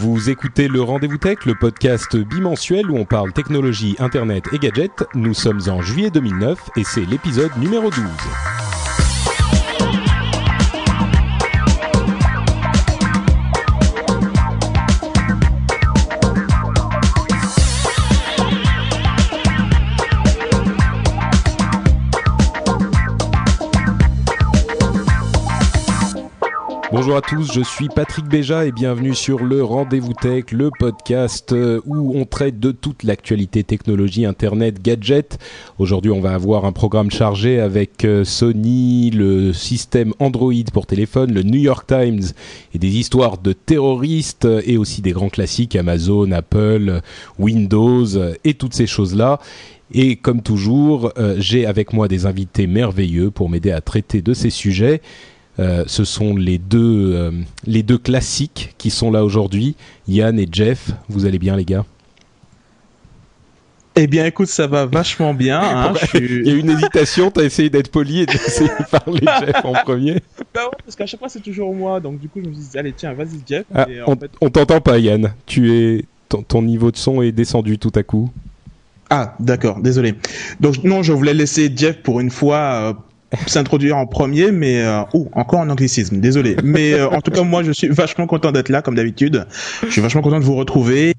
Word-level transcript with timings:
Vous 0.00 0.30
écoutez 0.30 0.68
le 0.68 0.80
Rendez-vous 0.80 1.18
Tech, 1.18 1.38
le 1.44 1.56
podcast 1.56 2.16
bimensuel 2.16 2.88
où 2.88 2.96
on 2.96 3.04
parle 3.04 3.32
technologie, 3.32 3.96
internet 3.98 4.44
et 4.52 4.58
gadgets. 4.60 5.04
Nous 5.16 5.34
sommes 5.34 5.60
en 5.68 5.82
juillet 5.82 6.10
2009 6.10 6.70
et 6.76 6.84
c'est 6.84 7.04
l'épisode 7.04 7.50
numéro 7.56 7.90
12. 7.90 8.04
Bonjour 26.90 27.16
à 27.16 27.20
tous, 27.20 27.52
je 27.52 27.60
suis 27.60 27.88
Patrick 27.88 28.24
Béja 28.24 28.64
et 28.64 28.72
bienvenue 28.72 29.14
sur 29.14 29.44
le 29.44 29.62
Rendez-vous 29.62 30.14
Tech, 30.14 30.44
le 30.52 30.70
podcast 30.70 31.52
euh, 31.52 31.82
où 31.84 32.18
on 32.18 32.24
traite 32.24 32.58
de 32.60 32.72
toute 32.72 33.02
l'actualité 33.02 33.62
technologie, 33.62 34.24
internet, 34.24 34.80
gadgets. 34.80 35.38
Aujourd'hui, 35.78 36.10
on 36.10 36.22
va 36.22 36.32
avoir 36.32 36.64
un 36.64 36.72
programme 36.72 37.10
chargé 37.10 37.60
avec 37.60 38.06
euh, 38.06 38.24
Sony, 38.24 39.10
le 39.10 39.52
système 39.52 40.14
Android 40.18 40.54
pour 40.72 40.86
téléphone, 40.86 41.34
le 41.34 41.42
New 41.42 41.60
York 41.60 41.86
Times 41.86 42.22
et 42.72 42.78
des 42.78 42.96
histoires 42.96 43.36
de 43.36 43.52
terroristes 43.52 44.46
euh, 44.46 44.62
et 44.64 44.78
aussi 44.78 45.02
des 45.02 45.12
grands 45.12 45.28
classiques 45.28 45.76
Amazon, 45.76 46.32
Apple, 46.32 47.02
Windows 47.38 48.06
et 48.44 48.54
toutes 48.54 48.74
ces 48.74 48.86
choses-là. 48.86 49.40
Et 49.92 50.16
comme 50.16 50.42
toujours, 50.42 51.12
j'ai 51.38 51.64
avec 51.64 51.94
moi 51.94 52.08
des 52.08 52.26
invités 52.26 52.66
merveilleux 52.66 53.30
pour 53.30 53.48
m'aider 53.48 53.70
à 53.70 53.80
traiter 53.80 54.20
de 54.20 54.34
ces 54.34 54.50
sujets. 54.50 55.00
Euh, 55.58 55.84
ce 55.86 56.04
sont 56.04 56.36
les 56.36 56.58
deux, 56.58 57.14
euh, 57.14 57.32
les 57.66 57.82
deux 57.82 57.98
classiques 57.98 58.74
qui 58.78 58.90
sont 58.90 59.10
là 59.10 59.24
aujourd'hui. 59.24 59.74
Yann 60.06 60.38
et 60.38 60.48
Jeff, 60.50 60.90
vous 61.08 61.26
allez 61.26 61.38
bien 61.38 61.56
les 61.56 61.64
gars? 61.64 61.84
Eh 64.00 64.06
bien, 64.06 64.24
écoute, 64.26 64.46
ça 64.46 64.68
va 64.68 64.86
vachement 64.86 65.34
bien. 65.34 65.60
Hein, 65.60 65.92
Il 66.14 66.46
y 66.46 66.50
a 66.50 66.54
une 66.54 66.70
hésitation, 66.70 67.32
t'as 67.32 67.42
essayé 67.42 67.68
d'être 67.68 67.90
poli 67.90 68.20
et 68.20 68.26
d'essayer 68.26 68.68
de 68.68 68.84
parler 68.90 69.26
Jeff 69.40 69.64
en 69.64 69.72
premier. 69.72 70.22
Bah 70.54 70.70
parce 70.84 70.94
qu'à 70.94 71.06
chaque 71.06 71.18
fois 71.18 71.28
c'est 71.28 71.42
toujours 71.42 71.74
moi, 71.74 71.98
donc 71.98 72.20
du 72.20 72.28
coup 72.28 72.40
je 72.42 72.48
me 72.48 72.54
dis 72.54 72.78
allez 72.78 72.92
tiens, 72.92 73.12
vas-y 73.12 73.40
Jeff. 73.44 73.64
Ah, 73.74 73.86
on, 74.06 74.50
t'entend 74.50 74.80
pas 74.80 74.98
Yann, 74.98 75.32
tu 75.46 75.72
es 75.72 76.04
ton, 76.28 76.62
niveau 76.62 76.92
de 76.92 76.96
son 76.96 77.22
est 77.22 77.32
descendu 77.32 77.78
tout 77.78 77.92
à 77.96 78.04
coup. 78.04 78.30
Ah 79.10 79.34
d'accord, 79.40 79.80
désolé. 79.80 80.14
Donc 80.60 80.84
non, 80.84 81.02
je 81.02 81.12
voulais 81.12 81.34
laisser 81.34 81.72
Jeff 81.74 82.00
pour 82.02 82.20
une 82.20 82.30
fois 82.30 82.58
euh, 82.58 82.92
s'introduire 83.46 83.96
en 83.96 84.06
premier, 84.06 84.52
mais 84.52 84.82
euh, 84.82 85.02
oh, 85.12 85.28
encore 85.32 85.60
un 85.60 85.70
anglicisme, 85.70 86.20
désolé. 86.20 86.56
Mais 86.62 86.94
euh, 86.94 87.08
en 87.10 87.20
tout 87.20 87.30
cas, 87.30 87.42
moi, 87.42 87.62
je 87.62 87.72
suis 87.72 87.88
vachement 87.88 88.26
content 88.26 88.52
d'être 88.52 88.68
là, 88.68 88.82
comme 88.82 88.94
d'habitude. 88.94 89.46
Je 89.86 89.90
suis 89.90 90.00
vachement 90.00 90.22
content 90.22 90.38
de 90.38 90.44
vous 90.44 90.56
retrouver. 90.56 91.14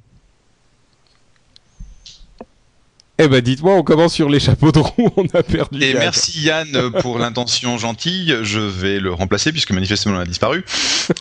Eh 3.22 3.28
ben 3.28 3.42
dites-moi, 3.42 3.74
on 3.76 3.84
commence 3.84 4.14
sur 4.14 4.30
les 4.30 4.40
chapeaux 4.40 4.72
de 4.72 4.80
roue, 4.80 5.10
on 5.18 5.26
a 5.34 5.44
perdu. 5.44 5.84
Et 5.84 5.94
merci 5.94 6.40
Yann 6.40 6.90
pour 7.02 7.20
l'intention 7.20 7.78
gentille, 7.78 8.34
je 8.44 8.62
vais 8.62 9.02
le 9.02 9.12
remplacer 9.12 9.52
puisque 9.52 9.72
manifestement 9.72 10.16
il 10.16 10.22
a 10.22 10.26
disparu. 10.26 10.64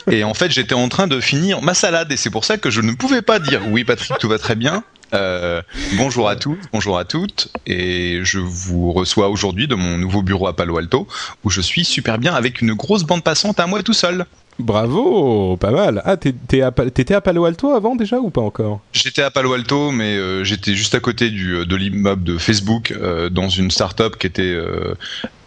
Et 0.09 0.23
en 0.23 0.33
fait 0.33 0.53
j'étais 0.53 0.77
en 0.77 0.89
train 0.89 1.09
de 1.09 1.19
finir 1.19 1.61
ma 1.61 1.75
salade 1.75 2.13
et 2.13 2.17
c'est 2.17 2.31
pour 2.31 2.45
ça 2.45 2.57
que 2.57 2.71
je 2.71 2.83
ne 2.83 2.93
pouvais 2.93 3.21
pas 3.21 3.41
dire 3.41 3.63
oui 3.69 3.83
Patrick 3.83 4.17
tout 4.21 4.29
va 4.29 4.39
très 4.39 4.55
bien 4.55 4.85
euh, 5.15 5.63
bonjour 5.97 6.29
à 6.29 6.37
tous, 6.37 6.59
bonjour 6.73 6.99
à 6.99 7.05
toutes, 7.05 7.49
et 7.67 8.21
je 8.23 8.39
vous 8.39 8.93
reçois 8.93 9.29
aujourd'hui 9.29 9.67
de 9.67 9.75
mon 9.75 9.99
nouveau 9.99 10.23
bureau 10.23 10.47
à 10.47 10.55
Palo 10.55 10.77
Alto, 10.77 11.07
où 11.45 11.51
je 11.51 11.61
suis 11.61 11.85
super 11.85 12.19
bien 12.19 12.35
avec 12.35 12.61
une 12.61 12.75
grosse 12.75 13.05
bande 13.05 13.23
passante 13.23 13.61
à 13.61 13.67
moi 13.67 13.83
tout 13.83 13.93
seul. 13.93 14.27
Bravo, 14.59 15.57
pas 15.57 15.71
mal. 15.71 16.03
Ah, 16.05 16.17
t'étais 16.17 16.63
à, 16.63 16.73
Palo 17.21 17.45
Alto 17.45 17.75
avant 17.75 17.95
déjà 17.95 18.19
ou 18.19 18.31
pas 18.31 18.41
encore? 18.41 18.81
J'étais 18.93 19.23
à 19.23 19.31
Palo 19.31 19.53
Alto, 19.53 19.93
mais 19.93 20.17
euh, 20.17 20.43
j'étais 20.43 20.75
juste 20.75 20.97
à 20.97 21.01
côté 21.01 21.31
du, 21.31 21.53
euh, 21.53 21.65
de 21.65 21.77
l'immeuble 21.77 22.25
de 22.25 22.37
Facebook, 22.39 22.93
dans 23.31 23.49
une 23.49 23.71
start-up 23.71 24.17
qui 24.19 24.27
était 24.27 24.57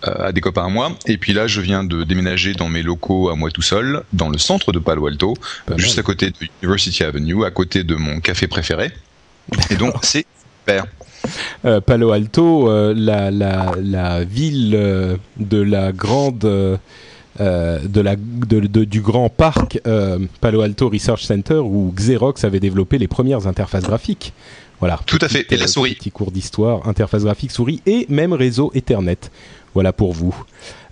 à 0.02 0.32
des 0.32 0.40
copains 0.40 0.66
à 0.66 0.70
moi. 0.70 0.94
Et 1.08 1.18
puis 1.18 1.34
là, 1.34 1.48
je 1.48 1.60
viens 1.60 1.84
de 1.84 2.04
déménager 2.04 2.54
dans 2.54 2.70
mes 2.70 2.84
locaux 2.84 3.30
à 3.30 3.36
moi 3.36 3.52
tout 3.52 3.62
seul, 3.62 4.04
dans 4.14 4.30
le 4.30 4.38
centre 4.38 4.72
de 4.72 4.80
Palo 4.80 5.08
Alto, 5.08 5.36
juste 5.76 6.00
à 6.00 6.04
côté 6.04 6.30
de 6.30 6.36
University 6.64 7.04
Avenue, 7.04 7.44
à 7.44 7.52
côté 7.52 7.84
de 7.84 7.96
mon 7.96 8.22
café 8.22 8.48
préféré. 8.48 8.92
Et 9.70 9.76
donc, 9.76 9.96
c'est 10.02 10.26
super. 10.60 10.86
Euh, 11.66 11.82
Palo 11.82 12.12
Alto, 12.12 12.70
euh, 12.70 12.94
la, 12.96 13.32
la, 13.32 13.74
la, 13.82 14.24
ville 14.24 14.74
euh, 14.76 15.18
de 15.38 15.62
la 15.62 15.92
grande. 15.92 16.40
de 16.40 18.02
la, 18.02 18.16
de, 18.16 18.84
du 18.86 19.02
grand 19.02 19.30
parc 19.30 19.80
Palo 20.42 20.62
Alto 20.62 20.90
Research 20.90 21.24
Center 21.24 21.56
où 21.56 21.92
Xerox 21.96 22.44
avait 22.44 22.60
développé 22.60 22.98
les 22.98 23.08
premières 23.08 23.48
interfaces 23.48 23.86
graphiques. 23.86 24.34
Voilà. 24.80 25.00
Tout 25.06 25.20
à 25.22 25.30
fait. 25.30 25.46
Et 25.52 25.58
la 25.58 25.68
souris. 25.68 25.96
Petit 25.96 26.12
cours 26.12 26.32
d'histoire, 26.32 26.88
interface 26.88 27.24
graphique, 27.24 27.52
souris 27.52 27.82
et 27.86 28.06
même 28.10 28.34
réseau 28.34 28.72
Ethernet. 28.74 29.32
Voilà 29.74 29.94
pour 29.94 30.12
vous. 30.14 30.36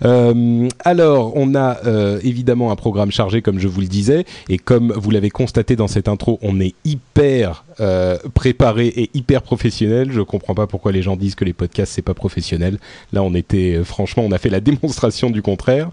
Euh, 0.04 0.68
alors, 0.80 1.32
on 1.36 1.54
a 1.54 1.84
euh, 1.86 2.18
évidemment 2.22 2.70
un 2.70 2.76
programme 2.76 3.10
chargé, 3.10 3.42
comme 3.42 3.58
je 3.58 3.68
vous 3.68 3.80
le 3.80 3.86
disais, 3.86 4.24
et 4.48 4.58
comme 4.58 4.92
vous 4.92 5.10
l'avez 5.10 5.30
constaté 5.30 5.76
dans 5.76 5.88
cette 5.88 6.08
intro, 6.08 6.38
on 6.42 6.60
est 6.60 6.74
hyper 6.84 7.64
euh, 7.80 8.16
préparé 8.34 8.86
et 8.86 9.10
hyper 9.14 9.42
professionnel. 9.42 10.10
Je 10.12 10.22
comprends 10.22 10.54
pas 10.54 10.66
pourquoi 10.66 10.92
les 10.92 11.02
gens 11.02 11.16
disent 11.16 11.34
que 11.34 11.44
les 11.44 11.52
podcasts 11.52 11.92
c'est 11.92 12.02
pas 12.02 12.14
professionnel. 12.14 12.78
Là, 13.12 13.22
on 13.22 13.34
était, 13.34 13.82
franchement, 13.84 14.22
on 14.26 14.32
a 14.32 14.38
fait 14.38 14.50
la 14.50 14.60
démonstration 14.70 15.30
du 15.30 15.42
contraire. 15.42 15.90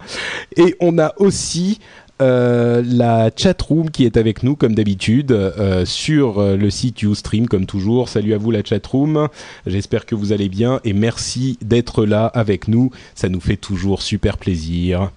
Et 0.56 0.76
on 0.80 0.98
a 0.98 1.14
aussi 1.18 1.80
euh, 2.20 2.82
la 2.84 3.30
chat 3.36 3.62
room 3.62 3.92
qui 3.92 4.04
est 4.04 4.18
avec 4.18 4.42
nous 4.42 4.56
comme 4.56 4.74
d'habitude 4.74 5.32
euh, 5.32 5.86
sur 5.86 6.40
euh, 6.40 6.58
le 6.58 6.72
site 6.72 7.04
Ustream 7.04 7.48
comme 7.48 7.68
toujours. 7.68 8.10
Salut 8.10 8.34
à 8.34 8.40
vous 8.40 8.50
la 8.50 8.64
chat 8.64 8.86
room. 8.88 9.28
J'espère 9.68 10.08
que 10.08 10.16
vous 10.16 10.32
allez 10.32 10.50
bien 10.50 10.80
et 10.84 10.94
merci 10.94 11.60
d'être 11.62 12.06
là 12.06 12.26
avec 12.26 12.68
nous. 12.68 12.90
Ça 13.14 13.30
nous 13.30 13.40
fait 13.40 13.58
toujours 13.58 14.02
super 14.02 14.38
plaisir. 14.40 15.12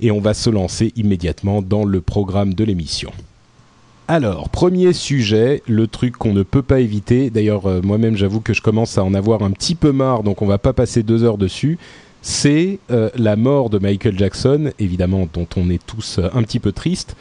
Et 0.00 0.10
on 0.10 0.20
va 0.20 0.34
se 0.34 0.50
lancer 0.50 0.92
immédiatement 0.94 1.62
dans 1.62 1.84
le 1.84 2.02
programme 2.02 2.52
de 2.52 2.64
l'émission. 2.64 3.12
Alors, 4.08 4.50
premier 4.50 4.92
sujet, 4.92 5.62
le 5.66 5.86
truc 5.86 6.16
qu'on 6.16 6.34
ne 6.34 6.42
peut 6.42 6.60
pas 6.60 6.80
éviter. 6.80 7.30
D'ailleurs, 7.30 7.82
moi-même, 7.82 8.16
j'avoue 8.16 8.40
que 8.40 8.52
je 8.52 8.60
commence 8.60 8.98
à 8.98 9.04
en 9.04 9.14
avoir 9.14 9.42
un 9.42 9.52
petit 9.52 9.74
peu 9.74 9.92
marre, 9.92 10.22
donc 10.22 10.42
on 10.42 10.46
va 10.46 10.58
pas 10.58 10.74
passer 10.74 11.02
deux 11.02 11.22
heures 11.24 11.38
dessus 11.38 11.78
c'est 12.22 12.78
euh, 12.90 13.10
la 13.16 13.36
mort 13.36 13.68
de 13.68 13.78
Michael 13.78 14.16
Jackson, 14.16 14.70
évidemment, 14.78 15.28
dont 15.32 15.48
on 15.56 15.68
est 15.68 15.84
tous 15.84 16.18
euh, 16.18 16.28
un 16.32 16.42
petit 16.44 16.60
peu 16.60 16.72
tristes, 16.72 17.16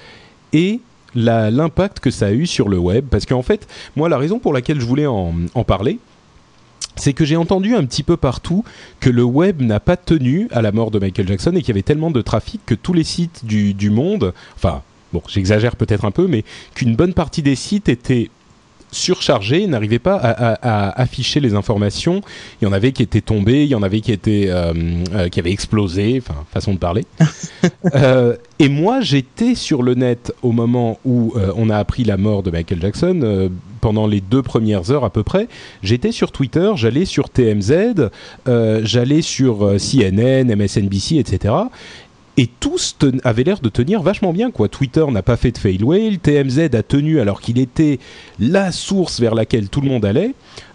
et 0.54 0.80
l'impact 1.14 2.00
que 2.00 2.12
ça 2.12 2.28
a 2.28 2.32
eu 2.32 2.46
sur 2.46 2.70
le 2.70 2.78
web. 2.78 3.06
Parce 3.10 3.26
qu'en 3.26 3.42
fait, 3.42 3.68
moi, 3.96 4.08
la 4.08 4.18
raison 4.18 4.40
pour 4.40 4.54
laquelle 4.54 4.80
je 4.80 4.86
voulais 4.86 5.08
en, 5.08 5.34
parler, 5.66 6.00
c'est 6.96 7.14
que 7.14 7.26
j'ai 7.26 7.36
entendu 7.36 7.76
un 7.76 7.86
petit 7.86 8.04
peu 8.04 8.16
partout 8.16 8.64
que 9.00 9.10
le 9.10 9.24
web 9.24 9.62
n'a 9.62 9.80
pas 9.80 9.98
tenu 9.98 10.48
à 10.52 10.62
la 10.62 10.72
mort 10.72 10.92
de 10.92 11.00
Michael 11.00 11.28
Jackson 11.28 11.52
et 11.52 11.60
qu'il 11.60 11.70
y 11.70 11.72
avait 11.72 11.82
tellement 11.82 12.12
de 12.12 12.22
trafic 12.22 12.62
que 12.66 12.76
tous 12.76 12.94
les 12.94 13.04
sites 13.04 13.44
du, 13.44 13.74
du 13.74 13.90
monde, 13.90 14.34
enfin, 14.56 14.84
bon, 15.12 15.22
j'exagère 15.28 15.76
peut-être 15.76 16.06
un 16.06 16.12
peu, 16.12 16.28
mais 16.28 16.46
qu'une 16.76 16.96
bonne 16.96 17.14
partie 17.14 17.42
des 17.42 17.56
sites 17.56 17.90
étaient 17.90 18.30
surchargé, 18.92 19.66
n'arrivait 19.68 20.00
pas 20.00 20.16
à, 20.16 21.02
afficher 21.02 21.40
les 21.40 21.56
informations. 21.56 22.22
Il 22.62 22.66
y 22.66 22.68
en 22.68 22.74
avait 22.74 22.92
qui 22.92 23.04
étaient 23.04 23.22
tombés, 23.22 23.64
il 23.64 23.70
y 23.70 23.76
en 23.76 23.84
avait 23.84 24.02
qui 24.02 24.12
étaient 24.12 24.48
euh, 24.50 24.74
euh, 25.14 25.30
qui 25.30 25.40
avaient 25.40 25.52
explosé, 25.52 26.22
enfin 26.22 26.44
façon 26.52 26.74
de 26.74 26.80
parler. 26.80 27.06
Euh, 27.96 28.36
et 28.60 28.70
moi, 28.70 29.02
j'étais 29.02 29.56
sur 29.56 29.82
le 29.82 29.96
net 29.96 30.32
au 30.44 30.52
moment 30.52 31.00
où 31.04 31.34
on 31.56 31.70
a 31.70 31.78
appris 31.78 32.04
la 32.04 32.16
mort 32.16 32.44
de 32.44 32.52
Michael 32.52 32.80
Jackson. 32.82 33.50
pendant 33.82 34.08
les 34.08 34.22
deux 34.22 34.44
premières 34.44 34.92
heures 34.92 35.04
à 35.04 35.10
peu 35.10 35.24
près, 35.24 35.48
j'étais 35.82 36.12
sur 36.12 36.32
Twitter, 36.32 36.72
j'allais 36.76 37.06
sur 37.06 37.30
TMZ, 37.30 38.10
j'allais 38.46 39.22
sur 39.22 39.76
CNN, 39.78 40.56
MSNBC, 40.56 41.18
etc 41.18 41.54
et 42.38 42.48
tous 42.60 42.98
avaient 43.24 43.44
l'air 43.44 43.60
de 43.60 43.70
tenir 43.70 44.02
vachement 44.02 44.34
bien. 44.34 44.52
Quoi. 44.52 44.70
Twitter 44.70 45.06
n'a 45.10 45.22
pas 45.22 45.38
fait 45.38 45.52
de 45.52 45.58
fail 45.58 45.84
whale, 45.84 46.18
TMZ 46.20 46.74
a 46.74 46.84
tenu 46.84 47.20
alors 47.20 47.42
qu'il 47.42 47.60
était 47.60 48.00
la 48.40 48.72
source 48.72 49.20
vers 49.20 49.36
laquelle 49.36 49.70
tout 49.70 49.82
le 49.82 49.90
monde 49.90 50.06
allait. 50.06 50.34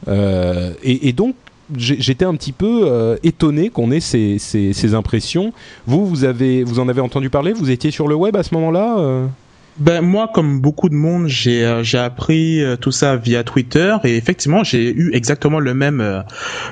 Euh, 0.09 0.73
et, 0.83 1.13
donc, 1.13 1.35
j'étais 1.77 2.25
un 2.25 2.35
petit 2.35 2.53
peu 2.53 3.19
étonné 3.23 3.71
qu'on 3.71 3.91
ait 3.91 4.01
ces, 4.01 4.39
ces, 4.39 4.95
impressions. 4.95 5.53
Vous, 5.87 6.07
vous 6.07 6.25
avez, 6.25 6.63
vous 6.63 6.79
en 6.79 6.89
avez 6.89 7.01
entendu 7.01 7.31
parler? 7.31 7.53
Vous 7.53 7.71
étiez 7.71 7.91
sur 7.91 8.07
le 8.07 8.15
web 8.15 8.37
à 8.37 8.43
ce 8.43 8.55
moment-là 8.55 9.29
ben 9.79 10.01
moi, 10.01 10.31
comme 10.33 10.61
beaucoup 10.61 10.89
de 10.89 10.95
monde, 10.95 11.29
j'ai 11.29 11.65
euh, 11.65 11.83
j'ai 11.83 11.99
appris 11.99 12.63
euh, 12.63 12.77
tout 12.77 12.93
ça 12.93 13.17
via 13.17 13.45
Twitter 13.45 13.97
et 14.05 14.17
effectivement, 14.17 14.65
j'ai 14.65 14.91
eu 14.91 15.11
exactement 15.13 15.61
le 15.61 15.75
même 15.75 16.01
euh, 16.01 16.23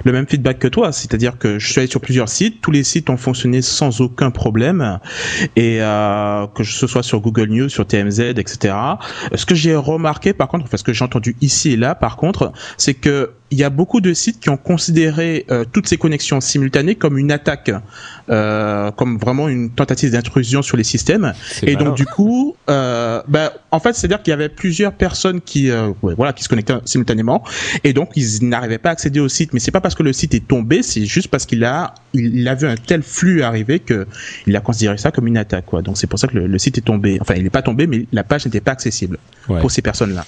le 0.05 0.13
même 0.13 0.27
feedback 0.27 0.59
que 0.59 0.69
toi, 0.69 0.91
c'est-à-dire 0.91 1.39
que 1.39 1.59
je 1.59 1.71
suis 1.71 1.81
allé 1.81 1.89
sur 1.89 2.01
plusieurs 2.01 2.29
sites, 2.29 2.63
tous 2.63 2.71
les 2.71 2.83
sites 2.83 3.11
ont 3.11 3.17
fonctionné 3.17 3.61
sans 3.61 4.01
aucun 4.01 4.31
problème. 4.31 4.99
Et 5.57 5.79
que 5.79 6.65
ce 6.65 6.87
soit 6.87 7.03
sur 7.03 7.21
Google 7.21 7.49
News, 7.49 7.69
sur 7.69 7.87
TMZ, 7.87 8.21
etc. 8.21 8.75
Ce 9.35 9.47
que 9.47 9.55
j'ai 9.55 9.75
remarqué, 9.75 10.33
par 10.33 10.49
contre, 10.49 10.69
parce 10.69 10.83
que 10.83 10.93
j'ai 10.93 11.05
entendu 11.05 11.37
ici 11.41 11.73
et 11.73 11.77
là, 11.77 11.95
par 11.95 12.17
contre, 12.17 12.53
c'est 12.77 12.95
que 12.95 13.33
il 13.55 13.61
y 13.61 13.65
a 13.65 13.71
beaucoup 13.71 14.01
de 14.01 14.13
sites 14.13 14.41
qui 14.41 14.51
ont 14.51 14.57
considéré 14.57 15.47
toutes 15.73 15.89
ces 15.89 15.97
connexions 15.97 16.41
simultanées 16.41 16.97
comme 16.97 17.19
une 17.19 17.31
attaque, 17.31 17.71
comme 18.27 19.19
vraiment 19.19 19.49
une 19.49 19.71
tentative 19.71 20.11
d'intrusion 20.11 20.63
sur 20.63 20.77
les 20.77 20.85
systèmes. 20.85 21.33
Et 21.63 21.77
donc 21.77 21.97
du 21.97 22.05
coup, 22.05 22.57
euh, 22.71 23.23
ben, 23.29 23.51
en 23.71 23.81
fait, 23.81 23.95
c'est-à-dire 23.95 24.23
qu'il 24.23 24.31
y 24.31 24.35
avait 24.35 24.49
plusieurs 24.49 24.93
personnes 24.93 25.41
qui, 25.41 25.71
euh, 25.71 25.93
voilà, 26.03 26.33
qui 26.33 26.43
se 26.43 26.49
connectaient 26.49 26.75
simultanément, 26.85 27.45
et 27.83 27.93
donc 27.93 28.11
ils 28.17 28.49
n'arrivaient 28.49 28.79
pas 28.79 28.91
à 28.91 28.93
accéder 28.93 29.21
au 29.21 29.29
site. 29.29 29.53
Mais 29.53 29.61
c'est 29.61 29.71
pas 29.71 29.81
parce 29.81 29.95
que 29.95 30.03
le 30.03 30.13
site 30.13 30.35
est 30.35 30.47
tombé, 30.47 30.83
c'est 30.83 31.05
juste 31.05 31.29
parce 31.29 31.47
qu'il 31.47 31.65
a, 31.65 31.95
il 32.13 32.47
a 32.49 32.55
vu 32.55 32.67
un 32.67 32.77
tel 32.77 33.03
flux 33.03 33.43
arriver 33.43 33.79
que 33.79 34.07
il 34.47 34.57
a 34.57 34.61
considéré 34.61 34.99
ça 34.99 35.11
comme 35.11 35.27
une 35.27 35.39
attaque, 35.39 35.67
quoi. 35.67 35.83
Donc 35.83 35.97
c'est 35.99 36.07
pour 36.07 36.19
ça 36.19 36.29
que 36.29 36.37
le, 36.39 36.59
site 36.59 36.79
est 36.79 36.83
tombé. 36.83 37.19
Enfin, 37.21 37.35
il 37.37 37.43
n'est 37.45 37.51
pas 37.51 37.63
tombé, 37.63 37.87
mais 37.87 38.07
la 38.13 38.25
page 38.25 38.47
n'était 38.47 38.61
pas 38.61 38.73
accessible 38.73 39.19
pour 39.47 39.71
ces 39.71 39.83
personnes-là. 39.83 40.25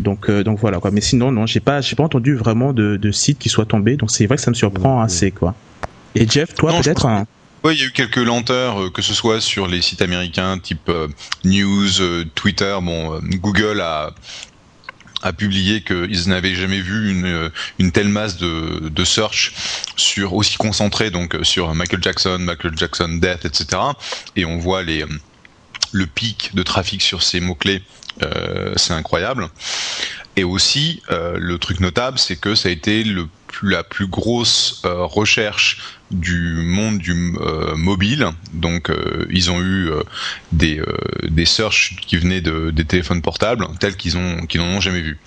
Donc, 0.00 0.28
euh, 0.28 0.42
donc 0.42 0.58
voilà 0.58 0.78
quoi. 0.78 0.90
Mais 0.90 1.00
sinon, 1.00 1.32
non, 1.32 1.46
j'ai 1.46 1.60
pas, 1.60 1.80
j'ai 1.80 1.96
pas 1.96 2.04
entendu 2.04 2.34
vraiment 2.34 2.72
de, 2.72 2.96
de 2.96 3.10
site 3.10 3.38
qui 3.38 3.48
soit 3.48 3.66
tombé. 3.66 3.96
Donc 3.96 4.10
c'est 4.10 4.26
vrai 4.26 4.36
que 4.36 4.42
ça 4.42 4.50
me 4.50 4.56
surprend 4.56 5.00
assez 5.00 5.30
quoi. 5.30 5.54
Et 6.14 6.26
Jeff, 6.28 6.54
toi 6.54 6.72
peut-être. 6.72 7.06
Oui, 7.64 7.74
il 7.76 7.80
y 7.80 7.84
a 7.84 7.86
eu 7.86 7.92
quelques 7.92 8.16
lenteurs, 8.16 8.82
euh, 8.82 8.90
que 8.90 9.02
ce 9.02 9.14
soit 9.14 9.40
sur 9.40 9.68
les 9.68 9.82
sites 9.82 10.02
américains 10.02 10.58
type 10.58 10.88
euh, 10.88 11.06
News, 11.44 12.00
euh, 12.00 12.24
Twitter. 12.34 12.76
Bon, 12.82 13.20
Google 13.22 13.80
a 13.80 14.12
a 15.24 15.32
publié 15.32 15.84
qu'ils 15.84 16.28
n'avaient 16.28 16.56
jamais 16.56 16.80
vu 16.80 17.12
une, 17.12 17.48
une 17.78 17.92
telle 17.92 18.08
masse 18.08 18.38
de, 18.38 18.88
de 18.88 19.04
search 19.04 19.52
sur 19.94 20.34
aussi 20.34 20.56
concentré 20.56 21.12
donc 21.12 21.38
sur 21.42 21.72
Michael 21.74 22.02
Jackson, 22.02 22.38
Michael 22.40 22.76
Jackson 22.76 23.20
death, 23.22 23.44
etc. 23.44 23.80
Et 24.34 24.44
on 24.44 24.58
voit 24.58 24.82
les 24.82 25.04
le 25.92 26.06
pic 26.06 26.50
de 26.54 26.62
trafic 26.62 27.02
sur 27.02 27.22
ces 27.22 27.40
mots 27.40 27.54
clés, 27.54 27.82
euh, 27.82 27.82
c'est 28.76 28.94
incroyable. 28.94 29.48
Et 30.36 30.44
aussi 30.44 31.02
le 31.10 31.56
truc 31.58 31.80
notable, 31.80 32.18
c'est 32.18 32.36
que 32.36 32.54
ça 32.54 32.68
a 32.68 32.72
été 32.72 33.04
le 33.04 33.28
la 33.62 33.84
plus 33.84 34.06
grosse 34.06 34.82
euh, 34.84 35.04
recherche 35.04 35.98
du 36.10 36.62
monde 36.64 36.98
du 36.98 37.12
euh, 37.40 37.74
mobile. 37.76 38.28
Donc, 38.52 38.90
euh, 38.90 39.26
ils 39.30 39.50
ont 39.50 39.60
eu 39.60 39.90
des, 40.52 40.80
des 41.28 41.44
searches 41.44 41.96
qui 42.06 42.16
venaient 42.16 42.40
de, 42.40 42.70
des 42.70 42.84
téléphones 42.84 43.22
portables 43.22 43.66
tels 43.80 43.96
qu'ils 43.96 44.16
ont 44.16 44.46
qu'ils 44.46 44.60
n'en 44.60 44.76
ont 44.76 44.80
jamais 44.80 45.00
vu. 45.00 45.18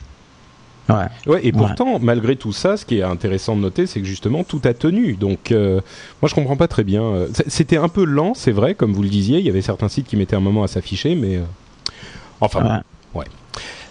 Ouais. 0.87 1.07
ouais. 1.25 1.39
et 1.43 1.51
pourtant, 1.51 1.97
malgré 1.99 2.35
tout 2.35 2.53
ça, 2.53 2.77
ce 2.77 2.85
qui 2.85 2.99
est 2.99 3.03
intéressant 3.03 3.55
de 3.55 3.61
noter, 3.61 3.87
c'est 3.87 3.99
que 3.99 4.05
justement 4.05 4.43
tout 4.43 4.61
a 4.65 4.73
tenu. 4.75 5.13
Donc, 5.13 5.51
moi, 5.51 6.29
je 6.29 6.35
comprends 6.35 6.57
pas 6.57 6.67
très 6.67 6.83
bien. 6.83 7.25
C'était 7.47 7.77
un 7.77 7.89
peu 7.89 8.05
lent, 8.05 8.33
c'est 8.35 8.51
vrai, 8.51 8.75
comme 8.75 8.93
vous 8.93 9.01
le 9.01 9.09
disiez. 9.09 9.39
Il 9.39 9.45
y 9.45 9.49
avait 9.49 9.63
certains 9.63 9.89
sites 9.89 10.07
qui 10.07 10.15
mettaient 10.15 10.35
un 10.35 10.41
moment 10.41 10.63
à 10.63 10.67
s'afficher, 10.67 11.15
mais 11.15 11.39
enfin, 12.41 12.81
ouais. 13.13 13.25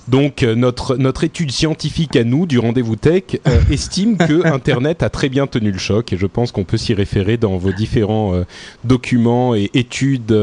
Donc 0.09 0.43
euh, 0.43 0.55
notre 0.55 0.97
notre 0.97 1.25
étude 1.25 1.51
scientifique 1.51 2.17
à 2.17 2.25
nous 2.25 2.47
du 2.47 2.59
rendez-vous 2.59 2.97
tech 2.97 3.23
euh, 3.47 3.61
estime 3.71 4.17
que 4.19 4.47
Internet 4.47 5.03
a 5.03 5.09
très 5.09 5.29
bien 5.29 5.47
tenu 5.47 5.71
le 5.71 5.79
choc 5.79 6.13
et 6.13 6.17
je 6.17 6.27
pense 6.27 6.53
qu'on 6.53 6.65
peut 6.65 6.77
s'y 6.77 6.95
référer 6.95 7.37
dans 7.37 7.57
vos 7.57 7.73
différents 7.73 8.35
euh, 8.35 8.45
documents 8.85 9.55
et 9.55 9.71
études 9.75 10.35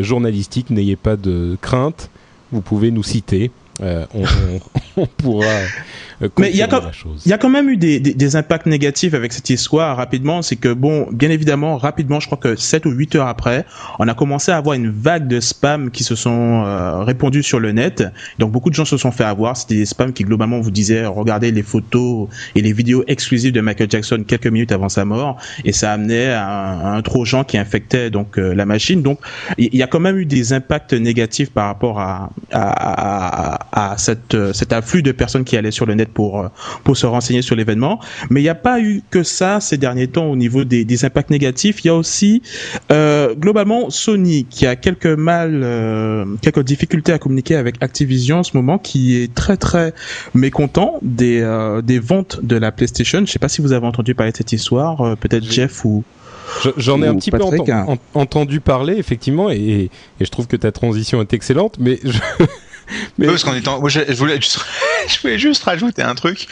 journalistiques. 0.00 0.70
N'ayez 0.70 0.96
pas 0.96 1.16
de 1.16 1.56
crainte, 1.60 2.10
vous 2.52 2.60
pouvez 2.60 2.90
nous 2.90 3.02
citer. 3.02 3.50
on, 3.80 4.06
on, 4.96 5.06
pourra 5.16 5.46
Mais 6.38 6.50
il 6.50 6.56
y, 6.56 6.62
a 6.62 6.66
quand, 6.66 6.82
il 7.24 7.30
y 7.30 7.32
a 7.32 7.38
quand 7.38 7.48
même 7.48 7.68
eu 7.70 7.76
des, 7.76 7.98
des, 7.98 8.12
des, 8.12 8.36
impacts 8.36 8.66
négatifs 8.66 9.14
avec 9.14 9.32
cette 9.32 9.48
histoire 9.48 9.96
rapidement. 9.96 10.42
C'est 10.42 10.56
que, 10.56 10.72
bon, 10.72 11.08
bien 11.10 11.30
évidemment, 11.30 11.78
rapidement, 11.78 12.20
je 12.20 12.26
crois 12.26 12.38
que 12.38 12.56
7 12.56 12.84
ou 12.86 12.90
8 12.90 13.16
heures 13.16 13.26
après, 13.26 13.64
on 13.98 14.06
a 14.06 14.14
commencé 14.14 14.52
à 14.52 14.56
avoir 14.56 14.74
une 14.74 14.90
vague 14.90 15.28
de 15.28 15.40
spams 15.40 15.90
qui 15.90 16.04
se 16.04 16.14
sont 16.14 16.64
euh, 16.64 17.02
répandus 17.04 17.42
sur 17.42 17.58
le 17.58 17.72
net. 17.72 18.04
Donc, 18.38 18.52
beaucoup 18.52 18.68
de 18.68 18.74
gens 18.74 18.84
se 18.84 18.98
sont 18.98 19.12
fait 19.12 19.24
avoir. 19.24 19.56
C'était 19.56 19.76
des 19.76 19.86
spams 19.86 20.12
qui, 20.12 20.24
globalement, 20.24 20.60
vous 20.60 20.70
disaient, 20.70 21.06
regardez 21.06 21.52
les 21.52 21.62
photos 21.62 22.28
et 22.54 22.60
les 22.60 22.72
vidéos 22.72 23.02
exclusives 23.06 23.52
de 23.52 23.60
Michael 23.60 23.90
Jackson 23.90 24.22
quelques 24.26 24.46
minutes 24.46 24.72
avant 24.72 24.90
sa 24.90 25.06
mort. 25.06 25.38
Et 25.64 25.72
ça 25.72 25.92
amenait 25.92 26.32
à 26.32 26.46
un, 26.46 26.98
un 26.98 27.02
trojan 27.02 27.44
qui 27.44 27.56
infectait 27.56 28.10
donc 28.10 28.38
euh, 28.38 28.54
la 28.54 28.66
machine. 28.66 29.02
Donc, 29.02 29.20
il 29.56 29.74
y 29.74 29.82
a 29.82 29.86
quand 29.86 30.00
même 30.00 30.18
eu 30.18 30.26
des 30.26 30.52
impacts 30.52 30.92
négatifs 30.92 31.50
par 31.50 31.66
rapport 31.66 31.98
à, 31.98 32.30
à, 32.52 33.60
à, 33.80 33.92
à 33.92 33.98
cette, 33.98 34.34
euh, 34.34 34.52
cet 34.52 34.72
afflux 34.72 35.02
de 35.02 35.12
personnes 35.12 35.44
qui 35.44 35.56
allaient 35.56 35.70
sur 35.70 35.86
le 35.86 35.94
net 35.94 36.09
pour, 36.10 36.40
euh, 36.40 36.48
pour 36.84 36.96
se 36.96 37.06
renseigner 37.06 37.42
sur 37.42 37.56
l'événement. 37.56 38.00
Mais 38.30 38.40
il 38.40 38.44
n'y 38.44 38.50
a 38.50 38.54
pas 38.54 38.80
eu 38.80 39.02
que 39.10 39.22
ça 39.22 39.60
ces 39.60 39.76
derniers 39.76 40.08
temps 40.08 40.26
au 40.26 40.36
niveau 40.36 40.64
des, 40.64 40.84
des 40.84 41.04
impacts 41.04 41.30
négatifs. 41.30 41.84
Il 41.84 41.88
y 41.88 41.90
a 41.90 41.94
aussi 41.94 42.42
euh, 42.90 43.34
globalement 43.34 43.90
Sony 43.90 44.44
qui 44.44 44.66
a 44.66 44.76
quelques 44.76 45.06
mal, 45.06 45.60
euh, 45.62 46.24
quelques 46.42 46.64
difficultés 46.64 47.12
à 47.12 47.18
communiquer 47.18 47.56
avec 47.56 47.76
Activision 47.80 48.38
en 48.38 48.42
ce 48.42 48.56
moment, 48.56 48.78
qui 48.78 49.16
est 49.16 49.32
très 49.34 49.56
très 49.56 49.94
mécontent 50.34 50.98
des, 51.02 51.40
euh, 51.40 51.82
des 51.82 51.98
ventes 51.98 52.40
de 52.42 52.56
la 52.56 52.72
PlayStation. 52.72 53.20
Je 53.24 53.30
sais 53.30 53.38
pas 53.38 53.48
si 53.48 53.60
vous 53.60 53.72
avez 53.72 53.86
entendu 53.86 54.14
parler 54.14 54.32
de 54.32 54.36
cette 54.36 54.52
histoire, 54.52 55.00
euh, 55.00 55.14
peut-être 55.16 55.44
Jeff 55.44 55.84
ou 55.84 56.04
J'en 56.76 57.00
ai 57.00 57.06
un 57.06 57.14
petit 57.14 57.30
peu 57.30 57.38
entendu 58.14 58.60
parler, 58.60 58.96
effectivement, 58.96 59.50
et, 59.50 59.56
et, 59.56 59.90
je 60.20 60.30
trouve 60.30 60.48
que 60.48 60.56
ta 60.56 60.72
transition 60.72 61.20
est 61.20 61.32
excellente, 61.32 61.76
mais 61.78 62.00
je, 62.02 62.18
mais... 63.18 63.26
Je 65.08 65.20
voulais 65.20 65.38
juste 65.38 65.64
rajouter 65.64 66.02
un 66.02 66.14
truc 66.14 66.46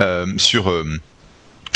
euh, 0.00 0.26
sur. 0.36 0.70
Euh, 0.70 0.84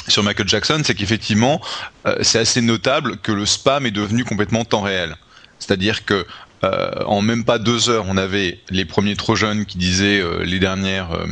sur 0.09 0.23
Michael 0.23 0.47
Jackson, 0.47 0.83
c'est 0.85 0.95
qu'effectivement, 0.95 1.61
euh, 2.07 2.17
c'est 2.23 2.39
assez 2.39 2.61
notable 2.61 3.17
que 3.17 3.33
le 3.33 3.45
spam 3.45 3.87
est 3.87 3.91
devenu 3.91 4.25
complètement 4.25 4.65
temps 4.65 4.83
réel. 4.83 5.17
C'est-à-dire 5.59 6.05
que 6.05 6.25
euh, 6.65 6.91
en 7.05 7.21
même 7.21 7.45
pas 7.45 7.59
deux 7.59 7.91
heures, 7.91 8.07
on 8.09 8.17
avait 8.17 8.59
les 8.71 8.85
premiers 8.85 9.17
trop 9.17 9.37
jeunes 9.37 9.67
qui 9.67 9.79
disaient 9.79 10.21
euh, 10.21 10.43
les 10.45 10.59
dernières 10.59 11.13
euh, 11.13 11.27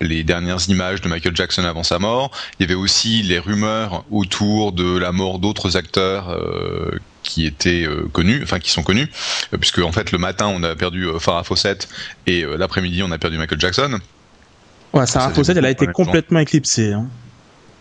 les 0.00 0.24
dernières 0.24 0.68
images 0.68 1.00
de 1.00 1.08
Michael 1.08 1.34
Jackson 1.34 1.64
avant 1.64 1.82
sa 1.82 1.98
mort. 1.98 2.30
Il 2.58 2.62
y 2.62 2.66
avait 2.66 2.78
aussi 2.78 3.22
les 3.22 3.38
rumeurs 3.38 4.04
autour 4.10 4.72
de 4.72 4.98
la 4.98 5.10
mort 5.10 5.38
d'autres 5.38 5.78
acteurs 5.78 6.38
qui 7.22 7.46
étaient 7.46 7.86
connus, 8.12 8.40
enfin 8.42 8.58
qui 8.58 8.68
sont 8.68 8.82
connus, 8.82 9.08
puisque 9.58 9.78
en 9.78 9.92
fait 9.92 10.12
le 10.12 10.18
matin 10.18 10.48
on 10.48 10.62
a 10.64 10.76
perdu 10.76 11.08
Farah 11.18 11.44
Fawcett 11.44 11.88
et 12.26 12.44
l'après-midi 12.58 13.02
on 13.04 13.10
a 13.10 13.16
perdu 13.16 13.38
Michael 13.38 13.58
Jackson. 13.58 13.98
Ouais, 14.92 15.06
Farah 15.06 15.30
Fawcett 15.30 15.56
elle 15.56 15.64
a 15.64 15.70
été 15.70 15.86
complètement 15.86 16.40
éclipsée. 16.40 16.92
Hein. 16.92 17.08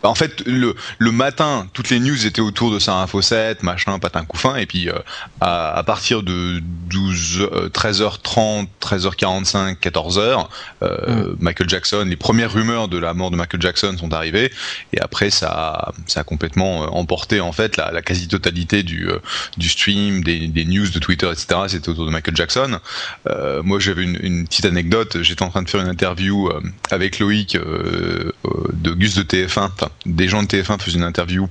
Bah, 0.04 0.10
en 0.10 0.16
fait, 0.16 0.44
le, 0.46 0.76
le 0.98 1.12
matin, 1.12 1.68
toutes 1.74 1.90
les 1.90 2.00
news 2.00 2.26
étaient 2.26 2.42
autour 2.42 2.72
de 2.72 2.80
Sarah 2.80 3.08
Fawcett, 3.08 3.64
machin, 3.64 3.98
patin 4.00 4.26
couffin, 4.26 4.56
et 4.56 4.66
puis 4.66 4.90
euh, 4.90 4.94
à, 5.42 5.78
à, 5.78 5.84
partir 5.84 6.24
de 6.24 6.62
12, 6.90 7.50
13h30, 7.74 8.68
13h45, 8.82 9.80
14h, 9.80 10.48
euh, 10.84 11.34
mm. 11.34 11.38
Michael 11.40 11.70
Jackson, 11.70 12.06
les 12.08 12.16
premières 12.16 12.54
rumeurs 12.54 12.88
de 12.88 12.98
la 12.98 13.14
mort 13.14 13.32
de 13.32 13.36
Michael 13.36 13.62
Jackson 13.62 13.96
sont 13.98 14.14
arrivées, 14.14 14.52
et 14.94 15.00
après 15.02 15.30
ça, 15.30 15.50
a, 15.50 15.94
ça 16.08 16.22
a 16.22 16.24
complètement 16.24 16.84
euh, 16.84 16.88
emporté 16.88 17.40
en 17.40 17.52
fait 17.52 17.78
la, 17.78 17.92
la 17.92 18.02
quasi-totalité 18.02 18.84
du, 18.84 19.10
euh, 19.10 19.20
du 19.58 19.70
stream, 19.70 20.24
des, 20.24 20.48
des, 20.48 20.66
news 20.66 20.90
de 20.90 21.00
Twitter, 21.00 21.30
etc. 21.32 21.62
C'était 21.68 21.90
autour 21.90 22.06
de 22.06 22.12
Michael 22.12 22.36
Jackson. 22.36 22.80
Euh, 23.28 23.62
moi, 23.64 23.80
j'avais 23.80 24.04
une, 24.04 24.18
une, 24.22 24.48
petite 24.48 24.66
anecdote. 24.66 25.22
J'étais 25.22 25.44
en 25.44 25.50
train 25.50 25.64
de 25.64 25.70
faire 25.70 25.82
une 25.82 25.90
interview 25.90 26.50
avec 26.92 27.20
Loïc 27.20 27.58
de 27.58 28.92
Gus 28.94 29.16
de 29.16 29.24
TF1, 29.24 29.70
des 30.06 30.28
gens 30.28 30.44
de 30.44 30.48
TF1 30.48 30.80
faisaient 30.80 30.98
une 30.98 31.04
interview 31.04 31.48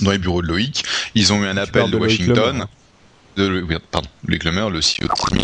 dans 0.00 0.10
les 0.10 0.18
bureaux 0.18 0.42
de 0.42 0.48
Loïc. 0.48 0.84
Ils 1.14 1.32
ont 1.32 1.42
eu 1.42 1.46
un 1.46 1.56
appel 1.56 1.90
de, 1.90 1.96
Washington, 1.96 2.66
de, 3.36 3.78
pardon, 3.90 4.08
Loïc 4.26 4.44
Lemer, 4.44 4.68
le 4.70 4.80
CEO 4.80 5.06
de 5.06 5.42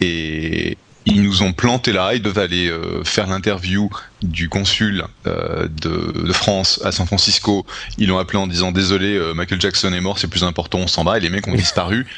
et 0.00 0.78
ils 1.06 1.22
nous 1.22 1.42
ont 1.42 1.52
planté 1.52 1.92
là. 1.92 2.14
Ils 2.14 2.22
devaient 2.22 2.42
aller 2.42 2.68
euh, 2.68 3.04
faire 3.04 3.26
l'interview 3.26 3.90
du 4.22 4.48
consul 4.48 5.04
euh, 5.26 5.68
de, 5.68 6.26
de, 6.26 6.32
France 6.32 6.80
à 6.84 6.92
San 6.92 7.06
Francisco. 7.06 7.66
Ils 7.98 8.08
l'ont 8.08 8.18
appelé 8.18 8.38
en 8.38 8.46
disant 8.46 8.72
désolé, 8.72 9.14
euh, 9.14 9.34
Michael 9.34 9.60
Jackson 9.60 9.92
est 9.92 10.00
mort, 10.00 10.18
c'est 10.18 10.28
plus 10.28 10.44
important, 10.44 10.78
on 10.78 10.86
s'en 10.86 11.04
va. 11.04 11.16
Et 11.18 11.20
les 11.20 11.30
mecs 11.30 11.46
ont 11.46 11.54
disparu. 11.54 12.06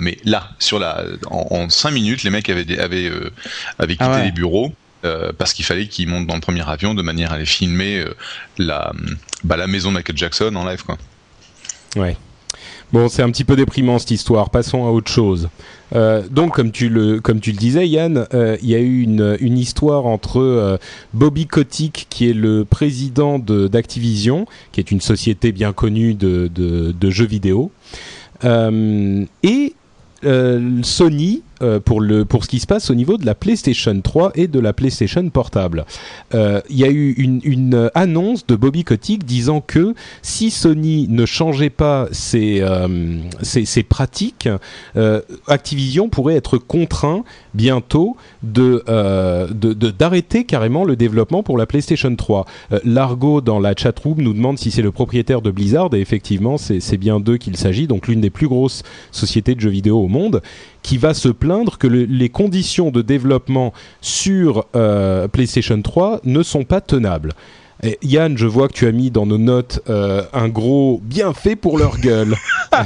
Mais 0.00 0.18
là, 0.24 0.50
sur 0.58 0.78
la, 0.78 1.02
en, 1.30 1.46
en 1.50 1.70
5 1.70 1.92
minutes, 1.92 2.24
les 2.24 2.30
mecs 2.30 2.50
avaient, 2.50 2.78
avaient, 2.78 3.10
avaient 3.78 3.94
quitté 3.94 4.04
ah 4.04 4.16
ouais. 4.16 4.24
les 4.24 4.30
bureaux. 4.30 4.74
Euh, 5.04 5.32
parce 5.36 5.52
qu'il 5.52 5.64
fallait 5.64 5.88
qu'ils 5.88 6.08
montent 6.08 6.28
dans 6.28 6.36
le 6.36 6.40
premier 6.40 6.68
avion 6.68 6.94
de 6.94 7.02
manière 7.02 7.32
à 7.32 7.34
aller 7.34 7.44
filmer 7.44 7.98
euh, 7.98 8.14
la, 8.56 8.92
bah, 9.42 9.56
la 9.56 9.66
maison 9.66 9.88
de 9.88 9.94
Michael 9.94 10.16
Jackson 10.16 10.54
en 10.54 10.64
live. 10.64 10.84
Quoi. 10.84 10.96
Ouais. 11.96 12.16
Bon, 12.92 13.08
c'est 13.08 13.22
un 13.22 13.30
petit 13.30 13.42
peu 13.42 13.56
déprimant 13.56 13.98
cette 13.98 14.12
histoire. 14.12 14.50
Passons 14.50 14.86
à 14.86 14.90
autre 14.90 15.10
chose. 15.10 15.48
Euh, 15.96 16.22
donc, 16.30 16.54
comme 16.54 16.70
tu 16.70 16.88
le 16.88 17.20
comme 17.20 17.40
tu 17.40 17.50
le 17.50 17.56
disais, 17.56 17.88
Yann, 17.88 18.26
il 18.32 18.68
y 18.68 18.76
a 18.76 18.78
eu 18.78 19.02
une, 19.02 19.36
une 19.40 19.58
histoire 19.58 20.06
entre 20.06 20.78
Bobby 21.14 21.46
Kotick, 21.46 22.06
qui 22.08 22.30
est 22.30 22.34
le 22.34 22.64
président 22.64 23.40
d'Activision, 23.40 24.46
qui 24.70 24.78
est 24.78 24.90
une 24.92 25.00
société 25.00 25.50
bien 25.50 25.72
connue 25.72 26.14
de, 26.14 26.48
de, 26.48 27.10
jeux 27.10 27.26
vidéo, 27.26 27.72
et 28.44 29.74
Sony 30.82 31.42
euh, 31.62 31.80
pour 31.80 32.00
le 32.00 32.24
pour 32.24 32.44
ce 32.44 32.48
qui 32.48 32.58
se 32.60 32.66
passe 32.66 32.90
au 32.90 32.94
niveau 32.94 33.16
de 33.16 33.26
la 33.26 33.34
PlayStation 33.34 33.98
3 34.00 34.32
et 34.34 34.48
de 34.48 34.58
la 34.60 34.72
PlayStation 34.72 35.28
portable. 35.30 35.84
Euh, 36.34 36.60
Il 36.70 36.76
y 36.78 36.84
a 36.84 36.90
eu 36.90 37.12
une, 37.12 37.90
annonce 37.94 38.46
de 38.46 38.56
Bobby 38.56 38.84
Kotick 38.84 39.24
disant 39.24 39.60
que 39.60 39.94
si 40.22 40.50
Sony 40.50 41.06
ne 41.08 41.26
changeait 41.26 41.70
pas 41.70 42.08
ses 42.12 42.60
euh, 42.60 43.18
ses, 43.42 43.82
pratiques, 43.82 44.48
Activision 45.48 46.08
pourrait 46.08 46.34
être 46.34 46.58
contraint 46.58 47.24
bientôt 47.54 48.16
de 48.42 48.82
euh, 48.88 49.48
de- 49.48 49.72
de- 49.72 49.90
d'arrêter 49.90 50.44
carrément 50.44 50.84
le 50.84 50.96
développement 50.96 51.42
pour 51.42 51.58
la 51.58 51.66
PlayStation 51.66 52.14
3. 52.14 52.46
Euh, 52.72 52.80
Largo 52.84 53.40
dans 53.40 53.58
la 53.60 53.74
chatroom 53.76 54.20
nous 54.20 54.32
demande 54.32 54.58
si 54.58 54.70
c'est 54.70 54.82
le 54.82 54.92
propriétaire 54.92 55.42
de 55.42 55.50
Blizzard 55.50 55.90
et 55.94 56.00
effectivement 56.00 56.56
c'est 56.58 56.96
bien 56.96 57.20
d'eux 57.20 57.36
qu'il 57.36 57.56
s'agit, 57.56 57.86
donc 57.86 58.08
l'une 58.08 58.20
des 58.20 58.30
plus 58.30 58.48
grosses 58.48 58.82
sociétés 59.10 59.54
de 59.54 59.60
jeux 59.60 59.70
vidéo 59.70 59.98
au 59.98 60.08
monde 60.08 60.42
qui 60.82 60.98
va 60.98 61.14
se 61.14 61.28
plaindre 61.28 61.78
que 61.78 61.86
le- 61.86 62.04
les 62.04 62.28
conditions 62.28 62.90
de 62.90 63.02
développement 63.02 63.72
sur 64.00 64.66
euh, 64.76 65.28
PlayStation 65.28 65.80
3 65.80 66.20
ne 66.24 66.42
sont 66.42 66.64
pas 66.64 66.80
tenables. 66.80 67.32
Et 67.84 67.98
Yann, 68.02 68.38
je 68.38 68.46
vois 68.46 68.68
que 68.68 68.74
tu 68.74 68.86
as 68.86 68.92
mis 68.92 69.10
dans 69.10 69.26
nos 69.26 69.38
notes 69.38 69.80
euh, 69.90 70.22
un 70.32 70.48
gros 70.48 71.00
bien 71.02 71.32
fait 71.32 71.56
pour 71.56 71.78
leur 71.78 71.98
gueule. 71.98 72.36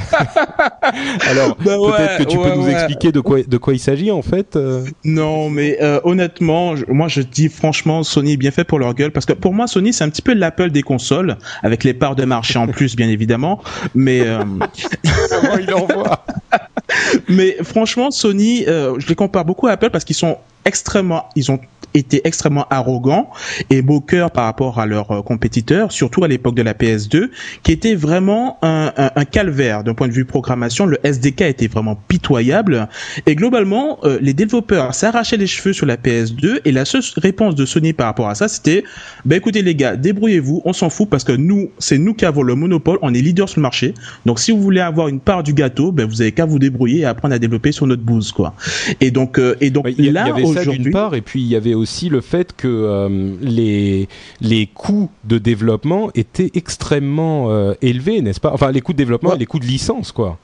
Alors, 1.29 1.55
Bah 1.63 1.77
ouais, 1.79 1.91
peut-être 1.91 2.17
que 2.17 2.23
tu 2.23 2.37
peux 2.37 2.43
ouais, 2.43 2.55
nous 2.57 2.67
expliquer 2.67 3.11
de 3.11 3.19
quoi, 3.19 3.43
de 3.43 3.57
quoi 3.57 3.73
il 3.73 3.79
s'agit 3.79 4.09
en 4.11 4.23
fait 4.23 4.55
euh 4.55 4.83
Non, 5.03 5.49
mais 5.51 5.77
euh, 5.83 5.99
honnêtement, 6.03 6.75
je- 6.75 6.85
moi 6.87 7.07
je 7.09 7.21
dis 7.21 7.47
franchement, 7.49 8.01
Sony 8.03 8.33
est 8.33 8.37
bien 8.37 8.49
fait 8.51 8.63
pour 8.63 8.79
leur 8.79 8.93
gueule 8.95 9.11
parce 9.11 9.25
que 9.27 9.33
pour 9.33 9.53
moi, 9.53 9.67
Sony 9.67 9.93
c'est 9.93 10.03
un 10.03 10.09
petit 10.09 10.21
peu 10.23 10.33
l'Apple 10.33 10.71
des 10.71 10.81
consoles 10.81 11.37
avec 11.61 11.83
les 11.83 11.93
parts 11.93 12.15
de 12.15 12.25
marché 12.25 12.57
en 12.57 12.67
plus, 12.67 12.95
bien 12.95 13.07
évidemment. 13.09 13.61
Mais 13.93 14.21
il 15.59 15.73
envoie 15.73 16.25
mais 17.29 17.57
franchement, 17.63 18.11
Sony, 18.11 18.65
euh, 18.67 18.95
je 18.99 19.07
les 19.07 19.15
compare 19.15 19.45
beaucoup 19.45 19.67
à 19.67 19.71
Apple 19.71 19.89
parce 19.89 20.05
qu'ils 20.05 20.15
sont 20.15 20.37
extrêmement, 20.65 21.29
ils 21.35 21.51
ont 21.51 21.59
été 21.93 22.21
extrêmement 22.25 22.67
arrogants 22.69 23.29
et 23.69 23.81
moqueurs 23.81 24.31
par 24.31 24.45
rapport 24.45 24.79
à 24.79 24.85
leurs 24.85 25.11
euh, 25.11 25.21
compétiteurs, 25.21 25.91
surtout 25.91 26.23
à 26.23 26.27
l'époque 26.27 26.55
de 26.55 26.61
la 26.61 26.73
PS2, 26.73 27.29
qui 27.63 27.71
était 27.71 27.95
vraiment 27.95 28.57
un, 28.61 28.89
calvaire 29.31 29.83
d'un 29.83 29.93
point 29.93 30.07
de 30.07 30.13
vue 30.13 30.25
programmation. 30.25 30.85
Le 30.85 30.99
SDK 31.03 31.41
était 31.41 31.67
vraiment 31.67 31.95
pitoyable 31.95 32.87
et 33.25 33.35
globalement, 33.35 33.99
euh, 34.03 34.19
les 34.21 34.33
développeurs 34.33 34.93
s'arrachaient 34.93 35.37
les 35.37 35.47
cheveux 35.47 35.73
sur 35.73 35.85
la 35.85 35.95
PS2 35.95 36.59
et 36.65 36.71
la 36.71 36.85
seule 36.85 37.01
réponse 37.17 37.55
de 37.55 37.65
Sony 37.65 37.93
par 37.93 38.07
rapport 38.07 38.29
à 38.29 38.35
ça, 38.35 38.47
c'était, 38.47 38.83
bah 39.25 39.35
écoutez 39.37 39.61
les 39.61 39.75
gars, 39.75 39.95
débrouillez-vous, 39.95 40.61
on 40.65 40.73
s'en 40.73 40.89
fout 40.89 41.09
parce 41.09 41.23
que 41.23 41.31
nous, 41.31 41.71
c'est 41.79 41.97
nous 41.97 42.13
qui 42.13 42.25
avons 42.25 42.43
le 42.43 42.55
monopole, 42.55 42.99
on 43.01 43.13
est 43.13 43.21
leader 43.21 43.47
sur 43.47 43.59
le 43.59 43.63
marché. 43.63 43.93
Donc 44.25 44.39
si 44.39 44.51
vous 44.51 44.61
voulez 44.61 44.81
avoir 44.81 45.07
une 45.07 45.19
part 45.19 45.43
du 45.43 45.53
gâteau, 45.53 45.91
ben 45.91 46.05
vous 46.05 46.21
avez 46.21 46.31
qu'à 46.31 46.45
vous 46.45 46.59
débrouiller 46.59 46.76
et 46.85 47.05
apprendre 47.05 47.33
à 47.33 47.39
développer 47.39 47.71
sur 47.71 47.87
notre 47.87 48.03
bouse 48.03 48.31
quoi. 48.31 48.53
Et 49.01 49.09
donc 49.09 49.39
euh, 49.39 49.55
et 49.61 49.71
donc 49.71 49.87
y, 49.97 50.09
a- 50.09 50.11
là 50.11 50.31
d'une 50.31 50.45
aujourd'hui, 50.45 50.91
part, 50.91 51.15
et 51.15 51.21
puis 51.21 51.41
il 51.41 51.47
y 51.47 51.55
avait 51.55 51.73
aussi 51.73 52.09
le 52.09 52.21
fait 52.21 52.53
que 52.55 52.67
euh, 52.67 53.33
les, 53.41 54.07
les 54.41 54.67
coûts 54.67 55.09
de 55.23 55.37
développement 55.39 56.11
étaient 56.13 56.51
extrêmement 56.53 57.49
euh, 57.51 57.73
élevés, 57.81 58.21
n'est-ce 58.21 58.39
pas? 58.39 58.51
Enfin, 58.53 58.71
les 58.71 58.81
coûts 58.81 58.93
de 58.93 58.97
développement 58.97 59.29
Ouais. 59.29 59.35
et 59.37 59.39
les 59.39 59.45
coûts 59.45 59.59
de 59.59 59.65
licence, 59.65 60.11
quoi. 60.11 60.37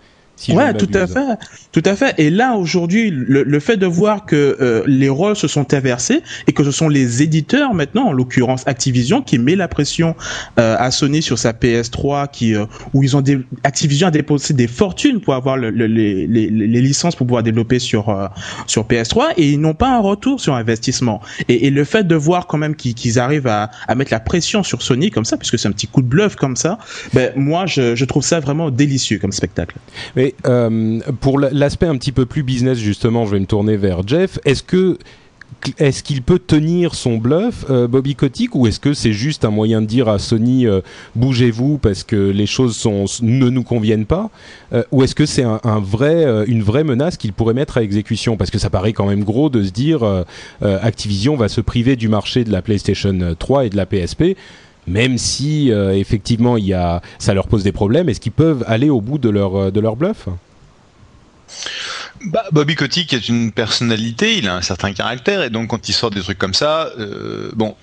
Si 0.44 0.52
ouais, 0.52 0.74
tout 0.74 0.88
à 0.94 1.08
fait, 1.08 1.38
tout 1.72 1.82
à 1.86 1.96
fait. 1.96 2.14
Et 2.18 2.30
là 2.30 2.56
aujourd'hui, 2.56 3.10
le, 3.12 3.44
le 3.44 3.60
fait 3.60 3.78
de 3.78 3.86
voir 3.86 4.26
que 4.26 4.58
euh, 4.60 4.84
les 4.88 5.10
rôles 5.10 5.36
se 5.36 5.48
sont 5.48 5.74
inversés 5.74 6.22
et 6.48 6.52
que 6.52 6.64
ce 6.64 6.72
sont 6.72 6.90
les 6.90 7.22
éditeurs 7.24 7.74
maintenant, 7.74 8.08
en 8.08 8.12
l'occurrence 8.12 8.64
Activision, 8.68 9.22
qui 9.22 9.38
met 9.40 9.56
la 9.56 9.68
pression 9.68 10.16
euh, 10.60 10.76
à 10.78 10.92
Sony 10.92 11.22
sur 11.22 11.40
sa 11.40 11.52
PS3, 11.54 12.30
qui 12.32 12.56
euh, 12.56 12.66
où 12.94 13.04
ils 13.04 13.16
ont 13.16 13.22
des, 13.22 13.40
Activision 13.64 14.08
a 14.08 14.12
dépensé 14.12 14.54
des 14.54 14.68
fortunes 14.68 15.20
pour 15.22 15.34
avoir 15.34 15.58
le- 15.58 15.70
le- 15.70 15.88
les, 15.88 16.28
les, 16.28 16.50
les 16.50 16.82
licences 16.82 17.16
pour 17.16 17.26
pouvoir 17.28 17.44
développer 17.44 17.80
sur 17.80 18.10
euh, 18.10 18.28
sur 18.68 18.84
PS3 18.86 19.34
et 19.38 19.50
ils 19.52 19.60
n'ont 19.60 19.74
pas 19.74 19.90
un 19.96 20.00
retour 20.00 20.40
sur 20.40 20.54
investissement. 20.56 21.22
Et, 21.50 21.68
et 21.68 21.70
le 21.70 21.84
fait 21.84 22.06
de 22.06 22.16
voir 22.16 22.48
quand 22.48 22.58
même 22.58 22.76
qu'ils 22.76 22.94
qu'ils 22.96 23.20
arrivent 23.20 23.48
à, 23.48 23.72
à 23.88 23.96
mettre 23.96 24.12
la 24.12 24.20
pression 24.20 24.64
sur 24.64 24.82
Sony 24.82 25.10
comme 25.12 25.26
ça, 25.26 25.38
puisque 25.38 25.58
c'est 25.58 25.68
un 25.68 25.72
petit 25.72 25.88
coup 25.88 26.02
de 26.02 26.08
bluff 26.08 26.36
comme 26.36 26.56
ça, 26.56 26.78
ben 27.14 27.32
moi 27.36 27.66
je, 27.66 27.96
je 27.96 28.06
trouve 28.06 28.24
ça 28.24 28.40
vraiment 28.40 28.70
délicieux 28.72 29.20
comme 29.20 29.32
spectacle. 29.32 29.76
Mais 30.16 30.33
euh, 30.46 31.00
pour 31.22 31.40
la- 31.40 31.50
l'aspect 31.52 31.88
un 31.88 31.98
petit 31.98 32.12
peu 32.12 32.26
plus 32.26 32.44
business, 32.44 32.78
justement, 32.78 33.26
je 33.26 33.32
vais 33.32 33.40
me 33.40 33.46
tourner 33.46 33.78
vers 33.78 34.06
Jeff. 34.08 34.40
Est-ce 34.46 34.64
que 34.64 34.98
est-ce 35.78 36.04
qu'il 36.04 36.22
peut 36.24 36.40
tenir 36.40 36.94
son 36.94 37.18
bluff, 37.18 37.64
euh, 37.70 37.88
Bobby 37.88 38.16
Kotick, 38.16 38.54
ou 38.54 38.68
est-ce 38.68 38.82
que 38.82 38.94
c'est 38.94 39.14
juste 39.14 39.46
un 39.46 39.50
moyen 39.50 39.82
de 39.82 39.86
dire 39.86 40.10
à 40.10 40.20
Sony 40.20 40.66
euh, 40.68 40.82
bougez-vous 41.16 41.78
parce 41.78 42.04
que 42.04 42.18
les 42.32 42.48
choses 42.48 42.76
sont, 42.76 43.06
ne 43.22 43.48
nous 43.48 43.64
conviennent 43.64 44.06
pas, 44.06 44.30
euh, 44.74 44.84
ou 44.92 45.04
est-ce 45.04 45.16
que 45.16 45.26
c'est 45.26 45.44
un, 45.44 45.60
vrai, 45.80 46.26
une 46.48 46.64
vraie 46.64 46.84
menace 46.84 47.16
qu'il 47.16 47.32
pourrait 47.32 47.54
mettre 47.54 47.78
à 47.78 47.84
exécution? 47.84 48.36
Parce 48.36 48.52
que 48.52 48.58
ça 48.58 48.70
paraît 48.70 48.92
quand 48.92 49.08
même 49.08 49.24
gros 49.24 49.50
de 49.50 49.64
se 49.64 49.72
dire 49.72 50.02
Activision 50.62 51.38
va 51.38 51.48
se 51.48 51.62
priver 51.62 51.96
du 51.96 52.10
marché 52.10 52.44
de 52.44 52.52
la 52.52 52.62
PlayStation 52.62 53.18
3 53.40 53.66
et 53.66 53.70
de 53.70 53.78
la 53.78 53.86
PSP. 53.86 54.36
Même 54.88 55.18
si 55.18 55.72
euh, 55.72 55.96
effectivement 55.98 56.58
ça 57.20 57.34
leur 57.34 57.48
pose 57.48 57.64
des 57.64 57.72
problèmes, 57.72 58.10
est-ce 58.10 58.20
qu'ils 58.20 58.32
peuvent 58.32 58.64
aller 58.68 58.90
au 58.90 59.02
bout 59.02 59.18
de 59.18 59.30
leur 59.30 59.56
euh, 59.56 59.96
bluff? 59.96 60.28
Bah, 62.26 62.46
Bobby 62.52 62.76
Kotick 62.76 63.14
est 63.14 63.28
une 63.28 63.52
personnalité, 63.52 64.38
il 64.38 64.48
a 64.48 64.56
un 64.56 64.62
certain 64.62 64.94
caractère, 64.94 65.44
et 65.44 65.50
donc 65.50 65.70
quand 65.70 65.90
il 65.90 65.94
sort 65.94 66.10
des 66.10 66.22
trucs 66.22 66.38
comme 66.38 66.54
ça, 66.54 66.90
euh, 66.98 67.52
bon, 67.54 67.76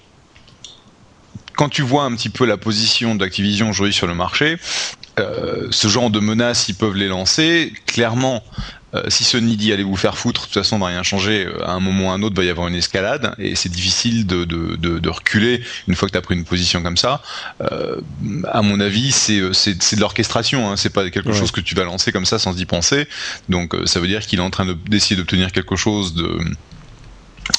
quand 1.54 1.68
tu 1.68 1.82
vois 1.82 2.04
un 2.04 2.14
petit 2.14 2.30
peu 2.30 2.46
la 2.46 2.56
position 2.56 3.14
d'Activision 3.14 3.68
aujourd'hui 3.68 3.92
sur 3.92 4.06
le 4.06 4.14
marché, 4.14 4.56
euh, 5.20 5.68
ce 5.70 5.88
genre 5.88 6.10
de 6.10 6.20
menaces, 6.20 6.68
ils 6.68 6.74
peuvent 6.74 6.96
les 6.96 7.08
lancer. 7.08 7.72
Clairement, 7.86 8.42
euh, 8.94 9.02
si 9.08 9.22
Sony 9.22 9.56
dit 9.56 9.72
allez 9.72 9.84
vous 9.84 9.96
faire 9.96 10.18
foutre, 10.18 10.40
de 10.42 10.46
toute 10.46 10.54
façon, 10.54 10.76
on 10.76 10.78
va 10.80 10.86
rien 10.88 11.02
changer. 11.04 11.48
À 11.64 11.72
un 11.72 11.80
moment 11.80 12.08
ou 12.08 12.10
à 12.10 12.14
un 12.14 12.22
autre, 12.22 12.34
va 12.34 12.42
y 12.44 12.48
avoir 12.50 12.66
une 12.66 12.74
escalade, 12.74 13.34
et 13.38 13.54
c'est 13.54 13.68
difficile 13.68 14.26
de, 14.26 14.44
de, 14.44 14.74
de, 14.76 14.98
de 14.98 15.08
reculer 15.08 15.62
une 15.86 15.94
fois 15.94 16.08
que 16.08 16.12
tu 16.12 16.18
as 16.18 16.22
pris 16.22 16.34
une 16.34 16.44
position 16.44 16.82
comme 16.82 16.96
ça. 16.96 17.22
Euh, 17.70 18.00
à 18.48 18.62
mon 18.62 18.80
avis, 18.80 19.12
c'est 19.12 19.38
euh, 19.38 19.50
de 19.50 20.00
l'orchestration. 20.00 20.70
Hein, 20.70 20.76
c'est 20.76 20.90
pas 20.90 21.08
quelque 21.10 21.28
Ouais. 21.30 21.38
chose 21.38 21.52
que 21.52 21.60
tu 21.60 21.74
vas 21.76 21.84
lancer 21.84 22.10
comme 22.10 22.26
ça 22.26 22.38
sans 22.40 22.58
y 22.60 22.64
penser. 22.64 23.06
Donc, 23.48 23.76
ça 23.84 24.00
veut 24.00 24.08
dire 24.08 24.26
qu'il 24.26 24.38
est 24.40 24.42
en 24.42 24.50
train 24.50 24.66
de- 24.66 24.76
d'essayer 24.88 25.14
d'obtenir 25.16 25.52
quelque 25.52 25.76
chose 25.76 26.14
de 26.14 26.38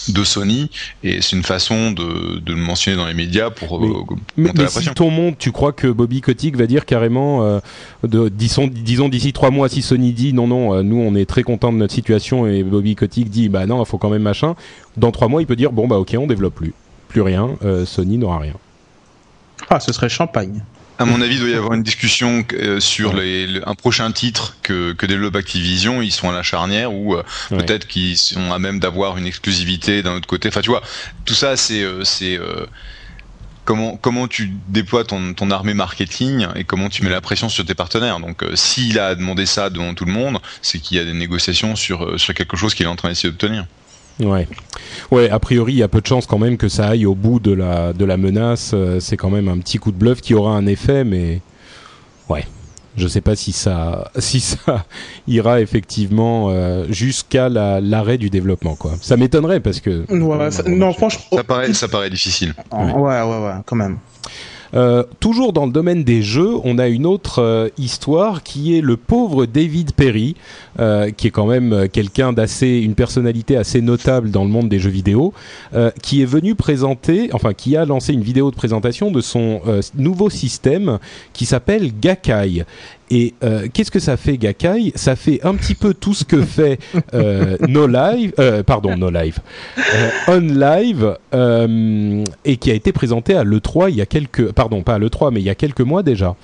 de 0.10 0.24
Sony 0.24 0.70
et 1.04 1.22
c'est 1.22 1.36
une 1.36 1.44
façon 1.44 1.92
de, 1.92 2.40
de 2.40 2.52
le 2.54 2.58
mentionner 2.60 2.98
dans 2.98 3.06
les 3.06 3.14
médias 3.14 3.50
pour 3.50 3.80
Mais- 3.82 3.88
euh, 3.88 3.92
Mais, 4.38 4.44
monter 4.48 4.58
mais 4.58 4.64
la 4.64 4.68
si 4.70 4.74
pression. 4.76 4.94
ton 4.94 5.10
monde, 5.10 5.36
tu 5.38 5.52
crois 5.52 5.72
que 5.74 5.88
Bobby 5.88 6.22
Kotick 6.22 6.56
va 6.58 6.68
dire 6.68 6.86
carrément, 6.86 7.44
euh, 7.46 7.60
de, 8.08 8.30
disons, 8.30 8.68
disons 8.68 9.10
d'ici 9.10 9.34
trois 9.34 9.52
mois, 9.52 9.70
si 9.70 9.82
Sony 9.82 10.14
dit 10.14 10.34
non, 10.34 10.48
non, 10.48 10.74
euh, 10.76 10.82
nous 10.84 10.98
on 10.98 11.16
est 11.16 11.26
très 11.26 11.44
content 11.44 11.72
de 11.72 11.78
notre 11.78 11.94
situation 11.94 12.48
et 12.48 12.64
Bobby 12.64 12.96
Kotick 12.96 13.30
dit 13.30 13.50
bah 13.50 13.66
non, 13.66 13.82
il 13.84 13.86
faut 13.88 13.98
quand 13.98 14.10
même 14.10 14.22
machin. 14.24 14.56
Dans 14.98 15.12
trois 15.12 15.28
mois, 15.28 15.42
il 15.42 15.46
peut 15.48 15.56
dire 15.56 15.72
bon 15.72 15.88
bah 15.88 15.98
ok, 15.98 16.16
on 16.20 16.28
développe 16.28 16.56
plus, 16.56 16.74
plus 17.08 17.22
rien, 17.22 17.50
euh, 17.64 17.86
Sony 17.86 18.18
n'aura 18.18 18.40
rien. 18.40 18.54
Ah, 19.70 19.80
ce 19.80 19.94
serait 19.94 20.10
champagne. 20.10 20.64
À 21.02 21.06
mon 21.06 21.22
avis, 21.22 21.36
il 21.36 21.40
doit 21.40 21.50
y 21.50 21.54
avoir 21.56 21.74
une 21.74 21.84
discussion 21.84 22.46
euh, 22.54 22.80
sur 22.80 23.14
les, 23.14 23.48
le- 23.48 23.68
un 23.68 23.76
prochain 23.76 24.12
titre 24.12 24.56
que, 24.64 24.94
que 24.94 25.06
développe 25.06 25.36
Activision. 25.36 26.02
Ils 26.02 26.12
sont 26.12 26.30
à 26.30 26.34
la 26.34 26.44
charnière 26.44 26.94
ou 26.94 27.16
euh, 27.16 27.24
Ouais. 27.52 27.58
peut-être 27.58 27.88
qu'ils 27.88 28.18
sont 28.18 28.52
à 28.52 28.60
même 28.60 28.80
d'avoir 28.80 29.18
une 29.18 29.26
exclusivité 29.26 30.04
d'un 30.04 30.16
autre 30.16 30.28
côté. 30.28 30.50
Enfin, 30.50 30.62
tu 30.62 30.70
vois, 30.70 30.82
tout 31.26 31.34
ça, 31.34 31.58
c'est 31.58 31.82
euh, 31.84 32.04
c'est 32.04 32.40
comment 33.66 33.96
comment 33.98 34.28
tu 34.28 34.52
déploies 34.68 35.04
ton, 35.04 35.34
ton 35.34 35.52
armée 35.52 35.74
marketing 35.74 36.48
et 36.56 36.64
comment 36.64 36.90
tu 36.90 37.04
mets 37.04 37.10
la 37.10 37.22
pression 37.22 37.50
sur 37.50 37.66
tes 37.66 37.76
partenaires. 37.76 38.20
Donc, 38.20 38.44
euh, 38.44 38.56
s'il 38.56 39.00
a 39.00 39.16
demandé 39.16 39.46
ça 39.46 39.70
devant 39.70 39.94
tout 39.94 40.06
le 40.06 40.12
monde, 40.12 40.40
c'est 40.62 40.80
qu'il 40.80 40.98
y 40.98 41.00
a 41.00 41.06
des 41.06 41.14
négociations 41.14 41.76
sur 41.76 42.04
euh, 42.06 42.18
sur 42.18 42.34
quelque 42.34 42.58
chose 42.58 42.74
qu'il 42.74 42.86
est 42.86 42.90
en 42.90 42.96
train 42.96 43.10
d'essayer 43.10 43.30
d'obtenir. 43.30 43.66
Ouais, 44.20 44.48
ouais. 45.12 45.30
A 45.30 45.40
priori, 45.40 45.74
il 45.74 45.78
y 45.80 45.84
a 45.84 45.88
peu 45.88 46.02
de 46.02 46.06
chances 46.08 46.28
quand 46.28 46.38
même 46.38 46.58
que 46.58 46.68
ça 46.68 46.88
aille 46.90 47.06
au 47.06 47.16
bout 47.16 47.40
de 47.40 47.52
la 47.54 47.94
de 47.94 48.06
la 48.06 48.18
menace. 48.18 48.72
euh, 48.74 49.00
c'est 49.00 49.18
quand 49.18 49.30
même 49.30 49.48
un 49.48 49.58
petit 49.58 49.78
coup 49.78 49.92
de 49.92 49.98
bluff 49.98 50.22
qui 50.22 50.34
aura 50.34 50.56
un 50.56 50.66
effet, 50.68 51.04
mais 51.04 51.42
ouais. 52.30 52.46
Je 52.98 53.08
sais 53.08 53.22
pas 53.22 53.38
si 53.38 53.54
ça 53.54 54.12
si 54.20 54.42
ça 54.42 54.86
ira 55.28 55.62
effectivement 55.62 56.48
euh, 56.50 56.86
jusqu'à 56.90 57.48
la- 57.48 57.80
l'arrêt 57.80 58.18
du 58.18 58.30
développement 58.30 58.76
quoi. 58.76 58.92
Ça 59.02 59.16
m'étonnerait 59.16 59.62
parce 59.62 59.80
que 59.80 60.04
Ouais, 60.12 60.52
ça- 60.52 60.64
non, 60.68 60.92
franchement. 60.94 61.24
Ça 61.38 61.44
paraît 61.46 61.74
ça 61.74 61.88
paraît 61.88 62.10
difficile. 62.10 62.54
Ouais, 62.72 62.92
ouais, 62.94 63.22
ouais, 63.22 63.54
quand 63.66 63.78
même. 63.78 63.98
Euh, 64.74 65.04
toujours 65.20 65.52
dans 65.52 65.66
le 65.66 65.72
domaine 65.74 66.04
des 66.06 66.22
jeux, 66.22 66.54
on 66.64 66.78
a 66.80 66.88
une 66.88 67.06
autre 67.06 67.40
euh, 67.42 67.68
histoire 67.78 68.42
qui 68.42 68.78
est 68.78 68.82
le 68.82 68.96
pauvre 68.96 69.46
David 69.46 69.92
Perry, 69.94 70.36
euh, 70.80 71.12
qui 71.12 71.28
est 71.28 71.32
quand 71.32 71.46
même 71.46 71.74
euh, 71.74 71.88
quelqu'un 71.88 72.34
d'assez, 72.34 72.80
une 72.80 72.96
personnalité 72.96 73.58
assez 73.58 73.82
notable 73.82 74.32
dans 74.32 74.44
le 74.44 74.50
monde 74.50 74.70
des 74.70 74.80
jeux 74.80 74.90
vidéo, 74.90 75.34
euh, 75.74 75.92
qui 76.02 76.22
est 76.22 76.26
venu 76.26 76.56
présenter, 76.56 77.30
enfin 77.34 77.54
qui 77.54 77.76
a 77.76 77.86
lancé 77.86 78.14
une 78.14 78.24
vidéo 78.24 78.52
de 78.52 78.56
présentation 78.56 79.12
de 79.12 79.22
son 79.22 79.62
euh, 79.68 79.82
nouveau 79.96 80.30
système 80.30 81.00
qui 81.34 81.46
s'appelle 81.46 81.92
Gakai. 82.00 82.66
Et 83.12 83.34
euh, 83.44 83.68
qu'est-ce 83.72 83.92
que 83.92 84.00
ça 84.00 84.16
fait 84.16 84.38
Gakai? 84.38 84.94
Ça 84.96 85.18
fait 85.18 85.42
un 85.44 85.54
petit 85.56 85.76
peu 85.76 85.94
tout 85.94 86.14
ce 86.14 86.24
que 86.24 86.42
fait 86.42 86.80
euh, 87.14 87.58
No 87.68 87.86
Live, 87.86 88.34
euh, 88.40 88.64
pardon 88.64 88.96
No 88.96 89.10
Live, 89.12 89.40
On 90.30 90.40
Live, 90.40 91.18
et 92.46 92.58
qui 92.58 92.72
a 92.72 92.74
été 92.74 92.94
présenté 92.94 93.36
à 93.36 93.44
l'E3 93.44 93.90
il 93.90 93.98
y 93.98 94.02
a 94.02 94.06
quelques, 94.06 94.54
pardon 94.54 94.82
pas 94.82 94.96
à 94.96 95.00
l'E3 95.00 95.34
mais 95.34 95.42
il 95.42 95.46
y 95.46 95.50
a 95.50 95.56
quelques 95.56 95.82
mois 95.82 96.04
déjà. 96.04 96.36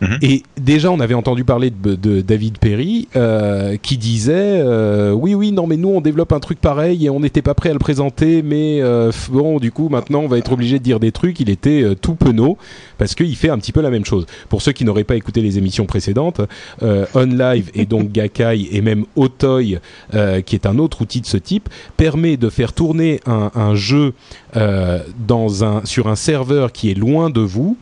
Mhm. 0.00 0.18
Et 0.22 0.42
déjà, 0.60 0.90
on 0.90 1.00
avait 1.00 1.14
entendu 1.14 1.44
parler 1.44 1.70
de, 1.70 1.94
de 1.94 2.20
David 2.20 2.58
Perry 2.58 3.08
euh, 3.16 3.76
qui 3.76 3.96
disait 3.96 4.32
euh, 4.34 5.12
oui, 5.12 5.34
oui, 5.34 5.52
non, 5.52 5.66
mais 5.66 5.76
nous, 5.76 5.90
on 5.90 6.00
développe 6.00 6.32
un 6.32 6.40
truc 6.40 6.60
pareil 6.60 7.06
et 7.06 7.10
on 7.10 7.20
n'était 7.20 7.42
pas 7.42 7.54
prêt 7.54 7.70
à 7.70 7.72
le 7.72 7.78
présenter, 7.78 8.42
mais 8.42 8.80
euh, 8.80 9.12
bon, 9.30 9.58
du 9.58 9.72
coup, 9.72 9.88
maintenant, 9.88 10.20
on 10.20 10.28
va 10.28 10.38
être 10.38 10.52
obligé 10.52 10.78
de 10.78 10.84
dire 10.84 11.00
des 11.00 11.12
trucs. 11.12 11.40
Il 11.40 11.50
était 11.50 11.94
tout 12.00 12.14
penaud 12.14 12.58
parce 12.98 13.14
qu'il 13.14 13.34
fait 13.36 13.50
un 13.50 13.58
petit 13.58 13.72
peu 13.72 13.80
la 13.80 13.90
même 13.90 14.04
chose. 14.04 14.26
Pour 14.48 14.62
ceux 14.62 14.72
qui 14.72 14.84
n'auraient 14.84 15.04
pas 15.04 15.16
écouté 15.16 15.40
les 15.40 15.58
émissions 15.58 15.86
précédentes, 15.86 16.40
On 16.82 17.24
Live 17.24 17.70
et 17.74 17.86
donc 17.86 18.12
Gakai 18.12 18.68
et 18.72 18.80
même 18.80 19.04
Otoy, 19.16 19.78
qui 20.46 20.54
est 20.54 20.66
un 20.66 20.78
autre 20.78 21.02
outil 21.02 21.20
de 21.20 21.26
ce 21.26 21.36
type, 21.36 21.68
permet 21.96 22.36
de 22.36 22.48
faire 22.48 22.72
tourner 22.72 23.20
un, 23.26 23.50
un 23.54 23.74
jeu 23.74 24.14
dans 24.54 25.64
un, 25.64 25.84
sur 25.84 26.08
un 26.08 26.16
serveur 26.16 26.72
qui 26.72 26.90
est 26.90 26.94
loin 26.94 27.30
de 27.30 27.40
vous 27.40 27.76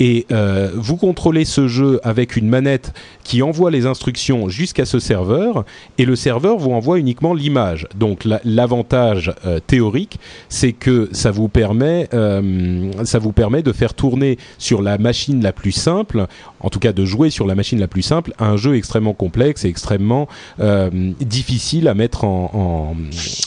et 0.00 0.26
euh, 0.32 0.70
vous 0.74 0.96
contrôlez 0.96 1.44
ce 1.44 1.68
jeu 1.68 2.00
avec 2.02 2.36
une 2.36 2.48
manette 2.48 2.92
qui 3.22 3.42
envoie 3.42 3.70
les 3.70 3.86
instructions 3.86 4.48
jusqu'à 4.48 4.84
ce 4.84 4.98
serveur 4.98 5.64
et 5.98 6.04
le 6.04 6.16
serveur 6.16 6.58
vous 6.58 6.70
envoie 6.72 6.98
uniquement 6.98 7.32
l'image. 7.34 7.86
Donc 7.96 8.24
la- 8.24 8.40
l'avantage 8.44 9.32
euh, 9.46 9.60
théorique, 9.64 10.18
c'est 10.48 10.72
que 10.72 11.08
ça 11.12 11.30
vous 11.30 11.48
permet, 11.48 12.08
euh, 12.12 12.90
ça 13.04 13.18
vous 13.18 13.32
permet 13.32 13.62
de 13.62 13.72
faire 13.72 13.94
tourner 13.94 14.38
sur 14.58 14.82
la 14.82 14.98
machine 14.98 15.42
la 15.42 15.52
plus 15.52 15.72
simple, 15.72 16.26
en 16.60 16.68
tout 16.70 16.80
cas 16.80 16.92
de 16.92 17.04
jouer 17.04 17.30
sur 17.30 17.46
la 17.46 17.54
machine 17.54 17.78
la 17.78 17.88
plus 17.88 18.02
simple, 18.02 18.32
un 18.38 18.56
jeu 18.56 18.76
extrêmement 18.76 19.14
complexe 19.14 19.64
et 19.64 19.68
extrêmement 19.68 20.28
euh, 20.60 20.90
difficile 21.20 21.88
à 21.88 21.94
mettre 21.94 22.24
en, 22.24 22.50
en, 22.52 22.96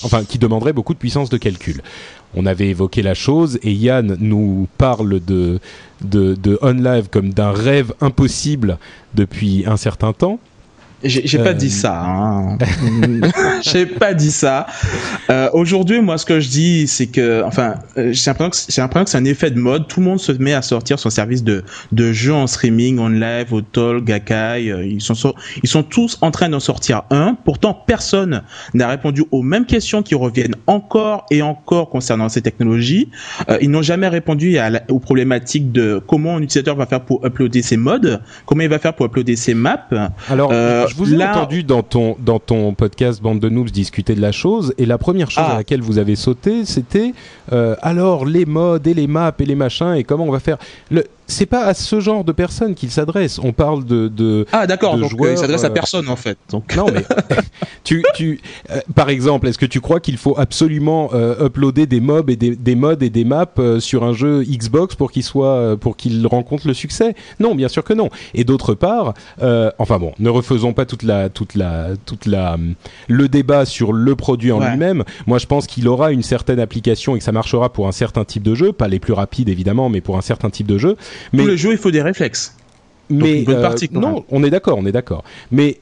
enfin 0.03 0.23
qui 0.23 0.37
demanderait 0.39 0.73
beaucoup 0.73 0.93
de 0.93 0.99
puissance 0.99 1.29
de 1.29 1.37
calcul. 1.37 1.81
On 2.39 2.45
avait 2.45 2.67
évoqué 2.67 3.01
la 3.01 3.15
chose 3.15 3.57
et 3.63 3.71
Yann 3.71 4.15
nous 4.19 4.67
parle 4.77 5.19
de 5.25 5.59
de, 6.01 6.59
OnLive 6.61 7.09
comme 7.09 7.33
d'un 7.33 7.51
rêve 7.51 7.93
impossible 7.99 8.77
depuis 9.15 9.63
un 9.65 9.77
certain 9.77 10.13
temps. 10.13 10.39
J'ai 11.03 11.39
Euh, 11.39 11.43
pas 11.43 11.53
dit 11.53 11.69
ça. 11.69 12.03
Hein. 12.03 12.57
j'ai 13.61 13.85
pas 13.85 14.13
dit 14.13 14.31
ça. 14.31 14.65
Euh, 15.29 15.49
Aujourd'hui, 15.53 16.01
moi, 16.01 16.17
ce 16.17 16.25
que 16.25 16.39
je 16.39 16.49
dis, 16.49 16.87
c'est 16.87 17.07
que, 17.07 17.43
enfin, 17.43 17.75
euh, 17.97 18.11
j'ai 18.13 18.31
l'impression 18.31 18.49
que 18.49 18.55
c'est- 19.09 19.17
un 19.17 19.25
effet 19.25 19.51
de 19.51 19.59
mode. 19.59 19.87
Tout 19.87 19.99
le 19.99 20.05
monde 20.07 20.19
se 20.19 20.31
met 20.31 20.53
à 20.53 20.61
sortir 20.61 20.97
son 20.99 21.09
service 21.09 21.43
de 21.43 21.63
de 21.91 22.11
jeux 22.11 22.33
en 22.33 22.47
streaming, 22.47 22.97
en 22.99 23.09
live, 23.09 23.53
au 23.53 23.61
Tol, 23.61 24.03
Gakai. 24.03 24.69
euh, 24.71 24.85
Ils 24.85 25.01
sont 25.01 25.13
so- 25.15 25.35
ils 25.63 25.69
sont 25.69 25.83
tous 25.83 26.17
en 26.21 26.31
train 26.31 26.49
d'en 26.49 26.59
sortir 26.59 27.03
un. 27.11 27.35
Pourtant, 27.45 27.73
personne 27.73 28.41
n'a 28.73 28.87
répondu 28.87 29.23
aux 29.31 29.43
mêmes 29.43 29.65
questions 29.65 30.01
qui 30.03 30.15
reviennent 30.15 30.55
encore 30.65 31.25
et 31.31 31.41
encore 31.41 31.89
concernant 31.89 32.29
ces 32.29 32.41
technologies. 32.41 33.09
Euh, 33.49 33.57
ils 33.61 33.69
n'ont 33.69 33.81
jamais 33.83 34.07
répondu 34.07 34.57
à 34.57 34.69
la- 34.69 34.81
aux 34.89 34.99
problématiques 34.99 35.71
de 35.71 36.01
comment 36.07 36.35
un 36.37 36.41
utilisateur 36.41 36.75
va 36.75 36.85
faire 36.85 37.01
pour 37.01 37.25
uploader 37.25 37.61
ses 37.61 37.77
modes, 37.77 38.21
comment 38.45 38.61
il 38.63 38.69
va 38.69 38.79
faire 38.79 38.93
pour 38.93 39.05
uploader 39.05 39.35
ses 39.35 39.53
maps. 39.53 39.87
Alors, 40.29 40.51
Euh, 40.51 40.86
je 40.87 40.95
vous 40.95 41.13
ai 41.13 41.17
là- 41.17 41.31
entendu 41.31 41.63
dans 41.63 41.83
ton, 41.83 42.15
dans 42.19 42.39
ton 42.39 42.73
podcast 42.73 43.21
Bande 43.21 43.39
de 43.39 43.49
Noobs 43.49 43.69
discuter 43.69 44.15
de 44.15 44.21
la 44.21 44.31
chose, 44.31 44.73
et 44.77 44.85
la 44.85 44.97
première 44.97 45.29
chose 45.31 45.43
Ah. 45.47 45.53
à 45.53 45.57
laquelle 45.57 45.81
vous 45.81 45.97
avez 45.97 46.15
sauté, 46.15 46.65
c'était 46.65 47.13
euh, 47.51 47.75
alors 47.81 48.25
les 48.25 48.45
modes 48.45 48.87
et 48.87 48.93
les 48.93 49.07
maps 49.07 49.33
et 49.39 49.45
les 49.45 49.55
machins, 49.55 49.93
et 49.95 50.03
comment 50.03 50.25
on 50.25 50.31
va 50.31 50.39
faire. 50.39 50.57
Le, 50.91 51.03
c'est 51.27 51.45
pas 51.45 51.65
à 51.65 51.73
ce 51.73 51.99
genre 51.99 52.23
de 52.23 52.31
personnes 52.31 52.73
qu'il 52.75 52.89
s'adresse. 52.91 53.39
On 53.43 53.51
parle 53.53 53.85
de. 53.85 54.07
de 54.07 54.45
Ah 54.51 54.65
d'accord, 54.67 54.97
donc 54.97 55.11
euh, 55.13 55.17
joueurs, 55.17 55.31
il 55.33 55.37
s'adresse 55.37 55.63
à 55.63 55.67
euh, 55.67 55.71
personne 55.71 56.09
en 56.09 56.15
fait. 56.15 56.37
Donc 56.49 56.75
non 56.75 56.87
mais 56.93 57.03
tu, 57.83 58.03
tu 58.15 58.39
euh, 58.71 58.79
par 58.95 59.09
exemple, 59.09 59.47
est-ce 59.47 59.57
que 59.57 59.65
tu 59.65 59.81
crois 59.81 59.99
qu'il 59.99 60.17
faut 60.17 60.35
absolument 60.37 61.09
euh, 61.13 61.45
uploader 61.47 61.85
des 61.85 61.99
mobs 61.99 62.29
et 62.29 62.35
des, 62.35 62.55
des 62.55 62.75
modes 62.75 63.03
et 63.03 63.09
des 63.09 63.23
maps 63.25 63.45
euh, 63.59 63.79
sur 63.79 64.03
un 64.03 64.13
jeu 64.13 64.43
Xbox 64.43 64.95
pour 64.95 65.11
qu'il 65.11 65.23
soit 65.23 65.77
pour 65.79 65.97
qu'il 65.97 66.25
rencontre 66.27 66.67
le 66.67 66.73
succès? 66.73 67.15
Non, 67.39 67.55
bien 67.55 67.67
sûr 67.67 67.83
que 67.83 67.93
non. 67.93 68.09
Et 68.33 68.43
d'autre 68.43 68.73
part, 68.73 69.13
euh, 69.41 69.71
enfin 69.77 69.99
bon, 69.99 70.13
ne 70.19 70.29
refaisons 70.29 70.73
pas 70.73 70.85
toute 70.85 71.03
la 71.03 71.29
toute 71.29 71.55
la 71.55 71.89
toute 72.05 72.25
la 72.25 72.53
hum, 72.55 72.73
le 73.07 73.27
débat 73.27 73.65
sur 73.65 73.93
le 73.93 74.15
produit 74.15 74.51
en 74.51 74.57
Ouais. 74.59 74.71
lui-même. 74.71 75.03
Moi, 75.27 75.37
je 75.37 75.45
pense 75.45 75.67
qu'il 75.67 75.87
aura 75.87 76.11
une 76.11 76.23
certaine 76.23 76.59
application 76.59 77.15
et 77.15 77.19
que 77.19 77.23
ça 77.25 77.31
marchera 77.31 77.71
pour 77.71 77.87
un 77.87 77.91
certain 77.91 78.25
type 78.25 78.43
de 78.43 78.55
jeu, 78.55 78.71
pas 78.73 78.87
les 78.87 78.99
plus 78.99 79.13
rapides 79.13 79.49
évidemment, 79.49 79.89
mais 79.89 80.01
pour 80.01 80.17
un 80.17 80.21
certain 80.21 80.49
type 80.49 80.65
de 80.67 80.77
jeu. 80.77 80.95
Mais 81.33 81.43
tous 81.43 81.49
les 81.49 81.65
il 81.71 81.77
faut 81.77 81.91
des 81.91 82.01
réflexes. 82.01 82.55
mais 83.09 83.39
une 83.39 83.45
bonne 83.45 83.55
euh, 83.57 83.61
partie, 83.61 83.89
quand 83.89 83.99
non, 83.99 84.13
même. 84.15 84.23
on 84.29 84.43
est 84.43 84.49
d'accord, 84.49 84.77
on 84.77 84.85
est 84.85 84.91
d'accord. 84.91 85.23
Mais 85.51 85.79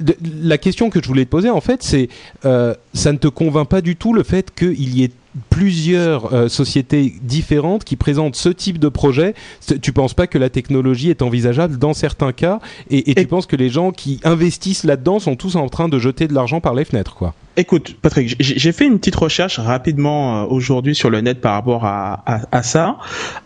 de- 0.00 0.16
la 0.42 0.58
question 0.58 0.90
que 0.90 1.00
je 1.02 1.06
voulais 1.08 1.24
te 1.24 1.30
poser, 1.30 1.50
en 1.50 1.60
fait, 1.60 1.82
c'est 1.82 2.08
euh, 2.44 2.74
ça 2.94 3.12
ne 3.12 3.18
te 3.18 3.28
convainc 3.28 3.68
pas 3.68 3.80
du 3.80 3.96
tout 3.96 4.12
le 4.14 4.22
fait 4.22 4.54
qu'il 4.54 4.96
y 4.98 5.04
ait 5.04 5.10
plusieurs 5.50 6.34
euh, 6.34 6.48
sociétés 6.48 7.14
différentes 7.22 7.84
qui 7.84 7.96
présentent 7.96 8.36
ce 8.36 8.48
type 8.48 8.78
de 8.78 8.88
projet. 8.88 9.34
Tu 9.80 9.92
penses 9.92 10.14
pas 10.14 10.26
que 10.26 10.38
la 10.38 10.50
technologie 10.50 11.10
est 11.10 11.22
envisageable 11.22 11.78
dans 11.78 11.94
certains 11.94 12.32
cas? 12.32 12.58
Et, 12.90 12.98
et 12.98 13.10
Et- 13.12 13.14
tu 13.14 13.26
penses 13.26 13.46
que 13.46 13.56
les 13.56 13.68
gens 13.70 13.92
qui 13.92 14.20
investissent 14.24 14.84
là-dedans 14.84 15.18
sont 15.20 15.36
tous 15.36 15.56
en 15.56 15.68
train 15.68 15.88
de 15.88 15.98
jeter 15.98 16.28
de 16.28 16.34
l'argent 16.34 16.60
par 16.60 16.74
les 16.74 16.84
fenêtres, 16.84 17.14
quoi? 17.14 17.34
Écoute, 17.58 17.96
Patrick, 18.00 18.34
j'ai 18.40 18.72
fait 18.72 18.86
une 18.86 18.98
petite 18.98 19.14
recherche 19.16 19.58
rapidement 19.58 20.42
euh, 20.42 20.46
aujourd'hui 20.46 20.94
sur 20.94 21.10
le 21.10 21.20
net 21.20 21.38
par 21.42 21.52
rapport 21.52 21.84
à, 21.84 22.22
à, 22.24 22.40
à 22.50 22.62
ça. 22.62 22.96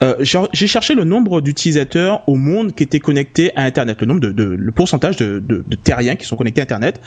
Euh, 0.05 0.15
j'ai 0.21 0.39
j'ai 0.53 0.69
cherché 0.69 0.95
le 0.95 1.03
nombre 1.03 1.41
d'utilisateurs 1.41 2.23
au 2.29 2.37
monde 2.37 2.73
qui 2.73 2.85
étaient 2.85 3.01
connectés 3.01 3.51
à 3.57 3.65
Internet, 3.65 4.01
le 4.01 4.07
nombre 4.07 4.21
de, 4.21 4.31
de 4.31 4.45
le 4.45 4.73
pourcentage 4.73 5.17
de, 5.17 5.41
de, 5.41 5.65
de 5.67 5.77
terriens 5.77 6.15
qui 6.15 6.25
sont 6.25 6.37
connectés 6.37 6.61
à 6.61 6.65
Internet. 6.65 7.01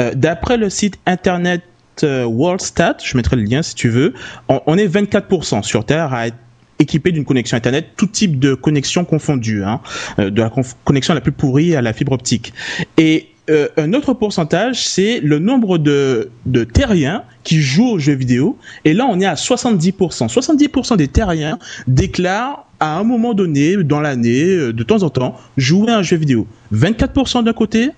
Euh, 0.00 0.12
D'après 0.14 0.56
le 0.56 0.70
site 0.70 0.98
Internet 1.04 1.60
euh, 2.04 2.24
WorldStat, 2.24 2.98
je 3.02 3.16
mettrai 3.16 3.36
le 3.36 3.42
lien 3.42 3.62
si 3.62 3.74
tu 3.74 3.88
veux, 3.88 4.14
on, 4.48 4.76
est 4.76 4.86
24% 4.86 5.62
sur 5.62 5.84
Terre 5.84 6.12
à 6.12 6.28
être 6.28 6.36
équipé 6.78 7.12
d'une 7.12 7.24
connexion 7.24 7.56
Internet, 7.56 7.88
tout 7.96 8.06
type 8.06 8.38
de 8.38 8.54
connexion 8.54 9.04
confondue, 9.04 9.64
hein, 9.64 9.80
euh, 10.18 10.30
de 10.30 10.40
la 10.40 10.50
connexion 10.84 11.14
la 11.14 11.20
plus 11.20 11.32
pourrie 11.32 11.74
à 11.74 11.82
la 11.82 11.92
fibre 11.92 12.12
optique. 12.12 12.52
Et 12.96 13.28
euh, 13.50 13.68
un 13.78 13.94
autre 13.94 14.12
pourcentage, 14.12 14.86
c'est 14.86 15.20
le 15.20 15.38
nombre 15.38 15.78
de, 15.78 16.30
terriens 16.72 17.22
qui 17.44 17.60
jouent 17.60 17.92
aux 17.92 17.98
jeux 17.98 18.14
vidéo. 18.14 18.58
Et 18.84 18.92
là, 18.92 19.06
on 19.08 19.20
est 19.20 19.26
à 19.26 19.34
70%. 19.34 20.28
70% 20.28 20.96
des 20.96 21.08
terriens 21.08 21.58
déclarent 21.86 22.66
à 22.80 22.98
un 22.98 23.04
moment 23.04 23.34
donné, 23.34 23.82
dans 23.82 24.00
l'année, 24.00 24.44
euh, 24.44 24.72
de 24.72 24.82
temps 24.82 25.02
en 25.02 25.10
temps, 25.10 25.36
jouer 25.56 25.90
à 25.90 25.98
un 25.98 26.02
jeu 26.02 26.16
vidéo. 26.16 26.46
24% 26.74 27.42
d'un 27.42 27.52
côté, 27.52 27.90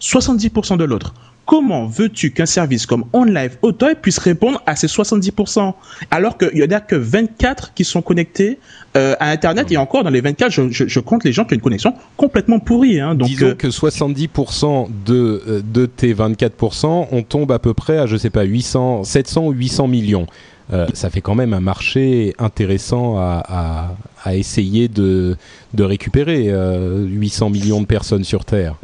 70% 0.00 0.76
de 0.76 0.84
l'autre. 0.84 1.14
Comment 1.46 1.86
veux-tu 1.86 2.32
qu'un 2.32 2.44
service 2.44 2.84
comme 2.84 3.04
OnLive 3.14 3.56
Autoy 3.62 3.94
puisse 3.94 4.18
répondre 4.18 4.62
à 4.66 4.76
ces 4.76 4.86
70% 4.86 5.72
alors 6.10 6.36
qu'il 6.36 6.58
y 6.58 6.62
en 6.62 6.70
a 6.70 6.80
que 6.80 6.94
24 6.94 7.72
qui 7.72 7.84
sont 7.84 8.02
connectés 8.02 8.58
euh, 8.98 9.14
à 9.18 9.30
Internet 9.30 9.72
et 9.72 9.78
encore 9.78 10.04
dans 10.04 10.10
les 10.10 10.20
24, 10.20 10.50
je, 10.52 10.70
je, 10.70 10.86
je 10.86 11.00
compte 11.00 11.24
les 11.24 11.32
gens 11.32 11.46
qui 11.46 11.54
ont 11.54 11.56
une 11.56 11.62
connexion 11.62 11.94
complètement 12.18 12.58
pourrie. 12.58 13.00
Hein, 13.00 13.14
donc, 13.14 13.28
Disons 13.28 13.46
euh, 13.46 13.54
que 13.54 13.66
70% 13.68 14.88
de, 15.06 15.42
euh, 15.48 15.62
de 15.64 15.86
tes 15.86 16.12
24%, 16.12 17.08
on 17.10 17.22
tombe 17.22 17.50
à 17.50 17.58
peu 17.58 17.72
près 17.72 17.96
à, 17.96 18.04
je 18.06 18.18
sais 18.18 18.28
pas, 18.28 18.42
800, 18.42 19.04
700 19.04 19.46
ou 19.46 19.52
800 19.52 19.88
millions. 19.88 20.26
Euh, 20.70 20.86
ça 20.92 21.08
fait 21.08 21.22
quand 21.22 21.34
même 21.34 21.54
un 21.54 21.60
marché 21.60 22.34
intéressant 22.38 23.16
à, 23.16 23.42
à, 23.48 23.96
à 24.22 24.34
essayer 24.34 24.88
de, 24.88 25.34
de 25.72 25.82
récupérer. 25.82 26.48
euh, 26.48 27.06
800 27.06 27.48
millions 27.48 27.80
de 27.80 27.86
personnes 27.86 28.24
sur 28.24 28.44
Terre. 28.44 28.74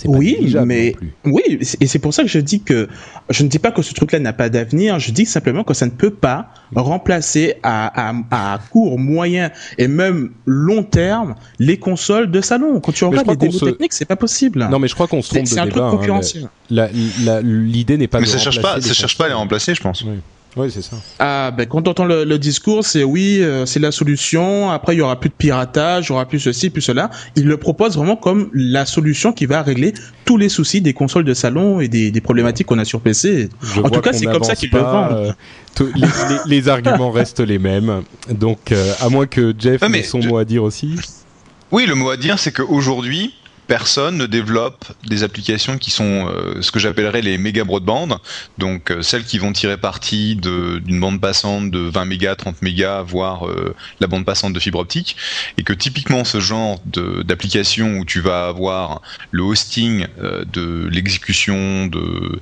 C'est 0.00 0.08
pas 0.10 0.16
Oui, 0.16 0.54
mais- 0.64 0.86
non 0.86 0.92
plus. 0.96 1.12
Oui, 1.26 1.58
et 1.80 1.86
c'est 1.86 1.98
pour 1.98 2.14
ça 2.14 2.22
que 2.22 2.28
je 2.28 2.38
dis 2.38 2.62
que 2.62 2.88
je 3.28 3.42
ne 3.42 3.48
dis 3.48 3.58
pas 3.58 3.70
que 3.70 3.82
ce 3.82 3.92
truc-là 3.92 4.18
n'a 4.18 4.32
pas 4.32 4.48
d'avenir. 4.48 4.98
Je 4.98 5.10
dis 5.12 5.26
simplement 5.26 5.62
que 5.62 5.74
ça 5.74 5.84
ne 5.84 5.90
peut 5.90 6.08
pas 6.10 6.54
remplacer 6.74 7.56
à, 7.62 8.10
à, 8.10 8.54
à 8.54 8.58
court, 8.70 8.98
moyen 8.98 9.50
et 9.76 9.88
même 9.88 10.30
long 10.46 10.82
terme 10.84 11.34
les 11.58 11.76
consoles 11.78 12.30
de 12.30 12.40
salon. 12.40 12.80
Quand 12.80 12.92
tu 12.92 13.04
regardes 13.04 13.28
les 13.28 13.36
démos 13.36 13.58
se- 13.58 13.64
techniques, 13.66 13.92
c'est 13.92 14.06
pas 14.06 14.16
possible. 14.16 14.66
Non, 14.70 14.78
mais 14.78 14.88
je 14.88 14.94
crois 14.94 15.06
qu'on 15.06 15.20
se 15.20 15.28
trompe 15.28 15.46
c'est 15.46 15.58
un 15.60 15.66
truc 15.66 15.82
hein. 15.82 15.90
concurrentiel. 15.90 16.48
L'idée 16.70 17.98
n'est 17.98 18.08
pas 18.08 18.20
Mais 18.20 18.24
de 18.26 18.30
ça 18.30 18.38
cherche 18.38 18.62
pas, 18.62 18.80
ça 18.80 18.94
cherche 18.94 19.18
pas 19.18 19.26
à 19.26 19.28
les 19.28 19.34
remplacer, 19.34 19.74
je 19.74 19.82
pense. 19.82 20.02
Oui, 20.02 20.14
c'est 20.68 20.82
ça. 20.82 20.96
Ah, 21.18 21.52
ben 21.56 21.66
quand 21.66 21.86
on 21.86 21.90
entend 21.92 22.04
le, 22.04 22.24
le 22.24 22.38
discours, 22.38 22.84
c'est 22.84 23.04
oui, 23.04 23.38
euh, 23.40 23.66
c'est 23.66 23.78
la 23.80 23.92
solution. 23.92 24.70
Après, 24.70 24.94
il 24.94 24.98
y 24.98 25.00
aura 25.02 25.18
plus 25.18 25.28
de 25.30 25.34
piratage, 25.34 26.06
il 26.06 26.08
y 26.10 26.12
aura 26.12 26.26
plus 26.26 26.40
ceci, 26.40 26.70
plus 26.70 26.82
cela. 26.82 27.10
Il 27.36 27.46
le 27.46 27.56
propose 27.56 27.96
vraiment 27.96 28.16
comme 28.16 28.50
la 28.52 28.84
solution 28.86 29.32
qui 29.32 29.46
va 29.46 29.62
régler 29.62 29.94
tous 30.24 30.36
les 30.36 30.48
soucis 30.48 30.80
des 30.80 30.92
consoles 30.92 31.24
de 31.24 31.34
salon 31.34 31.80
et 31.80 31.88
des, 31.88 32.10
des 32.10 32.20
problématiques 32.20 32.66
qu'on 32.66 32.78
a 32.78 32.84
sur 32.84 33.00
PC. 33.00 33.48
Je 33.62 33.80
En 33.80 33.90
tout 33.90 34.00
cas, 34.00 34.12
c'est 34.12 34.26
comme 34.26 34.44
ça 34.44 34.56
qu'ils 34.56 34.70
le 34.70 34.78
euh, 34.80 35.32
tout- 35.74 35.88
les, 35.94 36.00
les- 36.02 36.40
les 36.46 36.68
arguments 36.68 37.10
restent 37.10 37.40
les 37.40 37.58
mêmes. 37.58 38.02
Donc, 38.28 38.72
euh, 38.72 38.92
à 39.00 39.08
moins 39.08 39.26
que 39.26 39.54
Jeff 39.58 39.80
Ouais, 39.82 39.98
ait 39.98 40.02
son 40.02 40.20
je- 40.20 40.28
mot 40.28 40.38
à 40.38 40.44
dire 40.44 40.64
aussi. 40.64 40.96
Oui, 41.72 41.86
le 41.86 41.94
mot 41.94 42.10
à 42.10 42.16
dire, 42.16 42.38
c'est 42.38 42.50
qu'aujourd'hui, 42.52 43.34
personne 43.70 44.16
ne 44.16 44.26
développe 44.26 44.84
des 45.06 45.22
applications 45.22 45.78
qui 45.78 45.92
sont 45.92 46.26
euh, 46.26 46.60
ce 46.60 46.72
que 46.72 46.80
j'appellerais 46.80 47.22
les 47.22 47.38
méga 47.38 47.62
broadband, 47.62 48.18
donc 48.58 48.90
euh, 48.90 49.00
celles 49.00 49.22
qui 49.22 49.38
vont 49.38 49.52
tirer 49.52 49.76
parti 49.76 50.34
d'une 50.34 50.98
bande 50.98 51.20
passante 51.20 51.70
de 51.70 51.78
20 51.78 52.04
mégas, 52.04 52.34
30 52.34 52.62
mégas, 52.62 53.02
voire 53.02 53.46
euh, 53.46 53.76
la 54.00 54.08
bande 54.08 54.24
passante 54.24 54.54
de 54.54 54.58
fibre 54.58 54.80
optique, 54.80 55.16
et 55.56 55.62
que 55.62 55.72
typiquement 55.72 56.24
ce 56.24 56.40
genre 56.40 56.80
d'application 57.24 57.98
où 57.98 58.04
tu 58.04 58.20
vas 58.20 58.48
avoir 58.48 59.02
le 59.30 59.44
hosting 59.44 60.04
de 60.52 60.88
l'exécution 60.90 61.86
de 61.86 62.40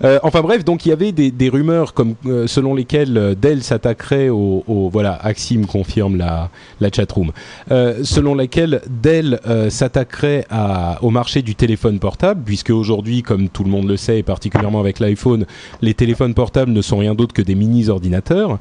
Euh, 0.04 0.20
enfin 0.24 0.42
bref, 0.42 0.64
donc 0.66 0.86
il 0.86 0.90
y 0.90 0.92
avait 0.92 1.12
des, 1.12 1.32
des 1.32 1.50
rumeurs 1.50 1.94
comme 1.94 2.16
euh, 2.26 2.48
selon 2.48 2.76
lesquelles 2.76 3.36
Dell 3.40 3.64
s'attaquerait 3.64 4.30
au, 4.30 4.64
au, 4.68 4.90
voilà 4.90 5.14
Axim 5.14 5.66
confirme 5.66 6.18
la 6.18 6.50
la 6.80 6.90
chatroom, 6.92 7.32
euh, 7.72 8.04
selon 8.04 8.36
laquelle 8.36 8.82
Dell 8.90 9.40
s'attaquerait 9.70 10.46
au 11.02 11.10
marché 11.10 11.42
du 11.42 11.56
téléphone 11.56 12.00
portable 12.00 12.42
puisque 12.46 12.70
aujourd'hui 12.70 13.22
comme 13.22 13.50
tout 13.50 13.64
le 13.64 13.70
monde 13.70 13.88
le 13.88 13.98
sait 13.98 14.20
et 14.20 14.24
particulièrement 14.24 14.80
avec 14.80 15.00
l'iPhone, 15.00 15.46
les 15.82 15.94
téléphones 15.94 16.34
portables 16.34 16.72
ne 16.72 16.82
sont 16.82 16.98
rien 16.98 17.16
d'autre 17.16 17.34
que 17.34 17.42
des 17.42 17.56
mini 17.56 17.90
ordinateurs 17.90 18.60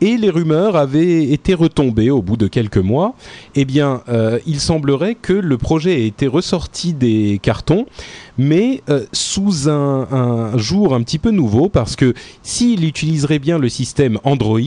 et 0.00 0.16
les 0.16 0.30
rumeurs 0.30 0.76
avaient 0.76 1.24
été 1.24 1.54
retombées 1.54 2.10
au 2.10 2.22
bout 2.22 2.36
de 2.36 2.46
quelques 2.46 2.76
mois. 2.78 3.14
Eh 3.54 3.64
bien, 3.64 4.02
euh, 4.08 4.38
il 4.46 4.60
semblerait 4.60 5.14
que 5.14 5.32
le 5.32 5.58
projet 5.58 6.02
ait 6.02 6.06
été 6.06 6.26
ressorti 6.26 6.92
des 6.92 7.38
cartons, 7.42 7.86
mais 8.38 8.82
euh, 8.88 9.04
sous 9.12 9.68
un, 9.68 10.56
jour 10.56 10.94
un 10.94 11.02
petit 11.02 11.18
peu 11.18 11.30
nouveau, 11.30 11.68
parce 11.68 11.96
que 11.96 12.14
s'il 12.42 12.84
utiliserait 12.84 13.38
bien 13.38 13.58
le 13.58 13.68
système 13.68 14.18
Android, 14.24 14.60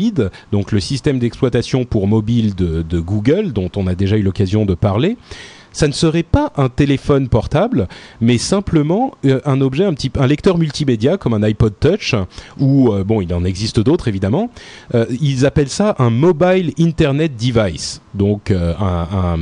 donc 0.51 0.71
le 0.71 0.79
système 0.79 1.19
d'exploitation 1.19 1.85
pour 1.85 2.07
mobile 2.07 2.55
de 2.55 2.99
Google, 2.99 3.53
dont 3.53 3.69
on 3.75 3.87
a 3.87 3.95
déjà 3.95 4.17
eu 4.17 4.21
l'occasion 4.21 4.65
de 4.65 4.73
parler, 4.73 5.17
ça 5.71 5.87
ne 5.87 5.93
serait 5.93 6.23
pas 6.23 6.51
un 6.57 6.69
téléphone 6.69 7.29
portable, 7.29 7.87
mais 8.21 8.37
simplement 8.37 9.13
euh, 9.25 9.39
un 9.45 9.61
objet, 9.61 9.85
un, 9.85 9.93
petit, 9.93 10.11
un 10.19 10.27
lecteur 10.27 10.57
multimédia 10.57 11.17
comme 11.17 11.33
un 11.33 11.43
iPod 11.43 11.73
Touch, 11.79 12.15
ou 12.59 12.91
euh, 12.91 13.03
bon, 13.03 13.21
il 13.21 13.33
en 13.33 13.43
existe 13.45 13.79
d'autres 13.79 14.07
évidemment. 14.07 14.49
Euh, 14.95 15.05
ils 15.21 15.45
appellent 15.45 15.69
ça 15.69 15.95
un 15.99 16.09
mobile 16.09 16.73
Internet 16.79 17.33
device, 17.35 18.01
donc 18.13 18.51
un, 18.51 19.37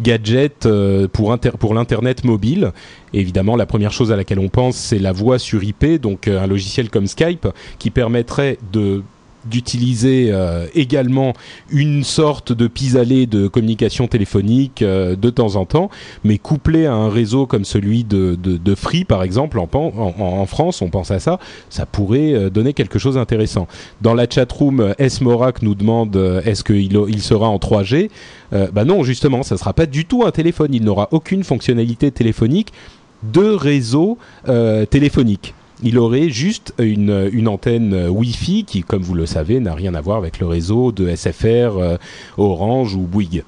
gadget 0.00 0.68
pour 1.12 1.74
l'internet 1.74 2.24
mobile. 2.24 2.72
évidemment, 3.12 3.56
la 3.56 3.66
première 3.66 3.92
chose 3.92 4.12
à 4.12 4.16
laquelle 4.16 4.38
on 4.38 4.48
pense, 4.48 4.76
c'est 4.76 4.98
la 4.98 5.12
voix 5.12 5.38
sur 5.38 5.62
IP, 5.62 6.00
donc 6.00 6.28
un 6.28 6.46
logiciel 6.46 6.90
comme 6.90 7.06
Skype 7.06 7.48
qui 7.78 7.90
permettrait 7.90 8.58
de 8.72 9.02
d'utiliser 9.44 10.28
euh, 10.30 10.66
également 10.74 11.32
une 11.70 12.04
sorte 12.04 12.52
de 12.52 12.66
pis-aller 12.66 13.26
de 13.26 13.48
communication 13.48 14.06
téléphonique 14.06 14.82
euh, 14.82 15.16
de 15.16 15.30
temps 15.30 15.56
en 15.56 15.64
temps, 15.64 15.90
mais 16.24 16.38
couplé 16.38 16.86
à 16.86 16.94
un 16.94 17.08
réseau 17.08 17.46
comme 17.46 17.64
celui 17.64 18.04
de, 18.04 18.36
de, 18.36 18.74
Free 18.74 19.04
par 19.04 19.22
exemple 19.22 19.58
en, 19.58 20.46
France, 20.46 20.82
on 20.82 20.88
pense 20.88 21.10
à 21.10 21.18
ça, 21.18 21.38
ça 21.70 21.86
pourrait 21.86 22.32
euh, 22.32 22.50
donner 22.50 22.72
quelque 22.72 22.98
chose 22.98 23.14
d'intéressant. 23.14 23.66
Dans 24.00 24.14
la 24.14 24.26
chatroom, 24.28 24.94
S. 24.98 25.20
Morak 25.20 25.62
nous 25.62 25.74
demande 25.74 26.16
est-ce 26.44 26.64
qu'il 26.64 26.98
il 27.08 27.22
sera 27.22 27.48
en 27.48 27.58
3G 27.58 28.10
Bah 28.72 28.84
non, 28.84 29.02
justement, 29.02 29.42
ça 29.42 29.56
sera 29.56 29.72
pas 29.72 29.86
du 29.86 30.04
tout 30.04 30.24
un 30.24 30.30
téléphone, 30.30 30.70
il 30.72 30.84
n'aura 30.84 31.08
aucune 31.10 31.44
fonctionnalité 31.44 32.10
téléphonique 32.10 32.72
de 33.22 33.44
réseau 33.44 34.18
téléphonique 34.90 35.54
il 35.82 35.98
aurait 35.98 36.30
juste 36.30 36.74
une, 36.78 37.30
une 37.32 37.48
antenne 37.48 37.94
euh, 37.94 38.08
Wi-Fi 38.08 38.64
qui, 38.64 38.82
comme 38.82 39.02
vous 39.02 39.14
le 39.14 39.26
savez, 39.26 39.60
n'a 39.60 39.74
rien 39.74 39.94
à 39.94 40.00
voir 40.00 40.18
avec 40.18 40.38
le 40.38 40.46
réseau 40.46 40.92
de 40.92 41.14
SFR, 41.14 41.44
euh, 41.46 41.96
Orange 42.36 42.94
ou 42.94 43.00
Bouygues. 43.00 43.44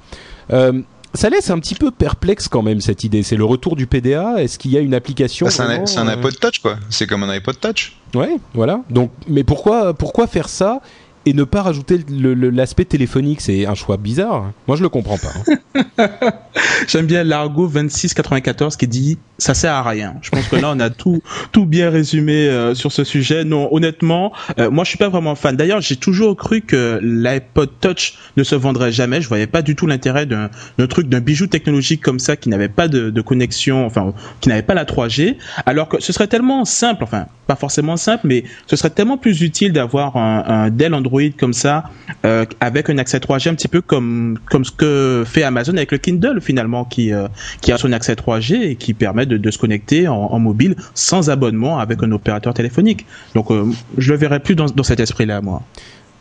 Euh, 0.53 0.83
ça 1.14 1.31
laisse 1.31 1.51
un 1.51 1.59
petit 1.61 1.77
peu 1.77 1.90
perplexe 1.92 2.49
quand 2.49 2.62
même 2.62 2.81
cette 2.81 3.05
idée. 3.05 3.23
C'est 3.23 3.37
le 3.37 3.44
retour 3.44 3.77
du 3.77 3.87
PDA. 3.87 4.42
Est-ce 4.42 4.59
qu'il 4.59 4.73
y 4.73 4.77
a 4.77 4.81
une 4.81 4.94
application 4.94 5.47
bah, 5.47 5.53
C'est 5.53 5.99
un, 5.99 6.09
un, 6.09 6.12
iPod 6.12 6.38
Touch 6.38 6.59
quoi. 6.59 6.77
C'est 6.90 7.07
comme 7.07 7.23
un 7.23 7.31
iPod 7.31 7.59
Touch. 7.61 7.97
Ouais, 8.14 8.37
voilà. 8.53 8.81
Donc, 8.90 9.11
mais 9.29 9.44
pourquoi 9.44 9.94
pourquoi 9.94 10.27
faire 10.27 10.49
ça? 10.49 10.81
Et 11.27 11.33
ne 11.33 11.45
pas 11.45 11.63
rajouter 11.63 12.01
l'aspect 12.09 12.85
téléphonique, 12.85 13.41
c'est 13.41 13.67
un 13.67 13.75
choix 13.75 13.97
bizarre. 13.97 14.53
Moi, 14.67 14.77
je 14.77 14.83
le 14.83 14.89
comprends 14.89 15.19
pas. 15.19 16.05
J'aime 16.89 17.07
bien 17.07 17.25
l'argot 17.25 17.67
2694 17.67 18.77
qui 18.77 18.87
dit 18.87 19.19
ça 19.39 19.55
sert 19.55 19.73
à 19.73 19.83
rien. 19.83 20.15
Je 20.23 20.31
pense 20.31 20.47
que 20.49 20.57
là, 20.57 20.73
on 20.75 20.81
a 20.81 20.91
tout 20.91 21.23
tout 21.53 21.67
bien 21.67 21.91
résumé 21.91 22.49
euh, 22.49 22.75
sur 22.75 22.93
ce 22.93 23.05
sujet. 23.05 23.45
Non, 23.45 23.69
honnêtement, 23.73 24.33
euh, 24.59 24.71
moi, 24.71 24.85
je 24.85 24.91
suis 24.91 24.99
pas 24.99 25.09
vraiment 25.09 25.35
fan. 25.35 25.57
D'ailleurs, 25.57 25.81
j'ai 25.81 25.97
toujours 25.97 26.37
cru 26.37 26.61
que 26.61 27.01
l'iPod 27.03 27.71
Touch 27.81 28.15
ne 28.37 28.45
se 28.45 28.55
vendrait 28.55 28.93
jamais. 28.93 29.21
Je 29.21 29.29
voyais 29.29 29.47
pas 29.47 29.63
du 29.63 29.75
tout 29.75 29.87
l'intérêt 29.87 30.27
d'un 30.27 30.51
truc, 30.89 31.09
d'un 31.09 31.21
bijou 31.21 31.47
technologique 31.47 32.03
comme 32.03 32.19
ça 32.19 32.37
qui 32.37 32.49
n'avait 32.49 32.69
pas 32.69 32.89
de, 32.89 33.11
de 33.11 33.21
connexion, 33.21 33.85
enfin, 33.87 34.15
qui 34.41 34.49
n'avait 34.49 34.63
pas 34.63 34.75
la 34.75 34.85
3G, 34.85 35.37
alors 35.67 35.89
que 35.89 36.01
ce 36.01 36.13
serait 36.13 36.29
tellement 36.29 36.65
simple, 36.65 37.05
enfin, 37.05 37.27
pas 37.47 37.57
forcément 37.57 37.97
simple, 37.97 38.27
mais 38.27 38.45
ce 38.67 38.77
serait 38.77 38.91
tellement 38.91 39.19
plus 39.19 39.43
utile 39.43 39.73
d'avoir 39.73 40.17
un, 40.17 40.45
un 40.47 40.71
Dell 40.71 40.95
Android 40.95 41.13
comme 41.38 41.53
ça 41.53 41.85
euh, 42.24 42.44
avec 42.61 42.90
un 42.90 42.98
accès 42.98 43.18
3G 43.18 43.48
un 43.48 43.55
petit 43.55 43.68
peu 43.68 43.81
comme 43.81 44.38
comme 44.50 44.64
ce 44.64 44.72
que 44.72 45.24
fait 45.27 45.42
Amazon 45.42 45.77
avec 45.77 45.92
le 45.92 45.98
Kindle 45.98 46.40
finalement 46.40 46.85
qui 46.85 47.12
euh, 47.12 47.29
qui 47.61 47.72
a 47.72 47.79
son 47.79 47.92
accès 47.92 48.14
3G 48.14 48.62
et 48.62 48.77
qui 48.77 48.94
permet 48.94 49.27
de, 49.27 49.50
se 49.50 49.59
connecter 49.59 50.09
en, 50.09 50.14
en, 50.14 50.38
mobile 50.38 50.77
sans 50.94 51.31
abonnement 51.31 51.79
avec 51.79 52.03
un 52.03 52.11
opérateur 52.12 52.55
téléphonique. 52.55 53.07
Donc 53.35 53.50
euh, 53.50 53.70
je 53.98 54.12
le 54.12 54.18
verrais 54.18 54.40
plus 54.40 54.55
dans, 54.55 54.66
dans 54.66 54.83
cet 54.83 55.00
esprit-là 55.00 55.40
moi. 55.40 55.62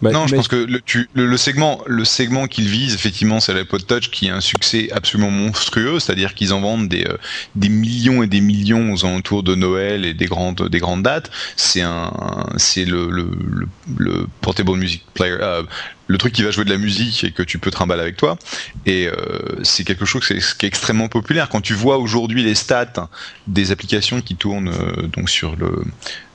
Bah, 0.04 0.12
non, 0.12 0.28
je 0.28 0.36
pense 0.36 0.50
que 0.50 0.58
le, 0.58 0.82
tu, 0.82 1.08
le, 1.14 1.38
segment, 1.38 1.82
le 1.88 2.04
segment 2.04 2.48
qu'ils 2.48 2.68
visent, 2.68 2.94
effectivement, 2.94 3.40
c'est 3.40 3.54
l'iPod 3.54 3.88
Touch 3.88 4.10
qui 4.10 4.30
a 4.30 4.36
un 4.36 4.42
succès 4.42 4.90
absolument 4.92 5.32
monstrueux, 5.32 5.98
c'est-à-dire 6.00 6.34
qu'ils 6.34 6.54
en 6.54 6.60
vendent 6.60 6.90
des, 6.90 7.06
euh, 7.06 7.16
des 7.56 7.70
millions 7.70 8.22
et 8.22 8.28
des 8.28 8.42
millions 8.42 8.92
aux 8.92 9.06
alentours 9.06 9.44
de 9.44 9.56
Noël 9.56 10.04
et 10.04 10.14
des 10.14 10.26
grandes, 10.26 10.68
des 10.68 10.80
grandes 10.80 11.04
dates. 11.04 11.32
C'est 11.56 11.82
un, 11.82 12.12
c'est 12.58 12.84
le, 12.84 13.10
le, 13.10 13.32
le, 13.98 14.28
portable 14.42 14.76
music 14.76 15.06
player, 15.14 15.38
euh, 15.40 15.64
le 16.08 16.18
truc 16.18 16.34
qui 16.34 16.44
va 16.44 16.52
jouer 16.52 16.66
de 16.66 16.70
la 16.70 16.78
musique 16.78 17.24
et 17.24 17.32
que 17.32 17.44
tu 17.44 17.58
peux 17.58 17.72
trimballer 17.72 18.02
avec 18.02 18.18
toi. 18.18 18.38
Et 18.86 19.08
euh, 19.08 19.14
c'est 19.64 19.86
quelque 19.86 20.04
chose 20.04 20.28
qui 20.28 20.34
est, 20.34 20.58
qui 20.58 20.66
est, 20.66 20.70
extrêmement 20.70 21.08
populaire. 21.08 21.48
Quand 21.48 21.62
tu 21.62 21.76
vois 21.76 21.98
aujourd'hui 21.98 22.44
les 22.44 22.56
stats 22.56 23.08
des 23.48 23.72
applications 23.72 24.20
qui 24.20 24.36
tournent 24.36 24.74
donc 25.14 25.30
sur 25.30 25.56
le 25.56 25.84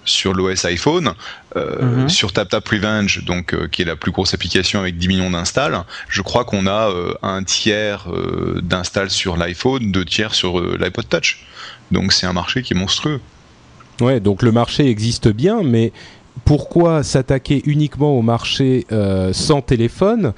sur 0.09 0.35
l'OS 0.35 0.64
iPhone, 0.64 1.12
euh, 1.57 2.03
mhm. 2.03 2.09
sur 2.09 2.33
TapTap 2.33 2.66
Revenge, 2.68 3.25
donc 3.25 3.55
euh, 3.55 3.68
qui 3.68 3.83
est 3.83 3.85
la 3.85 3.97
plus 3.97 4.11
grosse 4.11 4.35
application 4.35 4.81
avec 4.81 4.99
10 4.99 5.09
millions 5.09 5.31
d'installs. 5.31 5.85
Je 6.09 6.23
crois 6.23 6.44
qu'on 6.44 6.66
a 6.66 6.90
euh, 6.90 7.14
un 7.23 7.42
tiers 7.44 8.07
d'installs 8.62 9.11
sur 9.11 9.37
l'iPhone, 9.37 9.92
deux 9.92 10.05
tiers 10.05 10.35
sur 10.35 10.61
l'iPod 10.61 11.09
Touch. 11.09 11.47
Donc 11.90 12.12
c'est 12.12 12.27
un 12.27 12.33
marché 12.33 12.62
qui 12.62 12.75
est 12.75 12.77
monstrueux. 12.77 13.21
Ouais, 14.01 14.21
donc 14.21 14.42
le 14.42 14.53
marché 14.53 14.88
existe 14.88 15.29
bien, 15.29 15.62
mais 15.62 15.92
pourquoi 16.44 17.03
s'attaquer 17.03 17.62
uniquement 17.64 18.16
au 18.16 18.23
marché 18.23 18.87
sans 19.33 19.61
téléphone? 19.61 20.33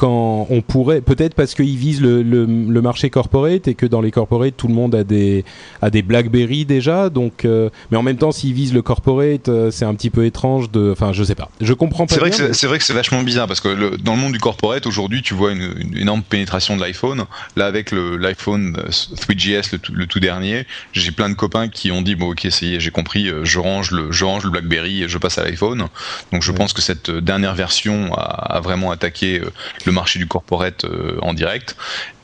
Quand 0.00 0.46
on 0.48 0.62
pourrait 0.62 1.02
peut-être 1.02 1.34
parce 1.34 1.54
qu'ils 1.54 1.76
visent 1.76 2.00
le, 2.00 2.22
le, 2.22 2.46
le, 2.46 2.80
marché 2.80 3.10
corporate 3.10 3.68
et 3.68 3.74
que 3.74 3.84
dans 3.84 4.00
les 4.00 4.10
corporates 4.10 4.56
tout 4.56 4.66
le 4.66 4.72
monde 4.72 4.94
a 4.94 5.04
des 5.04 5.44
a 5.82 5.90
des 5.90 6.00
BlackBerry 6.00 6.64
déjà 6.64 7.10
donc 7.10 7.44
euh, 7.44 7.68
mais 7.90 7.98
en 7.98 8.02
même 8.02 8.16
temps 8.16 8.32
s'ils 8.32 8.54
visent 8.54 8.72
le 8.72 8.80
corporate 8.80 9.50
euh, 9.50 9.70
c'est 9.70 9.84
un 9.84 9.94
petit 9.94 10.08
peu 10.08 10.24
étrange 10.24 10.70
de 10.70 10.90
enfin 10.90 11.12
je 11.12 11.22
sais 11.22 11.34
pas. 11.34 11.50
Je 11.60 11.74
comprends 11.74 12.06
pas 12.06 12.14
c'est 12.14 12.20
vrai 12.20 12.30
que 12.30 12.54
c'est 12.54 12.66
vrai 12.66 12.78
que 12.78 12.84
c'est 12.84 12.94
vachement 12.94 13.22
bizarre 13.22 13.46
parce 13.46 13.60
que 13.60 13.68
le, 13.68 13.98
dans 13.98 14.14
le 14.14 14.20
monde 14.22 14.32
du 14.32 14.38
corporate 14.38 14.86
aujourd'hui 14.86 15.20
tu 15.20 15.34
vois 15.34 15.52
une, 15.52 15.70
une, 15.78 15.98
énorme 15.98 16.22
pénétration 16.22 16.78
de 16.78 16.80
l'iPhone. 16.80 17.26
Là 17.56 17.66
avec 17.66 17.92
l'iPhone 17.92 18.78
3GS 18.88 19.72
le, 19.72 19.80
le, 19.94 20.06
tout 20.06 20.20
dernier 20.20 20.64
j'ai 20.94 21.12
plein 21.12 21.28
de 21.28 21.34
copains 21.34 21.68
qui 21.68 21.92
ont 21.92 22.00
dit 22.00 22.14
bon 22.14 22.30
ok 22.30 22.46
ça 22.48 22.64
y 22.64 22.74
est 22.74 22.80
j'ai 22.80 22.90
compris 22.90 23.28
euh, 23.28 23.44
je 23.44 23.58
range 23.58 23.90
le 23.90 24.10
je 24.10 24.24
range 24.24 24.44
le 24.44 24.50
BlackBerry 24.50 25.02
et 25.02 25.08
je 25.08 25.18
passe 25.18 25.36
à 25.36 25.44
l'iPhone. 25.44 25.88
Donc 26.32 26.42
je 26.42 26.52
pense 26.52 26.72
que 26.72 26.80
cette 26.80 27.10
dernière 27.10 27.54
version 27.54 28.14
a, 28.14 28.56
a 28.56 28.60
vraiment 28.60 28.92
attaqué 28.92 29.42
le 29.84 29.89
marché 29.92 30.18
du 30.18 30.26
corporate 30.26 30.84
euh, 30.84 31.18
en 31.22 31.34
direct. 31.34 31.76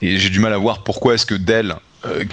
Et 0.02 0.18
j'ai 0.18 0.30
du 0.30 0.40
mal 0.40 0.52
à 0.52 0.58
voir 0.58 0.84
pourquoi 0.84 1.14
est-ce 1.14 1.26
que 1.26 1.34
Dell 1.34 1.76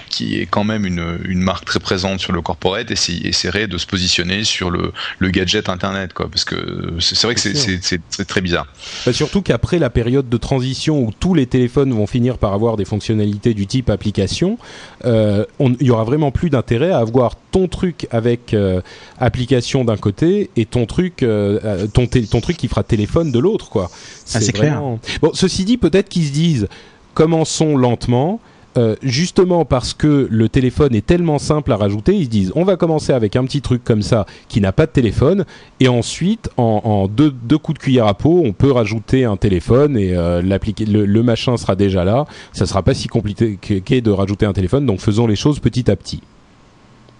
qui 0.10 0.40
est 0.40 0.46
quand 0.46 0.64
même 0.64 0.86
une, 0.86 1.20
une, 1.26 1.42
marque 1.42 1.66
très 1.66 1.80
présente 1.80 2.20
sur 2.20 2.32
le 2.32 2.42
corporate, 2.42 2.92
essaierait 2.92 3.68
de 3.68 3.78
se 3.78 3.86
positionner 3.86 4.44
sur 4.44 4.70
le, 4.70 4.92
le 5.20 5.30
gadget 5.30 5.70
internet, 5.70 6.14
quoi, 6.14 6.30
parce 6.30 6.46
que 6.46 6.56
c'est 7.00 7.22
vrai 7.24 7.36
que 7.36 7.42
c'est 7.42 8.26
très 8.28 8.42
bizarre. 8.42 8.68
Bah 9.06 9.14
surtout 9.14 9.42
qu'après 9.42 9.80
la 9.80 9.90
période 9.90 10.30
de 10.30 10.38
transition 10.38 11.00
où 11.00 11.12
tous 11.18 11.34
les 11.34 11.46
téléphones 11.46 11.94
vont 11.94 12.08
finir 12.08 12.38
par 12.38 12.54
avoir 12.54 12.78
des 12.78 12.86
fonctionnalités 12.86 13.54
du 13.54 13.68
type 13.68 13.90
application, 13.90 14.58
euh, 15.06 15.46
il 15.60 15.88
y 15.88 15.92
aura 15.92 16.04
vraiment 16.04 16.32
plus 16.32 16.50
d'intérêt 16.50 16.92
à 16.92 17.00
avoir 17.00 17.36
ton 17.52 17.68
truc 17.68 18.08
avec 18.12 18.54
euh, 18.54 18.82
application 19.20 19.86
d'un 19.86 19.98
côté 19.98 20.50
et 20.56 20.66
ton 20.66 20.86
truc, 20.86 21.24
euh, 21.24 21.88
ton, 21.88 22.08
ton 22.08 22.42
truc 22.42 22.58
qui 22.58 22.68
fera 22.68 22.84
téléphone 22.84 23.32
de 23.32 23.40
l'autre, 23.40 23.70
quoi. 23.70 23.90
Ah, 24.34 24.42
c'est 24.42 24.52
clair. 24.52 24.82
Bon, 25.22 25.32
ceci 25.34 25.66
dit, 25.66 25.78
peut-être 25.78 26.10
qu'ils 26.10 26.28
se 26.28 26.32
disent 26.32 26.68
commençons 27.14 27.78
lentement 27.78 28.40
euh, 28.76 28.96
justement 29.04 29.66
parce 29.66 29.94
que 29.94 30.28
le 30.32 30.50
téléphone 30.50 30.96
est 30.96 31.06
tellement 31.06 31.38
simple 31.38 31.72
à 31.72 31.76
rajouter, 31.76 32.16
ils 32.16 32.26
se 32.26 32.30
disent 32.30 32.52
on 32.56 32.64
va 32.64 32.76
commencer 32.76 33.14
avec 33.14 33.36
un 33.36 33.44
petit 33.46 33.62
truc 33.62 33.84
comme 33.84 34.02
ça 34.02 34.26
qui 34.48 34.62
n'a 34.62 34.72
pas 34.72 34.88
de 34.88 34.92
téléphone 34.92 35.46
et 35.80 35.88
ensuite 35.88 36.50
en, 36.58 37.08
deux, 37.08 37.32
coups 37.58 37.78
de 37.78 37.84
cuillère 37.84 38.08
à 38.08 38.16
peau 38.16 38.42
on 38.44 38.52
peut 38.52 38.72
rajouter 38.72 39.26
un 39.26 39.38
téléphone 39.38 39.96
et 39.98 40.16
euh, 40.16 40.42
le, 40.42 41.06
le, 41.06 41.24
machin 41.24 41.56
sera 41.58 41.76
déjà 41.76 42.04
là. 42.04 42.26
Ça 42.52 42.66
sera 42.66 42.82
pas 42.82 42.94
si 42.94 43.08
compliqué 43.08 44.02
de 44.02 44.12
rajouter 44.12 44.46
un 44.46 44.54
téléphone 44.54 44.86
donc 44.86 45.00
faisons 45.00 45.28
les 45.28 45.36
choses 45.36 45.60
petit 45.60 45.92
à 45.92 45.96
petit 45.96 46.22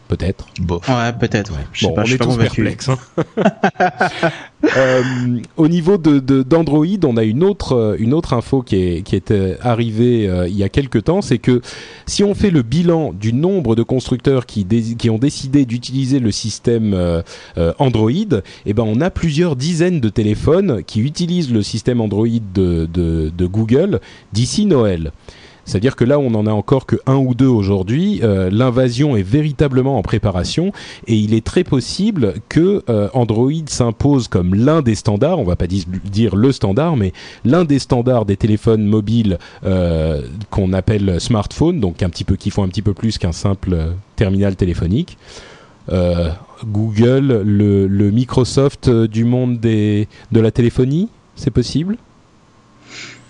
peut-être. 0.08 0.48
Ouais, 0.70 1.14
peut-être. 1.20 1.54
Je 1.72 1.88
sais 1.88 1.94
pas, 1.94 2.02
on 2.02 2.06
je 2.06 2.16
est 2.16 2.18
tous 2.18 2.38
perplexes. 2.38 2.90
Hein. 2.90 2.98
euh, 4.78 5.04
au 5.58 5.68
niveau 5.68 5.98
de, 5.98 6.20
d'Android, 6.44 6.86
on 7.04 7.18
a 7.18 7.24
une 7.24 7.44
autre, 7.44 7.96
une 8.00 8.14
autre 8.14 8.34
info 8.34 8.62
qui 8.62 8.76
est, 8.76 9.02
qui 9.02 9.16
est 9.16 9.32
euh, 9.32 9.56
arrivée 9.62 10.28
euh, 10.28 10.48
il 10.48 10.56
y 10.56 10.64
a 10.64 10.70
quelques 10.70 11.06
temps, 11.06 11.22
c'est 11.22 11.38
que 11.38 11.62
si 12.06 12.24
on 12.24 12.34
fait 12.34 12.52
le 12.52 12.62
bilan 12.62 13.14
du 13.14 13.34
nombre 13.34 13.76
de 13.76 13.84
constructeurs 13.84 14.46
qui, 14.46 14.66
qui 14.66 15.10
ont 15.10 15.18
décidé 15.18 15.66
d'utiliser 15.66 16.20
le 16.20 16.32
système 16.32 16.94
euh, 16.94 17.22
Android, 17.80 18.12
eh 18.66 18.74
ben 18.74 18.84
on 18.86 19.02
a 19.02 19.10
plusieurs 19.10 19.56
dizaines 19.56 20.00
de 20.00 20.10
téléphones 20.10 20.84
qui 20.84 21.02
utilisent 21.02 21.52
le 21.52 21.64
système 21.64 22.02
Android 22.02 22.28
de, 22.28 22.86
de, 22.86 23.32
de 23.36 23.46
Google 23.46 24.00
d'ici 24.32 24.66
Noël. 24.66 25.12
C'est-à-dire 25.66 25.96
que 25.96 26.04
là, 26.04 26.20
on 26.20 26.34
en 26.36 26.46
a 26.46 26.52
encore 26.52 26.86
que 26.86 26.98
un 27.06 27.16
ou 27.16 27.34
deux 27.34 27.48
aujourd'hui. 27.48 28.20
Euh, 28.24 28.50
l'invasion 28.52 29.16
est 29.16 29.24
véritablement 29.24 29.98
en 29.98 30.02
préparation 30.02 30.72
et 31.08 31.16
il 31.16 31.34
est 31.34 31.46
très 31.46 31.64
possible 31.64 32.36
que 32.50 32.84
euh, 32.90 33.10
Android 33.14 33.52
s'impose 33.68 34.28
comme 34.28 34.56
l'un 34.56 34.82
des 34.82 34.96
standards. 34.96 35.40
On 35.40 35.44
va 35.44 35.56
pas 35.56 35.68
dire 35.68 36.36
le 36.36 36.52
standard, 36.52 36.98
mais 36.98 37.14
l'un 37.46 37.64
des 37.64 37.80
standards 37.80 38.26
des 38.26 38.38
téléphones 38.38 38.86
mobiles 38.86 39.38
euh, 39.66 40.22
qu'on 40.50 40.74
appelle 40.74 41.20
smartphone, 41.20 41.80
donc 41.80 42.04
un 42.04 42.10
petit 42.10 42.24
peu 42.24 42.36
qui 42.36 42.50
font 42.50 42.64
un 42.64 42.68
petit 42.68 42.82
peu 42.82 42.94
plus 42.94 43.18
qu'un 43.18 43.32
simple 43.32 43.94
terminal 44.16 44.56
téléphonique. 44.56 45.18
Google, 46.66 47.42
le, 47.44 48.12
Microsoft 48.12 48.90
du 48.90 49.26
monde 49.26 49.60
de 49.60 50.08
la 50.32 50.52
téléphonie, 50.52 51.10
c'est 51.36 51.52
possible? 51.52 51.98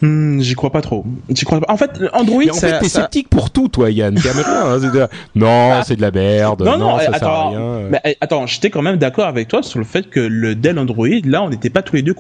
Hmm, 0.04 0.42
j'y 0.42 0.54
crois 0.54 0.70
pas 0.70 0.82
trop. 0.82 1.06
J'y 1.30 1.46
crois 1.46 1.62
pas. 1.62 1.72
En 1.72 1.78
fait, 1.78 1.92
Android, 2.12 2.44
en 2.52 2.56
fait, 2.56 2.78
t'es 2.80 2.90
sceptique 2.90 3.30
pour 3.30 3.52
tout, 3.52 3.70
toi, 3.70 3.90
Yann. 3.90 4.18
Hein, 4.18 4.80
non, 5.36 5.70
ah. 5.72 5.84
c'est 5.86 5.96
de 5.96 6.02
la 6.02 6.12
merde. 6.12 6.62
Non, 6.62 6.78
non, 6.78 7.00
ça 7.00 7.06
attends, 7.06 7.20
sert 7.20 7.28
à 7.30 7.50
rien. 7.50 7.80
Mais, 7.90 8.02
eh, 8.04 8.18
attends, 8.20 8.46
j'étais 8.46 8.70
quand 8.70 8.82
même 8.82 8.98
d'accord 8.98 9.28
avec 9.28 9.48
toi 9.48 9.64
sur 9.64 9.80
le 9.80 9.86
fait 9.86 10.10
que 10.10 10.20
le 10.20 10.56
Dell 10.56 10.78
Android, 10.78 11.08
là, 11.24 11.42
on 11.42 11.50
n'était 11.50 11.70
pas 11.70 11.84
tous 11.84 11.96
les 11.96 12.02
deux 12.02 12.16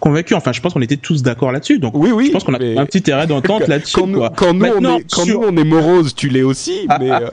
convaincus. 0.00 0.36
Enfin, 0.36 0.50
je 0.50 0.60
pense 0.60 0.74
qu'on 0.74 0.82
était 0.82 0.96
tous 0.96 1.22
d'accord 1.22 1.52
là-dessus. 1.52 1.78
Donc, 1.78 1.92
oui, 1.94 2.10
oui. 2.10 2.26
Je 2.26 2.32
pense 2.32 2.42
qu'on 2.42 2.54
a 2.54 2.80
un 2.80 2.86
petit 2.86 3.02
terrain 3.02 3.26
d'entente 3.26 3.68
là-dessus. 3.68 3.94
Quand, 3.94 4.08
nous, 4.08 4.24
quand, 4.34 4.52
nous, 4.52 4.66
on 4.66 4.98
est, 4.98 5.04
quand 5.08 5.26
nous, 5.26 5.40
on 5.40 5.56
est 5.56 5.64
morose, 5.64 6.16
tu 6.16 6.28
l'es 6.28 6.42
aussi. 6.42 6.88
mais 6.98 7.12
euh, 7.12 7.28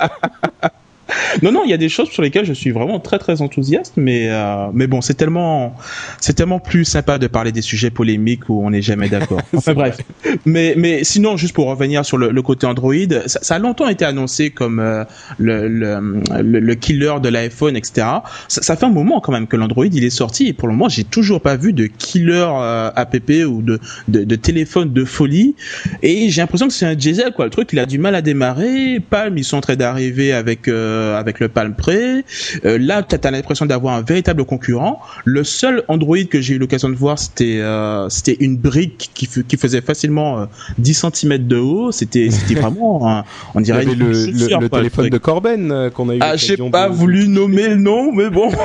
non, 1.44 1.52
non, 1.52 1.62
il 1.66 1.70
y 1.70 1.74
a 1.74 1.78
des 1.78 1.90
choses 1.90 2.10
sur 2.10 2.22
lesquelles 2.22 2.46
je 2.46 2.54
suis 2.54 2.72
vraiment 2.72 3.00
très 3.00 3.20
très 3.20 3.42
enthousiaste, 3.42 3.94
mais 3.98 4.30
euh, 4.30 4.68
mais 4.74 4.88
bon, 4.88 5.02
c'est 5.02 5.14
tellement 5.14 5.76
c'est 6.20 6.34
tellement 6.34 6.60
plus 6.60 6.86
sympa 6.86 7.18
de 7.18 7.28
parler 7.28 7.52
des 7.52 7.62
sujets 7.62 7.90
polémiques 7.92 8.50
où 8.50 8.66
on 8.66 8.72
n'est 8.72 8.82
jamais 8.82 9.10
d'accord. 9.10 9.42
Enfin 9.56 9.74
bref, 9.74 9.98
mais 10.46 10.74
mais 10.78 11.04
sinon, 11.04 11.38
juste 11.38 11.54
pour 11.54 11.68
revenir 11.68 12.06
sur 12.06 12.18
le, 12.18 12.30
le 12.30 12.42
côté 12.42 12.66
Android, 12.68 12.94
ça, 13.28 13.40
ça, 13.42 13.56
a 13.56 13.60
longtemps 13.60 13.88
été 13.88 14.06
annoncé 14.06 14.50
comme 14.50 14.80
euh, 14.80 15.04
le, 15.38 15.68
le, 15.68 16.00
le, 16.42 16.76
killer 16.76 17.16
de 17.22 17.30
l'iPhone, 17.30 17.76
etc. 17.76 18.08
Ça, 18.48 18.62
ça, 18.62 18.76
fait 18.76 18.86
un 18.86 18.90
moment 18.90 19.22
quand 19.22 19.32
même 19.32 19.48
que 19.48 19.56
l'Android 19.56 19.86
il 19.86 20.04
est 20.04 20.10
sorti 20.10 20.48
et 20.48 20.54
pour 20.54 20.68
le 20.68 20.74
moment, 20.74 20.90
j'ai 20.90 21.04
toujours 21.04 21.42
pas 21.42 21.56
vu 21.56 21.74
de 21.74 21.86
killer 21.86 22.48
euh, 22.50 22.92
app 22.96 23.16
ou 23.48 23.62
de, 23.62 23.80
de, 24.08 24.24
de 24.24 24.36
téléphone 24.36 24.92
de 24.92 25.06
folie 25.06 25.56
et 26.04 26.30
j'ai 26.30 26.42
l'impression 26.42 26.68
que 26.68 26.74
c'est 26.74 26.86
un 26.86 26.96
diesel 26.96 27.32
quoi. 27.34 27.46
Le 27.46 27.52
truc, 27.52 27.70
il 27.72 27.80
a 27.80 27.86
du 27.86 27.98
mal 27.98 28.16
à 28.16 28.22
démarrer. 28.22 29.00
Palm, 29.00 29.38
ils 29.38 29.44
sont 29.44 29.58
en 29.58 29.62
train 29.62 29.76
d'arriver 29.76 30.34
avec 30.34 30.68
euh, 30.68 30.95
avec 31.18 31.40
le 31.40 31.50
Palm 31.50 31.74
Pre. 31.76 31.90
Euh, 31.90 32.78
là, 32.80 33.04
tu 33.04 33.16
as 33.22 33.32
l'impression 33.32 33.66
d'avoir 33.66 33.96
un 33.96 34.02
véritable 34.02 34.46
concurrent. 34.46 35.02
Le 35.24 35.44
seul 35.44 35.84
Android 35.88 36.24
que 36.30 36.42
j'ai 36.42 36.56
eu 36.56 36.58
l'occasion 36.58 36.90
de 36.90 36.96
voir, 36.96 37.20
c'était 37.20 37.60
euh, 37.60 38.10
c'était 38.10 38.38
une 38.40 38.58
brique 38.58 39.12
qui, 39.14 39.28
qui 39.28 39.58
faisait 39.58 39.82
facilement 39.82 40.48
10 40.78 41.06
cm 41.14 41.48
de 41.48 41.58
haut. 41.58 41.92
C'était 41.92 42.30
c'était 42.30 42.60
vraiment, 42.60 43.24
on 43.54 43.62
dirait 43.62 43.86
le, 43.86 43.94
le, 43.94 44.70
téléphone 44.70 45.10
de 45.10 45.18
Corben 45.18 45.90
qu'on 45.94 46.10
a 46.10 46.16
eu. 46.16 46.20
Ah, 46.22 46.36
j'ai 46.36 46.58
pas 46.58 46.88
voulu 46.88 47.28
nommer 47.28 47.70
le 47.70 47.76
nom, 47.76 48.12
mais 48.12 48.30
bon. 48.30 48.52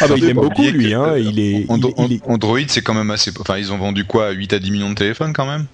Ah 0.00 0.08
bah, 0.08 0.14
il 0.16 0.24
aime 0.24 0.36
beaucoup 0.36 0.62
lui, 0.62 0.94
hein. 0.94 1.16
Il 1.18 1.38
est, 1.38 1.66
Android, 2.26 2.58
c'est 2.68 2.82
quand 2.82 2.94
même 2.94 3.10
assez. 3.10 3.30
Enfin, 3.38 3.58
ils 3.58 3.72
ont 3.72 3.78
vendu 3.78 4.04
quoi 4.04 4.30
8 4.30 4.52
à 4.54 4.58
10 4.58 4.70
millions 4.70 4.90
de 4.90 4.94
téléphones 4.94 5.32
quand 5.32 5.46
même? 5.46 5.66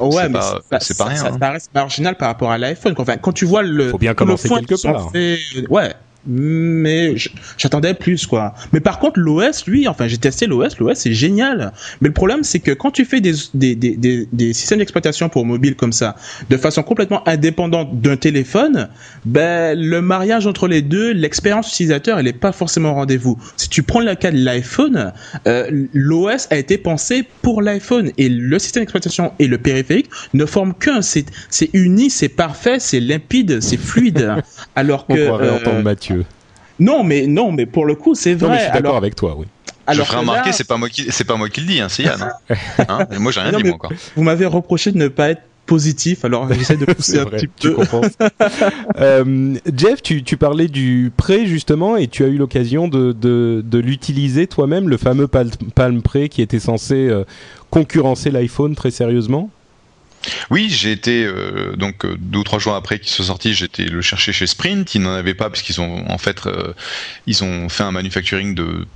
Ouais, 0.00 0.28
mais 0.28 0.40
c'est 0.80 0.96
pas, 0.96 1.04
rien. 1.04 1.16
Ça, 1.16 1.30
hein. 1.40 1.50
reste 1.52 1.72
marginal 1.74 2.16
par 2.16 2.28
rapport 2.28 2.50
à 2.50 2.58
l'iPhone. 2.58 2.94
Enfin, 2.98 3.16
quand 3.16 3.32
tu 3.32 3.44
vois 3.44 3.62
le. 3.62 3.90
Faut 3.90 3.98
bien 3.98 4.14
commencer 4.14 4.48
quelque 4.48 4.82
part. 4.82 5.12
ouais, 5.70 5.94
mais 6.26 7.14
j'attendais 7.58 7.94
plus 7.94 8.26
quoi. 8.26 8.54
Mais 8.72 8.80
par 8.80 8.98
contre 8.98 9.18
l'OS 9.20 9.66
lui, 9.66 9.88
enfin 9.88 10.06
j'ai 10.08 10.18
testé 10.18 10.46
l'OS, 10.46 10.78
l'OS 10.78 10.98
c'est 10.98 11.12
génial. 11.12 11.72
Mais 12.00 12.08
le 12.08 12.14
problème 12.14 12.42
c'est 12.42 12.60
que 12.60 12.72
quand 12.72 12.90
tu 12.90 13.04
fais 13.04 13.20
des, 13.20 13.34
des, 13.54 13.74
des, 13.74 14.28
des, 14.32 14.52
systèmes 14.52 14.78
d'exploitation 14.78 15.28
pour 15.28 15.44
mobile 15.44 15.74
comme 15.76 15.92
ça, 15.92 16.16
de 16.50 16.56
façon 16.56 16.82
complètement 16.82 17.26
indépendante 17.28 18.00
d'un 18.00 18.16
téléphone, 18.16 18.88
ben 19.24 19.78
le 19.78 20.00
mariage 20.00 20.46
entre 20.46 20.68
les 20.68 20.82
deux, 20.82 21.12
l'expérience 21.12 21.68
utilisateur 21.72 22.18
elle 22.18 22.26
est 22.26 22.32
pas 22.32 22.52
forcément 22.52 22.92
au 22.92 22.94
rendez-vous. 22.94 23.38
Si 23.56 23.68
tu 23.68 23.82
prends 23.82 24.00
le 24.00 24.14
cas 24.14 24.30
de 24.30 24.38
l'iPhone, 24.38 25.12
euh, 25.46 25.86
l'OS 25.92 26.48
a 26.50 26.56
été 26.56 26.78
pensé 26.78 27.24
pour 27.42 27.62
l'iPhone 27.62 28.10
et 28.18 28.28
le 28.28 28.58
système 28.58 28.82
d'exploitation 28.82 29.32
et 29.38 29.46
le 29.46 29.58
périphérique 29.58 30.10
ne 30.32 30.46
forment 30.46 30.74
qu'un. 30.74 31.00
C'est 31.02 31.24
uni, 31.72 32.10
c'est 32.10 32.28
parfait, 32.28 32.78
c'est 32.78 33.00
limpide, 33.00 33.60
c'est 33.60 33.76
fluide. 33.76 34.34
Alors 34.76 35.06
que 35.06 35.28
On 35.28 35.56
entendre 35.56 35.82
Mathieu. 35.82 36.13
Non, 36.78 37.04
mais 37.04 37.26
non, 37.26 37.52
mais 37.52 37.66
pour 37.66 37.86
le 37.86 37.94
coup, 37.94 38.14
c'est 38.14 38.34
vrai. 38.34 38.58
je 38.58 38.62
suis 38.64 38.72
d'accord 38.72 38.96
avec 38.96 39.14
toi, 39.14 39.36
oui. 39.38 39.46
je 39.92 40.02
ferai 40.02 40.18
remarquer, 40.18 40.52
c'est 40.52 40.66
pas 40.66 40.76
moi 40.76 40.88
qui, 40.88 41.06
c'est 41.10 41.24
pas 41.24 41.36
moi 41.36 41.48
qui 41.48 41.60
le 41.60 41.66
dis, 41.66 41.80
hein, 41.80 41.88
c'est 41.88 42.04
Yann. 42.04 42.22
Hein. 42.48 42.54
hein 42.88 43.06
moi, 43.18 43.32
j'ai 43.32 43.40
rien 43.40 43.52
dit 43.52 43.64
moi 43.64 43.74
encore. 43.74 43.92
Vous 44.16 44.22
m'avez 44.22 44.46
reproché 44.46 44.92
de 44.92 44.98
ne 44.98 45.08
pas 45.08 45.30
être 45.30 45.42
positif, 45.66 46.24
alors 46.24 46.52
j'essaie 46.52 46.76
de 46.76 46.84
pousser 46.92 47.18
un 47.18 47.26
petit 47.26 47.46
peu. 47.46 47.76
euh, 48.98 49.54
Jeff, 49.74 50.02
tu, 50.02 50.22
tu, 50.22 50.36
parlais 50.36 50.68
du 50.68 51.12
prêt 51.16 51.46
justement 51.46 51.96
et 51.96 52.08
tu 52.08 52.24
as 52.24 52.28
eu 52.28 52.36
l'occasion 52.36 52.88
de, 52.88 53.12
de, 53.12 53.62
de 53.64 53.78
l'utiliser 53.78 54.46
toi-même, 54.46 54.88
le 54.88 54.96
fameux 54.96 55.28
Palm, 55.28 56.02
Pre 56.02 56.28
qui 56.28 56.42
était 56.42 56.58
censé 56.58 57.08
euh, 57.08 57.24
concurrencer 57.70 58.30
l'iPhone 58.30 58.74
très 58.74 58.90
sérieusement? 58.90 59.50
Oui, 60.50 60.68
j'ai 60.70 60.92
été 60.92 61.24
euh, 61.24 61.76
donc 61.76 62.04
euh, 62.04 62.16
deux 62.18 62.38
ou 62.38 62.44
trois 62.44 62.58
jours 62.58 62.74
après 62.74 62.98
qu'il 62.98 63.10
soit 63.10 63.26
sorti, 63.26 63.54
j'étais 63.54 63.84
le 63.84 64.00
chercher 64.02 64.32
chez 64.32 64.46
Sprint. 64.46 64.94
Ils 64.94 65.02
n'en 65.02 65.14
avaient 65.14 65.34
pas 65.34 65.50
parce 65.50 65.62
qu'ils 65.62 65.80
ont 65.80 66.08
en 66.10 66.18
fait 66.18 66.46
euh, 66.46 66.72
ils 67.26 67.44
ont 67.44 67.68
fait 67.68 67.82
un 67.82 67.92
manufacturing 67.92 68.54
de 68.54 68.86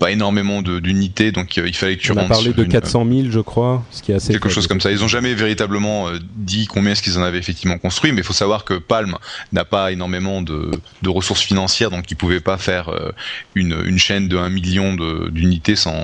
pas 0.00 0.10
énormément 0.10 0.62
d'unités, 0.62 1.30
donc 1.30 1.58
euh, 1.58 1.68
il 1.68 1.76
fallait 1.76 1.96
que 1.96 2.02
tu 2.02 2.10
On 2.12 2.16
a 2.16 2.24
parlé 2.24 2.54
de 2.54 2.64
400 2.64 3.06
000, 3.06 3.26
je 3.30 3.38
crois, 3.40 3.84
ce 3.90 4.02
qui 4.02 4.12
est 4.12 4.14
assez. 4.14 4.32
Quelque 4.32 4.48
chose 4.48 4.66
comme 4.66 4.80
ça. 4.80 4.90
Ils 4.90 5.04
ont 5.04 5.08
jamais 5.08 5.34
véritablement 5.34 6.08
euh, 6.08 6.18
dit 6.36 6.66
combien 6.66 6.92
est-ce 6.92 7.02
qu'ils 7.02 7.18
en 7.18 7.22
avaient 7.22 7.38
effectivement 7.38 7.76
construit, 7.76 8.10
mais 8.10 8.22
il 8.22 8.24
faut 8.24 8.32
savoir 8.32 8.64
que 8.64 8.74
Palm 8.74 9.16
n'a 9.52 9.66
pas 9.66 9.92
énormément 9.92 10.40
de, 10.40 10.70
de, 11.02 11.08
ressources 11.10 11.42
financières, 11.42 11.90
donc 11.90 12.10
ils 12.10 12.16
pouvaient 12.16 12.40
pas 12.40 12.56
faire 12.56 12.88
euh, 12.88 13.12
une, 13.54 13.76
une 13.84 13.98
chaîne 13.98 14.26
de 14.26 14.38
1 14.38 14.48
million 14.48 14.96
d'unités 15.30 15.76
sans, 15.76 16.02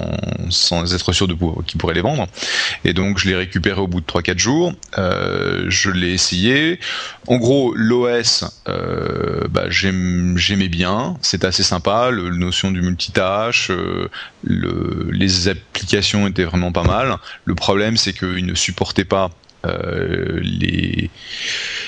sans 0.51 0.95
être 0.95 1.13
sûr 1.13 1.27
de 1.27 1.35
qu'ils 1.67 1.81
pourraient 1.81 1.95
les 1.95 2.03
vendre. 2.03 2.27
Et 2.85 2.93
donc 2.93 3.19
je 3.19 3.29
l'ai 3.29 3.37
récupéré 3.37 3.81
au 3.81 3.87
bout 3.87 4.03
de 4.03 4.07
3-4 4.07 4.39
jours. 4.39 4.75
Euh, 4.99 5.65
je 5.69 5.91
l'ai 5.91 6.13
essayé. 6.13 6.79
En 7.29 7.39
gros, 7.39 7.75
l'OS, 7.75 8.45
euh, 8.69 9.49
bah, 9.51 9.65
j'aimais 9.69 10.69
bien, 10.69 11.17
c'était 11.23 11.47
assez 11.47 11.65
sympa, 11.65 12.11
le, 12.11 12.31
notion 12.31 12.71
du 12.71 12.83
multitâche, 12.83 13.71
euh, 13.71 13.86
le, 14.44 15.11
les 15.12 15.49
applications 15.49 16.27
étaient 16.27 16.44
vraiment 16.44 16.72
pas 16.72 16.85
mal. 16.85 17.16
Le 17.44 17.55
problème, 17.55 17.96
c'est 17.96 18.12
qu'ils 18.12 18.46
ne 18.46 18.55
supportaient 18.55 19.05
pas 19.05 19.31
euh, 19.66 20.40
les, 20.42 21.11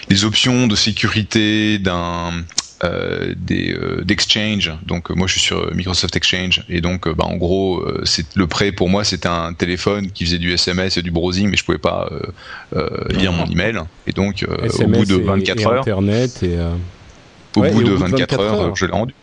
les 0.09 0.25
options 0.25 0.67
de 0.67 0.75
sécurité 0.75 1.79
d'un 1.79 2.33
euh, 2.85 3.35
euh, 3.51 4.03
d'Exchange. 4.03 4.73
Donc 4.87 5.11
moi 5.11 5.27
je 5.27 5.33
suis 5.33 5.41
sur 5.41 5.75
Microsoft 5.75 6.17
Exchange 6.17 6.65
et 6.69 6.81
donc 6.81 7.09
bah, 7.09 7.25
en 7.25 7.37
gros 7.37 7.85
c'est 8.05 8.27
le 8.37 8.47
prêt 8.47 8.73
pour 8.73 8.89
moi 8.89 9.05
c'était 9.05 9.29
un 9.29 9.53
téléphone 9.53 10.11
qui 10.11 10.25
faisait 10.25 10.39
du 10.39 10.53
SMS 10.53 10.97
et 10.97 11.03
du 11.03 11.11
browsing 11.11 11.49
mais 11.51 11.57
je 11.57 11.65
pouvais 11.65 11.79
pas 11.79 12.09
lire 13.11 13.33
mon 13.33 13.47
email 13.47 13.81
et 14.07 14.13
donc 14.13 14.47
au 14.49 14.87
bout 14.87 15.05
de 15.05 15.17
24 15.17 15.67
heures 15.67 15.81
internet 15.81 16.43
et 16.43 16.57
au, 17.57 17.63
bout, 17.63 17.83
de 17.83 17.93
24 17.93 18.41
heures, 18.41 18.77
je 18.77 18.87
l'ai 18.87 18.93
rendu. 18.93 19.15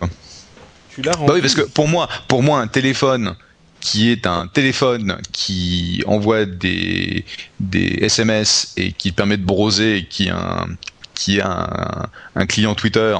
Tu 0.95 1.01
l'as 1.01 1.11
rendu. 1.13 1.27
Bah 1.27 1.33
oui 1.35 1.41
parce 1.41 1.55
que 1.55 1.61
pour 1.61 1.87
moi 1.87 2.09
pour 2.27 2.41
moi 2.41 2.59
un 2.59 2.67
téléphone 2.67 3.35
qui 3.79 4.09
est 4.09 4.25
un 4.25 4.47
téléphone 4.47 5.17
qui 5.31 6.03
envoie 6.07 6.45
des, 6.45 7.23
des 7.59 7.99
SMS 8.01 8.73
et 8.77 8.91
qui 8.93 9.11
permet 9.11 9.37
de 9.37 9.45
browser 9.45 9.97
et 9.97 10.05
qui 10.05 10.29
a 10.29 10.37
un, 10.37 10.67
qui 11.13 11.39
a 11.39 12.09
un 12.35 12.45
client 12.47 12.73
Twitter 12.73 13.15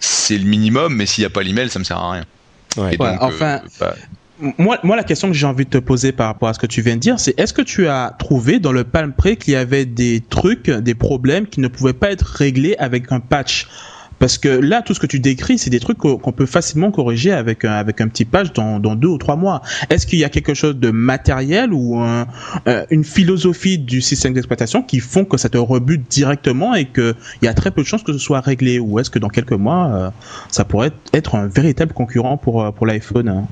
c'est 0.00 0.38
le 0.38 0.44
minimum, 0.44 0.96
mais 0.96 1.06
s'il 1.06 1.22
n'y 1.22 1.26
a 1.26 1.30
pas 1.30 1.42
l'email, 1.42 1.68
ça 1.68 1.78
me 1.78 1.84
sert 1.84 1.98
à 1.98 2.12
rien. 2.12 2.24
Ouais. 2.76 2.96
enfin, 2.98 3.56
euh, 3.56 3.68
bah, 3.78 3.94
moi, 4.56 4.78
moi, 4.82 4.96
la 4.96 5.04
question 5.04 5.28
que 5.28 5.34
j'ai 5.34 5.46
envie 5.46 5.66
de 5.66 5.70
te 5.70 5.78
poser 5.78 6.12
par 6.12 6.28
rapport 6.28 6.48
à 6.48 6.54
ce 6.54 6.58
que 6.58 6.66
tu 6.66 6.80
viens 6.80 6.94
de 6.94 7.00
dire, 7.00 7.20
c'est 7.20 7.38
est-ce 7.38 7.52
que 7.52 7.62
tu 7.62 7.86
as 7.86 8.16
trouvé 8.18 8.58
dans 8.58 8.72
le 8.72 8.84
Palm 8.84 9.12
Pre 9.12 9.36
qu'il 9.36 9.52
y 9.52 9.56
avait 9.56 9.84
des 9.84 10.22
trucs, 10.28 10.70
des 10.70 10.94
problèmes 10.94 11.46
qui 11.46 11.60
ne 11.60 11.68
pouvaient 11.68 11.92
pas 11.92 12.10
être 12.10 12.24
réglés 12.24 12.74
avec 12.78 13.12
un 13.12 13.20
patch? 13.20 13.68
Parce 14.20 14.36
que 14.36 14.48
là, 14.48 14.82
tout 14.82 14.92
ce 14.92 15.00
que 15.00 15.06
tu 15.06 15.18
décris, 15.18 15.58
c'est 15.58 15.70
des 15.70 15.80
trucs 15.80 15.96
qu'on 15.96 16.32
peut 16.32 16.44
facilement 16.44 16.90
corriger 16.90 17.32
avec 17.32 17.64
un, 17.64 17.72
avec 17.72 18.02
un 18.02 18.08
petit 18.08 18.26
patch 18.26 18.52
dans, 18.52 18.78
dans 18.78 18.94
deux 18.94 19.08
ou 19.08 19.16
trois 19.16 19.34
mois. 19.34 19.62
Est-ce 19.88 20.06
qu'il 20.06 20.18
y 20.18 20.24
a 20.24 20.28
quelque 20.28 20.52
chose 20.52 20.76
de 20.76 20.90
matériel 20.90 21.72
ou 21.72 22.02
euh, 22.02 22.24
une 22.90 23.02
philosophie 23.02 23.78
du 23.78 24.02
système 24.02 24.34
d'exploitation 24.34 24.82
qui 24.82 25.00
font 25.00 25.24
que 25.24 25.38
ça 25.38 25.48
te 25.48 25.56
rebute 25.56 26.02
directement 26.10 26.74
et 26.74 26.84
qu'il 26.84 27.14
y 27.40 27.48
a 27.48 27.54
très 27.54 27.70
peu 27.70 27.80
de 27.80 27.86
chances 27.86 28.02
que 28.02 28.12
ce 28.12 28.18
soit 28.18 28.40
réglé? 28.40 28.78
Ou 28.78 28.98
est-ce 28.98 29.08
que 29.08 29.18
dans 29.18 29.30
quelques 29.30 29.52
mois, 29.52 29.86
euh, 29.86 30.10
ça 30.50 30.66
pourrait 30.66 30.92
être 31.14 31.34
un 31.34 31.46
véritable 31.46 31.94
concurrent 31.94 32.36
pour, 32.36 32.62
euh, 32.62 32.72
pour 32.72 32.86
l'iPhone? 32.86 33.46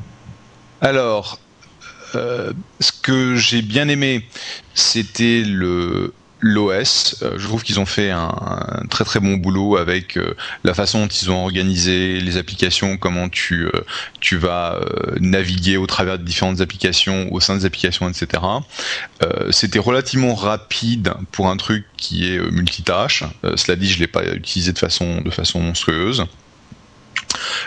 Alors, 0.82 1.40
ce 2.12 2.92
que 3.02 3.36
j'ai 3.36 3.62
bien 3.62 3.88
aimé, 3.88 4.26
c'était 4.74 5.42
le 5.46 6.12
l'OS. 6.40 7.16
Euh, 7.22 7.38
je 7.38 7.46
trouve 7.46 7.62
qu'ils 7.62 7.80
ont 7.80 7.86
fait 7.86 8.10
un, 8.10 8.84
très 8.90 9.04
très 9.04 9.20
bon 9.20 9.34
boulot 9.36 9.76
avec 9.76 10.16
euh, 10.16 10.34
la 10.64 10.74
façon 10.74 11.00
dont 11.00 11.08
ils 11.08 11.30
ont 11.30 11.42
organisé 11.42 12.20
les 12.20 12.36
applications, 12.36 12.96
comment 12.96 13.28
tu 13.28 13.66
euh, 13.66 14.38
vas 14.38 14.80
naviguer 15.20 15.76
au 15.76 15.86
travers 15.86 16.18
de 16.18 16.24
différentes 16.24 16.60
applications, 16.60 17.32
au 17.32 17.40
sein 17.40 17.56
des 17.56 17.64
applications, 17.64 18.08
etc. 18.08 18.42
C'était 19.50 19.78
relativement 19.78 20.34
rapide 20.34 21.12
pour 21.32 21.48
un 21.48 21.56
truc 21.56 21.86
qui 21.96 22.32
est 22.32 22.38
multitâche. 22.50 23.24
cela 23.56 23.76
dit, 23.76 23.90
je 23.90 23.98
l'ai 23.98 24.06
pas 24.06 24.24
utilisé 24.24 24.72
de 24.72 24.78
façon 24.78 25.60
monstrueuse. 25.60 26.26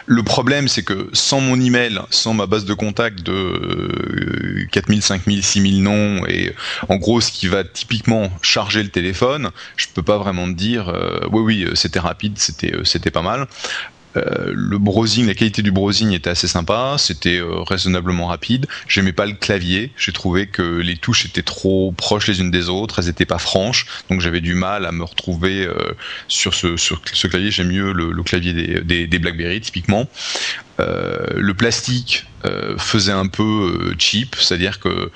Le 0.05 0.23
problème, 0.23 0.67
c'est 0.67 0.83
que 0.83 1.09
sans 1.13 1.39
mon 1.39 1.59
email, 1.59 1.99
sans 2.09 2.33
ma 2.33 2.45
base 2.45 2.65
de 2.65 2.73
contact 2.73 3.21
de 3.21 4.67
4000, 4.71 5.01
5000, 5.01 5.43
6000 5.43 5.83
noms, 5.83 6.25
et 6.27 6.53
en 6.89 6.97
gros 6.97 7.21
ce 7.21 7.31
qui 7.31 7.47
va 7.47 7.63
typiquement 7.63 8.31
charger 8.41 8.83
le 8.83 8.89
téléphone, 8.89 9.51
je 9.77 9.87
peux 9.93 10.03
pas 10.03 10.17
vraiment 10.17 10.47
te 10.47 10.57
dire, 10.57 10.89
euh, 10.89 11.19
oui, 11.31 11.63
oui, 11.63 11.67
c'était 11.75 11.99
rapide, 11.99 12.37
c'était, 12.37 12.73
euh, 12.73 12.83
c'était 12.83 13.11
pas 13.11 13.21
mal. 13.21 13.47
Euh, 14.17 14.51
le 14.53 14.77
browsing, 14.77 15.27
la 15.27 15.33
qualité 15.33 15.61
du 15.61 15.71
browsing 15.71 16.11
était 16.11 16.29
assez 16.29 16.47
sympa, 16.47 16.95
c'était 16.97 17.39
euh, 17.39 17.61
raisonnablement 17.61 18.27
rapide. 18.27 18.67
J'aimais 18.87 19.13
pas 19.13 19.25
le 19.25 19.33
clavier, 19.33 19.91
j'ai 19.97 20.11
trouvé 20.11 20.47
que 20.47 20.61
les 20.61 20.97
touches 20.97 21.25
étaient 21.25 21.41
trop 21.41 21.93
proches 21.93 22.27
les 22.27 22.41
unes 22.41 22.51
des 22.51 22.69
autres, 22.69 22.99
elles 22.99 23.09
étaient 23.09 23.25
pas 23.25 23.37
franches, 23.37 23.85
donc 24.09 24.21
j'avais 24.21 24.41
du 24.41 24.53
mal 24.53 24.85
à 24.85 24.91
me 24.91 25.03
retrouver 25.03 25.65
euh, 25.65 25.73
sur 26.27 26.53
ce, 26.53 27.27
clavier. 27.27 27.51
J'aime 27.51 27.69
mieux 27.69 27.93
le, 27.93 28.23
clavier 28.23 28.53
des, 28.53 28.81
des, 28.81 29.07
des, 29.07 29.19
BlackBerry 29.19 29.61
typiquement. 29.61 30.07
le 30.79 31.53
plastique 31.53 32.25
faisait 32.77 33.11
un 33.11 33.27
peu 33.27 33.93
cheap, 33.97 34.35
c'est-à-dire 34.39 34.79
que 34.79 35.11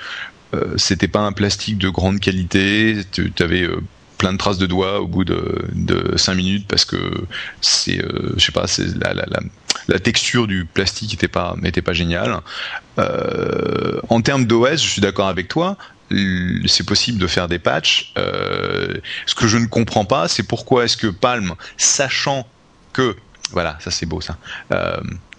c'était 0.77 1.07
pas 1.07 1.21
un 1.21 1.31
plastique 1.31 1.77
de 1.77 1.89
grande 1.89 2.19
qualité. 2.19 2.97
Tu 3.11 3.31
avais 3.39 3.67
plein 4.17 4.33
de 4.33 4.37
traces 4.37 4.57
de 4.57 4.65
doigts 4.65 4.99
au 4.99 5.07
bout 5.07 5.23
de, 5.23 5.65
de 5.73 6.17
5 6.17 6.35
minutes 6.35 6.67
parce 6.67 6.85
que 6.85 6.97
c'est, 7.61 7.99
euh, 7.99 8.33
je 8.37 8.45
sais 8.45 8.51
pas, 8.51 8.67
c'est 8.67 8.87
la, 8.97 9.13
la, 9.13 9.25
la, 9.87 9.99
texture 9.99 10.47
du 10.47 10.65
plastique 10.65 11.11
n'était 11.11 11.27
pas, 11.27 11.55
était 11.63 11.81
pas 11.81 11.93
géniale. 11.93 12.39
Euh, 12.99 13.99
en 14.09 14.21
termes 14.21 14.45
d'OS, 14.45 14.81
je 14.81 14.89
suis 14.89 15.01
d'accord 15.01 15.27
avec 15.27 15.47
toi. 15.47 15.77
C'est 16.67 16.85
possible 16.85 17.17
de 17.17 17.27
faire 17.27 17.47
des 17.47 17.59
patchs. 17.59 18.13
Euh, 18.17 18.93
ce 19.25 19.35
que 19.35 19.47
je 19.47 19.57
ne 19.57 19.65
comprends 19.65 20.05
pas, 20.05 20.27
c'est 20.27 20.43
pourquoi 20.43 20.85
est-ce 20.85 20.97
que 20.97 21.07
Palm, 21.07 21.55
sachant 21.77 22.47
que 22.93 23.15
voilà, 23.51 23.77
ça 23.79 23.91
c'est 23.91 24.05
beau 24.05 24.21
ça. 24.21 24.37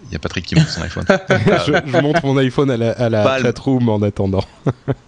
Il 0.08 0.12
y 0.12 0.16
a 0.16 0.18
Patrick 0.18 0.46
qui 0.46 0.54
montre 0.54 0.70
son 0.70 0.82
iPhone. 0.82 1.04
je, 1.08 2.00
montre 2.00 2.24
mon 2.24 2.36
iPhone 2.36 2.70
à 2.70 2.76
la, 2.76 2.92
à 2.92 3.08
la 3.08 3.42
chatroom 3.42 3.88
en 3.88 4.02
attendant. 4.02 4.44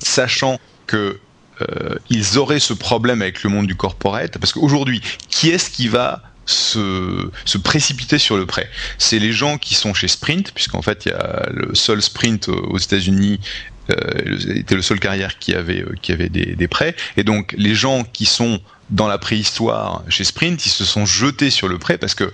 sachant 0.00 0.59
que 0.87 1.20
ils 2.10 2.38
auraient 2.38 2.60
ce 2.60 2.72
problème 2.72 3.22
avec 3.22 3.42
le 3.42 3.50
monde 3.50 3.66
du 3.66 3.74
corporate, 3.74 4.38
parce 4.38 4.52
qu'aujourd'hui, 4.52 5.02
qui 5.28 5.50
est-ce 5.50 5.70
qui 5.70 5.88
va 5.88 6.22
se, 6.46 7.30
se, 7.44 7.58
précipiter 7.58 8.18
sur 8.18 8.36
le 8.36 8.46
prêt? 8.46 8.70
C'est 8.96 9.18
les 9.18 9.32
gens 9.32 9.58
qui 9.58 9.74
sont 9.74 9.94
chez 9.94 10.08
Sprint, 10.08 10.52
puisqu'en 10.52 10.82
fait, 10.82 11.06
il 11.06 11.10
y 11.10 11.14
a 11.14 11.48
le 11.50 11.74
seul 11.74 12.00
Sprint 12.00 12.48
aux 12.48 12.78
États-Unis 12.78 13.40
euh, 13.90 14.54
était 14.54 14.74
le 14.74 14.82
seul 14.82 15.00
carrière 15.00 15.38
qui 15.38 15.54
avait 15.54 15.80
euh, 15.80 15.94
qui 16.02 16.12
avait 16.12 16.28
des, 16.28 16.54
des, 16.56 16.68
prêts. 16.68 16.94
Et 17.16 17.24
donc 17.24 17.54
les 17.56 17.74
gens 17.74 18.04
qui 18.04 18.26
sont 18.26 18.60
dans 18.90 19.08
la 19.08 19.16
préhistoire 19.16 20.02
chez 20.10 20.24
Sprint 20.24 20.66
ils 20.66 20.70
se 20.70 20.84
sont 20.84 21.06
jetés 21.06 21.48
sur 21.50 21.68
le 21.68 21.78
prêt 21.78 21.96
parce 21.96 22.14
que 22.14 22.30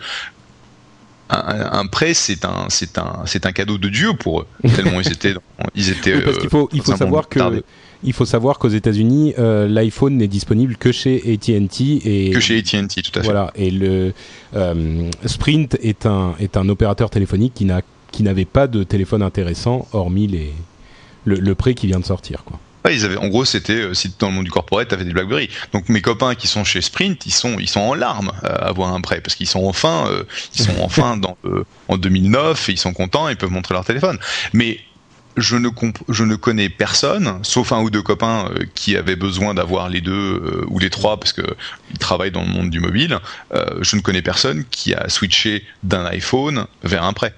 un, 1.31 1.87
prêt, 1.87 2.15
c'est 2.15 2.45
un, 2.45 2.67
c'est 2.69 2.99
un, 2.99 3.23
c'est 3.27 3.47
un 3.47 3.53
cadeau 3.53 3.79
de 3.79 3.89
Dieu 3.89 4.13
pour 4.15 4.41
eux. 4.41 4.47
Tellement 4.75 5.01
ils 5.01 5.13
étaient, 5.13 5.35
ils 5.75 5.91
étaient. 5.91 6.21
parce 6.21 6.39
qu'il 6.39 6.51
faut, 6.51 6.69
il 6.73 6.83
faut 6.83 6.97
savoir 6.97 7.29
que 7.29 7.63
il 8.07 8.13
faut 8.13 8.27
savoir 8.27 8.59
qu'aux 8.59 8.69
États-Unis, 8.69 9.33
euh, 9.39 9.67
l'iPhone 9.67 10.19
n'est 10.19 10.29
disponible 10.29 10.77
que 10.77 10.93
chez 10.93 11.17
AT&T 11.17 12.03
et 12.05 12.31
que 12.31 12.41
chez 12.41 12.59
AT&T, 12.59 13.01
tout 13.01 13.11
à 13.15 13.21
fait. 13.21 13.25
Voilà, 13.25 13.51
et 13.55 13.71
le 13.71 14.13
euh, 14.55 15.11
Sprint 15.25 15.79
est 15.83 16.05
un 16.05 16.35
est 16.39 16.59
un 16.59 16.69
opérateur 16.69 17.09
téléphonique 17.09 17.55
qui 17.55 17.65
n'a 17.65 17.81
qui 18.13 18.23
n'avait 18.23 18.45
pas 18.45 18.67
de 18.67 18.85
téléphone 18.85 19.23
intéressant 19.23 19.89
hormis 19.93 20.27
les 20.27 20.53
le, 21.25 21.37
le 21.37 21.55
prêt 21.55 21.75
qui 21.75 21.87
vient 21.87 22.01
de 22.01 22.05
sortir, 22.05 22.45
quoi. 22.45 22.61
Ils 22.91 23.05
avaient, 23.05 23.17
en 23.17 23.29
gros, 23.29 23.45
c'était 23.45 23.73
euh, 23.73 23.95
si 23.95 24.15
dans 24.19 24.29
le 24.29 24.35
monde 24.35 24.45
du 24.45 24.51
corporate, 24.51 24.89
t'avais 24.89 25.05
des 25.05 25.13
BlackBerry. 25.13 25.49
Donc 25.73 25.89
mes 25.89 26.01
copains 26.01 26.35
qui 26.35 26.47
sont 26.47 26.65
chez 26.65 26.81
Sprint, 26.81 27.27
ils 27.27 27.33
sont, 27.33 27.59
ils 27.59 27.69
sont 27.69 27.81
en 27.81 27.95
larmes 27.95 28.33
à 28.43 28.67
avoir 28.69 28.93
un 28.93 29.01
prêt 29.01 29.21
parce 29.21 29.35
qu'ils 29.35 29.49
sont 29.49 29.65
enfin, 29.67 30.09
ils 30.55 30.63
sont 30.63 30.75
enfin 30.81 31.17
dans 31.17 31.37
en 31.89 31.97
2009 31.97 32.69
et 32.69 32.73
ils 32.73 32.79
sont 32.79 32.93
contents, 32.93 33.29
ils 33.29 33.37
peuvent 33.37 33.51
montrer 33.51 33.75
leur 33.75 33.85
téléphone. 33.85 34.19
Mais 34.53 34.81
je 35.37 35.57
ne, 35.57 35.69
je 36.09 36.25
ne 36.25 36.37
connais 36.37 36.69
personne, 36.69 37.41
sauf 37.43 37.73
un 37.73 37.81
ou 37.81 37.91
deux 37.91 38.03
copains 38.03 38.49
euh, 38.51 38.65
qui 38.75 38.97
avaient 38.97 39.17
besoin 39.17 39.55
d'avoir 39.55 39.89
les 39.89 40.01
deux 40.01 40.13
euh, 40.13 40.65
ou 40.69 40.79
les 40.79 40.91
trois 40.91 41.19
parce 41.19 41.33
qu'ils 41.33 41.99
travaillent 41.99 42.31
dans 42.31 42.43
le 42.43 42.49
monde 42.49 42.71
du 42.71 42.81
mobile. 42.81 43.19
Euh, 43.53 43.65
je 43.81 43.97
ne 43.97 44.01
connais 44.01 44.23
personne 44.23 44.65
qui 44.71 44.95
a 44.95 45.09
switché 45.09 45.65
d'un 45.83 46.05
iPhone 46.07 46.67
vers 46.83 47.05
un 47.05 47.13
prêt. 47.13 47.35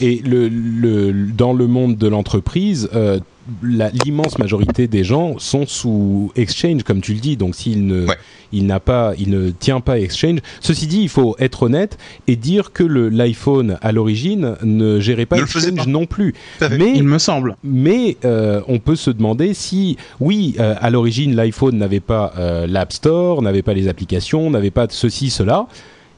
Et 0.00 0.22
le, 0.24 0.48
le, 0.48 1.12
dans 1.12 1.52
le 1.52 1.66
monde 1.66 1.96
de 1.96 2.08
l'entreprise, 2.08 2.88
euh, 2.94 3.18
l'immense 3.62 4.38
majorité 4.38 4.86
des 4.86 5.04
gens 5.04 5.38
sont 5.38 5.66
sous 5.66 6.32
Exchange, 6.36 6.82
comme 6.82 7.00
tu 7.00 7.14
le 7.14 7.20
dis. 7.20 7.36
Donc 7.36 7.54
s'il 7.54 7.86
ne, 7.86 8.06
il 8.52 8.66
n'a 8.66 8.80
pas, 8.80 9.12
il 9.18 9.30
ne 9.30 9.50
tient 9.50 9.80
pas 9.80 9.98
Exchange. 9.98 10.38
Ceci 10.60 10.86
dit, 10.86 11.02
il 11.02 11.08
faut 11.08 11.36
être 11.38 11.64
honnête 11.64 11.98
et 12.26 12.36
dire 12.36 12.72
que 12.72 12.84
l'iPhone 12.84 13.78
à 13.82 13.92
l'origine 13.92 14.56
ne 14.62 15.00
gérait 15.00 15.26
pas 15.26 15.38
Exchange 15.38 15.86
non 15.86 16.06
plus. 16.06 16.34
Mais 16.70 16.92
il 16.94 17.04
me 17.04 17.18
semble. 17.18 17.56
Mais 17.62 18.16
euh, 18.24 18.60
on 18.68 18.78
peut 18.78 18.96
se 18.96 19.10
demander 19.10 19.54
si, 19.54 19.96
oui, 20.20 20.54
euh, 20.58 20.74
à 20.80 20.90
l'origine 20.90 21.34
l'iPhone 21.34 21.76
n'avait 21.76 22.00
pas 22.00 22.32
euh, 22.38 22.66
l'App 22.66 22.92
Store, 22.92 23.42
n'avait 23.42 23.62
pas 23.62 23.74
les 23.74 23.88
applications, 23.88 24.50
n'avait 24.50 24.70
pas 24.70 24.86
ceci, 24.90 25.30
cela 25.30 25.66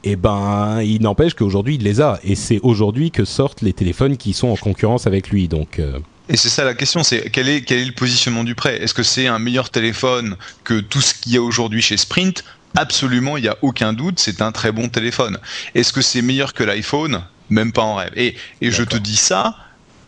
et 0.07 0.13
eh 0.13 0.17
ben 0.17 0.83
il 0.83 1.03
n'empêche 1.03 1.35
qu'aujourd'hui 1.35 1.75
il 1.75 1.83
les 1.83 2.01
a 2.01 2.21
et 2.23 2.37
c'est 2.37 2.61
aujourd'hui 2.63 3.11
que 3.11 3.25
sortent 3.25 3.61
les 3.61 3.73
téléphones 3.73 4.17
qui 4.17 4.35
sont 4.35 4.47
en 4.47 4.57
concurrence 4.57 5.09
avec 5.09 5.31
lui 5.31 5.49
donc 5.49 5.81
et 6.29 6.37
c'est 6.37 6.49
ça 6.49 6.65
la 6.65 6.75
question, 6.75 7.05
c'est 7.05 7.31
quel 7.31 7.49
est, 7.49 7.63
quel 7.63 7.79
est 7.79 7.85
le 7.85 7.93
positionnement 7.93 8.43
du 8.43 8.57
prêt? 8.57 8.83
Est-ce 8.83 8.95
que 8.95 9.05
c'est 9.05 9.29
un 9.29 9.39
meilleur 9.39 9.71
téléphone 9.71 10.37
que 10.65 10.81
tout 10.81 11.01
ce 11.01 11.15
qu'il 11.15 11.33
y 11.33 11.37
a 11.37 11.43
aujourd'hui 11.43 11.83
chez 11.83 11.97
Sprint? 11.97 12.43
Absolument, 12.75 13.37
il 13.37 13.43
n'y 13.43 13.49
a 13.49 13.57
aucun 13.63 13.93
doute, 13.93 14.19
c'est 14.19 14.43
un 14.43 14.51
très 14.51 14.73
bon 14.73 14.89
téléphone. 14.89 15.39
Est-ce 15.75 15.93
que 15.93 16.01
c'est 16.01 16.23
meilleur 16.23 16.53
que 16.53 16.65
l'iPhone? 16.65 17.23
Même 17.49 17.73
pas 17.73 17.83
en 17.83 17.95
rêve. 17.95 18.13
Et, 18.17 18.35
et 18.61 18.73
je 18.73 18.83
te 18.83 18.97
dis 18.97 19.17
ça, 19.17 19.57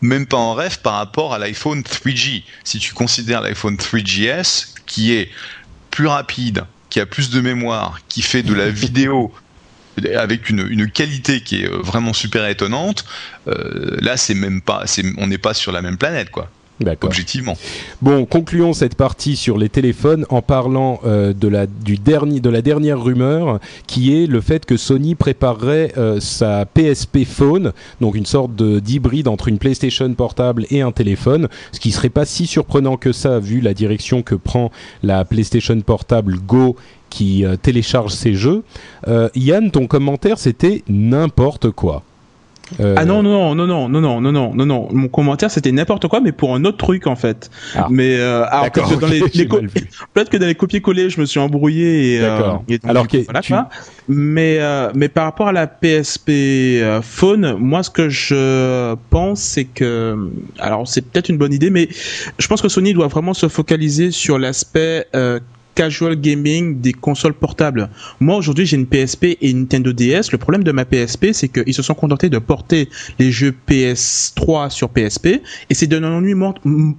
même 0.01 0.27
pas 0.27 0.37
en 0.37 0.55
rêve 0.55 0.81
par 0.81 0.95
rapport 0.95 1.35
à 1.35 1.39
l'iPhone 1.39 1.83
3G. 1.83 2.43
Si 2.65 2.81
tu 2.81 2.95
considères 2.95 3.41
l'iPhone 3.41 3.77
3GS, 3.77 4.75
qui 4.87 5.13
est 5.13 5.31
plus 5.93 6.09
rapide, 6.09 6.65
qui 6.91 6.99
a 6.99 7.07
plus 7.07 7.31
de 7.31 7.41
mémoire, 7.41 8.01
qui 8.09 8.23
fait 8.23 8.43
de 8.43 8.55
la 8.55 8.71
vidéo 8.71 9.33
avec 10.17 10.51
une, 10.51 10.67
une, 10.69 10.91
qualité 10.91 11.41
qui 11.41 11.63
est 11.63 11.67
euh, 11.71 11.79
vraiment 11.83 12.13
super 12.13 12.47
étonnante. 12.47 13.05
Euh, 13.47 13.97
là, 14.01 14.17
c'est 14.17 14.35
même 14.35 14.61
pas, 14.61 14.85
on 15.19 15.27
n'est 15.27 15.39
pas 15.39 15.55
sur 15.55 15.73
la 15.73 15.83
même 15.83 15.97
planète, 15.97 16.31
quoi. 16.31 16.51
Objectivement. 17.03 17.57
Bon, 18.03 18.25
concluons 18.25 18.73
cette 18.73 18.95
partie 18.95 19.35
sur 19.37 19.59
les 19.59 19.69
téléphones 19.69 20.25
en 20.29 20.43
parlant 20.43 21.01
euh, 21.05 21.33
de, 21.33 21.49
la, 21.49 21.67
du 21.67 21.97
dernier, 21.97 22.39
de 22.39 22.51
la 22.51 22.63
dernière 22.63 23.03
rumeur 23.03 23.59
qui 23.89 24.17
est 24.17 24.27
le 24.27 24.41
fait 24.41 24.65
que 24.65 24.77
Sony 24.77 25.17
préparerait 25.17 25.93
euh, 25.97 26.21
sa 26.21 26.67
PSP 26.67 27.25
Phone, 27.25 27.73
donc 28.01 28.15
une 28.15 28.27
sorte 28.27 28.55
d'hybride 28.55 29.27
entre 29.27 29.49
une 29.49 29.59
PlayStation 29.59 30.13
portable 30.15 30.67
et 30.71 30.81
un 30.81 30.93
téléphone, 30.93 31.49
ce 31.73 31.81
qui 31.81 31.91
serait 31.91 32.11
pas 32.11 32.25
si 32.25 32.47
surprenant 32.47 32.97
que 32.97 33.11
ça 33.11 33.41
vu 33.41 33.61
la 33.61 33.75
direction 33.75 34.23
que 34.23 34.37
prend 34.37 34.71
la 35.03 35.25
PlayStation 35.25 35.79
portable 35.81 36.37
Go 36.39 36.77
qui 37.11 37.45
euh, 37.45 37.57
télécharge 37.57 38.13
ses 38.13 38.35
jeux. 38.35 38.63
Euh, 39.07 39.29
Yann, 39.35 39.71
ton 39.71 39.87
commentaire, 39.87 40.39
c'était 40.39 40.83
n'importe 40.89 41.71
quoi. 41.71 42.03
Euh, 42.81 42.95
ah 42.99 43.05
non 43.05 43.23
non 43.23 43.55
non 43.55 43.67
non 43.67 43.89
non 43.89 44.01
non 44.01 44.21
non 44.21 44.33
non 44.33 44.55
non 44.55 44.67
non 44.67 44.89
mon 44.93 45.09
commentaire 45.09 45.51
c'était 45.51 45.73
n'importe 45.73 46.07
quoi 46.07 46.21
mais 46.21 46.33
pour 46.33 46.55
un 46.55 46.65
autre 46.67 46.77
truc 46.77 47.07
en 47.07 47.17
fait 47.17 47.51
ah. 47.75 47.87
mais 47.91 48.17
euh, 48.19 48.45
alors 48.51 48.71
peut-être 48.71 48.91
que 48.91 49.01
dans 49.01 49.07
les, 49.07 49.21
peut-être 50.15 50.29
que 50.29 50.37
dans 50.37 50.47
les 50.47 50.55
copier-coller 50.55 51.09
je 51.09 51.19
me 51.21 51.25
suis 51.25 51.41
embrouillé 51.41 52.17
et, 52.17 52.21
euh, 52.21 52.57
alors 52.85 53.09
que 53.09 53.41
tu... 53.41 53.55
mais 54.09 54.59
euh, 54.61 54.91
mais 54.95 55.09
par 55.09 55.25
rapport 55.25 55.49
à 55.49 55.53
la 55.53 55.67
PSP 55.67 56.29
euh, 56.29 57.01
Phone 57.01 57.57
moi 57.59 57.83
ce 57.83 57.91
que 57.91 58.11
je 58.11 58.95
pense 59.09 59.41
c'est 59.41 59.65
que 59.65 60.31
alors 60.59 60.87
c'est 60.87 61.03
peut-être 61.03 61.31
une 61.31 61.39
bonne 61.39 61.55
idée 61.55 61.71
mais 61.71 61.89
je 62.39 62.47
pense 62.49 62.61
que 62.61 62.69
Sony 62.69 62.93
doit 62.93 63.09
vraiment 63.09 63.35
se 63.35 63.49
focaliser 63.49 64.11
sur 64.11 64.39
l'aspect 64.39 65.07
casual 65.79 66.17
gaming 66.17 66.81
des 66.81 66.93
consoles 66.93 67.35
portables. 67.35 67.89
Moi 68.19 68.37
aujourd'hui 68.37 68.67
j'ai 68.67 68.77
une 68.77 68.89
PSP 68.89 69.25
et 69.41 69.51
une 69.51 69.61
Nintendo 69.61 69.93
DS. 69.93 70.33
Le 70.33 70.37
problème 70.39 70.65
de 70.65 70.73
ma 70.73 70.85
PSP 70.85 71.27
c'est 71.33 71.47
qu'ils 71.47 71.73
se 71.73 71.83
sont 71.83 71.95
contentés 71.95 72.29
de 72.29 72.39
porter 72.39 72.89
les 73.21 73.31
jeux 73.31 73.55
PS3 73.69 74.71
sur 74.71 74.89
PSP 74.89 75.27
et 75.71 75.75
c'est 75.75 75.87
d'un 75.87 76.03
ennui 76.03 76.35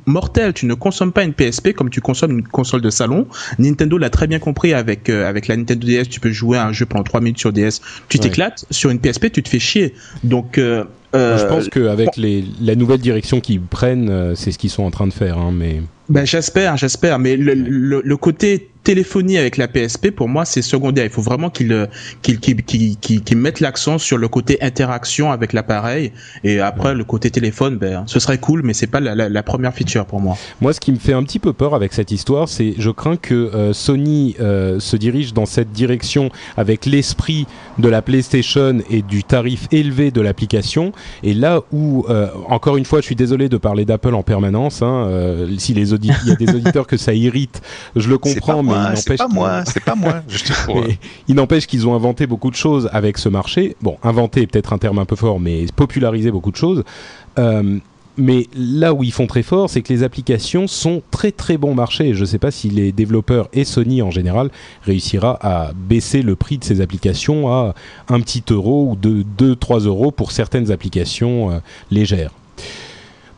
mortel. 0.06 0.54
Tu 0.54 0.66
ne 0.66 0.76
consommes 0.76 1.12
pas 1.12 1.26
une 1.26 1.34
PSP 1.34 1.74
comme 1.74 1.90
tu 1.90 2.00
consommes 2.00 2.40
une 2.40 2.48
console 2.48 2.80
de 2.80 2.90
salon. 2.90 3.28
Nintendo 3.58 3.98
l'a 3.98 4.10
très 4.10 4.28
bien 4.28 4.40
compris 4.40 4.74
avec 4.74 5.10
euh, 5.10 5.28
avec 5.28 5.50
la 5.50 5.58
Nintendo 5.58 5.86
DS. 5.86 6.06
Tu 6.10 6.22
peux 6.22 6.32
jouer 6.32 6.58
à 6.58 6.66
un 6.66 6.72
jeu 6.72 6.86
pendant 6.86 7.04
3 7.04 7.20
minutes 7.20 7.40
sur 7.40 7.52
DS, 7.52 7.82
tu 8.08 8.18
t'éclates. 8.18 8.66
Sur 8.72 8.92
une 8.92 9.00
PSP 9.00 9.30
tu 9.30 9.44
te 9.44 9.50
fais 9.50 9.60
chier. 9.60 9.94
Donc 10.24 10.58
euh, 10.58 10.86
je 11.14 11.46
pense 11.48 11.66
euh, 11.66 11.70
qu'avec 11.70 12.16
les 12.16 12.46
la 12.62 12.76
nouvelle 12.76 13.02
direction 13.02 13.42
qu'ils 13.42 13.60
prennent, 13.60 14.38
c'est 14.38 14.54
ce 14.54 14.58
qu'ils 14.58 14.70
sont 14.70 14.84
en 14.84 14.92
train 14.92 15.08
de 15.08 15.14
faire. 15.14 15.38
Hein, 15.38 15.52
mais 15.54 15.82
ben 16.10 16.26
j'espère, 16.26 16.76
j'espère, 16.78 17.20
mais 17.20 17.38
le, 17.38 17.54
le, 17.54 18.02
le, 18.04 18.18
côté 18.18 18.70
téléphonie 18.84 19.38
avec 19.38 19.58
la 19.58 19.68
PSP, 19.68 20.10
pour 20.10 20.28
moi, 20.28 20.46
c'est 20.46 20.62
secondaire. 20.62 21.06
Il 21.06 21.12
faut 21.12 21.22
vraiment 21.22 21.50
qu'ils 21.50 21.72
euh, 21.72 21.86
qu'ils 22.22 22.40
qu'ils 22.40 22.98
qu'ils 22.98 23.38
mettent 23.38 23.60
l'accent 23.60 23.98
sur 23.98 24.18
le 24.18 24.28
côté 24.28 24.58
interaction 24.62 25.32
avec 25.32 25.54
l'appareil, 25.54 26.12
et 26.44 26.60
après 26.60 26.96
le 26.96 27.04
côté 27.04 27.30
téléphone, 27.30 27.78
ben 27.78 28.04
ce 28.08 28.20
serait 28.20 28.40
cool, 28.40 28.64
mais 28.64 28.74
c'est 28.74 28.88
pas 28.88 29.00
la, 29.00 29.14
la, 29.14 29.30
la, 29.30 29.44
première 29.44 29.74
feature 29.74 30.06
pour 30.06 30.20
moi. 30.20 30.38
Moi, 30.62 30.74
ce 30.74 30.80
qui 30.80 30.92
me 30.92 30.98
fait 30.98 31.14
un 31.14 31.24
petit 31.24 31.40
peu 31.40 31.54
peur 31.54 31.76
avec 31.76 31.94
cette 31.94 32.12
histoire, 32.12 32.50
c'est 32.50 32.74
je 32.78 32.90
crains 32.90 33.18
que 33.18 33.36
euh, 33.36 33.74
Sony 33.74 34.36
euh, 34.40 34.80
se 34.80 34.96
dirige 34.96 35.34
dans 35.34 35.46
cette 35.46 35.72
direction 35.72 36.32
avec 36.58 36.88
l'esprit 36.88 37.46
de 37.78 37.90
la 37.90 38.02
PlayStation 38.02 38.80
et 38.90 39.02
du 39.02 39.24
tarif 39.24 39.68
élevé 39.72 40.10
de 40.10 40.22
l'application, 40.22 40.92
et 41.22 41.34
là 41.34 41.62
où 41.72 42.06
encore 42.48 42.78
une 42.78 42.86
fois, 42.86 43.02
je 43.02 43.06
suis 43.06 43.16
désolé 43.16 43.50
de 43.50 43.58
parler 43.58 43.86
d'Apple 43.86 44.16
en 44.16 44.24
permanence, 44.24 44.82
hein, 44.82 45.08
si 45.58 45.74
les 45.74 45.94
il 46.04 46.28
y 46.28 46.32
a 46.32 46.36
des 46.36 46.54
auditeurs 46.54 46.88
que 46.88 46.98
ça 46.98 47.14
irrite, 47.14 47.62
je 47.96 48.10
le 48.10 48.18
comprends, 48.18 48.64
mais 48.64 48.72
il 48.72 48.96
n'empêche. 48.96 49.18
pas 49.18 49.28
moi, 49.28 49.64
c'est 49.66 49.84
pas 49.84 49.96
moi. 49.96 50.22
il 51.28 51.36
n'empêche 51.36 51.68
qu'ils 51.68 51.88
ont 51.88 51.96
inventé 51.96 52.28
beaucoup 52.28 52.50
de 52.50 52.56
choses 52.56 52.90
avec 52.92 53.18
ce 53.18 53.30
marché. 53.30 53.76
Bon, 53.82 53.98
inventé 54.04 54.48
peut-être 54.48 54.74
un 54.74 54.78
terme 54.78 55.00
un 55.00 55.06
peu 55.06 55.16
fort, 55.16 55.40
mais 55.40 55.66
popularisé 55.76 56.32
beaucoup 56.32 56.52
de 56.52 56.58
choses. 56.58 56.84
Euh, 57.38 57.80
mais 58.20 58.48
là 58.54 58.94
où 58.94 59.04
ils 59.04 59.14
font 59.14 59.28
très 59.28 59.44
fort, 59.44 59.70
c'est 59.70 59.82
que 59.82 59.94
les 59.94 60.04
applications 60.04 60.68
sont 60.68 61.02
très 61.10 61.32
très 61.32 61.58
bon 61.58 61.74
marché. 61.74 62.14
Je 62.14 62.22
ne 62.22 62.26
sais 62.26 62.38
pas 62.38 62.52
si 62.52 62.70
les 62.70 62.92
développeurs 62.92 63.48
et 63.54 63.64
Sony 63.64 64.02
en 64.02 64.12
général 64.12 64.50
réussira 64.84 65.38
à 65.42 65.72
baisser 65.74 66.22
le 66.22 66.36
prix 66.36 66.58
de 66.58 66.66
ces 66.66 66.82
applications 66.82 67.50
à 67.52 67.74
un 68.10 68.20
petit 68.20 68.44
euro 68.52 68.90
ou 68.92 68.96
de 68.98 69.24
2-3 69.38 69.86
euros 69.86 70.12
pour 70.12 70.34
certaines 70.34 70.70
applications 70.70 71.52
euh, 71.52 71.60
légères. 71.92 72.32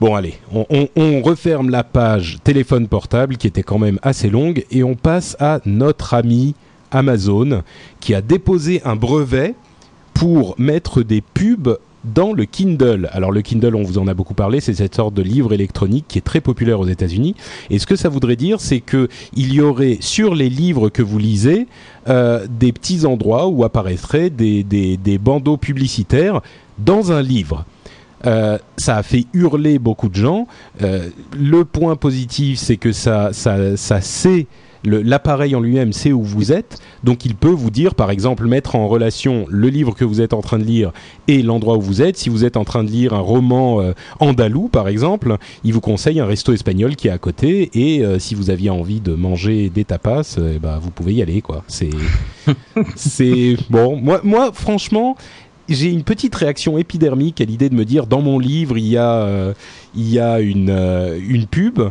Bon 0.01 0.15
allez, 0.15 0.33
on, 0.51 1.21
referme 1.21 1.69
la 1.69 1.83
page 1.83 2.39
téléphone 2.43 2.87
portable 2.87 3.37
qui 3.37 3.45
était 3.45 3.61
quand 3.61 3.77
même 3.77 3.99
assez 4.01 4.31
longue 4.31 4.65
et 4.71 4.83
on 4.83 4.95
passe 4.95 5.37
à 5.39 5.59
notre 5.67 6.15
ami 6.15 6.55
Amazon 6.89 7.61
qui 7.99 8.15
a 8.15 8.23
déposé 8.23 8.81
un 8.83 8.95
brevet 8.95 9.53
pour 10.15 10.55
mettre 10.57 11.03
des 11.03 11.21
pubs 11.21 11.77
dans 12.03 12.33
le 12.33 12.45
Kindle. 12.45 13.11
Alors 13.11 13.31
le 13.31 13.43
Kindle, 13.43 13.75
on 13.75 13.83
vous 13.83 13.99
en 13.99 14.07
a 14.07 14.15
beaucoup 14.15 14.33
parlé, 14.33 14.59
c'est 14.59 14.73
cette 14.73 14.95
sorte 14.95 15.13
de 15.13 15.21
livre 15.21 15.53
électronique 15.53 16.05
qui 16.07 16.17
est 16.17 16.21
très 16.21 16.41
populaire 16.41 16.79
aux 16.79 16.87
États-Unis. 16.87 17.35
Et 17.69 17.77
ce 17.77 17.85
que 17.85 17.95
ça 17.95 18.09
voudrait 18.09 18.35
dire, 18.35 18.59
c'est 18.59 18.79
que 18.79 19.07
il 19.35 19.53
y 19.53 19.61
aurait 19.61 19.99
sur 19.99 20.33
les 20.33 20.49
livres 20.49 20.89
que 20.89 21.03
vous 21.03 21.19
lisez 21.19 21.67
euh, 22.09 22.47
des 22.49 22.71
petits 22.71 23.05
endroits 23.05 23.49
où 23.49 23.63
apparaîtraient 23.63 24.31
des, 24.31 24.63
des 24.63 25.17
bandeaux 25.19 25.57
publicitaires 25.57 26.41
dans 26.79 27.11
un 27.11 27.21
livre. 27.21 27.65
Euh, 28.25 28.57
ça 28.77 28.97
a 28.97 29.03
fait 29.03 29.25
hurler 29.33 29.79
beaucoup 29.79 30.09
de 30.09 30.15
gens. 30.15 30.47
Euh, 30.81 31.09
le 31.37 31.65
point 31.65 31.95
positif, 31.95 32.59
c'est 32.59 32.77
que 32.77 32.91
ça, 32.91 33.29
ça, 33.33 33.77
ça 33.77 34.01
sait 34.01 34.47
l'appareil 34.83 35.55
en 35.55 35.59
lui-même 35.59 35.93
sait 35.93 36.11
où 36.11 36.23
vous 36.23 36.51
êtes, 36.51 36.79
donc 37.03 37.23
il 37.23 37.35
peut 37.35 37.51
vous 37.51 37.69
dire, 37.69 37.93
par 37.93 38.09
exemple, 38.09 38.47
mettre 38.47 38.75
en 38.75 38.87
relation 38.87 39.45
le 39.47 39.67
livre 39.67 39.93
que 39.93 40.03
vous 40.03 40.21
êtes 40.21 40.33
en 40.33 40.41
train 40.41 40.57
de 40.57 40.63
lire 40.63 40.91
et 41.27 41.43
l'endroit 41.43 41.77
où 41.77 41.81
vous 41.81 42.01
êtes. 42.01 42.17
Si 42.17 42.29
vous 42.29 42.45
êtes 42.45 42.57
en 42.57 42.63
train 42.63 42.83
de 42.83 42.89
lire 42.89 43.13
un 43.13 43.19
roman 43.19 43.79
euh, 43.79 43.93
andalou, 44.19 44.69
par 44.69 44.87
exemple, 44.87 45.37
il 45.63 45.73
vous 45.73 45.81
conseille 45.81 46.19
un 46.19 46.25
resto 46.25 46.51
espagnol 46.51 46.95
qui 46.95 47.09
est 47.09 47.11
à 47.11 47.19
côté, 47.19 47.69
et 47.75 48.03
si 48.17 48.33
vous 48.33 48.49
aviez 48.49 48.71
envie 48.71 49.01
de 49.01 49.13
manger 49.13 49.69
des 49.69 49.85
tapas, 49.85 50.39
ben, 50.59 50.79
vous 50.79 50.89
pouvez 50.89 51.13
y 51.13 51.21
aller, 51.21 51.43
bon. 53.69 54.01
Moi, 54.23 54.51
franchement, 54.51 55.15
j'ai 55.73 55.89
une 55.89 56.03
petite 56.03 56.35
réaction 56.35 56.77
épidermique 56.77 57.41
à 57.41 57.45
l'idée 57.45 57.69
de 57.69 57.75
me 57.75 57.85
dire 57.85 58.07
dans 58.07 58.21
mon 58.21 58.39
livre 58.39 58.77
il 58.77 58.87
y 58.87 58.97
a 58.97 59.13
euh, 59.13 59.53
il 59.95 60.09
y 60.09 60.19
a 60.19 60.39
une 60.39 60.69
euh, 60.69 61.19
une 61.27 61.47
pub. 61.47 61.81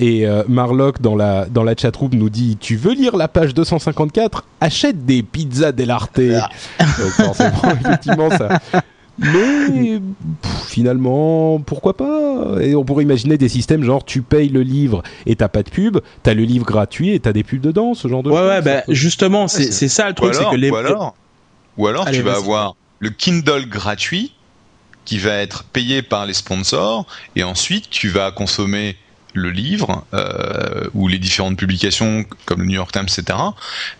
Et 0.00 0.28
euh, 0.28 0.44
Marlock 0.48 1.00
dans 1.00 1.16
la 1.16 1.46
dans 1.46 1.64
la 1.64 1.74
chatroom 1.76 2.10
nous 2.14 2.30
dit 2.30 2.56
tu 2.60 2.76
veux 2.76 2.94
lire 2.94 3.16
la 3.16 3.26
page 3.26 3.52
254 3.52 4.44
achète 4.60 5.04
des 5.04 5.24
pizzas 5.24 5.72
dell'arte 5.72 6.20
ah. 6.40 6.48
donc 6.78 7.80
effectivement 7.80 8.30
ça. 8.30 8.60
Mais 9.18 10.00
finalement, 10.66 11.58
pourquoi 11.58 11.96
pas? 11.96 12.58
Et 12.60 12.76
on 12.76 12.84
pourrait 12.84 13.02
imaginer 13.02 13.36
des 13.36 13.48
systèmes 13.48 13.82
genre 13.82 14.04
tu 14.04 14.22
payes 14.22 14.48
le 14.48 14.62
livre 14.62 15.02
et 15.26 15.34
t'as 15.34 15.48
pas 15.48 15.64
de 15.64 15.70
pub, 15.70 15.98
t'as 16.22 16.34
le 16.34 16.44
livre 16.44 16.64
gratuit 16.64 17.10
et 17.10 17.18
t'as 17.18 17.32
des 17.32 17.42
pubs 17.42 17.60
dedans, 17.60 17.94
ce 17.94 18.06
genre 18.06 18.22
de 18.22 18.30
ouais, 18.30 18.40
Ouais, 18.40 18.62
bah, 18.62 18.82
justement, 18.86 19.48
c'est 19.48 19.70
ça 19.88 20.08
le 20.08 20.14
truc, 20.14 20.34
c'est 20.34 20.48
que 20.48 20.54
les. 20.54 20.70
Ou 20.70 20.76
alors, 20.76 21.14
ou 21.76 21.86
alors 21.88 22.08
tu 22.10 22.22
vas 22.22 22.36
avoir 22.36 22.76
le 22.98 23.10
Kindle 23.10 23.66
gratuit 23.66 24.32
qui 25.04 25.18
va 25.18 25.32
être 25.34 25.64
payé 25.64 26.02
par 26.02 26.26
les 26.26 26.34
sponsors 26.34 27.06
et 27.36 27.42
ensuite 27.42 27.88
tu 27.90 28.08
vas 28.08 28.30
consommer 28.30 28.96
le 29.34 29.50
livre 29.50 30.04
euh, 30.14 30.88
ou 30.94 31.06
les 31.06 31.18
différentes 31.18 31.56
publications 31.56 32.24
comme 32.44 32.60
le 32.60 32.66
New 32.66 32.74
York 32.74 32.92
Times, 32.92 33.04
etc. 33.04 33.38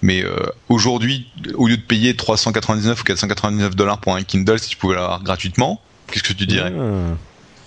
Mais 0.03 0.25
euh, 0.25 0.37
aujourd'hui, 0.69 1.31
au 1.55 1.69
lieu 1.69 1.77
de 1.77 1.83
payer 1.83 2.17
399 2.17 3.01
ou 3.01 3.05
499 3.05 3.77
dollars 3.77 3.99
pour 3.99 4.17
un 4.17 4.23
Kindle 4.23 4.59
si 4.59 4.71
tu 4.71 4.77
pouvais 4.77 4.97
l'avoir 4.97 5.23
gratuitement, 5.23 5.81
Qu'est-ce 6.11 6.23
que 6.23 6.33
tu 6.33 6.47
dirais? 6.47 6.73
Ah. 6.75 7.17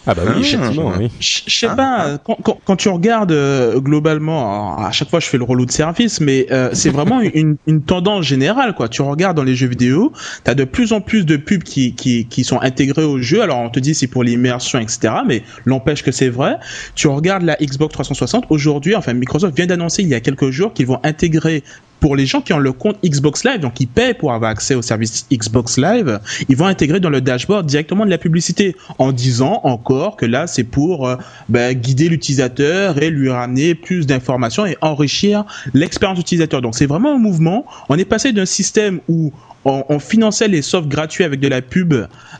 Ah 0.07 0.15
bah 0.15 0.23
oui, 0.25 0.33
Ah. 0.35 0.39
effectivement, 0.39 0.93
oui. 0.97 1.09
Je 1.19 1.41
sais 1.53 1.67
Ah, 1.69 1.75
pas, 1.75 2.17
quand, 2.23 2.35
quand, 2.43 2.57
quand 2.65 2.75
tu 2.75 2.89
regardes 2.89 3.31
euh, 3.31 3.79
globalement, 3.79 4.73
alors, 4.75 4.85
à 4.87 4.91
chaque 4.91 5.09
fois 5.09 5.19
je 5.19 5.27
fais 5.27 5.37
le 5.37 5.43
relou 5.43 5.65
de 5.65 5.71
service, 5.71 6.19
mais 6.21 6.47
euh, 6.51 6.69
c'est 6.73 6.89
vraiment 6.89 7.21
une, 7.33 7.57
une 7.67 7.83
tendance 7.83 8.25
générale 8.25 8.73
quoi. 8.73 8.89
Tu 8.89 9.01
regardes 9.03 9.37
dans 9.37 9.43
les 9.43 9.55
jeux 9.55 9.67
vidéo, 9.67 10.11
t'as 10.43 10.55
de 10.55 10.63
plus 10.63 10.91
en 10.93 11.01
plus 11.01 11.25
de 11.25 11.37
pubs 11.37 11.63
qui, 11.63 11.93
qui, 11.93 12.25
qui 12.25 12.43
sont 12.43 12.59
intégrés 12.61 13.03
au 13.03 13.19
jeu. 13.19 13.41
Alors 13.43 13.59
on 13.59 13.69
te 13.69 13.79
dit 13.79 13.93
c'est 13.93 14.07
pour 14.07 14.23
l'immersion 14.23 14.79
etc, 14.79 15.13
mais 15.27 15.43
l'empêche 15.65 16.01
que 16.03 16.11
c'est 16.11 16.29
vrai. 16.29 16.57
Tu 16.95 17.07
regardes 17.07 17.43
la 17.43 17.55
Xbox 17.57 17.93
360 17.93 18.45
aujourd'hui, 18.49 18.95
enfin 18.95 19.13
Microsoft 19.13 19.55
vient 19.55 19.67
d'annoncer 19.67 20.01
il 20.01 20.07
y 20.09 20.15
a 20.15 20.19
quelques 20.19 20.49
jours 20.49 20.73
qu'ils 20.73 20.87
vont 20.87 20.99
intégrer 21.03 21.63
pour 22.01 22.15
les 22.15 22.25
gens 22.25 22.41
qui 22.41 22.51
ont 22.51 22.59
le 22.59 22.73
compte 22.73 22.97
Xbox 23.05 23.45
Live, 23.45 23.59
donc 23.61 23.75
qui 23.75 23.85
paient 23.85 24.13
pour 24.13 24.33
avoir 24.33 24.51
accès 24.51 24.75
au 24.75 24.81
service 24.81 25.27
Xbox 25.31 25.77
Live, 25.77 26.19
ils 26.49 26.57
vont 26.57 26.65
intégrer 26.65 26.99
dans 26.99 27.11
le 27.11 27.21
dashboard 27.21 27.65
directement 27.65 28.05
de 28.05 28.09
la 28.09 28.17
publicité 28.17 28.75
en 28.97 29.13
disant 29.13 29.61
encore 29.63 30.17
que 30.17 30.25
là 30.25 30.47
c'est 30.47 30.63
pour 30.63 31.07
euh, 31.07 31.15
ben, 31.47 31.73
guider 31.73 32.09
l'utilisateur 32.09 33.01
et 33.01 33.11
lui 33.11 33.29
ramener 33.29 33.75
plus 33.75 34.07
d'informations 34.07 34.65
et 34.65 34.75
enrichir 34.81 35.45
l'expérience 35.73 36.19
utilisateur. 36.19 36.61
Donc 36.61 36.75
c'est 36.75 36.87
vraiment 36.87 37.13
un 37.15 37.19
mouvement. 37.19 37.65
On 37.87 37.97
est 37.97 38.05
passé 38.05 38.33
d'un 38.33 38.47
système 38.47 38.99
où 39.07 39.31
on, 39.63 39.99
finançait 39.99 40.47
les 40.47 40.63
softs 40.63 40.87
gratuits 40.87 41.23
avec 41.23 41.39
de 41.39 41.47
la 41.47 41.61
pub 41.61 41.93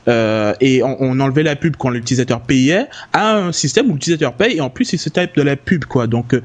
euh, 0.07 0.53
et 0.59 0.82
on, 0.82 0.97
on 0.99 1.20
enlevait 1.20 1.43
la 1.43 1.55
pub 1.55 1.76
quand 1.78 1.91
l'utilisateur 1.91 2.41
payait 2.41 2.88
à 3.14 3.36
un 3.36 3.51
système 3.51 3.91
où 3.91 3.93
l'utilisateur 3.93 4.34
paye 4.34 4.57
et 4.57 4.62
en 4.62 4.72
plus 4.72 4.91
il 4.93 4.97
se 4.97 5.09
tape 5.09 5.36
de 5.36 5.43
la 5.43 5.55
pub 5.55 5.86
quoi. 5.86 6.07
Donc 6.07 6.34
euh, 6.34 6.41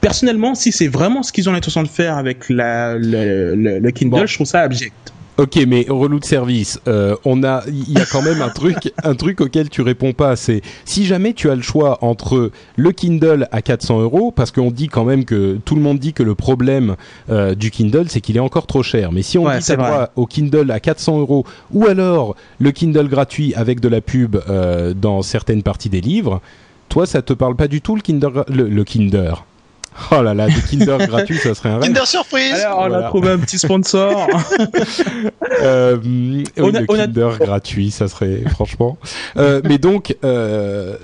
personnellement, 0.00 0.54
si 0.54 0.72
c'est 0.72 0.88
vraiment 0.88 1.22
ce 1.22 1.32
qu'ils 1.32 1.48
ont 1.48 1.52
l'intention 1.52 1.82
de 1.82 1.88
faire 1.88 2.16
avec 2.16 2.48
la, 2.48 2.94
le, 2.96 3.54
le, 3.54 3.78
le 3.78 3.90
Kindle, 3.90 4.20
Bon. 4.20 4.26
je 4.26 4.34
trouve 4.34 4.46
ça 4.46 4.60
abject. 4.60 4.94
Ok, 5.38 5.58
mais 5.66 5.86
relou 5.88 6.18
de 6.20 6.24
service, 6.26 6.78
euh, 6.86 7.16
on 7.24 7.42
a, 7.44 7.62
il 7.66 7.92
y 7.92 7.98
a 7.98 8.04
quand 8.04 8.20
même 8.20 8.42
un 8.42 8.50
truc, 8.50 8.92
un 9.04 9.14
truc 9.14 9.40
auquel 9.40 9.70
tu 9.70 9.80
réponds 9.80 10.12
pas. 10.12 10.36
C'est 10.36 10.60
si 10.84 11.06
jamais 11.06 11.32
tu 11.32 11.48
as 11.48 11.54
le 11.54 11.62
choix 11.62 11.96
entre 12.04 12.50
le 12.76 12.92
Kindle 12.92 13.48
à 13.50 13.62
400 13.62 14.02
euros, 14.02 14.32
parce 14.32 14.50
qu'on 14.50 14.70
dit 14.70 14.88
quand 14.88 15.04
même 15.06 15.24
que 15.24 15.58
tout 15.64 15.76
le 15.76 15.80
monde 15.80 15.98
dit 15.98 16.12
que 16.12 16.22
le 16.22 16.34
problème 16.34 16.96
euh, 17.30 17.54
du 17.54 17.70
Kindle, 17.70 18.04
c'est 18.10 18.20
qu'il 18.20 18.36
est 18.36 18.40
encore 18.40 18.66
trop 18.66 18.82
cher. 18.82 19.12
Mais 19.12 19.22
si 19.22 19.38
on 19.38 19.46
Ouais, 19.46 19.60
dit 19.60 19.72
droit 19.76 20.10
au 20.14 20.26
Kindle 20.26 20.70
à 20.70 20.78
400 20.78 21.20
euros, 21.20 21.46
ou 21.72 21.86
alors 21.86 22.36
le 22.58 22.70
Kindle 22.70 23.08
gratuit 23.08 23.54
avec 23.54 23.80
de 23.80 23.88
la 23.88 24.02
pub 24.02 24.36
euh, 24.50 24.92
dans 24.92 25.22
certaines 25.22 25.62
parties 25.62 25.88
des 25.88 26.02
livres, 26.02 26.42
toi, 26.90 27.06
ça 27.06 27.22
te 27.22 27.32
parle 27.32 27.56
pas 27.56 27.68
du 27.68 27.80
tout 27.80 27.94
le 27.96 28.02
Kinder, 28.02 28.44
le, 28.48 28.68
le 28.68 28.84
Kinder. 28.84 29.46
Oh 30.12 30.22
là 30.22 30.34
là, 30.34 30.46
des 30.46 30.54
Kinder 30.62 30.98
gratuits, 31.06 31.36
ça 31.38 31.54
serait 31.54 31.68
un 31.68 31.78
rêve. 31.78 31.82
Kinder 31.92 32.06
Surprise 32.06 32.54
Alors, 32.54 32.78
on 32.78 32.88
Voilà. 32.88 33.06
a 33.06 33.08
trouvé 33.08 33.30
un 33.30 33.38
petit 33.38 33.58
sponsor. 33.58 34.28
Euh, 35.62 35.98
oui, 36.02 36.44
On 36.56 36.72
a- 36.74 36.80
le 36.80 36.86
on 36.88 36.94
a- 36.94 37.06
Kinder 37.06 37.30
gratuit, 37.38 37.90
ça 37.90 38.08
serait 38.08 38.42
franchement. 38.50 38.96
Euh, 39.36 39.60
mais 39.64 39.76
donc, 39.78 40.16
euh, 40.24 40.96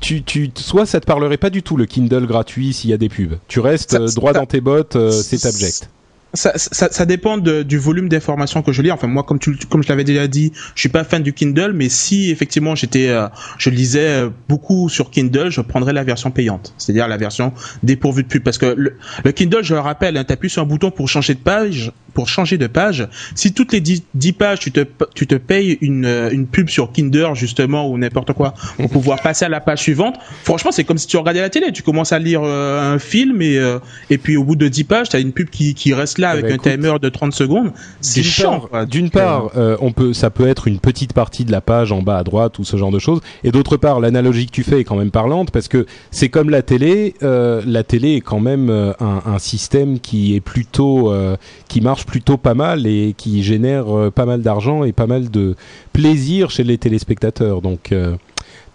tu, 0.00 0.22
tu, 0.22 0.50
soit 0.56 0.84
ça 0.84 1.00
te 1.00 1.06
parlerait 1.06 1.38
pas 1.38 1.48
du 1.48 1.62
tout 1.62 1.76
le 1.76 1.86
Kindle 1.86 2.26
gratuit 2.26 2.72
s'il 2.74 2.90
y 2.90 2.92
a 2.92 2.96
des 2.98 3.08
pubs. 3.08 3.38
Tu 3.48 3.60
restes 3.60 3.92
Ça- 3.92 3.98
euh, 4.00 4.08
droit 4.14 4.32
ça- 4.32 4.40
dans 4.40 4.46
tes 4.46 4.60
bottes, 4.60 4.96
euh, 4.96 5.10
c'est 5.10 5.46
abject. 5.46 5.88
Ça, 6.34 6.52
ça, 6.56 6.88
ça 6.90 7.06
dépend 7.06 7.38
de- 7.38 7.62
du 7.62 7.78
volume 7.78 8.08
d'informations 8.08 8.62
que 8.62 8.72
je 8.72 8.82
lis. 8.82 8.90
Enfin, 8.90 9.06
moi, 9.06 9.22
comme 9.22 9.38
tu, 9.38 9.56
comme 9.68 9.82
je 9.82 9.88
l'avais 9.88 10.04
déjà 10.04 10.26
dit, 10.26 10.52
je 10.74 10.80
suis 10.80 10.88
pas 10.88 11.04
fan 11.04 11.22
du 11.22 11.32
Kindle, 11.32 11.72
mais 11.74 11.88
si 11.88 12.30
effectivement 12.30 12.74
j'étais, 12.74 13.08
euh, 13.08 13.28
je 13.58 13.70
lisais 13.70 14.00
euh, 14.24 14.30
beaucoup 14.48 14.88
sur 14.88 15.10
Kindle, 15.10 15.50
je 15.50 15.60
prendrais 15.60 15.92
la 15.92 16.04
version 16.04 16.30
payante, 16.30 16.74
c'est-à-dire 16.78 17.08
la 17.08 17.16
version 17.16 17.52
dépourvue 17.82 18.22
de 18.24 18.28
pub, 18.28 18.42
parce 18.42 18.58
que 18.58 18.74
le, 18.76 18.96
le 19.24 19.32
Kindle, 19.32 19.62
je 19.62 19.74
le 19.74 19.80
rappelle, 19.80 20.16
hein, 20.16 20.24
t'appuies 20.24 20.50
sur 20.50 20.62
un 20.62 20.66
bouton 20.66 20.90
pour 20.90 21.08
changer 21.08 21.34
de 21.34 21.40
page, 21.40 21.92
pour 22.14 22.28
changer 22.28 22.56
de 22.58 22.66
page. 22.66 23.06
Si 23.34 23.52
toutes 23.52 23.72
les 23.72 23.80
10, 23.80 24.02
10 24.14 24.32
pages, 24.32 24.60
tu 24.60 24.72
te, 24.72 24.80
tu 25.14 25.26
te 25.26 25.34
payes 25.34 25.78
une, 25.80 26.04
euh, 26.06 26.30
une 26.30 26.46
pub 26.46 26.68
sur 26.68 26.92
Kindle 26.92 27.34
justement 27.34 27.88
ou 27.88 27.98
n'importe 27.98 28.32
quoi 28.32 28.54
pour 28.78 28.88
pouvoir 28.90 29.20
passer 29.20 29.44
à 29.44 29.48
la 29.48 29.60
page 29.60 29.80
suivante. 29.80 30.16
Franchement, 30.44 30.70
c'est 30.72 30.84
comme 30.84 30.98
si 30.98 31.06
tu 31.06 31.16
regardais 31.16 31.40
la 31.40 31.50
télé. 31.50 31.72
Tu 31.72 31.82
commences 31.82 32.12
à 32.12 32.18
lire 32.18 32.40
euh, 32.44 32.94
un 32.94 32.98
film 32.98 33.42
et 33.42 33.58
euh, 33.58 33.78
et 34.10 34.18
puis 34.18 34.36
au 34.36 34.44
bout 34.44 34.56
de 34.56 34.68
10 34.68 34.84
pages, 34.84 35.08
t'as 35.08 35.20
une 35.20 35.32
pub 35.32 35.50
qui, 35.50 35.74
qui 35.74 35.92
reste 35.92 36.18
là 36.18 36.30
Eh 36.34 36.38
avec 36.38 36.46
ben, 36.46 36.54
un 36.54 36.76
timer 36.76 36.94
de 37.00 37.08
30 37.08 37.32
secondes. 37.32 37.72
C'est 38.00 38.22
chiant. 38.22 38.60
part-. 38.60 38.86
D'une 38.86 39.06
Donc, 39.06 39.16
euh, 39.16 39.18
part, 39.20 39.50
euh, 39.56 39.76
on 39.80 39.92
peut, 39.92 40.12
ça 40.12 40.30
peut 40.30 40.46
être 40.46 40.68
une 40.68 40.78
petite 40.78 41.12
partie 41.12 41.44
de 41.44 41.52
la 41.52 41.60
page 41.60 41.90
en 41.92 42.02
bas 42.02 42.18
à 42.18 42.22
droite 42.24 42.58
ou 42.58 42.64
ce 42.64 42.76
genre 42.76 42.90
de 42.92 42.98
choses. 42.98 43.20
Et 43.42 43.50
d'autre 43.50 43.76
part, 43.76 44.00
l'analogie 44.00 44.46
que 44.46 44.52
tu 44.52 44.62
fais 44.62 44.80
est 44.80 44.84
quand 44.84 44.96
même 44.96 45.10
parlante 45.10 45.50
parce 45.50 45.68
que 45.68 45.86
c'est 46.10 46.28
comme 46.28 46.50
la 46.50 46.62
télé. 46.62 47.14
euh, 47.22 47.62
la 47.66 47.82
télé 47.82 48.14
est 48.16 48.20
quand 48.20 48.40
même 48.40 48.70
un, 48.70 49.22
un 49.26 49.38
système 49.38 49.98
qui 50.00 50.34
est 50.36 50.40
plutôt, 50.40 51.10
euh, 51.12 51.36
qui 51.68 51.80
marche 51.80 52.03
plutôt 52.06 52.36
pas 52.36 52.54
mal 52.54 52.86
et 52.86 53.14
qui 53.16 53.42
génère 53.42 53.96
euh, 53.96 54.10
pas 54.10 54.26
mal 54.26 54.42
d'argent 54.42 54.84
et 54.84 54.92
pas 54.92 55.06
mal 55.06 55.30
de 55.30 55.56
plaisir 55.92 56.50
chez 56.50 56.64
les 56.64 56.78
téléspectateurs. 56.78 57.60
Donc, 57.62 57.92
euh, 57.92 58.16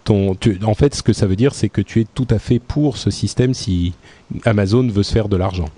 ton, 0.04 0.34
tu- 0.34 0.58
en 0.64 0.74
fait, 0.74 0.94
ce 0.94 1.02
que 1.02 1.12
ça 1.12 1.26
veut 1.26 1.36
dire, 1.36 1.54
c'est 1.54 1.68
que 1.68 1.80
tu 1.80 2.00
es 2.00 2.06
tout 2.14 2.26
à 2.30 2.38
fait 2.38 2.58
pour 2.58 2.96
ce 2.96 3.10
système 3.10 3.54
si 3.54 3.92
Amazon 4.44 4.86
veut 4.88 5.02
se 5.02 5.12
faire 5.12 5.28
de 5.28 5.36
l'argent. 5.36 5.68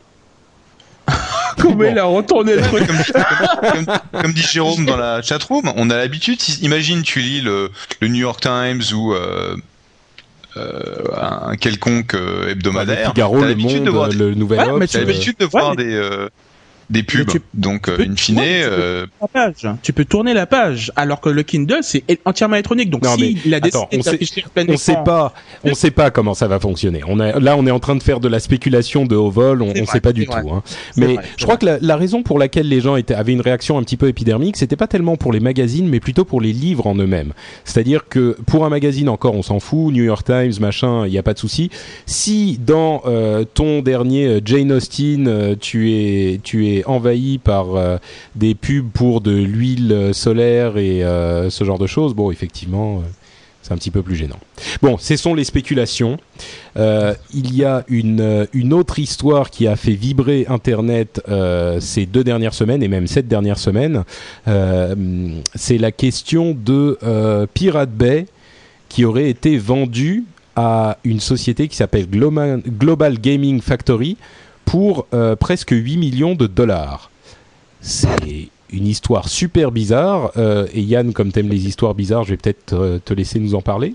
Comment 1.59 1.85
il 1.85 1.99
a 1.99 2.05
retourné 2.05 2.57
le 2.57 2.63
truc 2.63 2.87
comme, 2.87 3.87
comme 4.23 4.33
dit 4.33 4.43
Jérôme 4.43 4.87
dans 4.87 4.97
la 4.97 5.21
chatroom, 5.23 5.71
on 5.77 5.91
a 5.91 5.97
l'habitude, 5.97 6.41
si- 6.41 6.61
imagine 6.65 7.03
tu 7.03 7.21
lis 7.21 7.41
le, 7.41 7.71
le 8.01 8.09
New 8.09 8.21
York 8.21 8.41
Times 8.41 8.83
ou 8.95 9.13
euh, 9.13 9.57
euh, 10.57 10.83
un 11.21 11.57
quelconque 11.57 12.15
euh, 12.15 12.51
hebdomadaire, 12.51 13.09
le 13.09 13.15
Figaro, 13.15 13.41
le 13.41 13.49
l'habitude 13.49 13.77
Monde, 13.79 13.85
de 13.85 13.91
voir, 13.91 14.09
le 14.09 14.35
Nouvel 14.35 14.61
Ouais, 14.73 14.87
tu 14.87 14.97
euh, 14.97 15.01
l'habitude 15.01 15.37
de 15.39 15.45
voir 15.47 15.75
mais- 15.77 15.85
des, 15.85 15.95
euh, 15.95 16.29
des 16.93 17.03
pubs, 17.03 17.27
tu- 17.29 17.41
donc 17.55 17.89
euh, 17.89 17.97
peux- 17.97 18.03
in 18.05 18.15
fine, 18.17 18.39
ouais, 18.39 18.63
tu 18.63 18.69
peux- 18.69 18.75
euh, 18.79 19.07
la 19.21 19.29
page. 19.29 19.69
Tu 19.83 19.93
peux 19.93 20.05
tourner 20.05 20.35
la 20.35 20.47
page, 20.47 20.93
alors 20.95 21.21
que 21.21 21.29
le 21.29 21.43
Kindle 21.43 21.79
c'est 21.83 22.05
entièrement 22.25 22.55
électronique. 22.57 22.91
Donc 22.91 23.03
Non, 23.03 23.15
si 23.17 23.21
mais 23.21 23.35
il 23.45 23.55
a 23.55 23.57
attends, 23.57 23.89
on 23.93 24.03
sait- 24.03 24.19
on 24.69 24.77
sait 24.77 24.97
pas, 25.05 25.33
on 25.65 25.75
sait 25.75 25.91
pas 25.91 26.11
comment 26.11 26.35
ça 26.35 26.47
va 26.49 26.61
fonctionner. 26.61 27.01
On 27.09 27.19
a, 27.19 27.39
là, 27.41 27.57
on 27.57 27.67
est 27.67 27.71
en 27.71 27.81
train 27.81 27.97
de 27.97 28.03
faire 28.03 28.21
de 28.21 28.29
la 28.29 28.39
spéculation 28.41 29.07
de 29.07 29.17
haut 29.17 29.31
vol. 29.31 29.63
On, 29.63 29.69
vrai, 29.73 29.87
sait 29.87 30.01
pas 30.01 30.13
du 30.13 30.25
vrai. 30.25 30.43
tout. 30.43 30.51
hein. 30.51 30.63
Mais 30.97 31.15
vrai, 31.15 31.25
je 31.37 31.45
crois 31.45 31.57
que 31.57 31.67
la, 31.67 31.79
la 31.81 31.97
raison 31.97 32.23
pour 32.23 32.39
laquelle 32.39 32.69
les 32.69 32.81
gens 32.81 32.97
étaient, 32.97 33.15
avaient 33.15 33.33
une 33.33 33.41
réaction 33.41 33.79
un 33.79 33.83
petit 33.83 33.97
peu 33.97 34.09
épidermique, 34.09 34.57
c'était 34.57 34.77
pas 34.77 34.87
tellement 34.87 35.17
pour 35.17 35.33
les 35.33 35.41
magazines, 35.41 35.89
mais 35.89 36.01
plutôt 36.01 36.25
pour 36.25 36.41
les 36.41 36.53
livres 36.53 36.87
en 36.87 36.95
eux-mêmes. 36.95 37.33
C'est-à-dire 37.65 38.09
que 38.09 38.37
pour 38.47 38.65
un 38.65 38.69
magazine 38.69 39.09
encore, 39.09 39.35
on 39.35 39.43
s'en 39.43 39.59
fout. 39.61 39.93
New 39.93 40.05
York 40.05 40.27
Times, 40.27 40.53
machin, 40.61 41.07
il 41.07 41.13
y 41.13 41.19
a 41.19 41.23
pas 41.23 41.35
de 41.35 41.39
souci. 41.39 41.71
Si 42.07 42.59
dans 42.65 43.03
euh, 43.07 43.45
ton 43.45 43.81
dernier 43.83 44.27
euh, 44.27 44.41
Jane 44.45 44.73
Austen, 44.73 45.27
euh, 45.29 45.55
tu 45.59 45.93
es, 45.93 46.41
tu 46.43 46.69
es 46.69 46.82
envahi 46.87 47.39
par 47.39 47.75
euh, 47.75 47.99
des 48.35 48.55
pubs 48.55 48.91
pour 48.91 49.21
de 49.21 49.33
l'huile 49.33 49.93
euh, 49.93 50.13
solaire 50.13 50.77
et 50.77 51.05
euh, 51.05 51.51
ce 51.51 51.65
genre 51.65 51.79
de 51.79 51.87
choses, 51.87 52.15
bon, 52.15 52.31
effectivement. 52.31 53.03
c'est 53.63 53.73
un 53.73 53.77
petit 53.77 53.91
peu 53.91 54.03
plus 54.03 54.17
gênant. 54.17 54.39
Bon, 54.83 54.97
ce 54.99 55.17
sont 55.17 55.35
les 55.35 55.45
spéculations. 55.45 56.19
Il 56.77 57.55
y 57.55 57.65
a 57.65 57.85
une, 57.89 58.47
une 58.53 58.73
autre 58.73 58.99
histoire 58.99 59.51
qui 59.51 59.67
a 59.67 59.77
fait 59.77 59.93
vibrer 59.93 60.47
Internet 60.49 61.23
ces 61.79 62.07
deux 62.07 62.25
dernières 62.25 62.55
semaines 62.55 62.83
et 62.83 62.89
même 62.89 63.07
cette 63.07 63.29
dernière 63.29 63.59
semaine. 63.59 64.05
C'est 65.55 65.79
la 65.79 65.93
question 65.93 66.57
de 66.59 66.99
Pirate 67.55 67.93
Bay 67.93 68.27
qui 68.89 69.05
aurait 69.05 69.31
été 69.31 69.59
vendu 69.59 70.25
à 70.57 70.99
une 71.05 71.21
société 71.21 71.69
qui 71.69 71.77
s'appelle 71.77 72.07
Global 72.09 73.19
Gaming 73.19 73.61
Factory 73.61 74.17
pour 74.73 75.07
euh, 75.13 75.37
presque 75.37 75.73
8 75.73 75.99
millions 75.99 76.35
de 76.35 76.47
dollars. 76.47 77.11
C'est 77.83 78.49
une 78.73 78.87
histoire 78.87 79.29
super 79.29 79.71
bizarre. 79.71 80.31
Euh, 80.39 80.67
et 80.73 80.81
Yann, 80.81 81.13
comme 81.13 81.31
t'aimes 81.31 81.51
les 81.51 81.67
histoires 81.67 81.93
bizarres, 81.95 82.25
je 82.25 82.31
vais 82.31 82.37
peut-être 82.39 82.73
euh, 82.73 82.99
te 83.05 83.13
laisser 83.13 83.39
nous 83.39 83.55
en 83.55 83.61
parler. 83.61 83.95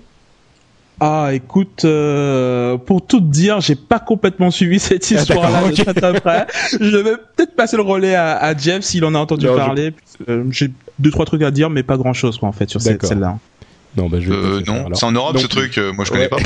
Ah, 1.00 1.30
écoute, 1.32 1.84
euh, 1.84 2.76
pour 2.76 3.04
tout 3.04 3.18
te 3.18 3.24
dire, 3.26 3.60
j'ai 3.60 3.74
pas 3.74 3.98
complètement 3.98 4.52
suivi 4.52 4.78
cette 4.78 5.04
Ah, 5.10 5.14
histoire-là. 5.16 5.62
Je 5.72 6.96
vais 6.96 7.16
peut-être 7.34 7.56
passer 7.56 7.76
le 7.76 7.82
relais 7.82 8.14
à, 8.14 8.36
à 8.36 8.56
Jeff 8.56 8.84
s'il 8.84 9.04
en 9.04 9.16
a 9.16 9.18
entendu 9.18 9.46
Non, 9.46 9.56
parler. 9.56 9.92
J'ai 10.50 10.70
deux 11.00 11.10
trois 11.10 11.24
trucs 11.26 11.42
à 11.42 11.50
dire, 11.50 11.70
mais 11.70 11.82
pas 11.82 11.96
grand-chose 11.96 12.38
quoi 12.38 12.48
en 12.48 12.52
fait 12.52 12.70
sur 12.70 12.80
cette 12.80 13.04
celle-là. 13.04 13.36
Non, 13.96 14.08
bah, 14.08 14.18
je 14.20 14.30
vais 14.30 14.36
euh, 14.36 14.60
non, 14.64 14.86
c'est 14.94 15.06
en 15.06 15.10
Europe 15.12 15.32
Donc- 15.32 15.42
ce 15.42 15.48
truc, 15.48 15.76
euh, 15.78 15.92
moi 15.92 16.04
je 16.04 16.12
connais 16.12 16.28
Ouais. 16.32 16.42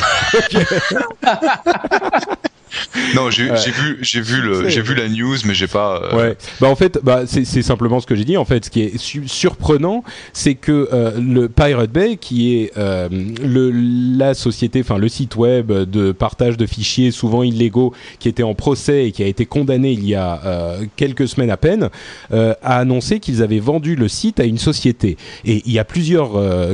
pas. 1.23 1.41
non, 3.15 3.31
j'ai 3.31 3.51
Ouais. 3.51 3.57
vu, 3.71 3.99
j'ai 4.01 4.21
vu 4.21 4.41
le, 4.41 4.63
C'est- 4.65 4.71
j'ai 4.71 4.83
vu 4.83 4.95
la 4.95 5.09
news, 5.09 5.37
mais 5.45 5.55
j'ai 5.55 5.67
pas. 5.67 6.01
euh, 6.03 6.17
Ouais. 6.17 6.37
Bah 6.61 6.69
en 6.69 6.77
fait, 6.77 6.99
bah 7.03 7.23
c'est 7.27 7.45
simplement 7.63 8.01
ce 8.01 8.07
que 8.07 8.15
j'ai 8.15 8.25
dit. 8.25 8.37
En 8.37 8.45
fait, 8.45 8.65
ce 8.67 8.71
qui 8.71 8.81
est 8.83 8.99
su- 8.99 9.29
surprenant, 9.29 10.05
c'est 10.33 10.55
que 10.55 10.89
euh, 10.93 11.13
le 11.21 11.49
Pirate 11.49 11.91
Bay, 11.91 12.17
qui 12.17 12.57
est 12.57 12.73
euh, 12.77 13.09
le 13.45 13.71
la 13.73 14.35
société, 14.35 14.81
enfin 14.81 14.99
le 14.99 15.09
site 15.09 15.37
web 15.37 15.71
de 15.73 16.13
partage 16.13 16.57
de 16.57 16.67
fichiers 16.67 17.11
souvent 17.11 17.43
illégaux, 17.43 17.93
qui 18.19 18.29
était 18.29 18.43
en 18.43 18.55
procès 18.55 19.07
et 19.07 19.13
qui 19.13 19.23
a 19.23 19.27
été 19.27 19.47
condamné 19.47 19.93
il 19.93 20.07
y 20.07 20.15
a 20.15 20.77
quelques 20.97 21.29
semaines 21.29 21.51
à 21.51 21.57
peine, 21.57 21.89
a 22.33 22.55
annoncé 22.63 23.21
qu'ils 23.21 23.43
avaient 23.43 23.59
vendu 23.59 23.97
le 23.97 24.09
site 24.09 24.41
à 24.41 24.45
une 24.45 24.59
société. 24.59 25.17
Et 25.45 25.63
il 25.67 25.73
y 25.73 25.79
a 25.79 25.85
plusieurs 25.85 26.31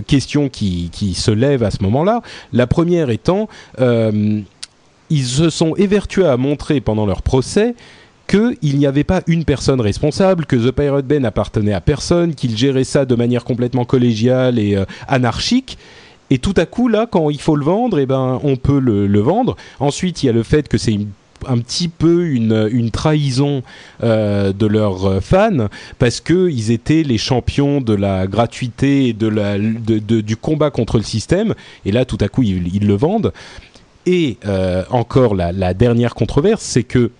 questions 0.07 0.49
qui 0.49 0.91
qui 0.93 1.15
se 1.15 1.31
lèvent 1.31 1.63
à 1.65 1.71
ce 1.71 1.83
moment-là. 1.83 2.23
La 2.53 2.67
première 2.67 3.11
étant 3.11 3.49
ils 5.11 5.25
se 5.25 5.51
sont 5.51 5.75
évertués 5.77 6.27
à 6.27 6.37
montrer 6.37 6.81
pendant 6.81 7.07
leur 7.07 7.23
procès 7.23 7.75
qu'il 8.29 8.79
n'y 8.79 8.87
avait 8.87 9.05
pas 9.05 9.23
une 9.27 9.45
personne 9.45 9.81
responsable, 9.81 10.45
que 10.45 10.57
The 10.57 10.71
Pirate 10.71 11.07
Bay 11.07 11.19
n'appartenait 11.19 11.73
à 11.73 11.81
personne, 11.81 12.35
qu'il 12.35 12.57
gérait 12.57 12.85
ça 12.85 13.07
de 13.07 13.15
manière 13.15 13.43
complètement 13.43 13.85
collégiale 13.85 14.59
et 14.59 14.77
euh, 14.77 14.85
anarchique. 15.09 15.79
Et 16.31 16.39
tout 16.39 16.55
à 16.59 16.67
coup, 16.67 16.89
là, 16.89 17.07
quand 17.11 17.31
il 17.31 17.41
faut 17.41 17.57
le 17.57 17.65
vendre, 17.65 17.99
eh 17.99 18.05
ben, 18.05 18.39
on 18.45 18.57
peut 18.57 18.79
le, 18.79 19.21
vendre. 19.21 19.57
Ensuite, 19.81 20.23
il 20.23 20.27
y 20.27 20.29
a 20.29 20.33
le 20.33 20.43
fait 20.43 20.69
que 20.69 20.77
c'est 20.77 20.99
un 21.47 21.59
petit 21.59 21.89
peu 21.89 22.27
une, 22.27 22.91
trahison 22.91 23.63
euh, 24.03 24.53
de 24.53 24.67
leurs 24.67 25.23
fans 25.23 25.69
parce 25.99 26.21
que 26.21 26.51
ils 26.51 26.71
étaient 26.71 27.05
les 27.05 27.17
champions 27.17 27.81
de 27.81 27.95
la 27.95 28.27
gratuité 28.27 29.07
et 29.07 29.13
de 29.15 30.21
du 30.21 30.37
combat 30.37 30.71
contre 30.71 30.99
le 30.99 31.05
système 31.05 31.55
et 31.87 31.93
là 31.93 32.05
tout 32.05 32.19
à 32.21 32.27
coup 32.27 32.43
ils 32.43 32.85
le 32.85 32.95
vendent 32.95 33.33
et 34.09 34.39
euh, 34.47 34.85
encore 34.89 35.35
la, 35.35 35.75
dernière 35.75 36.15
controverse 36.15 36.63
c'est 36.63 36.83
que 36.83 37.11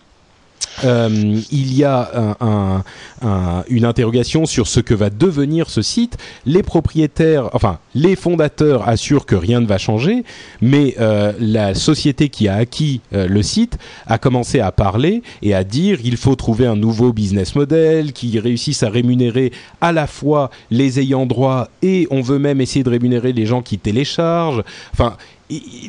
euh, 0.85 1.41
il 1.51 1.75
y 1.75 1.85
a 1.85 2.11
un, 2.15 2.47
un, 2.47 2.85
un, 3.23 3.65
une 3.69 3.85
interrogation 3.85 4.47
sur 4.47 4.69
ce 4.69 4.79
que 4.79 4.95
va 4.95 5.11
devenir 5.11 5.71
ce 5.71 5.83
site. 5.83 6.17
Les 6.47 6.63
propriétaires, 6.63 7.51
enfin 7.53 7.79
les 7.95 8.17
fondateurs 8.17 8.89
assurent 8.89 9.27
que 9.27 9.35
rien 9.35 9.61
ne 9.61 9.67
va 9.67 9.77
changer, 9.77 10.25
mais 10.63 10.95
euh, 11.01 11.33
la 11.41 11.75
société 11.75 12.29
qui 12.29 12.49
a 12.49 12.55
acquis 12.55 13.01
le 13.11 13.43
site 13.43 13.77
a 14.07 14.19
commencé 14.19 14.61
à 14.61 14.73
parler 14.73 15.23
et 15.43 15.53
à 15.53 15.65
dire 15.65 15.99
il 16.05 16.17
faut 16.17 16.37
trouver 16.37 16.67
un 16.67 16.77
nouveau 16.77 17.13
business 17.13 17.55
model 17.55 18.13
qui 18.13 18.39
réussisse 18.39 18.83
à 18.83 18.89
rémunérer 18.89 19.53
à 19.81 19.93
la 19.93 20.07
fois 20.07 20.51
les 20.71 21.01
ayants 21.01 21.27
droit 21.27 21.69
et 21.83 22.07
on 22.11 22.23
veut 22.23 22.39
même 22.39 22.61
essayer 22.61 22.85
de 22.85 22.91
rémunérer 22.91 23.33
les 23.33 23.47
gens 23.47 23.63
qui 23.63 23.79
téléchargent. 23.79 24.63
Enfin, 24.93 25.17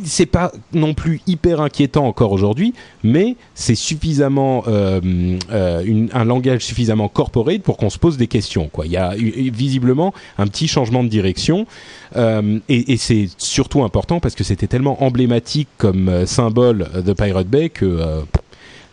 c'est 0.05 0.25
pas 0.25 0.51
non 0.73 0.93
plus 0.93 1.21
hyper 1.27 1.61
inquiétant 1.61 2.07
encore 2.07 2.31
aujourd'hui, 2.31 2.73
mais 3.03 3.35
c'est 3.55 3.75
suffisamment 3.75 4.63
euh, 4.67 5.37
euh, 5.51 6.07
un 6.13 6.25
langage 6.25 6.65
suffisamment 6.65 7.09
corporate 7.09 7.61
pour 7.61 7.77
qu'on 7.77 7.89
se 7.89 7.99
pose 7.99 8.17
des 8.17 8.27
questions. 8.27 8.69
Quoi. 8.71 8.85
Il 8.85 8.91
y 8.91 8.97
a 8.97 9.13
visiblement 9.15 10.13
un 10.37 10.47
petit 10.47 10.67
changement 10.67 11.03
de 11.03 11.09
direction, 11.09 11.67
euh, 12.15 12.59
et, 12.69 12.93
et 12.93 12.97
c'est 12.97 13.27
surtout 13.37 13.83
important 13.83 14.19
parce 14.19 14.35
que 14.35 14.43
c'était 14.43 14.67
tellement 14.67 15.03
emblématique 15.03 15.67
comme 15.77 16.09
euh, 16.09 16.25
symbole 16.25 16.89
de 17.03 17.13
Pirate 17.13 17.47
Bay 17.47 17.69
que 17.69 17.85
euh, 17.85 18.21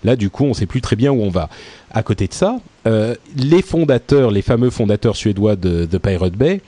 là, 0.07 0.17
du 0.17 0.31
coup, 0.31 0.45
on 0.45 0.55
sait 0.55 0.67
plus 0.67 0.81
très 0.81 0.97
bien 0.97 1.13
où 1.13 1.21
on 1.21 1.29
va. 1.29 1.51
À 1.91 2.03
côté 2.03 2.27
de 2.27 2.33
ça, 2.33 2.59
euh, 2.87 3.15
les 3.37 3.63
fondateurs, 3.63 4.31
les 4.31 4.43
fameux 4.43 4.71
fondateurs 4.71 5.17
suédois 5.17 5.57
de, 5.57 5.85
de 5.85 5.99
Pirate 5.99 6.35
Bay, 6.35 6.61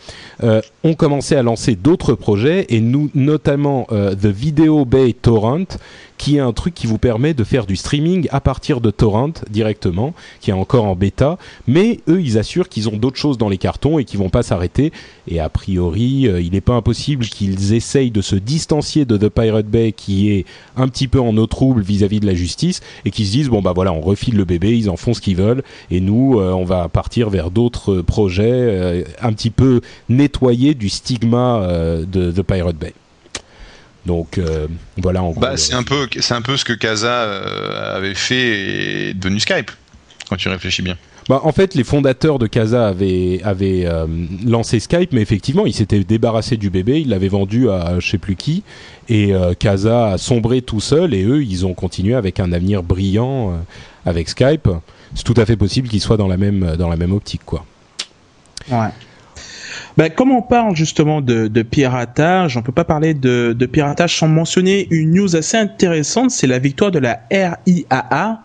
euh, 0.42 0.60
ont 0.84 0.94
commencé 0.94 1.36
à 1.36 1.42
lancer 1.42 1.76
d'autres 1.76 2.14
projets 2.14 2.66
et 2.68 2.80
nous, 2.80 3.10
notamment 3.14 3.86
euh, 3.92 4.14
The 4.14 4.26
Video 4.26 4.84
Bay 4.84 5.12
Torrent, 5.12 5.78
qui 6.18 6.36
est 6.36 6.40
un 6.40 6.52
truc 6.52 6.74
qui 6.74 6.86
vous 6.86 6.98
permet 6.98 7.32
de 7.32 7.44
faire 7.44 7.64
du 7.64 7.76
streaming 7.76 8.28
à 8.30 8.40
partir 8.40 8.80
de 8.80 8.90
torrent 8.90 9.32
directement, 9.50 10.14
qui 10.40 10.50
est 10.50 10.54
encore 10.54 10.84
en 10.84 10.96
bêta. 10.96 11.38
Mais 11.66 12.00
eux, 12.08 12.20
ils 12.20 12.36
assurent 12.38 12.68
qu'ils 12.68 12.88
ont 12.88 12.96
d'autres 12.96 13.16
choses 13.16 13.38
dans 13.38 13.48
les 13.48 13.58
cartons 13.58 13.98
et 13.98 14.04
qu'ils 14.04 14.18
vont 14.18 14.28
pas 14.28 14.42
s'arrêter. 14.42 14.92
Et 15.28 15.40
a 15.40 15.48
priori, 15.48 16.26
euh, 16.26 16.40
il 16.40 16.52
n'est 16.52 16.60
pas 16.60 16.74
impossible 16.74 17.24
qu'ils 17.26 17.72
essayent 17.74 18.10
de 18.10 18.20
se 18.20 18.36
distancier 18.36 19.04
de 19.04 19.16
The 19.16 19.28
Pirate 19.28 19.66
Bay, 19.66 19.92
qui 19.92 20.30
est 20.30 20.44
un 20.76 20.88
petit 20.88 21.08
peu 21.08 21.20
en 21.20 21.36
eau 21.36 21.46
trouble 21.46 21.80
vis-à-vis 21.80 22.20
de 22.20 22.26
la 22.26 22.34
justice, 22.34 22.80
et 23.04 23.10
qu'ils 23.10 23.26
se 23.26 23.32
disent 23.32 23.48
bon 23.48 23.62
bah 23.62 23.72
voilà, 23.74 23.92
on 23.92 24.00
refile 24.00 24.36
le 24.36 24.44
bébé, 24.44 24.76
ils 24.76 24.90
en 24.90 24.96
font 24.96 25.14
ce 25.14 25.20
qu'ils 25.20 25.36
veulent, 25.36 25.62
et 25.90 26.00
nous, 26.00 26.38
euh, 26.38 26.52
on 26.52 26.64
va 26.64 26.88
partir 26.88 27.30
vers 27.30 27.50
d'autres 27.50 28.00
projets 28.00 28.50
euh, 28.50 29.04
un 29.22 29.32
petit 29.32 29.50
peu 29.50 29.80
nettoyés 30.08 30.74
du 30.74 30.88
stigma 30.88 31.66
de 32.06 32.30
The 32.30 32.42
Pirate 32.42 32.76
Bay. 32.76 32.92
Donc 34.08 34.38
euh, 34.38 34.66
voilà 34.96 35.22
en 35.22 35.32
Bah, 35.32 35.48
gros, 35.48 35.56
c'est 35.58 35.74
euh, 35.74 35.78
un 35.78 35.82
peu, 35.82 36.08
c'est 36.18 36.32
un 36.34 36.40
peu 36.40 36.56
ce 36.56 36.64
que 36.64 36.72
Casa 36.72 37.12
euh, 37.12 37.96
avait 37.96 38.14
fait 38.14 39.10
et 39.10 39.14
devenu 39.14 39.38
Skype. 39.38 39.70
Quand 40.30 40.36
tu 40.36 40.48
réfléchis 40.48 40.80
bien. 40.80 40.96
Bah, 41.28 41.42
en 41.44 41.52
fait, 41.52 41.74
les 41.74 41.84
fondateurs 41.84 42.38
de 42.38 42.46
Casa 42.46 42.88
avaient, 42.88 43.42
avaient 43.44 43.84
euh, 43.84 44.06
lancé 44.46 44.80
Skype, 44.80 45.12
mais 45.12 45.20
effectivement, 45.20 45.66
ils 45.66 45.74
s'étaient 45.74 46.02
débarrassés 46.04 46.56
du 46.56 46.70
bébé, 46.70 47.02
ils 47.02 47.08
l'avaient 47.10 47.28
vendu 47.28 47.68
à 47.68 48.00
je 48.00 48.10
sais 48.10 48.16
plus 48.16 48.34
qui, 48.34 48.62
et 49.10 49.34
euh, 49.34 49.52
Casa 49.52 50.12
a 50.12 50.18
sombré 50.18 50.62
tout 50.62 50.80
seul, 50.80 51.12
et 51.12 51.24
eux, 51.24 51.44
ils 51.44 51.66
ont 51.66 51.74
continué 51.74 52.14
avec 52.14 52.40
un 52.40 52.50
avenir 52.52 52.82
brillant 52.82 53.50
euh, 53.50 53.56
avec 54.10 54.30
Skype. 54.30 54.70
C'est 55.14 55.24
tout 55.24 55.34
à 55.36 55.44
fait 55.44 55.56
possible 55.56 55.86
qu'ils 55.88 56.00
soient 56.00 56.16
dans 56.16 56.28
la 56.28 56.38
même, 56.38 56.76
dans 56.78 56.88
la 56.88 56.96
même 56.96 57.12
optique, 57.12 57.42
quoi. 57.44 57.66
Ouais. 58.70 58.88
Ben, 59.96 60.10
comme 60.10 60.30
on 60.30 60.42
parle 60.42 60.76
justement 60.76 61.20
de, 61.20 61.48
de 61.48 61.62
piratage, 61.62 62.56
on 62.56 62.62
peut 62.62 62.72
pas 62.72 62.84
parler 62.84 63.14
de, 63.14 63.54
de 63.58 63.66
piratage 63.66 64.16
sans 64.18 64.28
mentionner 64.28 64.86
une 64.90 65.12
news 65.12 65.36
assez 65.36 65.56
intéressante, 65.56 66.30
c'est 66.30 66.46
la 66.46 66.58
victoire 66.58 66.90
de 66.90 66.98
la 66.98 67.20
RIAA. 67.30 68.42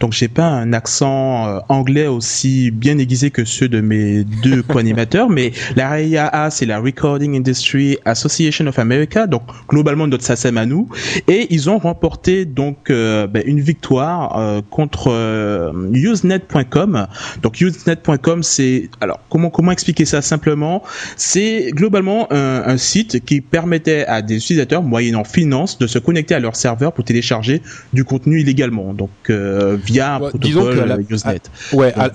Donc 0.00 0.12
j'ai 0.12 0.28
pas 0.28 0.46
un 0.46 0.72
accent 0.72 1.46
euh, 1.46 1.58
anglais 1.68 2.06
aussi 2.06 2.70
bien 2.70 2.98
aiguisé 2.98 3.30
que 3.30 3.44
ceux 3.44 3.68
de 3.68 3.80
mes 3.80 4.24
deux 4.24 4.62
co-animateurs, 4.68 5.28
mais 5.30 5.52
la 5.76 5.90
RIAA 5.90 6.50
c'est 6.50 6.66
la 6.66 6.78
Recording 6.78 7.36
Industry 7.36 7.98
Association 8.04 8.66
of 8.66 8.78
America, 8.78 9.26
donc 9.26 9.42
globalement 9.68 10.06
notre 10.06 10.24
SACEM 10.24 10.58
à 10.58 10.66
nous, 10.66 10.88
et 11.28 11.46
ils 11.50 11.70
ont 11.70 11.78
remporté 11.78 12.44
donc 12.44 12.90
euh, 12.90 13.26
ben, 13.26 13.42
une 13.46 13.60
victoire 13.60 14.38
euh, 14.38 14.60
contre 14.70 15.10
euh, 15.10 15.72
Usenet.com. 15.92 17.06
Donc 17.42 17.60
Usenet.com 17.60 18.42
c'est 18.42 18.88
alors 19.00 19.20
comment 19.30 19.50
comment 19.50 19.72
expliquer 19.72 20.04
ça 20.04 20.22
simplement? 20.22 20.75
C'est 21.16 21.70
globalement 21.72 22.32
un, 22.32 22.62
un, 22.66 22.76
site 22.76 23.24
qui 23.24 23.40
permettait 23.40 24.04
à 24.06 24.22
des 24.22 24.36
utilisateurs, 24.36 24.82
moyennant 24.82 25.24
finance, 25.24 25.78
de 25.78 25.86
se 25.86 25.98
connecter 25.98 26.34
à 26.34 26.40
leur 26.40 26.56
serveur 26.56 26.92
pour 26.92 27.04
télécharger 27.04 27.62
du 27.92 28.04
contenu 28.04 28.40
illégalement, 28.40 28.94
donc 28.94 29.10
euh, 29.30 29.76
via 29.82 30.16
un 30.16 30.30
protocole 30.30 30.84
la- 30.86 30.98
Usenet. 31.08 31.40
Ouais, 31.72 31.92
à- 31.96 32.10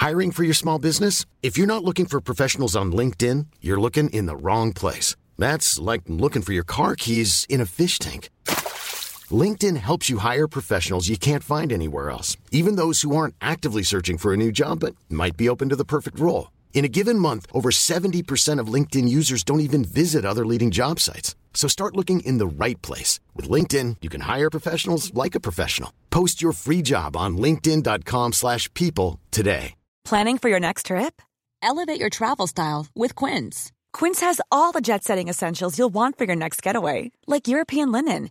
Hiring 0.00 0.32
for 0.32 0.42
your 0.42 0.54
small 0.54 0.80
business? 0.80 1.26
If 1.42 1.56
you're 1.56 1.68
not 1.68 1.84
looking 1.84 2.06
for 2.06 2.20
professionals 2.20 2.74
on 2.74 2.90
LinkedIn, 2.92 3.46
you're 3.60 3.80
looking 3.80 4.10
in 4.10 4.26
the 4.26 4.34
wrong 4.34 4.72
place. 4.72 5.14
That's 5.38 5.78
like 5.78 6.02
looking 6.08 6.42
for 6.42 6.52
your 6.52 6.64
car 6.64 6.96
keys 6.96 7.46
in 7.48 7.60
a 7.60 7.66
fish 7.66 7.98
tank. 8.00 8.28
LinkedIn 9.32 9.76
helps 9.76 10.10
you 10.10 10.18
hire 10.18 10.48
professionals 10.48 11.08
you 11.08 11.16
can't 11.16 11.44
find 11.44 11.72
anywhere 11.72 12.10
else, 12.10 12.36
even 12.50 12.74
those 12.74 13.02
who 13.02 13.14
aren't 13.14 13.36
actively 13.40 13.84
searching 13.84 14.18
for 14.18 14.32
a 14.34 14.36
new 14.36 14.50
job 14.50 14.80
but 14.80 14.96
might 15.08 15.36
be 15.36 15.48
open 15.48 15.68
to 15.68 15.76
the 15.76 15.84
perfect 15.84 16.18
role. 16.18 16.50
In 16.74 16.84
a 16.84 16.88
given 16.98 17.18
month, 17.18 17.46
over 17.54 17.70
70% 17.70 18.58
of 18.58 18.72
LinkedIn 18.72 19.08
users 19.08 19.44
don't 19.44 19.60
even 19.60 19.84
visit 19.84 20.24
other 20.24 20.44
leading 20.44 20.72
job 20.72 20.98
sites. 20.98 21.36
So 21.54 21.68
start 21.68 21.96
looking 21.96 22.26
in 22.26 22.38
the 22.38 22.64
right 22.64 22.80
place. 22.82 23.20
With 23.36 23.48
LinkedIn, 23.48 23.98
you 24.02 24.10
can 24.10 24.22
hire 24.22 24.50
professionals 24.50 25.14
like 25.14 25.36
a 25.36 25.40
professional. 25.48 25.92
Post 26.10 26.42
your 26.42 26.52
free 26.52 26.82
job 26.82 27.16
on 27.16 27.36
linkedin.com/people 27.36 28.32
slash 28.32 28.68
people 28.74 29.20
today. 29.30 29.74
Planning 30.04 30.38
for 30.38 30.48
your 30.48 30.60
next 30.60 30.86
trip? 30.86 31.22
Elevate 31.62 32.00
your 32.00 32.10
travel 32.10 32.46
style 32.48 32.86
with 32.94 33.14
Quince. 33.14 33.70
Quince 33.92 34.20
has 34.20 34.40
all 34.50 34.72
the 34.72 34.80
jet 34.80 35.04
setting 35.04 35.28
essentials 35.28 35.78
you'll 35.78 35.94
want 35.94 36.18
for 36.18 36.24
your 36.24 36.36
next 36.36 36.62
getaway, 36.62 37.12
like 37.26 37.46
European 37.46 37.92
linen, 37.92 38.30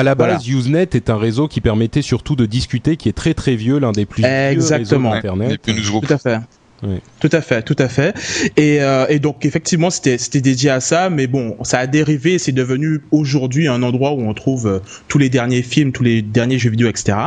À 0.00 0.02
la 0.02 0.14
Voilà. 0.14 0.34
base, 0.34 0.48
Usenet 0.48 0.88
est 0.94 1.10
un 1.10 1.18
réseau 1.18 1.46
qui 1.46 1.60
permettait 1.60 2.00
surtout 2.02 2.34
de 2.36 2.46
discuter, 2.46 2.96
qui 2.96 3.08
est 3.08 3.12
très 3.12 3.34
très 3.34 3.54
vieux, 3.54 3.78
l'un 3.78 3.92
des 3.92 4.06
plus 4.06 4.24
Exactement. 4.24 5.12
vieux 5.20 5.30
réseaux 5.30 5.50
Les 5.50 5.58
plus 5.58 5.74
nouveaux. 5.74 6.00
Tout 6.00 6.12
à 6.14 6.18
fait. 6.18 6.38
Ouais. 6.82 7.02
Tout 7.20 7.28
à 7.32 7.42
fait, 7.42 7.60
tout 7.60 7.76
à 7.78 7.88
fait. 7.88 8.14
Et, 8.56 8.80
euh, 8.80 9.04
et 9.10 9.18
donc 9.18 9.44
effectivement, 9.44 9.90
c'était 9.90 10.16
c'était 10.16 10.40
dédié 10.40 10.70
à 10.70 10.80
ça, 10.80 11.10
mais 11.10 11.26
bon, 11.26 11.54
ça 11.62 11.78
a 11.80 11.86
dérivé, 11.86 12.38
c'est 12.38 12.52
devenu 12.52 13.02
aujourd'hui 13.10 13.68
un 13.68 13.82
endroit 13.82 14.12
où 14.12 14.22
on 14.22 14.32
trouve 14.32 14.66
euh, 14.66 14.78
tous 15.06 15.18
les 15.18 15.28
derniers 15.28 15.60
films, 15.60 15.92
tous 15.92 16.02
les 16.02 16.22
derniers 16.22 16.58
jeux 16.58 16.70
vidéo, 16.70 16.88
etc. 16.88 17.18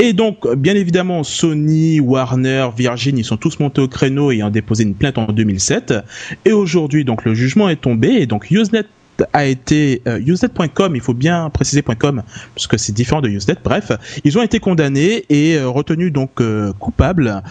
Et 0.00 0.12
donc, 0.12 0.52
bien 0.56 0.74
évidemment, 0.74 1.22
Sony, 1.22 2.00
Warner, 2.00 2.70
Virgin, 2.76 3.16
ils 3.16 3.24
sont 3.24 3.36
tous 3.36 3.60
montés 3.60 3.80
au 3.80 3.86
créneau 3.86 4.32
et 4.32 4.42
ont 4.42 4.50
déposé 4.50 4.82
une 4.82 4.96
plainte 4.96 5.18
en 5.18 5.26
2007. 5.26 5.94
Et 6.44 6.50
aujourd'hui, 6.50 7.04
donc 7.04 7.24
le 7.24 7.34
jugement 7.34 7.68
est 7.68 7.80
tombé 7.80 8.08
et 8.08 8.26
donc 8.26 8.50
Usenet 8.50 8.82
a 9.32 9.44
été 9.46 10.02
euh, 10.06 10.20
Usenet.com, 10.24 10.94
il 10.94 11.00
faut 11.00 11.14
bien 11.14 11.50
préciser 11.50 11.82
.com 11.82 12.22
parce 12.54 12.66
que 12.66 12.76
c'est 12.76 12.92
différent 12.92 13.20
de 13.20 13.28
Usenet. 13.28 13.56
Bref, 13.62 13.92
ils 14.24 14.38
ont 14.38 14.42
été 14.42 14.58
condamnés 14.60 15.24
et 15.28 15.56
euh, 15.56 15.68
retenus 15.68 16.12
donc 16.12 16.40
euh, 16.40 16.72
coupables 16.78 17.42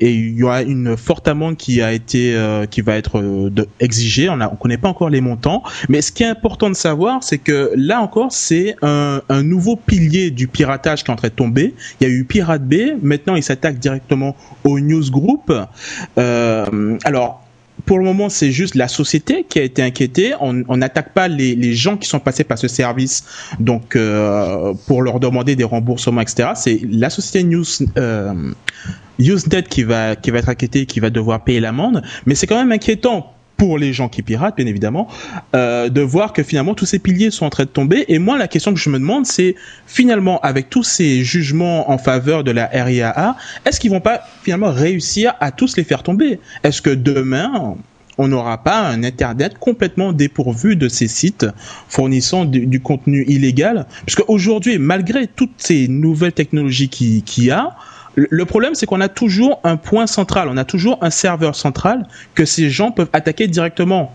et 0.00 0.12
il 0.12 0.36
y 0.36 0.42
aura 0.42 0.62
une 0.62 0.96
forte 0.96 1.28
amende 1.28 1.56
qui 1.56 1.82
a 1.82 1.92
été 1.92 2.34
euh, 2.34 2.66
qui 2.66 2.80
va 2.80 2.96
être 2.96 3.18
euh, 3.18 3.50
exigée. 3.80 4.28
On 4.28 4.36
ne 4.36 4.46
on 4.46 4.56
connaît 4.56 4.78
pas 4.78 4.88
encore 4.88 5.10
les 5.10 5.20
montants, 5.20 5.62
mais 5.88 6.02
ce 6.02 6.12
qui 6.12 6.22
est 6.22 6.28
important 6.28 6.68
de 6.70 6.74
savoir, 6.74 7.22
c'est 7.22 7.38
que 7.38 7.72
là 7.76 8.00
encore, 8.00 8.32
c'est 8.32 8.76
un, 8.82 9.22
un 9.28 9.42
nouveau 9.42 9.76
pilier 9.76 10.30
du 10.30 10.48
piratage 10.48 11.04
qui 11.04 11.10
est 11.10 11.12
en 11.12 11.16
train 11.16 11.28
de 11.28 11.34
tomber. 11.34 11.74
Il 12.00 12.08
y 12.08 12.10
a 12.10 12.12
eu 12.12 12.24
Pirate 12.24 12.64
Bay, 12.64 12.96
maintenant 13.02 13.34
il 13.36 13.42
s'attaque 13.42 13.78
directement 13.78 14.36
au 14.64 14.80
newsgroup. 14.80 15.52
Euh, 16.18 16.98
alors 17.04 17.43
pour 17.86 17.98
le 17.98 18.04
moment, 18.04 18.28
c'est 18.28 18.50
juste 18.50 18.74
la 18.74 18.88
société 18.88 19.44
qui 19.48 19.58
a 19.58 19.62
été 19.62 19.82
inquiétée. 19.82 20.32
On 20.40 20.76
n'attaque 20.76 21.12
pas 21.12 21.28
les, 21.28 21.74
gens 21.74 21.96
qui 21.96 22.08
sont 22.08 22.20
passés 22.20 22.44
par 22.44 22.58
ce 22.58 22.68
service, 22.68 23.24
donc 23.60 23.96
euh, 23.96 24.72
pour 24.86 25.02
leur 25.02 25.20
demander 25.20 25.56
des 25.56 25.64
remboursements, 25.64 26.20
etc. 26.20 26.50
C'est 26.54 26.80
la 26.88 27.10
société 27.10 27.44
News 27.44 27.64
euh, 27.98 28.52
Usenet 29.18 29.64
qui 29.64 29.82
va 29.82 30.16
qui 30.16 30.30
va 30.30 30.38
être 30.38 30.48
inquiétée, 30.48 30.86
qui 30.86 31.00
va 31.00 31.10
devoir 31.10 31.44
payer 31.44 31.60
l'amende. 31.60 32.02
Mais 32.26 32.34
c'est 32.34 32.46
quand 32.46 32.56
même 32.56 32.72
inquiétant 32.72 33.33
pour 33.56 33.78
les 33.78 33.92
gens 33.92 34.08
qui 34.08 34.22
piratent, 34.22 34.56
bien 34.56 34.66
évidemment, 34.66 35.08
euh, 35.54 35.88
de 35.88 36.00
voir 36.00 36.32
que 36.32 36.42
finalement 36.42 36.74
tous 36.74 36.86
ces 36.86 36.98
piliers 36.98 37.30
sont 37.30 37.46
en 37.46 37.50
train 37.50 37.64
de 37.64 37.68
tomber. 37.68 38.04
Et 38.08 38.18
moi, 38.18 38.38
la 38.38 38.48
question 38.48 38.72
que 38.74 38.80
je 38.80 38.90
me 38.90 38.98
demande, 38.98 39.26
c'est 39.26 39.54
finalement, 39.86 40.40
avec 40.40 40.70
tous 40.70 40.82
ces 40.82 41.22
jugements 41.24 41.90
en 41.90 41.98
faveur 41.98 42.44
de 42.44 42.50
la 42.50 42.66
RIAA, 42.66 43.36
est-ce 43.64 43.80
qu'ils 43.80 43.90
vont 43.90 44.00
pas 44.00 44.20
finalement 44.42 44.70
réussir 44.70 45.34
à 45.40 45.50
tous 45.50 45.76
les 45.76 45.84
faire 45.84 46.02
tomber? 46.02 46.40
Est-ce 46.62 46.82
que 46.82 46.90
demain, 46.90 47.76
on 48.18 48.28
n'aura 48.28 48.62
pas 48.62 48.80
un 48.80 49.02
Internet 49.02 49.58
complètement 49.58 50.12
dépourvu 50.12 50.76
de 50.76 50.88
ces 50.88 51.08
sites 51.08 51.46
fournissant 51.88 52.44
du, 52.44 52.80
contenu 52.80 53.24
illégal? 53.28 53.86
Puisque 54.06 54.28
aujourd'hui, 54.28 54.78
malgré 54.78 55.26
toutes 55.26 55.54
ces 55.58 55.88
nouvelles 55.88 56.32
technologies 56.32 56.88
qu'il 56.88 57.22
qui 57.22 57.44
y 57.46 57.50
a, 57.50 57.76
le 58.16 58.44
problème, 58.44 58.74
c'est 58.74 58.86
qu'on 58.86 59.00
a 59.00 59.08
toujours 59.08 59.60
un 59.64 59.76
point 59.76 60.06
central, 60.06 60.48
on 60.48 60.56
a 60.56 60.64
toujours 60.64 60.98
un 61.00 61.10
serveur 61.10 61.56
central 61.56 62.06
que 62.34 62.44
ces 62.44 62.70
gens 62.70 62.92
peuvent 62.92 63.10
attaquer 63.12 63.48
directement. 63.48 64.12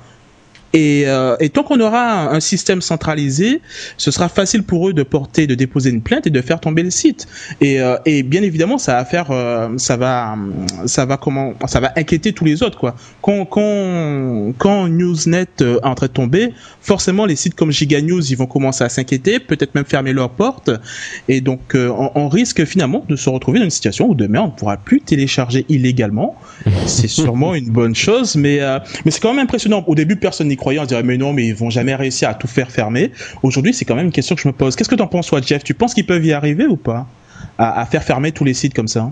Et, 0.73 1.03
euh, 1.07 1.35
et 1.39 1.49
tant 1.49 1.63
qu'on 1.63 1.79
aura 1.79 2.29
un, 2.29 2.33
un, 2.35 2.39
système 2.39 2.81
centralisé, 2.81 3.61
ce 3.97 4.11
sera 4.11 4.29
facile 4.29 4.63
pour 4.63 4.89
eux 4.89 4.93
de 4.93 5.03
porter, 5.03 5.47
de 5.47 5.55
déposer 5.55 5.89
une 5.89 6.01
plainte 6.01 6.27
et 6.27 6.29
de 6.29 6.41
faire 6.41 6.59
tomber 6.59 6.83
le 6.83 6.91
site. 6.91 7.27
Et, 7.59 7.81
euh, 7.81 7.97
et 8.05 8.21
bien 8.21 8.43
évidemment, 8.43 8.77
ça 8.77 8.93
va 8.93 9.05
faire, 9.05 9.31
euh, 9.31 9.69
ça 9.77 9.97
va, 9.97 10.37
ça 10.85 11.05
va 11.05 11.17
comment, 11.17 11.53
ça 11.65 11.79
va 11.79 11.91
inquiéter 11.95 12.33
tous 12.33 12.45
les 12.45 12.61
autres 12.61 12.77
quoi. 12.77 12.95
Quand 13.21 13.45
quand 13.45 14.53
quand 14.57 14.87
Newsnet 14.87 15.47
est 15.59 15.83
en 15.83 15.95
train 15.95 16.07
de 16.07 16.11
tomber, 16.11 16.53
forcément 16.81 17.25
les 17.25 17.35
sites 17.35 17.55
comme 17.55 17.71
Giga 17.71 18.01
News 18.01 18.21
ils 18.31 18.37
vont 18.37 18.47
commencer 18.47 18.83
à 18.83 18.89
s'inquiéter, 18.89 19.39
peut-être 19.39 19.73
même 19.73 19.85
fermer 19.85 20.13
leurs 20.13 20.29
portes. 20.29 20.69
Et 21.27 21.41
donc 21.41 21.75
on, 21.75 22.11
on, 22.13 22.29
risque 22.29 22.63
finalement 22.65 23.03
de 23.09 23.15
se 23.15 23.29
retrouver 23.29 23.57
dans 23.57 23.65
une 23.65 23.71
situation 23.71 24.07
où 24.07 24.13
demain 24.13 24.41
on 24.41 24.47
ne 24.47 24.51
pourra 24.51 24.77
plus 24.77 25.01
télécharger 25.01 25.65
illégalement. 25.69 26.35
C'est 26.85 27.07
sûrement 27.07 27.55
une 27.55 27.69
bonne 27.69 27.95
chose, 27.95 28.35
mais 28.35 28.59
mais 29.05 29.11
c'est 29.11 29.19
quand 29.19 29.33
même 29.33 29.43
impressionnant. 29.43 29.83
Au 29.87 29.95
début, 29.95 30.15
personne 30.15 30.47
n'y 30.47 30.57
croyant, 30.59 30.81
on 30.81 30.85
se 30.85 30.89
dirait 30.89 31.03
mais 31.03 31.17
non, 31.17 31.33
mais 31.33 31.47
ils 31.47 31.55
vont 31.55 31.69
jamais 31.69 31.95
réussir 31.95 32.29
à 32.29 32.35
tout 32.35 32.47
faire 32.47 32.71
fermer. 32.71 33.11
Aujourd'hui, 33.43 33.73
c'est 33.73 33.85
quand 33.85 33.95
même 33.95 34.07
une 34.07 34.11
question 34.11 34.35
que 34.35 34.41
je 34.41 34.47
me 34.47 34.53
pose. 34.53 34.75
Qu'est-ce 34.75 34.89
que 34.89 34.95
t'en 34.95 35.07
penses, 35.07 35.27
toi, 35.27 35.41
Jeff? 35.41 35.63
Tu 35.63 35.73
penses 35.73 35.93
qu'ils 35.93 36.05
peuvent 36.05 36.25
y 36.25 36.33
arriver 36.33 36.65
ou 36.65 36.77
pas? 36.77 37.07
À, 37.57 37.85
faire 37.85 38.03
fermer 38.03 38.31
tous 38.31 38.43
les 38.43 38.53
sites 38.53 38.73
comme 38.73 38.87
ça? 38.87 39.11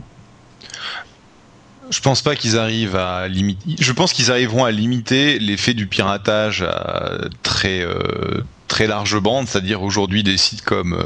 Je 1.89 2.01
pense 2.01 2.21
pas 2.21 2.35
qu'ils 2.35 2.57
arrivent 2.57 2.95
à 2.97 3.27
limiter. 3.27 3.75
Je 3.79 3.91
pense 3.93 4.11
qu'ils 4.11 4.31
arriveront 4.31 4.65
à 4.65 4.71
limiter 4.71 5.39
l'effet 5.39 5.73
du 5.73 5.87
piratage 5.87 6.61
à 6.61 7.29
très 7.43 7.81
euh, 7.81 8.43
très 8.67 8.87
large 8.87 9.17
bande, 9.19 9.47
c'est-à-dire 9.47 9.81
aujourd'hui 9.81 10.23
des 10.23 10.37
sites 10.37 10.61
comme 10.61 11.01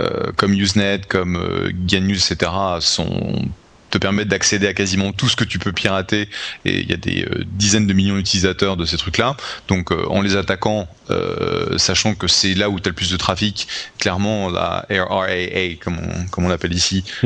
euh, 0.00 0.30
comme 0.36 0.52
Usenet, 0.52 1.00
comme 1.08 1.36
euh, 1.36 2.00
News, 2.00 2.16
etc. 2.16 2.50
sont 2.80 3.42
te 3.90 3.98
permettent 3.98 4.28
d'accéder 4.28 4.66
à 4.66 4.74
quasiment 4.74 5.12
tout 5.12 5.28
ce 5.28 5.36
que 5.36 5.44
tu 5.44 5.58
peux 5.58 5.72
pirater. 5.72 6.28
Et 6.64 6.80
il 6.80 6.90
y 6.90 6.92
a 6.92 6.96
des 6.96 7.24
euh, 7.24 7.44
dizaines 7.46 7.86
de 7.86 7.92
millions 7.92 8.16
d'utilisateurs 8.16 8.76
de 8.76 8.84
ces 8.84 8.96
trucs 8.96 9.18
là 9.18 9.36
donc 9.68 9.92
euh, 9.92 10.06
en 10.08 10.20
les 10.22 10.36
attaquant 10.36 10.88
euh, 11.10 11.78
sachant 11.78 12.14
que 12.14 12.28
c'est 12.28 12.54
là 12.54 12.70
où 12.70 12.80
tu 12.80 12.88
as 12.88 12.90
le 12.90 12.94
plus 12.94 13.10
de 13.10 13.16
trafic 13.16 13.68
clairement 13.98 14.50
la 14.50 14.86
RRAA 14.90 15.76
comme 15.80 15.98
on, 15.98 16.26
comme 16.28 16.44
on 16.44 16.48
l'appelle 16.48 16.74
ici 16.74 17.04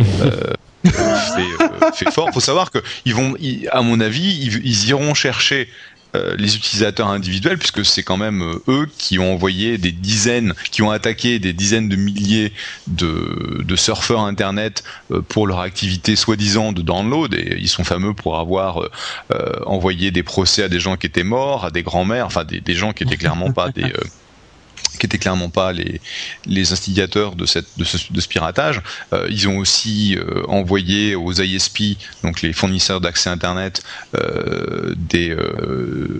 fait, 0.84 1.94
fait, 1.94 2.10
fort. 2.10 2.30
Faut 2.32 2.40
savoir 2.40 2.70
que 2.70 2.78
ils 3.04 3.14
vont 3.14 3.34
ils, 3.40 3.68
à 3.70 3.82
mon 3.82 4.00
avis 4.00 4.22
ils, 4.22 4.66
ils 4.66 4.88
iront 4.88 5.14
chercher 5.14 5.68
euh, 6.14 6.36
les 6.36 6.56
utilisateurs 6.56 7.08
individuels, 7.08 7.56
puisque 7.56 7.86
c'est 7.86 8.02
quand 8.02 8.18
même 8.18 8.42
euh, 8.42 8.62
eux 8.68 8.88
qui 8.98 9.18
ont 9.18 9.32
envoyé 9.32 9.78
des 9.78 9.92
dizaines, 9.92 10.52
qui 10.70 10.82
ont 10.82 10.90
attaqué 10.90 11.38
des 11.38 11.54
dizaines 11.54 11.88
de 11.88 11.96
milliers 11.96 12.52
de, 12.86 13.76
surfeurs 13.76 14.20
internet 14.20 14.84
euh, 15.10 15.22
pour 15.22 15.46
leur 15.46 15.60
activité 15.60 16.14
soi-disant 16.14 16.72
de 16.72 16.82
download, 16.82 17.32
et 17.32 17.56
ils 17.58 17.68
sont 17.68 17.84
fameux 17.84 18.12
pour 18.12 18.38
avoir 18.38 18.82
envoyé 19.64 20.10
des 20.10 20.22
procès 20.22 20.62
à 20.62 20.68
des 20.68 20.78
gens 20.78 20.96
qui 20.96 21.06
étaient 21.06 21.22
morts, 21.24 21.64
à 21.64 21.70
des 21.70 21.82
grands-mères, 21.82 22.26
enfin 22.26 22.44
des, 22.44 22.60
des, 22.60 22.74
gens 22.74 22.92
qui 22.92 23.04
étaient 23.04 23.16
clairement 23.16 23.50
pas 23.50 23.70
des 23.70 23.92
qui 24.98 25.06
étaient 25.06 25.18
clairement 25.18 25.48
pas 25.48 25.72
les, 25.72 26.00
les 26.46 26.72
instigateurs 26.72 27.34
de, 27.34 27.46
cette, 27.46 27.66
de, 27.76 27.84
ce, 27.84 27.96
de 28.12 28.20
ce 28.20 28.28
piratage. 28.28 28.80
Euh, 29.12 29.26
ils 29.30 29.48
ont 29.48 29.58
aussi 29.58 30.16
euh, 30.16 30.44
envoyé 30.46 31.14
aux 31.14 31.32
ISP, 31.32 31.98
donc 32.22 32.42
les 32.42 32.52
fournisseurs 32.52 33.00
d'accès 33.00 33.30
Internet, 33.30 33.82
euh, 34.14 34.94
des, 34.96 35.36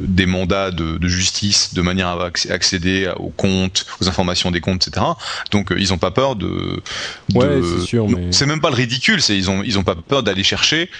des 0.03 0.27
mandats 0.27 0.71
de, 0.71 0.97
de, 0.99 1.09
justice 1.09 1.75
de 1.75 1.83
manière 1.83 2.09
à 2.09 2.31
accéder 2.51 3.13
aux 3.17 3.31
comptes, 3.31 3.87
aux 4.01 4.09
informations 4.09 4.51
des 4.51 4.61
comptes, 4.61 4.89
etc. 4.89 5.07
Donc 5.51 5.73
ils 5.77 5.91
n'ont 5.91 5.99
pas 5.99 6.11
peur 6.11 6.37
de... 6.37 6.83
de 7.29 7.39
ouais, 7.39 7.61
c'est 7.63 7.87
sûr. 7.87 8.09
Mais... 8.09 8.33
C'est 8.33 8.47
même 8.47 8.61
pas 8.61 8.71
le 8.71 8.77
ridicule, 8.77 9.23
c'est 9.23 9.37
ils 9.37 9.51
ont 9.51 9.63
ils 9.63 9.79
ont 9.79 9.85
pas 9.85 9.95
peur 9.95 10.23
d'aller 10.23 10.45
chercher 10.45 10.91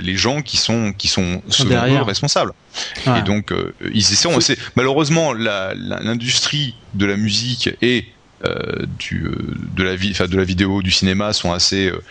les 0.00 0.16
gens 0.16 0.42
qui 0.42 0.56
sont 0.56 0.92
qui 0.92 1.08
sont 1.08 1.42
selon 1.48 1.74
eux 1.86 2.02
responsables. 2.02 2.52
Et 3.06 3.22
donc 3.22 3.52
ils 3.92 4.12
essaient. 4.12 4.58
Malheureusement, 4.76 5.32
l'industrie 5.32 6.74
de 6.94 7.06
la 7.06 7.11
musique 7.16 7.70
et 7.82 8.06
euh, 8.44 8.86
du, 8.98 9.30
de, 9.76 9.82
la 9.84 9.94
vi 9.94 10.12
de 10.12 10.36
la 10.36 10.44
vidéo, 10.44 10.82
du 10.82 10.90
cinéma 10.90 11.32
sont 11.32 11.52
assez 11.52 11.86
euh, 11.86 12.02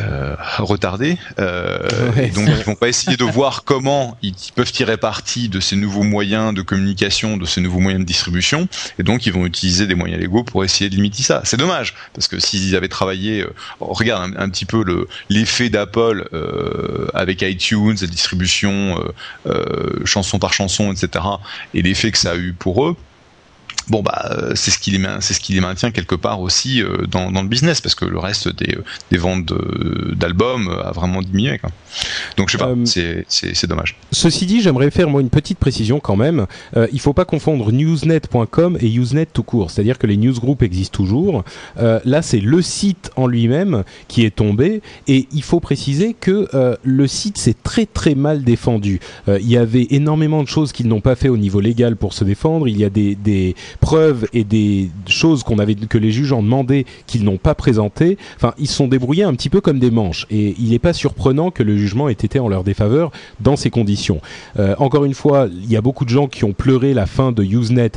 euh, 0.00 0.36
retardés. 0.58 1.18
Euh, 1.38 1.78
ouais, 2.16 2.28
et 2.28 2.30
donc 2.30 2.48
ils 2.48 2.64
vont 2.64 2.74
pas 2.76 2.88
essayer 2.88 3.16
de 3.16 3.24
voir 3.24 3.64
comment 3.64 4.16
ils 4.22 4.34
peuvent 4.54 4.70
tirer 4.70 4.96
parti 4.96 5.48
de 5.48 5.58
ces 5.60 5.76
nouveaux 5.76 6.04
moyens 6.04 6.54
de 6.54 6.62
communication, 6.62 7.36
de 7.36 7.44
ces 7.44 7.60
nouveaux 7.60 7.80
moyens 7.80 8.00
de 8.00 8.06
distribution. 8.06 8.68
Et 8.98 9.02
donc 9.02 9.26
ils 9.26 9.32
vont 9.32 9.44
utiliser 9.46 9.86
des 9.86 9.96
moyens 9.96 10.20
légaux 10.20 10.44
pour 10.44 10.64
essayer 10.64 10.88
de 10.88 10.94
limiter 10.94 11.22
ça. 11.22 11.42
C'est 11.44 11.56
dommage 11.56 11.94
parce 12.14 12.28
que 12.28 12.38
s'ils 12.38 12.76
avaient 12.76 12.88
travaillé, 12.88 13.42
euh, 13.42 13.52
regarde 13.80 14.32
un, 14.36 14.44
un, 14.44 14.48
petit 14.48 14.64
peu 14.64 14.84
le 14.84 15.08
l'effet 15.28 15.70
d'Apple 15.70 16.28
euh, 16.32 17.08
avec 17.12 17.42
iTunes, 17.42 17.96
la 18.00 18.06
distribution 18.06 18.96
chanson 20.04 20.38
par 20.38 20.52
chanson, 20.52 20.92
etc. 20.92 21.24
Et 21.74 21.82
l'effet 21.82 22.10
que 22.10 22.18
ça 22.18 22.32
a 22.32 22.36
eu 22.36 22.52
pour 22.52 22.86
eux 22.86 22.96
bon 23.90 24.02
bah 24.02 24.36
c'est 24.54 24.70
ce 24.70 24.78
qui 24.78 24.90
les 24.92 25.00
c'est 25.20 25.34
ce 25.34 25.40
qui 25.40 25.52
les 25.52 25.60
maintient 25.60 25.90
quelque 25.90 26.14
part 26.14 26.40
aussi 26.40 26.82
euh, 26.82 27.06
dans, 27.06 27.30
dans, 27.30 27.42
le 27.42 27.48
business 27.48 27.80
parce 27.80 27.94
que 27.94 28.04
le 28.04 28.18
reste 28.18 28.48
des, 28.48 28.78
des 29.10 29.18
ventes 29.18 29.52
d'albums 30.14 30.68
a 30.84 30.92
vraiment 30.92 31.20
diminué 31.22 31.58
quoi. 31.58 31.70
donc 32.36 32.48
je 32.48 32.52
sais 32.52 32.58
pas 32.58 32.70
euh, 32.70 33.22
c'est 33.28 33.66
dommage. 33.66 33.96
ceci 34.12 34.46
dit 34.46 34.60
j'aimerais 34.60 34.90
faire 34.90 35.08
moi 35.08 35.20
une 35.20 35.30
petite 35.30 35.58
précision 35.58 36.00
quand 36.00 36.16
même. 36.16 36.46
Euh, 36.76 36.86
il 36.92 37.00
faut 37.00 37.12
pas 37.12 37.24
confondre 37.24 37.72
newsnet.com 37.72 38.78
et 38.80 38.92
usenet 38.92 39.26
tout 39.26 39.42
court. 39.42 39.70
C'est 39.70 39.80
à 39.80 39.84
dire 39.84 39.98
que 39.98 40.06
les 40.06 40.16
newsgroups 40.16 40.62
existent 40.62 40.96
toujours. 40.96 41.44
Euh, 41.78 42.00
là 42.04 42.22
c'est 42.22 42.40
le 42.40 42.62
site 42.62 43.10
en 43.16 43.26
lui-même 43.26 43.84
qui 44.08 44.24
est 44.24 44.34
tombé. 44.34 44.82
Et 45.08 45.28
il 45.32 45.42
faut 45.42 45.60
préciser 45.60 46.14
que 46.14 46.48
le 46.82 47.06
site 47.06 47.38
s'est 47.38 47.56
très 47.62 47.86
très 47.86 48.14
mal 48.14 48.44
défendu. 48.44 49.00
Il 49.28 49.48
y 49.48 49.56
avait 49.56 49.86
énormément 49.90 50.42
de 50.42 50.48
choses 50.48 50.72
qu'ils 50.72 50.88
n'ont 50.88 51.00
pas 51.00 51.16
fait 51.16 51.28
au 51.28 51.36
niveau 51.36 51.60
légal 51.60 51.96
pour 51.96 52.12
se 52.12 52.24
défendre. 52.24 52.68
Il 52.68 52.78
y 52.78 52.84
a 52.84 52.90
des, 52.90 53.14
des 53.14 53.54
preuves 53.80 54.26
et 54.32 54.44
des 54.44 54.90
choses 55.08 55.42
qu'on 55.42 55.58
avait 55.58 55.74
que 55.74 55.98
les 55.98 56.12
juges 56.12 56.32
ont 56.32 56.42
demandé 56.42 56.86
qu'ils 57.06 57.24
n'ont 57.24 57.38
pas 57.38 57.54
présentées. 57.54 58.18
Enfin, 58.36 58.54
ils 58.58 58.68
se 58.68 58.74
sont 58.74 58.88
débrouillés 58.88 59.24
un 59.24 59.34
petit 59.34 59.48
peu 59.48 59.60
comme 59.60 59.78
des 59.78 59.90
manches. 59.90 60.26
Et 60.30 60.54
il 60.58 60.70
n'est 60.70 60.78
pas 60.78 60.92
surprenant 60.92 61.50
que 61.50 61.62
le 61.62 61.76
jugement 61.76 62.08
ait 62.08 62.12
été 62.12 62.38
en 62.38 62.48
leur 62.48 62.62
défaveur 62.62 63.10
dans 63.40 63.56
ces 63.56 63.70
conditions. 63.70 64.20
Euh, 64.58 64.74
encore 64.78 65.04
une 65.04 65.14
fois, 65.14 65.48
il 65.50 65.70
y 65.70 65.76
a 65.76 65.80
beaucoup 65.80 66.04
de 66.04 66.10
gens 66.10 66.28
qui 66.28 66.44
ont 66.44 66.52
pleuré 66.52 66.94
la 66.94 67.06
fin 67.06 67.32
de 67.32 67.42
Usenet 67.42 67.92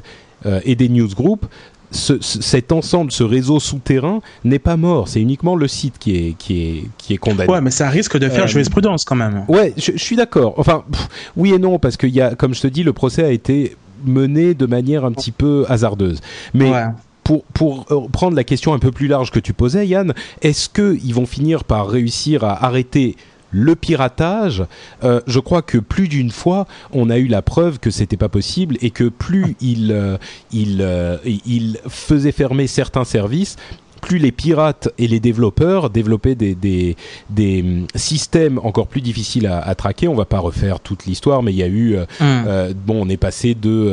euh, 0.45 0.61
et 0.63 0.75
des 0.75 0.89
newsgroups. 0.89 1.45
Ce, 1.91 2.19
ce, 2.21 2.41
cet 2.41 2.71
ensemble, 2.71 3.11
ce 3.11 3.23
réseau 3.23 3.59
souterrain 3.59 4.21
n'est 4.43 4.57
pas 4.57 4.77
mort. 4.77 5.07
C'est 5.07 5.21
uniquement 5.21 5.55
le 5.55 5.67
site 5.67 5.99
qui 5.99 6.15
est 6.15 6.35
qui 6.39 6.61
est 6.61 6.83
qui 6.97 7.13
est 7.13 7.17
condamné. 7.17 7.51
Ouais, 7.51 7.61
mais 7.61 7.69
ça 7.69 7.87
risque 7.87 8.17
de 8.17 8.29
faire 8.29 8.45
euh, 8.45 8.47
jurisprudence 8.47 9.05
quand 9.05 9.15
même. 9.15 9.45
Ouais, 9.47 9.73
je, 9.77 9.91
je 9.91 10.03
suis 10.03 10.15
d'accord. 10.15 10.55
Enfin, 10.57 10.83
pff, 10.91 11.07
oui 11.37 11.53
et 11.53 11.59
non 11.59 11.77
parce 11.77 11.95
qu'il 11.97 12.09
y 12.09 12.19
a, 12.19 12.33
comme 12.33 12.55
je 12.55 12.61
te 12.61 12.67
dis, 12.67 12.81
le 12.81 12.93
procès 12.93 13.23
a 13.23 13.31
été 13.31 13.75
mené 14.05 14.53
de 14.53 14.65
manière 14.65 15.05
un 15.05 15.11
petit 15.11 15.31
peu 15.31 15.65
hasardeuse. 15.69 16.19
Mais 16.53 16.71
ouais. 16.71 16.85
pour, 17.23 17.43
pour 17.45 17.85
prendre 18.11 18.35
la 18.35 18.43
question 18.43 18.73
un 18.73 18.79
peu 18.79 18.91
plus 18.91 19.07
large 19.07 19.31
que 19.31 19.39
tu 19.39 19.53
posais, 19.53 19.87
Yann, 19.87 20.13
est-ce 20.41 20.69
qu'ils 20.69 21.13
vont 21.13 21.25
finir 21.25 21.63
par 21.63 21.87
réussir 21.87 22.43
à 22.43 22.65
arrêter 22.65 23.15
Le 23.51 23.75
piratage, 23.75 24.63
euh, 25.03 25.21
je 25.27 25.39
crois 25.39 25.61
que 25.61 25.77
plus 25.77 26.07
d'une 26.07 26.31
fois, 26.31 26.65
on 26.91 27.09
a 27.09 27.17
eu 27.17 27.27
la 27.27 27.41
preuve 27.41 27.79
que 27.79 27.91
c'était 27.91 28.17
pas 28.17 28.29
possible 28.29 28.77
et 28.81 28.89
que 28.89 29.09
plus 29.09 29.55
il, 29.61 29.91
euh, 29.91 30.17
il, 30.51 30.79
euh, 30.81 31.17
il 31.25 31.79
faisait 31.87 32.31
fermer 32.31 32.67
certains 32.67 33.03
services, 33.03 33.57
plus 34.03 34.19
les 34.19 34.31
pirates 34.31 34.89
et 34.97 35.07
les 35.07 35.19
développeurs 35.19 35.89
développaient 35.89 36.35
des, 36.35 36.53
des, 36.55 36.95
des 37.29 37.61
hum, 37.63 37.87
systèmes 37.95 38.59
encore 38.63 38.87
plus 38.87 39.01
difficiles 39.01 39.47
à, 39.47 39.59
à 39.59 39.73
traquer. 39.75 40.07
On 40.07 40.15
va 40.15 40.25
pas 40.25 40.39
refaire 40.39 40.79
toute 40.79 41.05
l'histoire, 41.05 41.41
mais 41.41 41.51
il 41.51 41.57
y 41.57 41.63
a 41.63 41.67
eu, 41.67 41.95
euh, 41.95 42.05
Hmm. 42.19 42.43
euh, 42.47 42.73
bon, 42.75 43.05
on 43.05 43.09
est 43.09 43.17
passé 43.17 43.55
de 43.55 43.91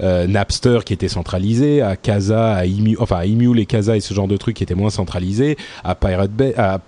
euh, 0.00 0.26
Napster 0.26 0.80
qui 0.84 0.92
était 0.92 1.08
centralisé 1.08 1.80
à 1.82 1.96
Casa, 1.96 2.54
à 2.54 2.66
Emu, 2.66 2.96
enfin 2.98 3.16
à 3.16 3.26
Emule 3.26 3.58
et 3.60 3.66
Casa 3.66 3.96
et 3.96 4.00
ce 4.00 4.12
genre 4.12 4.28
de 4.28 4.36
trucs 4.36 4.56
qui 4.56 4.64
étaient 4.64 4.74
moins 4.74 4.90
centralisés, 4.90 5.56
à 5.84 5.94
Pirate 5.94 6.32
Bay, 6.32 6.52
à 6.58 6.80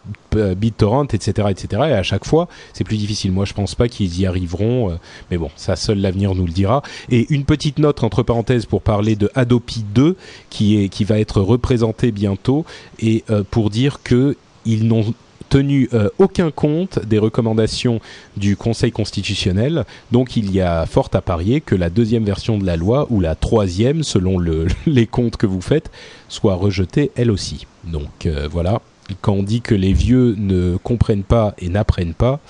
BitTorrent, 0.54 1.08
etc., 1.12 1.48
etc. 1.50 1.82
Et 1.88 1.92
à 1.92 2.02
chaque 2.02 2.24
fois, 2.24 2.48
c'est 2.72 2.84
plus 2.84 2.96
difficile. 2.96 3.32
Moi, 3.32 3.44
je 3.44 3.54
pense 3.54 3.74
pas 3.74 3.88
qu'ils 3.88 4.20
y 4.20 4.26
arriveront, 4.26 4.90
euh, 4.90 4.94
mais 5.30 5.38
bon, 5.38 5.50
ça 5.56 5.76
seul 5.76 5.98
l'avenir 5.98 6.34
nous 6.34 6.46
le 6.46 6.52
dira. 6.52 6.82
Et 7.10 7.26
une 7.32 7.44
petite 7.44 7.78
note 7.78 8.02
entre 8.02 8.22
parenthèses 8.22 8.66
pour 8.66 8.82
parler 8.82 9.16
de 9.16 9.30
Adopi 9.34 9.84
2 9.94 10.16
qui 10.50 10.82
est 10.82 10.88
qui 10.88 11.04
va 11.04 11.18
être 11.18 11.40
représenté 11.40 12.12
bientôt 12.12 12.64
et 12.98 13.24
euh, 13.30 13.42
pour 13.50 13.70
dire 13.70 14.00
que 14.02 14.36
ils 14.64 14.86
n'ont 14.86 15.14
tenu 15.48 15.88
euh, 15.94 16.08
aucun 16.18 16.50
compte 16.50 16.98
des 16.98 17.18
recommandations 17.18 18.00
du 18.36 18.56
Conseil 18.56 18.90
constitutionnel. 18.90 19.84
Donc 20.10 20.36
il 20.36 20.52
y 20.52 20.60
a 20.60 20.86
fort 20.86 21.08
à 21.12 21.20
parier 21.20 21.60
que 21.60 21.76
la 21.76 21.88
deuxième 21.88 22.24
version 22.24 22.58
de 22.58 22.66
la 22.66 22.76
loi 22.76 23.06
ou 23.10 23.20
la 23.20 23.36
troisième, 23.36 24.02
selon 24.02 24.38
le, 24.38 24.66
les 24.86 25.06
comptes 25.06 25.36
que 25.36 25.46
vous 25.46 25.60
faites, 25.60 25.90
soit 26.28 26.54
rejetée 26.54 27.12
elle 27.14 27.30
aussi. 27.30 27.66
Donc 27.84 28.28
voilà, 28.50 28.80
quand 29.20 29.32
on 29.32 29.42
dit 29.42 29.60
que 29.60 29.74
les 29.74 29.92
vieux 29.92 30.34
ne 30.38 30.76
comprennent 30.76 31.22
pas 31.24 31.54
et 31.58 31.68
n'apprennent 31.68 32.14
pas, 32.14 32.40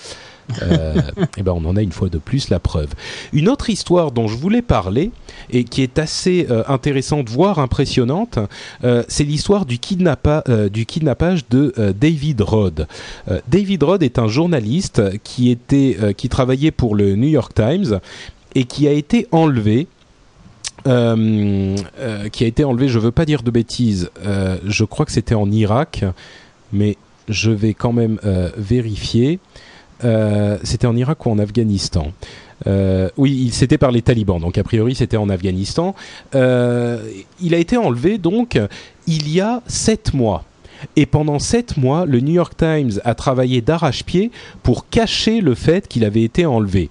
euh, 0.62 0.94
eh 1.36 1.42
ben 1.42 1.52
on 1.52 1.64
en 1.64 1.76
a 1.76 1.82
une 1.82 1.92
fois 1.92 2.08
de 2.08 2.18
plus 2.18 2.50
la 2.50 2.60
preuve. 2.60 2.90
Une 3.32 3.48
autre 3.48 3.68
histoire 3.68 4.12
dont 4.12 4.28
je 4.28 4.36
voulais 4.36 4.62
parler 4.62 5.10
et 5.50 5.64
qui 5.64 5.82
est 5.82 5.98
assez 5.98 6.46
euh, 6.50 6.62
intéressante, 6.68 7.28
voire 7.28 7.58
impressionnante, 7.58 8.38
euh, 8.84 9.02
c'est 9.08 9.24
l'histoire 9.24 9.66
du, 9.66 9.76
kidnappa- 9.78 10.44
euh, 10.48 10.68
du 10.68 10.86
kidnappage 10.86 11.48
de 11.50 11.74
David 11.98 12.40
Rod. 12.42 12.86
David 13.48 13.82
Rod 13.82 14.02
est 14.02 14.18
un 14.18 14.28
journaliste 14.28 15.02
qui 15.24 15.50
était, 15.50 15.96
qui 16.16 16.28
travaillait 16.28 16.70
pour 16.70 16.94
le 16.94 17.16
New 17.16 17.28
York 17.28 17.52
Times 17.54 17.98
et 18.54 18.64
qui 18.64 18.86
a 18.88 18.92
été 18.92 19.26
enlevé. 19.32 19.88
euh, 20.86 21.76
euh, 21.98 22.28
qui 22.28 22.44
a 22.44 22.46
été 22.46 22.62
enlevé, 22.64 22.88
je 22.88 22.98
veux 23.00 23.10
pas 23.10 23.24
dire 23.24 23.42
de 23.42 23.50
bêtises, 23.50 24.08
euh, 24.24 24.56
je 24.64 24.84
crois 24.84 25.04
que 25.04 25.10
c'était 25.12 25.34
en 25.34 25.50
Irak, 25.50 26.04
mais 26.76 26.96
je 27.28 27.50
vais 27.50 27.74
quand 27.74 27.92
même 27.92 28.18
euh, 28.24 28.50
vérifier. 28.56 29.40
Euh, 30.04 30.58
c'était 30.62 30.86
en 30.86 30.96
Irak 30.96 31.24
ou 31.26 31.30
en 31.30 31.38
Afghanistan? 31.38 32.12
Euh, 32.66 33.10
oui, 33.16 33.50
c'était 33.52 33.78
par 33.78 33.90
les 33.90 34.02
talibans, 34.02 34.40
donc 34.40 34.56
a 34.56 34.62
priori 34.62 34.94
c'était 34.94 35.16
en 35.16 35.28
Afghanistan. 35.28 35.94
Il 36.32 36.38
a 37.54 37.58
été 37.58 37.76
enlevé 37.76 38.18
donc 38.18 38.58
il 39.06 39.32
y 39.32 39.40
a 39.40 39.62
sept 39.66 40.14
mois. 40.14 40.44
Et 40.94 41.06
pendant 41.06 41.38
sept 41.38 41.78
mois, 41.78 42.04
le 42.04 42.20
New 42.20 42.34
York 42.34 42.54
Times 42.56 43.00
a 43.04 43.14
travaillé 43.14 43.62
d'arrache-pied 43.62 44.30
pour 44.62 44.88
cacher 44.88 45.40
le 45.40 45.54
fait 45.54 45.88
qu'il 45.88 46.04
avait 46.04 46.22
été 46.22 46.44
enlevé. 46.44 46.90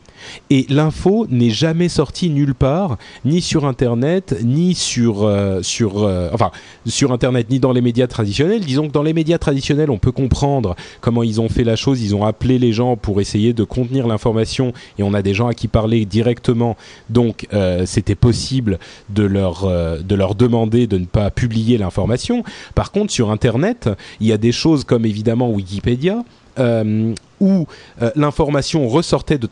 Et 0.50 0.66
l'info 0.70 1.28
n'est 1.30 1.50
jamais 1.50 1.90
sortie 1.90 2.30
nulle 2.30 2.56
part, 2.56 2.98
ni 3.24 3.42
sur 3.42 3.66
Internet, 3.66 4.36
ni 4.44 4.76
sur, 4.76 5.24
euh, 5.24 5.62
sur, 5.62 6.04
euh, 6.04 6.30
enfin, 6.34 6.52
sur 6.86 7.12
Internet, 7.12 7.50
ni 7.50 7.60
dans 7.60 7.72
les 7.72 7.82
médias 7.82 8.08
traditionnels. 8.08 8.62
Disons 8.62 8.88
que 8.88 8.94
dans 8.94 9.04
les 9.04 9.14
médias 9.14 9.38
traditionnels, 9.38 9.90
on 9.90 9.98
peut 9.98 10.12
comprendre 10.12 10.76
comment 11.02 11.24
ils 11.24 11.42
ont 11.42 11.50
fait 11.50 11.64
la 11.64 11.76
chose. 11.76 12.02
Ils 12.02 12.16
ont 12.16 12.26
appelé 12.26 12.60
les 12.60 12.74
gens 12.74 12.96
pour 12.96 13.22
essayer 13.22 13.54
de 13.54 13.64
contenir 13.64 14.08
l'information, 14.08 14.74
et 14.98 15.04
on 15.04 15.14
a 15.14 15.22
des 15.22 15.34
gens 15.34 15.48
à 15.48 15.54
qui 15.54 15.68
parler 15.68 16.06
directement. 16.06 16.78
Donc, 17.10 17.48
euh, 17.54 17.86
c'était 17.86 18.16
possible 18.16 18.80
de 19.10 19.24
leur, 19.24 19.66
de 19.66 20.16
leur 20.16 20.36
demander 20.36 20.88
de 20.88 20.98
ne 20.98 21.06
pas 21.06 21.30
publier 21.32 21.78
l'information. 21.78 22.44
Par 22.76 22.92
contre, 22.92 23.12
sur 23.12 23.32
Internet, 23.32 23.90
il 24.20 24.28
y 24.28 24.32
a 24.32 24.38
des 24.38 24.52
choses 24.52 24.84
comme 24.84 25.06
évidemment 25.06 25.50
Wikipédia, 25.50 26.24
où 27.40 27.68
l'information 28.16 28.88
ressortait 28.88 29.38
de... 29.38 29.48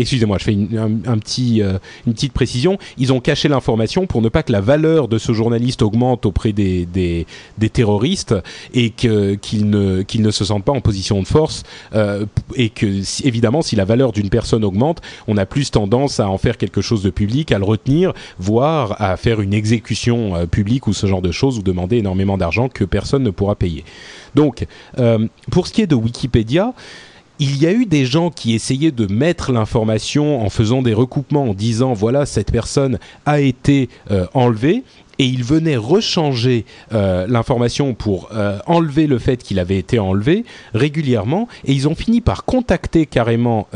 Excusez-moi, 0.00 0.38
je 0.38 0.44
fais 0.44 0.52
une, 0.52 1.02
un, 1.06 1.18
petit, 1.18 1.62
euh, 1.62 1.78
petite 2.06 2.32
précision. 2.32 2.78
Ils 2.96 3.12
ont 3.12 3.20
caché 3.20 3.48
l'information 3.48 4.06
pour 4.06 4.22
ne 4.22 4.28
pas 4.28 4.42
que 4.42 4.50
la 4.50 4.62
valeur 4.62 5.08
de 5.08 5.18
ce 5.18 5.32
journaliste 5.32 5.82
augmente 5.82 6.24
auprès 6.24 6.52
des, 6.52 7.26
terroristes 7.72 8.34
et 8.72 8.90
qu'ils 8.90 9.68
ne, 9.68 10.30
se 10.30 10.44
sentent 10.44 10.64
pas 10.64 10.72
en 10.72 10.80
position 10.80 11.20
de 11.20 11.26
force. 11.26 11.64
euh, 11.94 12.24
et 12.54 12.70
que, 12.70 12.86
évidemment, 13.26 13.62
si 13.62 13.76
la 13.76 13.84
valeur 13.84 14.12
d'une 14.12 14.30
personne 14.30 14.64
augmente, 14.64 15.00
on 15.28 15.36
a 15.36 15.46
plus 15.46 15.70
tendance 15.70 16.18
à 16.18 16.28
en 16.28 16.38
faire 16.38 16.56
quelque 16.56 16.80
chose 16.80 17.02
de 17.02 17.10
public, 17.10 17.52
à 17.52 17.58
le 17.58 17.64
retenir, 17.64 18.12
voire 18.38 19.00
à 19.00 19.16
faire 19.16 19.40
une 19.40 19.54
exécution 19.54 20.34
euh, 20.34 20.46
publique 20.46 20.86
ou 20.86 20.92
ce 20.94 21.06
genre 21.06 21.22
de 21.22 21.32
choses, 21.32 21.58
ou 21.58 21.62
demander 21.62 21.98
énormément 21.98 22.38
d'argent 22.38 22.68
que 22.68 22.84
personne 22.84 23.22
ne 23.22 23.30
pourra 23.30 23.54
payer. 23.54 23.84
Donc, 24.34 24.66
pour 25.50 25.66
ce 25.66 25.72
qui 25.72 25.82
est 25.82 25.88
de 25.88 25.96
Wikipédia, 25.96 26.72
il 27.40 27.60
y 27.60 27.66
a 27.66 27.72
eu 27.72 27.86
des 27.86 28.04
gens 28.04 28.30
qui 28.30 28.54
essayaient 28.54 28.92
de 28.92 29.06
mettre 29.12 29.50
l'information 29.50 30.44
en 30.44 30.50
faisant 30.50 30.82
des 30.82 30.92
recoupements, 30.92 31.44
en 31.44 31.54
disant 31.54 31.94
voilà 31.94 32.26
cette 32.26 32.52
personne 32.52 32.98
a 33.24 33.40
été 33.40 33.88
euh, 34.10 34.26
enlevée. 34.34 34.84
Et 35.18 35.24
ils 35.24 35.44
venaient 35.44 35.76
rechanger 35.76 36.64
euh, 36.94 37.26
l'information 37.28 37.92
pour 37.92 38.30
euh, 38.32 38.58
enlever 38.66 39.06
le 39.06 39.18
fait 39.18 39.42
qu'il 39.42 39.58
avait 39.58 39.76
été 39.76 39.98
enlevé 39.98 40.46
régulièrement. 40.72 41.46
Et 41.66 41.74
ils 41.74 41.88
ont 41.88 41.94
fini 41.94 42.22
par 42.22 42.46
contacter 42.46 43.04
carrément 43.04 43.68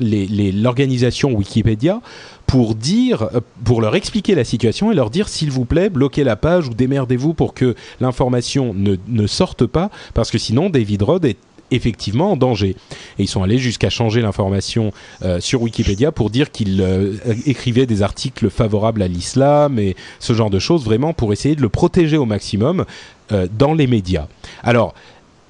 l'organisation 0.00 1.32
Wikipédia 1.32 2.00
pour 2.46 2.74
dire, 2.74 3.28
pour 3.64 3.82
leur 3.82 3.96
expliquer 3.96 4.34
la 4.34 4.44
situation 4.44 4.90
et 4.90 4.94
leur 4.94 5.10
dire 5.10 5.28
s'il 5.28 5.50
vous 5.50 5.66
plaît, 5.66 5.90
bloquez 5.90 6.24
la 6.24 6.36
page 6.36 6.68
ou 6.68 6.74
démerdez-vous 6.74 7.34
pour 7.34 7.52
que 7.52 7.74
l'information 8.00 8.72
ne, 8.72 8.96
ne 9.08 9.26
sorte 9.26 9.66
pas, 9.66 9.90
parce 10.14 10.30
que 10.30 10.38
sinon 10.38 10.70
David 10.70 11.02
Rod 11.02 11.26
est 11.26 11.36
effectivement 11.74 12.32
en 12.32 12.36
danger. 12.36 12.76
Et 13.18 13.24
ils 13.24 13.28
sont 13.28 13.42
allés 13.42 13.58
jusqu'à 13.58 13.90
changer 13.90 14.20
l'information 14.20 14.92
euh, 15.22 15.40
sur 15.40 15.62
Wikipédia 15.62 16.12
pour 16.12 16.30
dire 16.30 16.50
qu'ils 16.50 16.80
euh, 16.80 17.14
écrivaient 17.46 17.86
des 17.86 18.02
articles 18.02 18.50
favorables 18.50 19.02
à 19.02 19.08
l'islam 19.08 19.78
et 19.78 19.96
ce 20.20 20.32
genre 20.32 20.50
de 20.50 20.58
choses, 20.58 20.84
vraiment 20.84 21.12
pour 21.12 21.32
essayer 21.32 21.56
de 21.56 21.62
le 21.62 21.68
protéger 21.68 22.16
au 22.16 22.26
maximum 22.26 22.84
euh, 23.32 23.46
dans 23.58 23.74
les 23.74 23.86
médias. 23.86 24.26
Alors, 24.62 24.94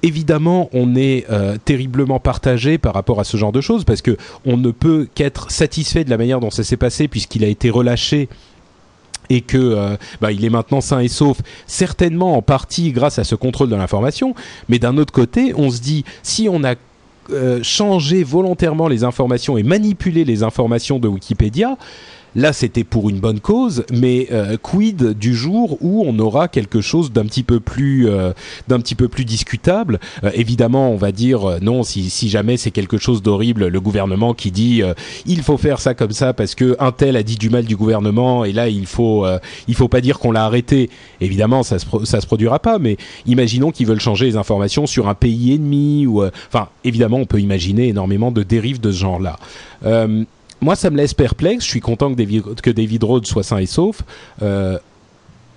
Évidemment, 0.05 0.69
on 0.73 0.97
est 0.97 1.25
euh, 1.29 1.55
terriblement 1.63 2.19
partagé 2.19 2.77
par 2.77 2.93
rapport 2.93 3.21
à 3.21 3.23
ce 3.23 3.37
genre 3.37 3.53
de 3.53 3.61
choses 3.61 3.85
parce 3.85 4.01
que 4.01 4.17
on 4.45 4.57
ne 4.57 4.69
peut 4.71 5.07
qu'être 5.15 5.49
satisfait 5.49 6.03
de 6.03 6.09
la 6.09 6.17
manière 6.17 6.41
dont 6.41 6.51
ça 6.51 6.65
s'est 6.65 6.75
passé 6.75 7.07
puisqu'il 7.07 7.41
a 7.45 7.47
été 7.47 7.69
relâché 7.69 8.27
et 9.29 9.41
que 9.41 9.57
euh, 9.57 9.95
bah, 10.21 10.31
il 10.31 10.43
est 10.45 10.49
maintenant 10.49 10.81
sain 10.81 10.99
et 10.99 11.07
sauf, 11.07 11.37
certainement 11.67 12.37
en 12.37 12.41
partie 12.41 12.91
grâce 12.91 13.19
à 13.19 13.23
ce 13.23 13.35
contrôle 13.35 13.69
de 13.69 13.75
l'information. 13.75 14.35
Mais 14.69 14.79
d'un 14.79 14.97
autre 14.97 15.13
côté, 15.13 15.53
on 15.55 15.69
se 15.69 15.81
dit 15.81 16.03
si 16.21 16.47
on 16.49 16.63
a 16.63 16.75
euh, 17.29 17.61
changé 17.63 18.23
volontairement 18.23 18.89
les 18.89 19.05
informations 19.05 19.57
et 19.57 19.63
manipulé 19.63 20.25
les 20.25 20.43
informations 20.43 20.99
de 20.99 21.07
Wikipédia. 21.07 21.77
Là, 22.35 22.51
c'était 22.51 22.83
pour 22.83 23.09
une 23.09 23.19
bonne 23.19 23.39
cause, 23.39 23.85
mais 23.91 24.27
euh, 24.31 24.57
quid 24.61 25.13
du 25.17 25.35
jour 25.35 25.77
où 25.81 26.03
on 26.05 26.17
aura 26.17 26.47
quelque 26.47 26.81
chose 26.81 27.11
d'un 27.11 27.25
petit 27.25 27.43
peu 27.43 27.59
plus, 27.59 28.09
euh, 28.09 28.33
d'un 28.67 28.79
petit 28.79 28.95
peu 28.95 29.07
plus 29.07 29.23
discutable? 29.23 29.99
Euh, 30.23 30.31
Évidemment, 30.33 30.91
on 30.91 30.95
va 30.95 31.11
dire 31.11 31.59
non 31.61 31.83
si, 31.83 32.09
jamais 32.29 32.57
c'est 32.57 32.71
quelque 32.71 32.97
chose 32.97 33.21
d'horrible, 33.21 33.67
le 33.67 33.81
gouvernement 33.81 34.33
qui 34.33 34.51
dit 34.51 34.81
il 35.25 35.43
faut 35.43 35.57
faire 35.57 35.79
ça 35.79 35.93
comme 35.93 36.11
ça 36.11 36.33
parce 36.33 36.55
que 36.55 36.75
un 36.79 36.91
tel 36.91 37.15
a 37.15 37.23
dit 37.23 37.37
du 37.37 37.49
mal 37.49 37.65
du 37.65 37.75
gouvernement 37.75 38.45
et 38.45 38.51
là 38.51 38.67
il 38.67 38.85
faut, 38.85 39.25
il 39.67 39.75
faut 39.75 39.87
pas 39.87 40.01
dire 40.01 40.19
qu'on 40.19 40.31
l'a 40.31 40.45
arrêté. 40.45 40.89
Évidemment, 41.21 41.63
ça 41.63 41.77
se, 41.79 41.85
se 41.85 42.25
produira 42.25 42.59
pas, 42.59 42.79
mais 42.79 42.97
imaginons 43.25 43.71
qu'ils 43.71 43.87
veulent 43.87 43.99
changer 43.99 44.25
les 44.25 44.37
informations 44.37 44.85
sur 44.85 45.07
un 45.07 45.13
pays 45.13 45.53
ennemi 45.53 46.07
ou, 46.07 46.23
enfin, 46.23 46.69
évidemment, 46.83 47.17
on 47.17 47.25
peut 47.25 47.39
imaginer 47.39 47.89
énormément 47.89 48.31
de 48.31 48.43
dérives 48.43 48.81
de 48.81 48.91
ce 48.91 48.97
genre-là. 48.97 49.37
Moi, 50.63 50.75
ça 50.75 50.89
me 50.89 50.97
laisse 50.97 51.13
perplexe. 51.13 51.63
Je 51.65 51.69
suis 51.69 51.81
content 51.81 52.11
que 52.11 52.17
David, 52.17 52.61
que 52.61 52.71
David 52.71 53.03
Rhodes 53.03 53.27
soit 53.27 53.43
sain 53.43 53.57
et 53.57 53.65
sauf. 53.65 54.01
Euh, 54.41 54.79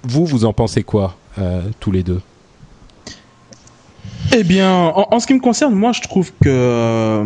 vous, 0.02 0.26
vous 0.26 0.44
en 0.44 0.52
pensez 0.52 0.82
quoi, 0.82 1.16
euh, 1.38 1.62
tous 1.80 1.92
les 1.92 2.02
deux? 2.02 2.20
Eh 4.32 4.42
bien, 4.42 4.72
en, 4.72 5.20
ce 5.20 5.26
qui 5.26 5.34
me 5.34 5.40
concerne, 5.40 5.74
moi, 5.74 5.92
je 5.92 6.00
trouve 6.00 6.32
que 6.42 6.48
euh, 6.48 7.24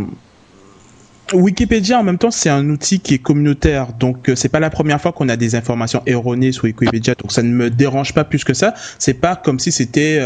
Wikipédia, 1.32 1.98
en 1.98 2.02
même 2.02 2.18
temps, 2.18 2.30
c'est 2.30 2.50
un 2.50 2.68
outil 2.68 3.00
qui 3.00 3.14
est 3.14 3.18
communautaire. 3.18 3.92
Donc, 3.98 4.30
c'est 4.34 4.48
pas 4.50 4.60
la 4.60 4.70
première 4.70 5.00
fois 5.00 5.12
qu'on 5.12 5.28
a 5.28 5.36
des 5.36 5.54
informations 5.54 6.02
erronées 6.06 6.52
sur 6.52 6.64
Wikipédia. 6.64 7.14
Donc, 7.14 7.32
ça 7.32 7.42
ne 7.42 7.50
me 7.50 7.70
dérange 7.70 8.12
pas 8.12 8.24
plus 8.24 8.44
que 8.44 8.54
ça. 8.54 8.74
C'est 8.98 9.14
pas 9.14 9.36
comme 9.36 9.58
si 9.58 9.72
c'était, 9.72 10.20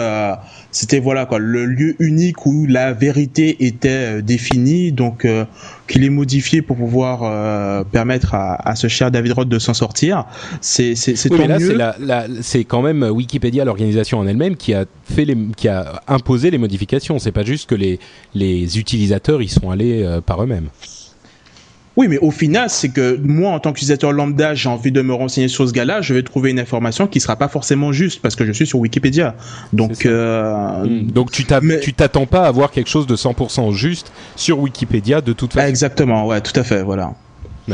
c'était 0.73 0.99
voilà 0.99 1.27
quoi, 1.27 1.39
le 1.39 1.65
lieu 1.65 1.95
unique 2.01 2.45
où 2.47 2.67
la 2.67 2.93
vérité 2.93 3.65
était 3.67 4.23
définie. 4.23 4.91
Donc, 4.93 5.27
qu'il 5.87 6.05
est 6.05 6.11
modifié 6.11 6.63
pour 6.63 6.77
pouvoir 6.77 7.21
euh, 7.23 7.85
permettre 7.85 8.35
à, 8.35 8.69
à, 8.69 8.75
ce 8.75 8.89
cher 8.89 9.11
David 9.11 9.33
Roth 9.33 9.49
de 9.49 9.59
s'en 9.59 9.75
sortir, 9.75 10.25
c'est 10.61 10.95
c'est 10.95 11.15
oui, 11.31 11.41
mais 11.47 11.75
là, 11.75 12.27
c'est 12.41 12.65
quand 12.65 12.83
même 12.83 13.03
Wikipédia, 13.03 13.65
l'organisation 13.65 14.19
en 14.19 14.27
elle-même, 14.27 14.57
qui 14.57 14.75
a 14.75 14.85
fait 15.05 15.25
les, 15.25 15.37
qui 15.57 15.69
a 15.69 16.03
imposé 16.09 16.51
les 16.51 16.59
modifications. 16.59 17.19
C'est 17.19 17.33
pas 17.33 17.45
juste 17.45 17.69
que 17.69 17.75
les 17.75 17.99
les 18.35 18.79
utilisateurs 18.79 19.43
y 19.43 19.49
sont 19.49 19.71
allés 19.71 20.03
euh, 20.03 20.21
par 20.21 20.43
eux-mêmes. 20.43 20.69
Oui, 21.97 22.09
mais 22.09 22.19
au 22.19 22.33
final, 22.33 22.69
c'est 22.71 22.89
que 22.89 23.17
moi, 23.23 23.53
en 23.53 23.61
tant 23.61 23.73
qu'utilisateur 23.73 24.13
lambda, 24.13 24.55
j'ai 24.55 24.69
envie 24.69 24.91
de 24.91 25.01
me 25.01 25.15
renseigner 25.15 25.47
sur 25.47 25.69
ce 25.69 25.73
gars-là, 25.73 26.01
je 26.01 26.13
vais 26.13 26.23
trouver 26.23 26.51
une 26.51 26.59
information 26.59 27.07
qui 27.07 27.21
sera 27.21 27.37
pas 27.37 27.49
forcément 27.49 27.93
juste 27.93 28.21
parce 28.21 28.35
que 28.35 28.45
je 28.45 28.53
suis 28.53 28.67
sur 28.67 28.81
Wikipédia. 28.81 29.37
Donc, 29.73 30.05
euh, 30.05 30.85
hmm. 30.85 31.11
donc 31.13 31.31
tu 31.31 31.45
t'attends 31.45 32.27
pas 32.27 32.45
à 32.45 32.49
avoir 32.49 32.73
quelque 32.73 32.91
chose 32.91 33.07
de 33.07 33.15
100% 33.15 33.73
juste 33.73 34.13
sur 34.35 34.59
Wikipédia 34.59 35.21
de 35.21 35.33
toute 35.33 35.53
façon. 35.53 35.69
Exactement, 35.69 36.27
ouais, 36.27 36.41
tout 36.41 36.59
à 36.59 36.65
fait, 36.65 36.83
voilà. 36.83 37.15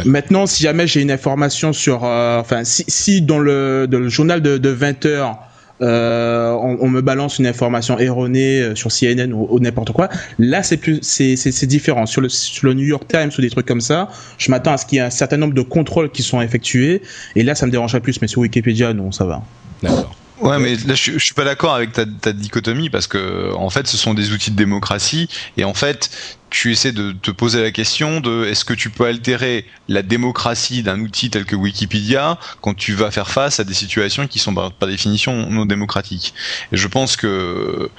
Maintenant, 0.04 0.46
si 0.46 0.62
jamais 0.62 0.86
j'ai 0.86 1.00
une 1.00 1.10
information 1.10 1.72
sur, 1.72 2.04
euh, 2.04 2.38
enfin, 2.38 2.62
si, 2.64 2.84
si 2.86 3.22
dans 3.22 3.38
le, 3.38 3.86
dans 3.90 3.98
le 3.98 4.08
journal 4.08 4.40
de, 4.40 4.56
de 4.56 4.68
20 4.68 5.06
heures 5.06 5.38
euh, 5.82 6.52
on, 6.52 6.78
on, 6.80 6.88
me 6.90 7.00
balance 7.00 7.38
une 7.38 7.46
information 7.46 7.98
erronée 7.98 8.60
euh, 8.60 8.74
sur 8.74 8.90
CNN 8.90 9.32
ou, 9.32 9.58
n'importe 9.60 9.92
quoi. 9.92 10.08
Là, 10.38 10.62
c'est 10.62 10.76
plus, 10.76 10.98
c'est, 11.02 11.36
c'est, 11.36 11.66
différent. 11.66 12.06
Sur 12.06 12.20
le, 12.20 12.28
sur 12.28 12.66
le 12.66 12.74
New 12.74 12.84
York 12.84 13.04
Times 13.08 13.30
ou 13.36 13.40
des 13.40 13.50
trucs 13.50 13.66
comme 13.66 13.80
ça, 13.80 14.08
je 14.38 14.50
m'attends 14.50 14.72
à 14.72 14.76
ce 14.76 14.84
qu'il 14.84 14.96
y 14.96 14.98
ait 14.98 15.04
un 15.04 15.10
certain 15.10 15.38
nombre 15.38 15.54
de 15.54 15.62
contrôles 15.62 16.10
qui 16.10 16.22
sont 16.22 16.40
effectués. 16.40 17.02
Et 17.34 17.42
là, 17.42 17.54
ça 17.54 17.66
me 17.66 17.70
dérangerait 17.70 18.00
plus. 18.00 18.20
Mais 18.20 18.28
sur 18.28 18.42
Wikipédia, 18.42 18.92
non, 18.92 19.10
ça 19.10 19.24
va. 19.24 19.42
D'accord. 19.82 20.19
Ouais, 20.40 20.58
mais 20.58 20.74
là, 20.86 20.94
je, 20.94 21.18
suis 21.18 21.34
pas 21.34 21.44
d'accord 21.44 21.74
avec 21.74 21.92
ta, 21.92 22.06
ta, 22.06 22.32
dichotomie 22.32 22.88
parce 22.88 23.06
que, 23.06 23.52
en 23.54 23.68
fait, 23.68 23.86
ce 23.86 23.96
sont 23.96 24.14
des 24.14 24.32
outils 24.32 24.50
de 24.50 24.56
démocratie 24.56 25.28
et 25.58 25.64
en 25.64 25.74
fait, 25.74 26.38
tu 26.48 26.72
essaies 26.72 26.92
de 26.92 27.12
te 27.12 27.30
poser 27.30 27.62
la 27.62 27.70
question 27.70 28.20
de 28.20 28.44
est-ce 28.44 28.64
que 28.64 28.72
tu 28.72 28.90
peux 28.90 29.04
altérer 29.04 29.66
la 29.88 30.02
démocratie 30.02 30.82
d'un 30.82 31.00
outil 31.00 31.30
tel 31.30 31.44
que 31.44 31.56
Wikipédia 31.56 32.38
quand 32.60 32.74
tu 32.74 32.94
vas 32.94 33.10
faire 33.10 33.30
face 33.30 33.60
à 33.60 33.64
des 33.64 33.74
situations 33.74 34.26
qui 34.26 34.38
sont 34.38 34.54
par, 34.54 34.72
définition 34.86 35.48
non 35.50 35.66
démocratiques. 35.66 36.34
Et 36.72 36.76
je 36.76 36.88
pense 36.88 37.16
que 37.16 37.90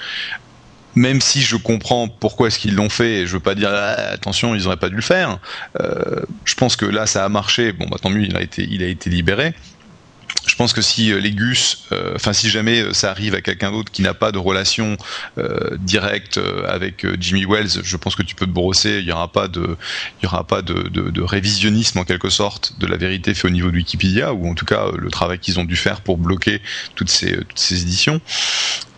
même 0.95 1.21
si 1.21 1.41
je 1.41 1.55
comprends 1.55 2.07
pourquoi 2.07 2.47
est-ce 2.47 2.59
qu'ils 2.59 2.75
l'ont 2.75 2.89
fait, 2.89 3.21
et 3.21 3.27
je 3.27 3.33
veux 3.33 3.39
pas 3.39 3.55
dire 3.55 3.69
ah, 3.71 3.93
attention, 4.11 4.55
ils 4.55 4.67
auraient 4.67 4.77
pas 4.77 4.89
dû 4.89 4.95
le 4.95 5.01
faire. 5.01 5.39
Euh, 5.79 6.21
je 6.43 6.55
pense 6.55 6.75
que 6.75 6.85
là, 6.85 7.05
ça 7.05 7.23
a 7.23 7.29
marché. 7.29 7.71
Bon, 7.71 7.85
bah 7.89 7.97
tant 8.01 8.09
mieux, 8.09 8.23
il 8.23 8.35
a 8.35 8.41
été, 8.41 8.67
il 8.69 8.83
a 8.83 8.87
été 8.87 9.09
libéré 9.09 9.53
je 10.45 10.55
pense 10.55 10.73
que 10.73 10.81
si 10.81 11.11
euh, 11.11 11.19
les 11.19 11.31
Gus, 11.31 11.83
euh, 11.91 12.13
enfin 12.15 12.33
si 12.33 12.49
jamais 12.49 12.81
euh, 12.81 12.93
ça 12.93 13.11
arrive 13.11 13.35
à 13.35 13.41
quelqu'un 13.41 13.71
d'autre 13.71 13.91
qui 13.91 14.01
n'a 14.01 14.13
pas 14.13 14.31
de 14.31 14.37
relation 14.37 14.97
directe 15.79 16.39
avec 16.67 17.05
Jimmy 17.19 17.45
Wells, 17.45 17.83
je 17.83 17.97
pense 17.97 18.15
que 18.15 18.23
tu 18.23 18.35
peux 18.35 18.45
te 18.45 18.51
brosser. 18.51 18.99
Il 18.99 19.05
n'y 19.05 19.11
aura 19.11 19.31
pas 19.31 19.47
de, 19.47 19.77
révisionnisme 21.21 21.99
en 21.99 22.03
quelque 22.03 22.29
sorte 22.29 22.73
de 22.79 22.87
la 22.87 22.97
vérité 22.97 23.33
fait 23.33 23.47
au 23.47 23.51
niveau 23.51 23.71
de 23.71 23.75
Wikipédia 23.75 24.33
ou 24.33 24.49
en 24.49 24.53
tout 24.53 24.65
cas 24.65 24.85
le 24.95 25.09
travail 25.09 25.39
qu'ils 25.39 25.59
ont 25.59 25.63
dû 25.63 25.75
faire 25.75 26.01
pour 26.01 26.17
bloquer 26.17 26.61
toutes 26.95 27.09
ces 27.09 27.81
éditions. 27.81 28.21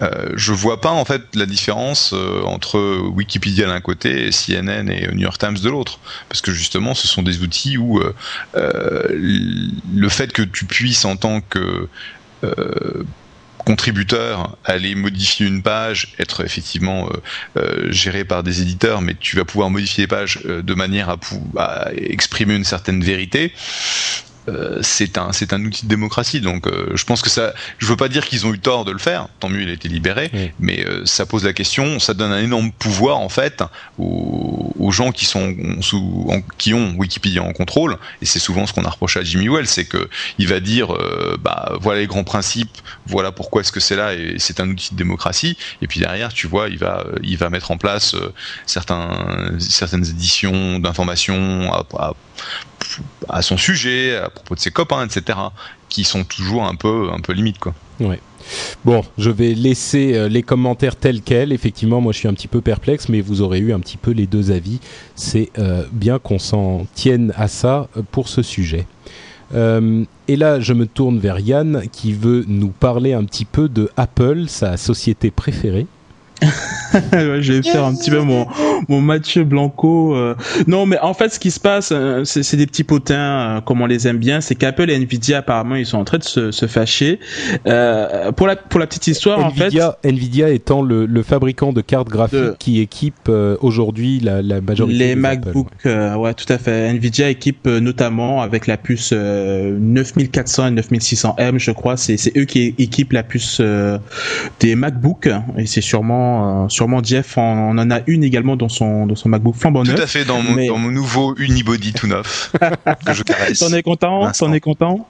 Euh, 0.03 0.29
je 0.35 0.53
vois 0.53 0.81
pas 0.81 0.91
en 0.91 1.05
fait 1.05 1.23
la 1.33 1.45
différence 1.45 2.13
entre 2.45 2.99
Wikipédia 3.09 3.67
d'un 3.67 3.81
côté 3.81 4.27
et 4.27 4.29
CNN 4.29 4.89
et 4.89 5.07
New 5.13 5.21
York 5.21 5.39
Times 5.39 5.57
de 5.57 5.69
l'autre, 5.69 5.99
parce 6.29 6.41
que 6.41 6.51
justement 6.51 6.93
ce 6.93 7.07
sont 7.07 7.23
des 7.23 7.41
outils 7.41 7.77
où 7.77 7.99
le 8.53 10.09
fait 10.09 10.31
que 10.31 10.43
tu 10.43 10.65
puisses 10.65 11.05
en 11.05 11.15
tant 11.15 11.41
que 11.41 11.87
euh, 12.43 13.03
contributeur 13.65 14.57
aller 14.65 14.93
modifier 14.93 15.47
une 15.47 15.63
page, 15.63 16.15
être 16.19 16.43
effectivement 16.43 17.07
euh, 17.07 17.61
euh, 17.61 17.91
géré 17.93 18.25
par 18.25 18.43
des 18.43 18.61
éditeurs, 18.61 19.01
mais 19.01 19.15
tu 19.17 19.37
vas 19.37 19.45
pouvoir 19.45 19.69
modifier 19.69 20.03
les 20.03 20.07
pages 20.07 20.39
de 20.43 20.73
manière 20.73 21.09
à, 21.09 21.17
à, 21.55 21.93
exprimer 21.93 22.55
une 22.55 22.65
certaine 22.65 23.01
vérité. 23.01 23.53
Euh, 24.49 24.79
c'est 24.81 25.17
un 25.17 25.31
c'est 25.31 25.53
un 25.53 25.63
outil 25.63 25.85
de 25.85 25.89
démocratie 25.89 26.41
donc 26.41 26.67
euh, 26.67 26.91
je 26.95 27.05
pense 27.05 27.21
que 27.21 27.29
ça 27.29 27.53
je 27.77 27.85
veux 27.85 27.95
pas 27.95 28.09
dire 28.09 28.25
qu'ils 28.25 28.45
ont 28.45 28.53
eu 28.53 28.59
tort 28.59 28.83
de 28.83 28.91
le 28.91 28.97
faire 28.97 29.29
tant 29.39 29.47
mieux 29.47 29.61
il 29.61 29.69
a 29.69 29.71
été 29.71 29.87
libéré 29.87 30.51
mais 30.59 30.85
euh, 30.85 31.05
ça 31.05 31.25
pose 31.25 31.45
la 31.45 31.53
question 31.53 31.97
ça 31.97 32.13
donne 32.13 32.33
un 32.33 32.43
énorme 32.43 32.73
pouvoir 32.73 33.19
en 33.19 33.29
fait 33.29 33.63
aux, 33.97 34.73
aux 34.77 34.91
gens 34.91 35.13
qui 35.13 35.23
sont 35.23 35.55
sous 35.79 36.29
qui 36.57 36.73
ont 36.73 36.93
Wikipédia 36.97 37.41
en 37.41 37.53
contrôle 37.53 37.97
et 38.21 38.25
c'est 38.25 38.39
souvent 38.39 38.67
ce 38.67 38.73
qu'on 38.73 38.83
a 38.83 38.89
reproché 38.89 39.21
à 39.21 39.23
Jimmy 39.23 39.47
Wells 39.47 39.67
c'est 39.67 39.85
que 39.85 40.09
il 40.37 40.49
va 40.49 40.59
dire 40.59 40.89
bah 41.39 41.77
voilà 41.79 42.01
les 42.01 42.07
grands 42.07 42.25
principes 42.25 42.77
voilà 43.05 43.31
pourquoi 43.31 43.61
est-ce 43.61 43.71
que 43.71 43.79
c'est 43.79 43.95
là 43.95 44.13
et 44.13 44.35
c'est 44.39 44.59
un 44.59 44.67
outil 44.67 44.93
de 44.93 44.97
démocratie 44.97 45.57
et 45.81 45.87
puis 45.87 46.01
derrière 46.01 46.33
tu 46.33 46.47
vois 46.47 46.67
il 46.67 46.79
va 46.79 47.05
il 47.21 47.37
va 47.37 47.49
mettre 47.49 47.71
en 47.71 47.77
place 47.77 48.13
certains 48.65 49.53
certaines 49.59 50.05
éditions 50.05 50.79
d'informations 50.79 51.71
à, 51.71 51.85
à 51.97 52.13
à 53.29 53.41
son 53.41 53.57
sujet, 53.57 54.17
à 54.17 54.29
propos 54.29 54.55
de 54.55 54.59
ses 54.59 54.71
copains, 54.71 55.05
etc., 55.05 55.37
qui 55.89 56.03
sont 56.03 56.23
toujours 56.23 56.65
un 56.65 56.75
peu, 56.75 57.09
un 57.13 57.19
peu 57.19 57.33
limite, 57.33 57.59
quoi. 57.59 57.73
Bon, 58.83 59.03
je 59.17 59.29
vais 59.29 59.53
laisser 59.53 60.15
euh, 60.15 60.27
les 60.27 60.43
commentaires 60.43 60.95
tels 60.95 61.21
quels. 61.21 61.53
Effectivement, 61.53 62.01
moi 62.01 62.11
je 62.11 62.19
suis 62.19 62.27
un 62.27 62.33
petit 62.33 62.47
peu 62.47 62.61
perplexe, 62.61 63.09
mais 63.09 63.21
vous 63.21 63.41
aurez 63.41 63.59
eu 63.59 63.73
un 63.73 63.79
petit 63.79 63.97
peu 63.97 64.11
les 64.11 64.27
deux 64.27 64.51
avis. 64.51 64.79
C'est 65.15 65.49
euh, 65.57 65.85
bien 65.91 66.19
qu'on 66.19 66.39
s'en 66.39 66.85
tienne 66.93 67.33
à 67.37 67.47
ça 67.47 67.87
euh, 67.95 68.01
pour 68.11 68.27
ce 68.27 68.41
sujet. 68.41 68.85
et 69.55 70.35
là, 70.35 70.59
je 70.59 70.73
me 70.73 70.87
tourne 70.87 71.19
vers 71.19 71.39
Yann 71.39 71.83
qui 71.91 72.11
veut 72.11 72.43
nous 72.47 72.69
parler 72.71 73.13
un 73.13 73.23
petit 73.23 73.45
peu 73.45 73.69
de 73.69 73.89
Apple, 73.97 74.45
sa 74.47 74.77
société 74.77 75.29
préférée. 75.29 75.85
Je 77.13 77.53
vais 77.53 77.63
faire 77.63 77.85
un 77.85 77.95
petit 77.95 78.11
peu 78.11 78.21
mon, 78.21 78.47
mon 78.89 79.01
Mathieu 79.01 79.43
Blanco. 79.43 80.15
Euh. 80.15 80.35
Non, 80.67 80.85
mais 80.85 80.99
en 80.99 81.13
fait, 81.13 81.29
ce 81.29 81.39
qui 81.39 81.51
se 81.51 81.59
passe, 81.59 81.89
euh, 81.91 82.23
c'est 82.23 82.57
des 82.57 82.67
petits 82.67 82.83
potins, 82.83 83.15
euh, 83.57 83.61
comme 83.61 83.81
on 83.81 83.85
les 83.85 84.07
aime 84.07 84.17
bien. 84.17 84.41
C'est 84.41 84.55
qu'Apple 84.55 84.89
et 84.89 84.95
Nvidia, 84.95 85.39
apparemment, 85.39 85.75
ils 85.75 85.85
sont 85.85 85.97
en 85.97 86.03
train 86.03 86.17
de 86.17 86.23
se, 86.23 86.51
se 86.51 86.65
fâcher. 86.67 87.19
Euh, 87.67 88.31
pour 88.31 88.47
la 88.47 88.55
pour 88.55 88.79
la 88.79 88.87
petite 88.87 89.07
histoire, 89.07 89.39
Nvidia, 89.39 89.89
en 89.89 89.91
fait, 90.01 90.09
Nvidia 90.09 90.49
étant 90.49 90.81
le, 90.81 91.05
le 91.05 91.23
fabricant 91.23 91.73
de 91.73 91.81
cartes 91.81 92.09
graphiques 92.09 92.57
qui 92.59 92.79
équipe 92.79 93.29
aujourd'hui 93.61 94.19
la, 94.19 94.41
la 94.41 94.61
majorité 94.61 94.97
les 94.97 95.15
MacBooks. 95.15 95.85
ouais, 95.85 96.33
tout 96.33 96.51
à 96.51 96.57
fait. 96.57 96.89
Nvidia 96.89 97.29
équipe 97.29 97.67
notamment 97.67 98.41
avec 98.41 98.67
la 98.67 98.77
puce 98.77 99.13
9400 99.13 100.67
et 100.67 100.71
9600M, 100.81 101.59
je 101.59 101.71
crois. 101.71 101.97
C'est 101.97 102.17
c'est 102.17 102.37
eux 102.37 102.45
qui 102.45 102.75
équipent 102.77 103.13
la 103.13 103.23
puce 103.23 103.61
des 104.59 104.75
MacBooks 104.75 105.29
et 105.57 105.65
c'est 105.65 105.81
sûrement 105.81 106.32
sûrement 106.69 107.03
Jeff 107.03 107.37
en, 107.37 107.77
en, 107.77 107.91
a 107.91 107.99
une 108.07 108.23
également 108.23 108.55
dans 108.55 108.69
son 108.69 109.05
dans 109.05 109.15
son 109.15 109.29
MacBook 109.29 109.55
flambant 109.55 109.83
neuf. 109.83 109.95
Tout 109.95 110.01
à 110.01 110.07
fait 110.07 110.25
dans 110.25 110.41
mon, 110.41 110.65
dans 110.65 110.77
mon 110.77 110.91
nouveau 110.91 111.35
Unibody 111.37 111.93
tout 111.93 112.07
neuf 112.07 112.51
que 113.05 113.13
je 113.13 113.23
caresse. 113.23 113.59
T'en 113.59 113.73
es 113.73 113.83
content 113.83 114.31
T'en 114.31 114.53
es 114.53 114.59
content? 114.59 115.07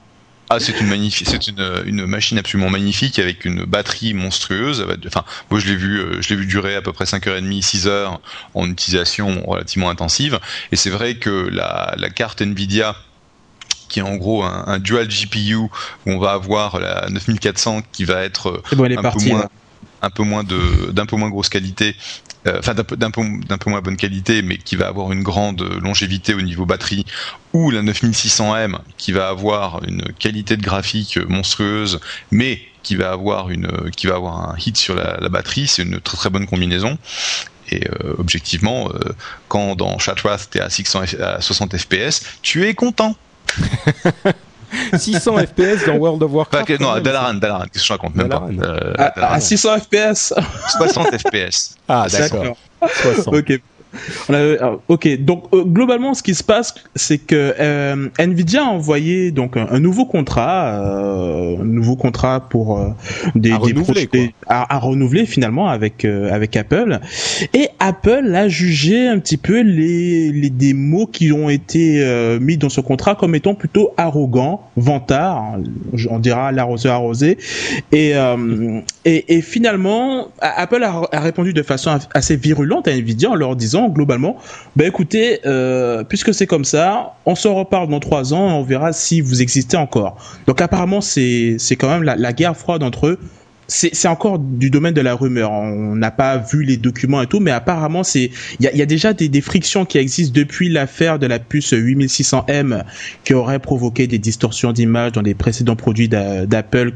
Ah, 0.50 0.60
c'est 0.60 0.78
une 0.78 0.88
magnifique, 0.88 1.26
c'est 1.28 1.48
une, 1.48 1.82
une 1.86 2.06
machine 2.06 2.36
absolument 2.36 2.68
magnifique 2.68 3.18
avec 3.18 3.46
une 3.46 3.64
batterie 3.64 4.12
monstrueuse. 4.12 4.86
Enfin, 5.06 5.24
moi 5.50 5.58
je 5.58 5.66
l'ai 5.66 5.76
vu, 5.76 5.98
euh, 5.98 6.20
je 6.20 6.28
l'ai 6.28 6.36
vu 6.36 6.46
durer 6.46 6.76
à 6.76 6.82
peu 6.82 6.92
près 6.92 7.06
5h30, 7.06 7.62
6 7.62 7.86
heures 7.86 8.20
en 8.52 8.68
utilisation 8.68 9.42
relativement 9.46 9.88
intensive. 9.88 10.38
Et 10.70 10.76
c'est 10.76 10.90
vrai 10.90 11.14
que 11.14 11.48
la, 11.50 11.94
la 11.96 12.10
carte 12.10 12.42
Nvidia 12.42 12.94
qui 13.88 14.00
est 14.00 14.02
en 14.02 14.16
gros 14.16 14.42
un, 14.42 14.64
un, 14.66 14.78
dual 14.78 15.08
GPU 15.08 15.54
où 15.54 15.70
on 16.06 16.18
va 16.18 16.32
avoir 16.32 16.78
la 16.78 17.08
9400 17.08 17.82
qui 17.92 18.04
va 18.04 18.22
être 18.22 18.62
bon, 18.72 18.84
un 18.84 19.10
peu 19.10 19.24
moins 19.28 19.48
un 20.04 20.10
peu 20.10 20.22
moins 20.22 20.44
de 20.44 20.90
d'un 20.92 21.06
peu 21.06 21.16
moins 21.16 21.30
grosse 21.30 21.48
qualité 21.48 21.96
euh, 22.46 22.58
enfin 22.58 22.74
d'un 22.74 22.84
peu, 22.84 22.96
d'un 22.96 23.10
peu, 23.10 23.70
moins 23.70 23.80
bonne 23.80 23.96
qualité, 23.96 24.42
mais 24.42 24.58
qui 24.58 24.76
va 24.76 24.88
avoir 24.88 25.12
une 25.12 25.22
grande 25.22 25.62
longévité 25.82 26.34
au 26.34 26.42
niveau 26.42 26.66
batterie, 26.66 27.06
ou 27.54 27.70
la 27.70 27.82
9600M 27.82 28.76
qui 28.98 29.12
va 29.12 29.28
avoir 29.28 29.82
une 29.84 30.02
qualité 30.18 30.58
de 30.58 30.62
graphique 30.62 31.16
monstrueuse, 31.26 32.00
mais 32.30 32.60
qui 32.82 32.96
va 32.96 33.12
avoir 33.12 33.48
une, 33.48 33.90
qui 33.96 34.06
va 34.06 34.16
avoir 34.16 34.50
un 34.50 34.56
hit 34.58 34.76
sur 34.76 34.94
la, 34.94 35.16
batterie, 35.30 35.66
c'est 35.66 35.82
une 35.82 36.00
très 36.00 36.18
très 36.18 36.28
bonne 36.30 36.46
combinaison. 36.46 36.98
Et 37.70 37.88
euh, 37.88 38.14
objectivement, 38.18 38.90
euh, 38.90 39.14
quand 39.48 39.74
dans 39.74 39.98
Chatwrath 39.98 40.48
t'es 40.50 40.60
à, 40.60 40.68
600, 40.68 41.04
à 41.20 41.40
60 41.40 41.78
fps, 41.78 42.38
tu 42.42 42.66
es 42.66 42.74
content. 42.74 43.16
600 44.98 45.38
FPS 45.38 45.86
dans 45.86 45.96
World 45.96 46.22
of 46.22 46.32
Warcraft. 46.32 46.70
Enfin, 46.70 46.76
non, 46.80 47.00
Dalaran, 47.00 47.34
Dalaran, 47.34 47.64
qu'est-ce 47.64 47.82
que 47.82 47.86
je 47.86 47.92
raconte 47.92 48.14
même 48.14 48.28
pas. 48.28 48.42
Euh, 48.62 48.92
à, 48.98 49.34
à, 49.34 49.40
600 49.40 49.80
FPS 49.80 50.34
60 50.78 51.18
FPS. 51.18 51.74
Ah, 51.88 52.06
d'accord. 52.10 52.56
60. 53.02 53.34
Ok. 53.34 53.60
Ok, 54.88 55.24
donc 55.24 55.44
euh, 55.52 55.64
globalement, 55.64 56.14
ce 56.14 56.22
qui 56.22 56.34
se 56.34 56.44
passe, 56.44 56.74
c'est 56.94 57.18
que 57.18 57.54
euh, 57.58 58.08
Nvidia 58.18 58.62
a 58.62 58.66
envoyé 58.66 59.30
donc 59.30 59.56
un, 59.56 59.66
un 59.70 59.80
nouveau 59.80 60.04
contrat, 60.06 60.80
euh, 60.80 61.60
un 61.60 61.64
nouveau 61.64 61.96
contrat 61.96 62.48
pour 62.48 62.78
euh, 62.78 62.88
des, 63.34 63.52
à, 63.52 63.58
des 63.58 63.72
renouveler, 63.72 64.06
projets 64.06 64.34
à, 64.46 64.74
à, 64.74 64.78
renouveler 64.78 65.26
finalement 65.26 65.68
avec 65.68 66.04
euh, 66.04 66.32
avec 66.32 66.56
Apple. 66.56 67.00
Et 67.52 67.68
Apple 67.78 68.34
a 68.34 68.48
jugé 68.48 69.08
un 69.08 69.18
petit 69.18 69.36
peu 69.36 69.60
les 69.60 70.32
les 70.32 70.50
démos 70.50 71.08
qui 71.12 71.32
ont 71.32 71.48
été 71.48 72.04
mis 72.40 72.56
dans 72.56 72.68
ce 72.68 72.80
contrat 72.80 73.14
comme 73.14 73.34
étant 73.34 73.54
plutôt 73.54 73.92
arrogants, 73.96 74.62
vantards, 74.76 75.58
on 76.10 76.18
dira 76.18 76.52
l'arroseur 76.52 76.94
arrosé. 76.94 77.38
Et, 77.92 78.12
et, 79.04 79.36
et 79.36 79.42
finalement, 79.42 80.28
Apple 80.40 80.82
a, 80.82 81.02
a 81.12 81.20
répondu 81.20 81.52
de 81.52 81.62
façon 81.62 81.98
assez 82.14 82.36
virulente 82.36 82.88
à 82.88 82.92
Nvidia 82.92 83.30
en 83.30 83.34
leur 83.34 83.56
disant 83.56 83.83
globalement, 83.88 84.36
bah 84.76 84.86
écoutez, 84.86 85.40
euh, 85.46 86.04
puisque 86.04 86.34
c'est 86.34 86.46
comme 86.46 86.64
ça, 86.64 87.14
on 87.26 87.34
s'en 87.34 87.54
reparle 87.54 87.88
dans 87.88 88.00
trois 88.00 88.34
ans, 88.34 88.50
et 88.50 88.52
on 88.52 88.62
verra 88.62 88.92
si 88.92 89.20
vous 89.20 89.42
existez 89.42 89.76
encore. 89.76 90.16
Donc 90.46 90.60
apparemment 90.60 91.00
c'est 91.00 91.56
c'est 91.58 91.76
quand 91.76 91.88
même 91.88 92.02
la, 92.02 92.32
guerre 92.32 92.56
froide 92.56 92.82
entre 92.82 93.06
eux 93.06 93.18
c'est 93.66 94.08
encore 94.08 94.38
du 94.38 94.68
domaine 94.68 94.92
de 94.92 95.00
la 95.00 95.14
rumeur. 95.14 95.50
On 95.50 95.96
n'a 95.96 96.10
pas 96.10 96.36
vu 96.36 96.64
les 96.64 96.76
documents 96.76 97.22
et 97.22 97.26
tout, 97.26 97.40
mais 97.40 97.50
apparemment 97.50 98.04
c'est 98.04 98.30
il 98.60 98.70
y 98.70 98.82
a, 98.82 98.86
déjà 98.86 99.14
des, 99.14 99.30
des, 99.30 99.40
frictions 99.40 99.86
qui 99.86 99.96
existent 99.96 100.34
depuis 100.34 100.68
l'affaire 100.68 101.18
de 101.18 101.26
la 101.26 101.38
puce 101.38 101.72
8600M 101.72 102.84
qui 103.24 103.32
aurait 103.32 103.58
provoqué 103.58 104.06
des 104.06 104.18
distorsions 104.18 104.72
d'image 104.72 105.12
dans 105.12 105.22
les 105.22 105.34
précédents 105.34 105.76
produits 105.76 106.08
d'Apple 106.08 106.92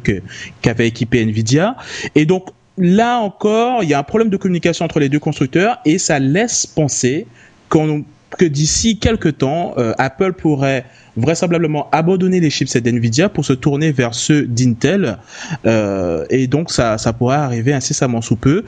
qu'avait 0.60 0.88
équipé 0.88 1.22
Nvidia. 1.22 1.76
Et 2.14 2.26
donc 2.26 2.50
là 2.78 3.18
encore, 3.18 3.82
il 3.82 3.88
y 3.88 3.94
a 3.94 3.98
un 3.98 4.04
problème 4.04 4.30
de 4.30 4.36
communication 4.36 4.84
entre 4.84 5.00
les 5.00 5.08
deux 5.08 5.18
constructeurs 5.18 5.78
et 5.84 5.98
ça 5.98 6.18
laisse 6.18 6.66
penser 6.66 7.26
que 7.68 8.44
d'ici 8.44 8.98
quelques 8.98 9.38
temps, 9.38 9.74
euh, 9.78 9.92
Apple 9.98 10.32
pourrait 10.32 10.84
vraisemblablement 11.16 11.88
abandonner 11.90 12.40
les 12.40 12.50
chipsets 12.50 12.80
d'NVIDIA 12.80 13.28
pour 13.28 13.44
se 13.44 13.52
tourner 13.52 13.90
vers 13.90 14.14
ceux 14.14 14.46
d'Intel. 14.46 15.18
Euh, 15.66 16.24
et 16.30 16.46
donc 16.46 16.70
ça, 16.70 16.98
ça 16.98 17.12
pourrait 17.12 17.36
arriver 17.36 17.72
incessamment 17.72 18.20
sous 18.20 18.36
peu. 18.36 18.64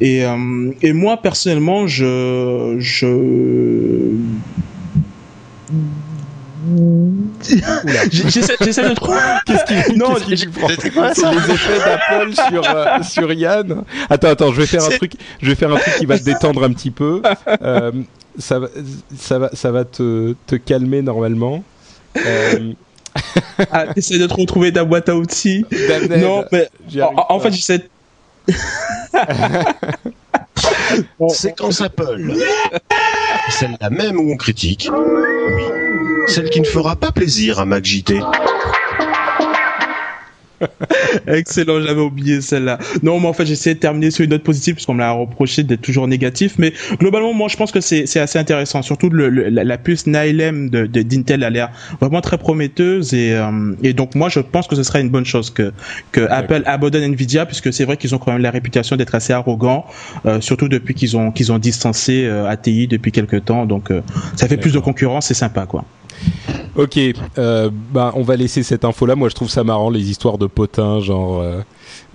Et, 0.00 0.24
euh, 0.24 0.36
moi 0.92 1.20
personnellement, 1.22 1.86
je... 1.86 2.76
J'essaie 8.10 8.88
de 8.88 8.94
trouver. 8.94 9.18
Qu'est-ce 9.46 9.64
qui 9.64 9.96
Non, 9.96 10.14
qu 10.14 10.36
c'est 10.36 10.46
les 10.46 11.52
effets 11.52 11.78
d'Apple 11.78 12.34
sur 12.34 12.62
euh, 12.74 13.02
sur 13.02 13.32
Yann. 13.32 13.84
Attends, 14.08 14.28
attends, 14.28 14.52
je 14.52 14.60
vais 14.60 14.66
faire 14.66 14.84
un 14.84 14.90
truc. 14.90 15.12
Je 15.42 15.48
vais 15.48 15.54
faire 15.54 15.72
un 15.72 15.76
truc 15.76 15.94
qui 15.96 16.06
va 16.06 16.18
te 16.18 16.24
détendre 16.24 16.64
un 16.64 16.72
petit 16.72 16.90
peu. 16.90 17.22
Euh, 17.62 17.92
ça 18.38 18.58
va, 18.58 18.68
ça 19.16 19.38
va, 19.38 19.50
ça 19.52 19.70
va 19.70 19.84
te, 19.84 20.34
te 20.46 20.56
calmer 20.56 21.02
normalement. 21.02 21.62
Euh... 22.16 22.72
ah, 23.70 23.86
t'essaies 23.94 24.18
de 24.18 24.26
te 24.26 24.34
retrouver 24.34 24.72
ta 24.72 24.84
boîte 24.84 25.08
à 25.08 25.14
outils. 25.14 25.64
Non, 26.10 26.44
mais 26.50 26.68
en, 27.00 27.26
en 27.28 27.40
fait, 27.40 27.52
j'essaie. 27.52 27.88
Séquence 31.28 31.80
Apple. 31.80 32.34
Celle-là 33.50 33.90
même 33.90 34.18
où 34.18 34.32
on 34.32 34.36
critique. 34.36 34.88
Oui. 34.92 35.83
Celle 36.26 36.50
qui 36.50 36.60
ne 36.60 36.66
fera 36.66 36.96
pas 36.96 37.12
plaisir 37.12 37.58
à 37.58 37.64
MacJT. 37.64 38.14
Excellent, 41.26 41.80
j'avais 41.82 42.00
oublié 42.00 42.40
celle-là. 42.40 42.78
Non, 43.02 43.20
mais 43.20 43.28
en 43.28 43.32
fait, 43.32 43.46
j'essaie 43.46 43.74
de 43.74 43.78
terminer 43.78 44.10
sur 44.10 44.24
une 44.24 44.30
note 44.30 44.42
positive 44.42 44.74
parce 44.74 44.86
qu'on 44.86 44.94
me 44.94 45.00
l'a 45.00 45.12
reproché 45.12 45.62
d'être 45.62 45.80
toujours 45.80 46.08
négatif. 46.08 46.54
Mais 46.58 46.72
globalement, 46.98 47.32
moi, 47.32 47.48
je 47.48 47.56
pense 47.56 47.72
que 47.72 47.80
c'est 47.80 48.18
assez 48.18 48.38
intéressant. 48.38 48.82
Surtout 48.82 49.10
le, 49.10 49.28
la, 49.28 49.64
la, 49.64 49.78
puce 49.78 50.06
Nylem 50.06 50.70
de 50.70 50.86
d'Intel 50.86 51.44
a 51.44 51.50
l'air 51.50 51.70
vraiment 52.00 52.20
très 52.20 52.38
prometteuse 52.38 53.14
et, 53.14 53.32
euh, 53.34 53.74
et 53.82 53.92
donc 53.92 54.14
moi, 54.14 54.28
je 54.28 54.40
pense 54.40 54.66
que 54.66 54.76
ce 54.76 54.82
serait 54.82 55.00
une 55.00 55.10
bonne 55.10 55.24
chose 55.24 55.50
que 55.50 55.72
que 56.12 56.20
Apple 56.30 56.62
abandonne 56.66 57.02
Nvidia 57.02 57.46
puisque 57.46 57.72
c'est 57.72 57.84
vrai 57.84 57.96
qu'ils 57.96 58.14
ont 58.14 58.18
quand 58.18 58.32
même 58.32 58.42
la 58.42 58.50
réputation 58.50 58.96
d'être 58.96 59.14
assez 59.14 59.32
arrogants, 59.32 59.84
euh, 60.26 60.40
surtout 60.40 60.68
depuis 60.68 60.94
qu'ils 60.94 61.16
ont 61.16 61.30
qu'ils 61.30 61.52
ont 61.52 61.58
distancé 61.58 62.24
euh, 62.24 62.48
ATI 62.48 62.86
depuis 62.86 63.12
quelques 63.12 63.44
temps. 63.44 63.66
Donc 63.66 63.90
euh, 63.90 64.00
ça 64.36 64.48
fait 64.48 64.56
plus 64.56 64.72
de 64.72 64.78
concurrence, 64.78 65.26
c'est 65.26 65.34
sympa, 65.34 65.66
quoi. 65.66 65.84
Ok, 66.76 66.98
euh, 67.38 67.70
bah 67.92 68.12
on 68.16 68.22
va 68.22 68.34
laisser 68.34 68.64
cette 68.64 68.84
info 68.84 69.06
là. 69.06 69.14
Moi, 69.14 69.28
je 69.28 69.34
trouve 69.34 69.48
ça 69.48 69.62
marrant 69.62 69.90
les 69.90 70.10
histoires 70.10 70.38
de 70.38 70.46
potins, 70.46 71.00
genre 71.00 71.40
euh, 71.40 71.60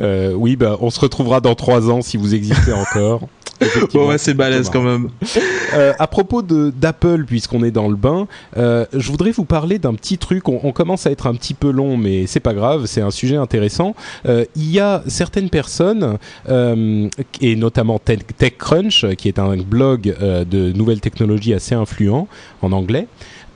euh, 0.01 0.33
oui, 0.33 0.57
bah 0.57 0.77
on 0.81 0.89
se 0.89 0.99
retrouvera 0.99 1.39
dans 1.39 1.55
trois 1.55 1.89
ans 1.89 2.01
si 2.01 2.17
vous 2.17 2.35
existez 2.35 2.73
encore. 2.73 3.21
bon, 3.93 4.07
ouais, 4.07 4.17
c'est 4.17 4.33
balèze 4.33 4.69
quand 4.69 4.81
même. 4.81 5.09
À 5.97 6.07
propos 6.07 6.41
de 6.41 6.71
d'Apple, 6.75 7.25
puisqu'on 7.25 7.63
est 7.63 7.71
dans 7.71 7.87
le 7.87 7.95
bain, 7.95 8.27
je 8.55 9.11
voudrais 9.11 9.31
vous 9.31 9.45
parler 9.45 9.79
d'un 9.79 9.93
petit 9.93 10.17
truc. 10.17 10.49
On, 10.49 10.59
on, 10.63 10.71
commence 10.71 11.05
à 11.07 11.11
être 11.11 11.27
un 11.27 11.35
petit 11.35 11.53
peu 11.53 11.71
long, 11.71 11.95
mais 11.95 12.25
c'est 12.25 12.39
pas 12.39 12.53
grave, 12.53 12.85
c'est 12.85 13.01
un 13.01 13.11
sujet 13.11 13.35
intéressant. 13.35 13.95
Il 14.25 14.71
y 14.71 14.79
a 14.79 15.03
certaines 15.07 15.49
personnes, 15.49 16.17
et 16.47 17.55
notamment 17.55 17.99
TechCrunch, 17.99 19.05
qui 19.15 19.27
est 19.27 19.39
un 19.39 19.57
blog 19.57 20.15
de 20.49 20.71
nouvelles 20.71 21.01
technologies 21.01 21.53
assez 21.53 21.75
influent 21.75 22.27
en 22.61 22.71
anglais. 22.71 23.07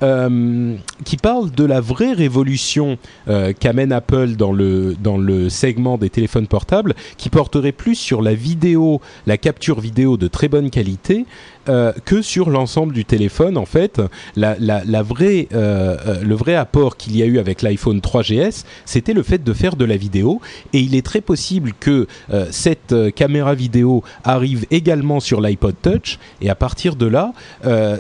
Euh, 0.04 0.76
qui 1.06 1.16
parle 1.18 1.52
de 1.52 1.64
la 1.64 1.80
vraie 1.80 2.14
révolution 2.14 2.98
euh, 3.30 3.54
qu'amène 3.58 3.92
Apple 3.92 4.36
dans 4.36 4.52
le, 4.52 4.96
dans 5.02 5.18
le 5.18 5.50
segment 5.50 5.98
des 5.98 6.10
téléphones 6.10 6.48
portables, 6.48 6.94
qui 7.18 7.30
porterait 7.30 7.72
plus 7.72 7.96
sur 7.96 8.22
la 8.22 8.34
vidéo, 8.34 9.00
la 9.28 9.38
capture 9.38 9.80
vidéo 9.80 10.18
de 10.18 10.28
très 10.28 10.50
bonne 10.50 10.70
qualité, 10.70 11.26
euh, 11.70 11.94
que 12.04 12.22
sur 12.22 12.50
l'ensemble 12.50 12.94
du 12.94 13.06
téléphone. 13.06 13.58
En 13.58 13.66
fait, 13.66 14.02
la, 14.36 14.58
la, 14.60 15.02
vraie, 15.04 15.48
le 15.52 16.36
vrai 16.36 16.56
apport 16.56 16.98
qu'il 16.98 17.16
y 17.16 17.24
a 17.24 17.26
eu 17.26 17.40
avec 17.40 17.62
l'iPhone 17.62 18.00
3GS, 18.00 18.64
c'était 18.86 19.14
le 19.14 19.24
fait 19.24 19.44
de 19.44 19.54
faire 19.54 19.76
de 19.76 19.86
la 19.86 19.96
vidéo. 19.96 20.42
Et 20.74 20.80
il 20.80 20.96
est 20.96 21.06
très 21.06 21.22
possible 21.22 21.72
que 21.80 22.08
cette 22.52 22.96
caméra 23.16 23.56
vidéo 23.56 24.04
arrive 24.24 24.66
également 24.72 25.20
sur 25.20 25.40
l'iPod 25.40 25.76
Touch. 25.82 26.20
Et 26.42 26.50
à 26.50 26.56
partir 26.56 26.96
de 26.96 27.06
là, 27.06 27.34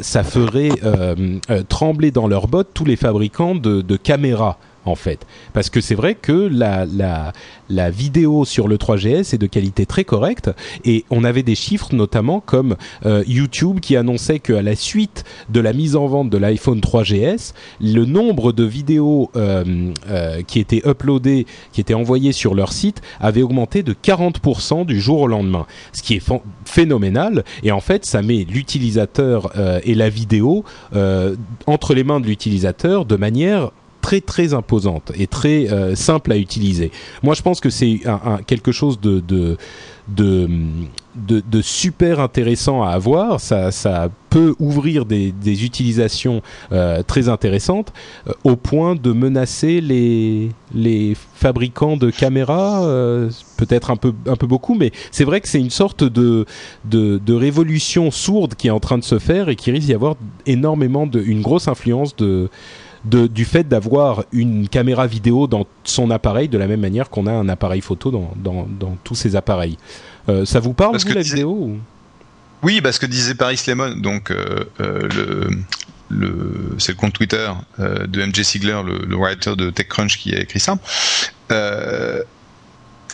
ça 0.02 0.24
ferait 0.24 0.72
trembler 1.70 1.93
dans 2.12 2.28
leurs 2.28 2.48
bottes 2.48 2.70
tous 2.74 2.86
les 2.86 2.96
fabricants 2.96 3.56
de, 3.56 3.96
caméras 3.98 4.58
en 4.86 4.96
fait. 4.96 5.26
Parce 5.54 5.70
que 5.70 5.82
c'est 5.82 5.96
vrai 5.96 6.16
que 6.16 6.32
la, 6.32 6.86
la, 6.86 7.34
la 7.70 7.90
vidéo 7.90 8.46
sur 8.46 8.68
le 8.68 8.78
3GS 8.78 9.34
est 9.34 9.38
de 9.38 9.48
qualité 9.48 9.86
très 9.86 10.04
correcte 10.04 10.52
et 10.86 11.06
on 11.10 11.24
avait 11.24 11.44
des 11.44 11.56
chiffres 11.56 11.94
notamment 11.94 12.40
comme 12.40 12.76
euh, 13.06 13.24
YouTube 13.28 13.80
qui 13.80 13.96
annonçait 13.96 14.40
qu'à 14.40 14.62
la 14.62 14.76
suite 14.76 15.24
de 15.50 15.60
la 15.60 15.74
mise 15.74 15.96
en 15.96 16.08
vente 16.08 16.30
de 16.30 16.38
l'iPhone 16.38 16.80
3GS, 16.80 17.54
le 17.82 18.06
nombre 18.06 18.52
de 18.52 18.64
vidéos 18.64 19.30
euh, 19.36 19.92
euh, 20.10 20.42
qui 20.44 20.60
étaient 20.60 20.82
uploadées, 20.86 21.46
qui 21.72 21.82
étaient 21.82 21.94
envoyées 21.94 22.32
sur 22.32 22.56
leur 22.56 22.74
site 22.74 23.02
avait 23.20 23.42
augmenté 23.42 23.84
de 23.84 23.94
40% 23.94 24.86
du 24.86 25.00
jour 25.00 25.22
au 25.22 25.28
lendemain. 25.28 25.66
Ce 25.94 26.02
qui 26.02 26.16
est 26.16 26.34
phénoménal 26.66 27.44
et 27.64 27.72
en 27.72 27.82
fait 27.82 28.06
ça 28.06 28.22
met 28.22 28.46
l'utilisateur 28.50 29.52
et 29.84 29.96
la 29.96 30.10
vidéo 30.10 30.64
entre 31.68 31.94
les 31.94 32.04
mains 32.04 32.20
de 32.20 32.28
l'utilisateur 32.28 33.06
de 33.06 33.16
manière 33.16 33.72
très 34.04 34.20
très 34.20 34.54
imposante 34.54 35.14
et 35.16 35.28
très 35.28 35.72
euh, 35.72 35.96
simple 35.96 36.34
à 36.34 36.38
utiliser. 36.38 36.92
Moi, 37.24 37.34
je 37.36 37.42
pense 37.42 37.62
que 37.62 37.70
c'est 37.70 38.02
quelque 38.46 38.74
chose 38.74 39.00
de, 39.00 39.58
super 41.62 42.20
intéressant 42.20 42.84
à 42.84 42.90
avoir. 42.90 43.40
Ça, 43.40 44.10
peut 44.30 44.56
ouvrir 44.60 45.06
des, 45.06 45.64
utilisations 45.64 46.42
euh, 46.72 47.04
très 47.04 47.30
intéressantes 47.30 47.94
euh, 48.28 48.32
au 48.44 48.56
point 48.56 48.96
de 48.96 49.14
menacer 49.14 49.80
les, 49.80 51.16
fabricants 51.36 51.98
de 51.98 52.10
caméras, 52.10 52.82
peut-être 53.58 53.92
un 53.92 53.96
peu, 53.96 54.14
un 54.28 54.36
peu 54.36 54.48
beaucoup, 54.48 54.76
mais 54.76 54.92
c'est 55.12 55.24
vrai 55.24 55.40
que 55.40 55.48
c'est 55.48 55.60
une 55.60 55.70
sorte 55.70 56.04
de, 56.04 56.46
de, 56.86 57.20
de, 57.24 57.34
révolution 57.34 58.12
sourde 58.12 58.56
qui 58.56 58.68
est 58.68 58.72
en 58.72 58.80
train 58.80 58.98
de 58.98 59.04
se 59.04 59.20
faire 59.20 59.50
et 59.50 59.56
qui 59.56 59.72
risque 59.72 59.88
d'y 59.88 59.94
avoir 59.94 60.16
énormément 60.46 61.06
de, 61.06 61.22
une 61.22 61.42
grosse 61.42 61.68
influence 61.68 62.16
de, 62.16 62.50
de, 63.06 63.28
du 63.28 63.46
fait 63.46 63.68
d'avoir 63.68 64.24
une 64.32 64.68
caméra 64.70 65.08
vidéo 65.08 65.48
dans 65.48 65.66
son 65.84 66.10
appareil 66.12 66.48
de 66.48 66.58
la 66.58 66.68
même 66.68 66.80
manière 66.82 67.10
qu'on 67.10 67.28
a 67.28 67.32
un 67.32 67.50
appareil 67.50 67.82
photo 67.82 68.12
dans, 68.12 68.32
dans, 68.38 68.68
dans 68.80 68.98
tous 69.04 69.16
ces 69.16 69.36
appareils. 69.36 69.78
Euh, 70.30 70.46
ça 70.46 70.60
vous 70.60 70.74
parle, 70.74 70.92
Parce 70.92 71.04
vous, 71.04 71.10
que 71.10 71.16
la 71.16 71.24
disait... 71.24 71.36
vidéo 71.36 71.50
ou... 71.52 71.78
Oui, 72.64 72.80
parce 72.80 72.98
que 72.98 73.06
disait 73.06 73.36
Paris 73.36 73.62
Lemon, 73.68 73.96
donc 73.98 74.32
euh, 74.32 74.64
euh, 74.80 75.10
le, 75.16 75.50
le 76.10 76.76
c'est 76.78 76.94
le 76.94 76.98
compte 76.98 77.12
Twitter 77.12 77.50
euh, 77.80 78.08
de 78.08 78.26
MJ 78.26 78.42
Sigler, 78.44 78.80
le, 78.86 79.00
le, 79.06 79.16
writer 79.18 79.56
de 79.58 79.70
TechCrunch 79.70 80.18
qui 80.18 80.34
a 80.34 80.40
écrit 80.40 80.62
ça. 80.62 80.78
Euh, 81.52 82.24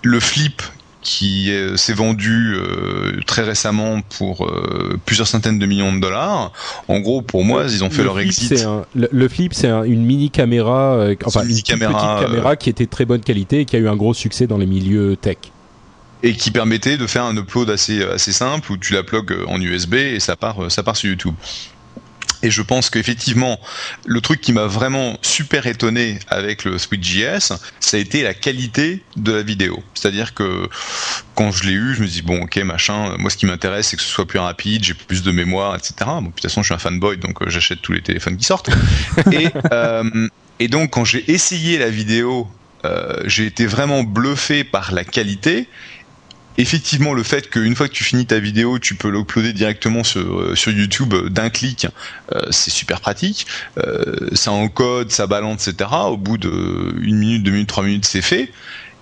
le 0.04 0.20
flip 0.20 0.62
qui 1.02 1.52
s'est 1.76 1.94
vendu 1.94 2.56
euh, 2.56 3.22
très 3.26 3.44
récemment 3.44 4.02
pour 4.02 4.46
euh, 4.46 5.00
plusieurs 5.06 5.28
centaines 5.28 5.58
de 5.58 5.66
millions 5.66 5.94
de 5.94 6.00
dollars. 6.00 6.52
En 6.88 7.00
gros, 7.00 7.22
pour 7.22 7.46
moi, 7.46 7.66
ils 7.70 7.84
ont 7.84 7.90
fait 7.90 8.00
le 8.00 8.06
leur 8.06 8.16
flip, 8.16 8.28
exit. 8.28 8.66
Un, 8.66 8.86
le, 8.96 9.08
le, 9.12 9.30
flip, 9.30 9.54
c'est 9.54 9.70
un, 9.70 9.84
une 9.84 10.06
mini 10.06 10.30
caméra, 10.30 10.96
euh, 10.96 11.16
enfin 11.26 11.44
une 11.48 11.62
caméra, 11.62 12.18
petite 12.18 12.28
caméra 12.28 12.56
qui 12.56 12.70
était 12.70 12.86
de 12.86 12.90
très 12.90 13.06
bonne 13.06 13.22
qualité 13.22 13.62
et 13.62 13.66
qui 13.66 13.76
a 13.76 13.80
eu 13.80 13.88
un 13.88 13.96
gros 13.96 14.14
succès 14.14 14.48
dans 14.48 14.58
les 14.58 14.66
milieux 14.66 15.16
tech 15.16 15.38
et 16.22 16.34
qui 16.34 16.52
permettait 16.52 16.98
de 16.98 17.08
faire 17.08 17.24
un 17.24 17.38
upload 17.38 17.70
assez 17.70 18.04
assez 18.04 18.34
simple 18.34 18.74
où 18.74 18.78
tu 18.78 18.92
la 18.92 19.04
plugues 19.04 19.38
en 19.48 19.62
USB 19.62 19.94
et 19.94 20.20
ça 20.20 20.36
part 20.36 20.70
ça 20.70 20.84
part 20.84 20.98
sur 20.98 21.10
YouTube. 21.10 21.34
Et 22.42 22.52
je 22.52 22.62
pense 22.62 22.90
qu'effectivement, 22.90 23.60
le 24.06 24.22
truc 24.22 24.40
qui 24.40 24.54
m'a 24.54 24.66
vraiment 24.66 25.18
super 25.22 25.68
étonné 25.68 26.20
avec 26.28 26.64
le 26.64 26.78
SwitchJS, 26.78 27.54
ça 27.80 27.98
a 27.98 28.00
été 28.00 28.24
la 28.24 28.34
qualité 28.34 29.04
de 29.18 29.34
la 29.34 29.44
vidéo. 29.44 29.84
C'est-à-dire 29.94 30.34
que 30.34 30.70
quand 31.36 31.52
je 31.52 31.66
l'ai 31.66 31.74
eu, 31.74 31.94
je 31.96 32.02
me 32.02 32.08
dis 32.08 32.22
bon, 32.22 32.44
ok, 32.44 32.58
machin. 32.58 33.16
Moi, 33.18 33.30
ce 33.30 33.38
qui 33.38 33.46
m'intéresse, 33.46 33.88
c'est 33.88 33.98
que 33.98 34.04
ce 34.04 34.10
soit 34.10 34.28
plus 34.28 34.40
rapide, 34.40 34.84
j'ai 34.84 34.94
plus 34.94 35.24
de 35.24 35.32
mémoire, 35.32 35.76
etc. 35.76 35.94
Bon, 36.06 36.22
de 36.22 36.28
toute 36.28 36.42
façon, 36.42 36.62
je 36.62 36.68
suis 36.68 36.76
un 36.76 36.80
fanboy, 36.80 37.18
donc 37.18 37.42
euh, 37.42 37.50
j'achète 37.50 37.82
tous 37.82 37.92
les 37.92 38.02
téléphones 38.02 38.38
qui 38.38 38.46
sortent. 38.46 38.70
et, 39.32 39.50
euh, 39.74 40.28
et 40.60 40.68
donc, 40.68 40.92
quand 40.92 41.06
j'ai 41.06 41.30
essayé 41.32 41.78
la 41.78 41.90
vidéo, 41.90 42.48
euh, 42.86 43.22
j'ai 43.26 43.46
été 43.46 43.66
vraiment 43.66 44.04
bluffé 44.04 44.64
par 44.64 44.94
la 44.94 45.04
qualité 45.04 45.68
effectivement, 46.62 47.14
le 47.14 47.24
fait 47.24 47.50
qu'une 47.50 47.76
fois 47.76 47.88
que 47.88 47.94
tu 47.94 48.04
finis 48.04 48.26
ta 48.26 48.40
vidéo, 48.40 48.80
tu 48.80 48.96
peux 48.96 49.10
l'uploader 49.10 49.54
directement 49.54 50.04
sur, 50.04 50.58
sur 50.58 50.72
YouTube 50.72 51.14
d'un 51.30 51.50
clic, 51.50 51.88
c'est 52.52 52.72
super 52.72 53.02
pratique. 53.02 53.48
ça 54.34 54.52
encode, 54.52 55.12
ça 55.12 55.28
balance, 55.28 55.68
etc. 55.68 55.90
Au 56.08 56.18
bout 56.18 56.38
de 56.38 56.96
une 57.02 57.18
minute, 57.18 57.44
deux 57.44 57.52
minutes, 57.52 57.70
trois 57.70 57.84
minutes, 57.84 58.06
c'est 58.06 58.22
fait 58.22 58.52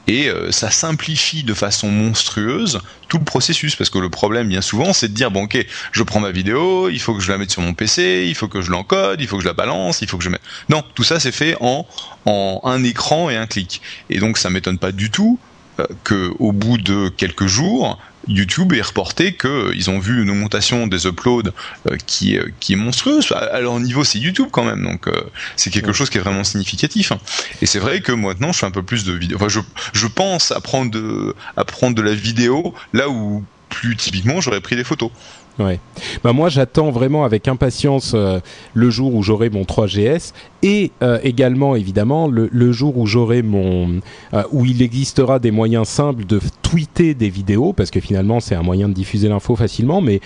et 0.08 0.30
euh, 0.30 0.52
ça 0.52 0.72
simplifie 0.72 1.44
de 1.44 1.54
façon 1.54 1.90
monstrueuse 1.90 2.80
tout 3.10 3.18
le 3.18 3.24
processus 3.24 3.76
parce 3.76 3.90
que 3.90 4.00
le 4.00 4.10
problème 4.10 4.48
bien 4.48 4.62
souvent 4.62 4.94
c'est 4.94 5.10
de 5.10 5.14
dire 5.14 5.32
bon 5.32 5.44
ok 5.44 5.66
je 5.92 6.04
prends 6.04 6.20
ma 6.20 6.32
vidéo 6.32 6.90
il 6.90 7.00
faut 7.00 7.14
que 7.14 7.22
je 7.22 7.32
la 7.32 7.38
mette 7.38 7.52
sur 7.52 7.62
mon 7.62 7.74
PC 7.74 8.26
il 8.28 8.36
faut 8.36 8.48
que 8.48 8.62
je 8.62 8.72
l'encode 8.72 9.22
il 9.22 9.28
faut 9.28 9.38
que 9.38 9.44
je 9.44 9.48
la 9.48 9.54
balance 9.54 10.02
il 10.02 10.08
faut 10.08 10.18
que 10.18 10.24
je 10.24 10.30
mette 10.30 10.42
non 10.70 10.84
tout 10.96 11.04
ça 11.04 11.20
c'est 11.20 11.32
fait 11.32 11.56
en 11.60 11.86
en 12.26 12.62
un 12.64 12.84
écran 12.84 13.30
et 13.30 13.36
un 13.36 13.48
clic 13.48 13.82
et 14.10 14.20
donc 14.20 14.38
ça 14.38 14.50
m'étonne 14.50 14.78
pas 14.78 14.92
du 14.92 15.12
tout 15.12 15.40
euh, 15.80 15.86
que 16.04 16.34
au 16.40 16.52
bout 16.52 16.78
de 16.78 17.10
quelques 17.10 17.48
jours 17.48 18.00
YouTube 18.28 18.74
est 18.74 18.82
reporté 18.82 19.34
qu'ils 19.34 19.90
ont 19.90 20.00
vu 20.00 20.22
une 20.22 20.30
augmentation 20.30 20.88
des 20.88 21.08
uploads 21.08 21.52
euh, 21.90 21.96
qui, 22.06 22.36
est, 22.36 22.44
qui 22.60 22.74
est 22.74 22.76
monstrueuse. 22.76 23.32
À 23.32 23.60
leur 23.60 23.80
niveau, 23.80 24.04
c'est 24.04 24.20
YouTube 24.20 24.50
quand 24.52 24.64
même, 24.64 24.84
donc 24.84 25.08
euh, 25.08 25.14
c'est 25.56 25.70
quelque 25.70 25.94
chose 25.94 26.10
qui 26.10 26.18
est 26.18 26.22
vraiment 26.22 26.44
significatif. 26.44 27.12
Hein. 27.12 27.20
Et 27.62 27.66
c'est 27.66 27.80
vrai 27.80 28.02
que 28.02 28.12
maintenant, 28.12 28.52
je 28.52 28.60
fais 28.60 28.66
un 28.66 28.72
peu 28.72 28.84
plus 28.84 29.06
de 29.06 29.14
vidéos. 29.14 29.38
Enfin, 29.38 29.50
je, 29.50 29.60
je 29.94 30.08
pense 30.08 30.52
à 30.52 30.60
prendre, 30.60 30.92
de, 30.92 31.36
à 31.56 31.64
prendre 31.64 31.96
de 31.96 32.02
la 32.02 32.14
vidéo 32.14 32.74
là 32.94 33.10
où 33.10 33.44
plus 33.70 33.96
typiquement 33.96 34.42
j'aurais 34.42 34.62
pris 34.62 34.76
des 34.76 34.84
photos. 34.84 35.12
Ouais. 35.60 35.80
Bah 36.24 36.34
moi 36.34 36.50
j'attends 36.50 36.92
vraiment 36.92 37.26
avec 37.26 37.48
impatience 37.48 38.12
euh, 38.14 38.40
le 38.76 38.92
jour 38.92 39.16
où 39.16 39.24
j'aurai 39.24 39.50
mon 39.50 39.64
3GS 39.64 40.34
et 40.62 40.92
euh, 41.02 41.20
également 41.24 41.76
évidemment 41.76 42.28
le, 42.28 42.72
jour 42.72 42.96
où 42.98 43.08
j'aurai 43.08 43.42
mon 43.42 44.00
euh, 44.34 44.44
où 44.52 44.66
il 44.66 44.84
existera 44.84 45.40
des 45.40 45.50
moyens 45.50 45.88
simples 45.88 46.26
de 46.26 46.40
tweeter 46.62 47.16
des 47.16 47.30
vidéos 47.30 47.74
parce 47.74 47.90
que 47.90 48.00
finalement 48.00 48.40
c'est 48.40 48.54
un 48.54 48.62
moyen 48.62 48.88
de 48.88 48.94
diffuser 48.94 49.30
l'info 49.30 49.56
facilement 49.56 50.00
mais 50.00 50.20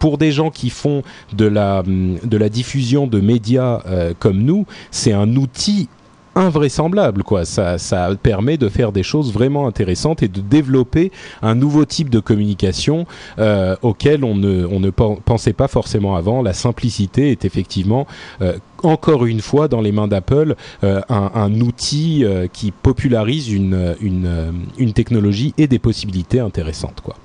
pour 0.00 0.18
des 0.18 0.32
gens 0.32 0.50
qui 0.50 0.68
font 0.68 1.02
de 1.32 1.44
la 1.44 1.84
de 1.84 2.36
la 2.36 2.48
diffusion 2.48 3.06
de 3.06 3.20
médias 3.20 3.82
comme 4.18 4.42
nous 4.42 4.66
c'est 4.90 5.12
un 5.12 5.36
outil 5.36 5.88
invraisemblable 6.34 7.22
quoi. 7.22 7.44
Ça 7.44 7.78
ça 7.78 8.10
permet 8.22 8.56
de 8.56 8.68
faire 8.68 8.92
des 8.92 9.02
choses 9.02 9.32
vraiment 9.32 9.66
intéressantes 9.66 10.22
et 10.22 10.28
de 10.28 10.40
développer 10.40 11.12
un 11.42 11.54
nouveau 11.54 11.84
type 11.84 12.10
de 12.10 12.20
communication 12.20 13.06
euh, 13.38 13.76
auquel 13.82 14.24
on 14.24 14.34
ne 14.34 14.66
on 14.66 14.80
ne 14.80 14.90
pensait 14.90 15.52
pas 15.52 15.68
forcément 15.68 16.16
avant. 16.16 16.42
La 16.42 16.52
simplicité 16.52 17.30
est 17.30 17.44
effectivement 17.44 18.06
euh, 18.40 18.56
encore 18.82 19.26
une 19.26 19.40
fois 19.40 19.68
dans 19.68 19.80
les 19.80 19.92
mains 19.92 20.08
d'Apple 20.08 20.56
euh, 20.84 21.00
un, 21.08 21.30
un, 21.34 21.60
outil 21.60 22.24
euh, 22.24 22.46
qui 22.52 22.70
popularise 22.72 23.50
une, 23.50 23.94
une, 24.00 24.52
une 24.78 24.92
technologie 24.92 25.54
et 25.58 25.66
des 25.66 25.78
possibilités 25.78 26.40
intéressantes 26.40 27.00
quoi 27.02 27.16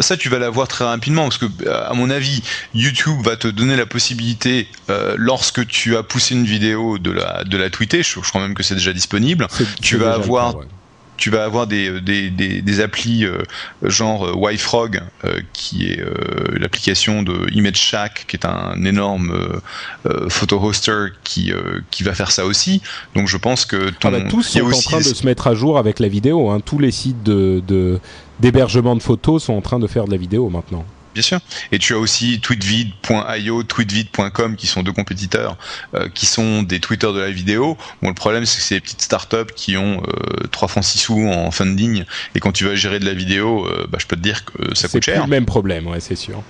ça, 0.00 0.16
tu 0.16 0.28
vas 0.28 0.38
l'avoir 0.38 0.68
très 0.68 0.84
rapidement 0.84 1.22
parce 1.22 1.38
que, 1.38 1.46
à 1.68 1.92
mon 1.94 2.10
avis, 2.10 2.42
YouTube 2.74 3.20
va 3.24 3.36
te 3.36 3.48
donner 3.48 3.76
la 3.76 3.86
possibilité, 3.86 4.68
euh, 4.90 5.14
lorsque 5.16 5.66
tu 5.66 5.96
as 5.96 6.02
poussé 6.02 6.34
une 6.34 6.44
vidéo, 6.44 6.98
de 6.98 7.10
la, 7.10 7.44
de 7.44 7.56
la 7.56 7.70
tweeter. 7.70 8.02
Je, 8.02 8.20
crois 8.20 8.40
même 8.40 8.54
que 8.54 8.62
c'est 8.62 8.74
déjà 8.74 8.92
disponible. 8.92 9.46
Tu 9.82 9.96
vas 9.96 10.14
avoir 10.14 10.56
tu 11.16 11.30
vas 11.30 11.44
avoir 11.44 11.66
des, 11.66 12.00
des, 12.00 12.30
des, 12.30 12.60
des 12.62 12.80
applis 12.80 13.24
euh, 13.24 13.42
genre 13.82 14.26
euh, 14.26 14.52
YFrog, 14.52 15.00
euh, 15.24 15.40
qui 15.52 15.86
est 15.86 16.02
l'application 16.58 17.22
de 17.22 17.46
Image 17.52 17.76
Shack, 17.76 18.26
qui 18.28 18.36
est 18.36 18.46
un 18.46 18.84
énorme 18.84 19.60
photo 20.28 20.60
hoster 20.62 21.06
qui, 21.24 21.52
qui 21.90 22.02
va 22.02 22.14
faire 22.14 22.30
ça 22.30 22.44
aussi. 22.44 22.82
Donc 23.14 23.28
je 23.28 23.36
pense 23.36 23.64
que 23.64 23.90
ton, 23.90 24.08
ah 24.08 24.10
bah, 24.10 24.20
tous 24.28 24.42
sont 24.42 24.60
en 24.60 24.80
train 24.80 24.98
de 24.98 25.02
se 25.02 25.24
mettre 25.26 25.46
à 25.46 25.54
jour 25.54 25.78
avec 25.78 26.00
la 26.00 26.08
vidéo. 26.08 26.50
Hein. 26.50 26.60
Tous 26.60 26.78
les 26.78 26.90
sites 26.90 27.22
de, 27.22 28.00
d'hébergement 28.40 28.96
de 28.96 29.02
photos 29.02 29.44
sont 29.44 29.54
en 29.54 29.60
train 29.60 29.78
de 29.78 29.86
faire 29.86 30.04
de 30.04 30.10
la 30.10 30.16
vidéo 30.16 30.48
maintenant. 30.48 30.84
Bien 31.16 31.22
sûr. 31.22 31.38
Et 31.72 31.78
tu 31.78 31.94
as 31.94 31.98
aussi 31.98 32.40
tweetvid.io, 32.40 33.62
tweetvid.com 33.62 34.54
qui 34.54 34.66
sont 34.66 34.82
deux 34.82 34.92
compétiteurs 34.92 35.56
euh, 35.94 36.10
qui 36.10 36.26
sont 36.26 36.62
des 36.62 36.78
tweeters 36.78 37.14
de 37.14 37.20
la 37.20 37.30
vidéo. 37.30 37.78
Bon, 38.02 38.10
le 38.10 38.14
problème 38.14 38.44
c'est 38.44 38.58
que 38.58 38.62
c'est 38.62 38.74
des 38.74 38.80
petites 38.82 39.00
startups 39.00 39.50
qui 39.56 39.78
ont 39.78 40.02
euh, 40.02 40.46
3 40.52 40.68
francs 40.68 40.84
6 40.84 40.98
sous 40.98 41.26
en 41.26 41.50
funding 41.50 42.04
et 42.34 42.40
quand 42.40 42.52
tu 42.52 42.66
vas 42.66 42.74
gérer 42.74 42.98
de 42.98 43.06
la 43.06 43.14
vidéo, 43.14 43.66
euh, 43.66 43.86
bah, 43.88 43.96
je 43.98 44.04
peux 44.06 44.16
te 44.16 44.20
dire 44.20 44.44
que 44.44 44.74
ça 44.74 44.88
coûte 44.88 45.04
cher. 45.04 45.14
C'est 45.14 45.22
le 45.22 45.26
même 45.26 45.46
problème, 45.46 45.86
ouais, 45.86 46.00
c'est 46.00 46.16
sûr. 46.16 46.42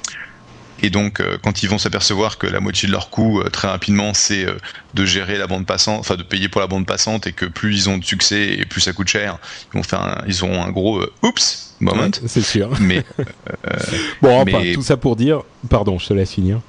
Et 0.83 0.91
donc, 0.91 1.21
euh, 1.21 1.39
quand 1.43 1.63
ils 1.63 1.69
vont 1.69 1.79
s'apercevoir 1.79 2.39
que 2.39 2.47
la 2.47 2.61
moitié 2.61 2.87
de 2.87 2.93
leur 2.93 3.11
coût, 3.11 3.41
euh, 3.41 3.49
très 3.49 3.69
rapidement, 3.69 4.13
c'est 4.15 4.45
euh, 4.45 4.57
de 4.95 5.07
gérer 5.07 5.39
la 5.39 5.47
bande 5.47 5.67
passante, 5.67 6.01
enfin 6.01 6.17
de 6.17 6.23
payer 6.23 6.49
pour 6.49 6.61
la 6.61 6.67
bande 6.67 6.87
passante, 6.87 7.27
et 7.27 7.33
que 7.33 7.47
plus 7.47 7.75
ils 7.75 7.89
ont 7.89 7.99
de 7.99 8.05
succès 8.05 8.57
et 8.59 8.65
plus 8.67 8.81
ça 8.81 8.93
coûte 8.93 9.09
cher, 9.09 9.39
ils 9.73 9.77
vont 9.77 9.83
faire, 9.83 10.03
un, 10.03 10.23
ils 10.27 10.45
auront 10.45 10.63
un 10.63 10.71
gros 10.71 11.03
oups 11.23 11.75
moment. 11.81 12.09
c'est 12.27 12.43
sûr. 12.43 12.71
Mais 12.81 13.05
bon, 14.23 14.41
enfin, 14.41 14.63
tout 14.75 14.83
ça 14.83 14.97
pour 14.97 15.17
dire, 15.17 15.43
pardon, 15.69 15.99
je 15.99 16.07
te 16.09 16.15
laisse 16.15 16.33
finir. 16.33 16.61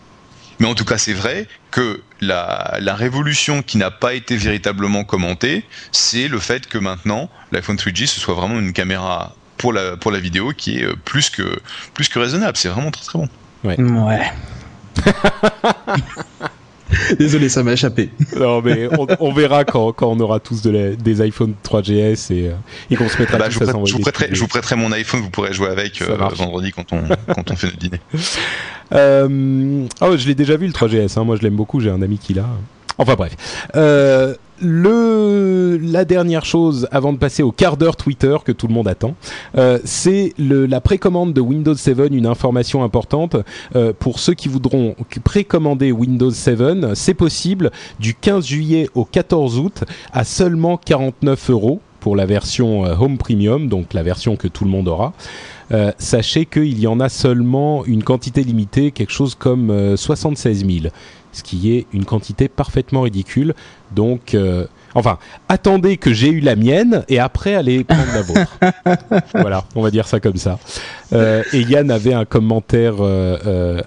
Mais 0.59 0.67
en 0.67 0.73
tout 0.73 0.85
cas, 0.85 0.97
c'est 0.97 1.13
vrai 1.13 1.47
que 1.69 2.01
la, 2.19 2.77
la 2.81 2.95
révolution 2.95 3.61
qui 3.61 3.77
n'a 3.77 3.91
pas 3.91 4.15
été 4.15 4.37
véritablement 4.37 5.03
commentée, 5.03 5.63
c'est 5.91 6.27
le 6.27 6.39
fait 6.39 6.65
que 6.65 6.79
maintenant, 6.79 7.29
l'iPhone 7.51 7.75
3G, 7.75 8.07
ce 8.07 8.19
soit 8.19 8.33
vraiment 8.33 8.57
une 8.57 8.73
caméra 8.73 9.35
pour 9.57 9.71
la, 9.71 9.97
pour 9.97 10.11
la 10.11 10.19
vidéo 10.19 10.53
qui 10.57 10.79
est 10.79 10.95
plus 11.05 11.29
que, 11.29 11.59
plus 11.93 12.09
que 12.09 12.17
raisonnable. 12.17 12.57
C'est 12.57 12.69
vraiment 12.69 12.89
très 12.89 13.05
très 13.05 13.19
bon. 13.19 13.29
Ouais. 13.67 13.79
ouais. 13.79 14.21
Désolé, 17.19 17.49
ça 17.49 17.63
m'a 17.63 17.73
échappé. 17.73 18.09
Non, 18.37 18.61
mais 18.61 18.87
on, 19.19 19.33
verra 19.33 19.65
quand, 19.65 19.91
quand, 19.91 20.09
on 20.09 20.19
aura 20.19 20.39
tous 20.39 20.61
de 20.61 20.95
des 20.95 21.21
iPhone 21.21 21.53
3GS 21.63 22.33
et, 22.33 22.47
euh, 22.47 22.53
et 22.89 22.95
qu'on 22.95 23.09
se 23.09 23.19
mettra 23.19 23.37
bah, 23.37 23.49
je, 23.49 23.59
vous 23.59 23.85
je, 23.85 23.93
vous 23.93 23.99
prêterai, 23.99 24.29
je 24.31 24.39
vous 24.39 24.47
prêterai 24.47 24.75
mon 24.75 24.91
iPhone, 24.91 25.21
vous 25.21 25.29
pourrez 25.29 25.53
jouer 25.53 25.67
avec 25.67 26.01
euh, 26.01 26.15
vendredi 26.33 26.71
quand 26.71 26.93
on, 26.93 27.03
quand 27.33 27.51
on 27.51 27.55
fait 27.55 27.67
notre 27.67 27.79
dîner. 27.79 27.99
Euh, 28.93 29.85
oh, 30.01 30.17
je 30.17 30.27
l'ai 30.27 30.35
déjà 30.35 30.55
vu 30.55 30.67
le 30.67 30.73
3GS, 30.73 31.19
hein. 31.19 31.23
moi 31.23 31.35
je 31.35 31.41
l'aime 31.41 31.55
beaucoup, 31.55 31.79
j'ai 31.79 31.89
un 31.89 32.01
ami 32.01 32.17
qui 32.17 32.33
l'a. 32.33 32.47
Enfin 32.97 33.15
bref. 33.15 33.35
Euh, 33.75 34.33
le, 34.61 35.77
la 35.81 36.05
dernière 36.05 36.45
chose 36.45 36.87
avant 36.91 37.13
de 37.13 37.17
passer 37.17 37.43
au 37.43 37.51
quart 37.51 37.77
d'heure 37.77 37.95
Twitter 37.95 38.35
que 38.43 38.51
tout 38.51 38.67
le 38.67 38.73
monde 38.73 38.87
attend, 38.87 39.15
euh, 39.57 39.79
c'est 39.83 40.33
la 40.37 40.81
précommande 40.81 41.33
de 41.33 41.41
Windows 41.41 41.75
7, 41.75 42.11
une 42.11 42.25
information 42.25 42.83
importante 42.83 43.35
euh, 43.75 43.93
pour 43.97 44.19
ceux 44.19 44.33
qui 44.33 44.47
voudront 44.47 44.95
précommander 45.23 45.91
Windows 45.91 46.31
7, 46.31 46.95
c'est 46.95 47.13
possible 47.13 47.71
du 47.99 48.13
15 48.13 48.45
juillet 48.45 48.89
au 48.95 49.05
14 49.05 49.59
août 49.59 49.83
à 50.13 50.23
seulement 50.23 50.77
49 50.77 51.49
euros 51.49 51.81
pour 51.99 52.15
la 52.15 52.25
version 52.25 52.85
euh, 52.85 52.95
Home 52.99 53.17
Premium, 53.17 53.67
donc 53.67 53.93
la 53.93 54.03
version 54.03 54.35
que 54.35 54.47
tout 54.47 54.63
le 54.63 54.69
monde 54.69 54.87
aura. 54.87 55.13
Euh, 55.71 55.91
sachez 55.97 56.45
qu'il 56.45 56.79
y 56.79 56.87
en 56.87 56.99
a 56.99 57.09
seulement 57.09 57.83
une 57.85 58.03
quantité 58.03 58.43
limitée, 58.43 58.91
quelque 58.91 59.11
chose 59.11 59.35
comme 59.35 59.97
76 59.97 60.65
000 60.65 60.93
ce 61.37 61.43
qui 61.43 61.73
est 61.73 61.85
une 61.93 62.05
quantité 62.05 62.47
parfaitement 62.47 63.01
ridicule. 63.01 63.53
Donc, 63.91 64.33
euh, 64.33 64.65
enfin, 64.95 65.17
attendez 65.47 65.97
que 65.97 66.11
j'ai 66.11 66.29
eu 66.29 66.39
la 66.39 66.55
mienne 66.55 67.05
et 67.07 67.19
après 67.19 67.55
allez 67.55 67.83
prendre 67.83 68.11
la 68.13 68.21
vôtre. 68.21 68.59
voilà, 69.33 69.63
on 69.75 69.81
va 69.81 69.91
dire 69.91 70.07
ça 70.07 70.19
comme 70.19 70.35
ça. 70.35 70.59
Euh, 71.13 71.43
et 71.53 71.61
Yann 71.61 71.89
avait 71.89 72.13
un 72.13 72.25
commentaire 72.25 72.95
euh, 72.99 73.81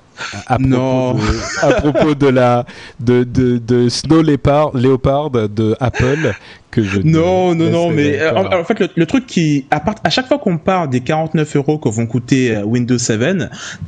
à, 0.46 0.58
propos 0.58 0.68
De, 0.68 1.66
à 1.66 1.72
propos 1.80 2.14
de 2.14 2.28
la 2.28 2.64
de, 2.98 3.24
de, 3.24 3.58
de 3.58 3.88
Snow 3.88 4.22
Leopard, 4.22 4.70
Leopard 4.74 5.30
de 5.30 5.76
Apple 5.80 6.34
que 6.70 6.82
je 6.82 7.00
non 7.00 7.54
non 7.54 7.70
non 7.70 7.90
mais 7.90 8.18
en, 8.28 8.64
fait 8.64 8.80
le, 8.96 9.06
truc 9.06 9.26
qui 9.26 9.66
à, 9.70 9.80
part, 9.80 9.96
à 10.04 10.10
chaque 10.10 10.26
fois 10.26 10.38
qu'on 10.38 10.58
parle 10.58 10.90
des 10.90 11.00
49 11.00 11.56
euros 11.56 11.78
que 11.78 11.88
vont 11.88 12.06
coûter 12.06 12.56
Windows 12.64 12.98
7 12.98 13.20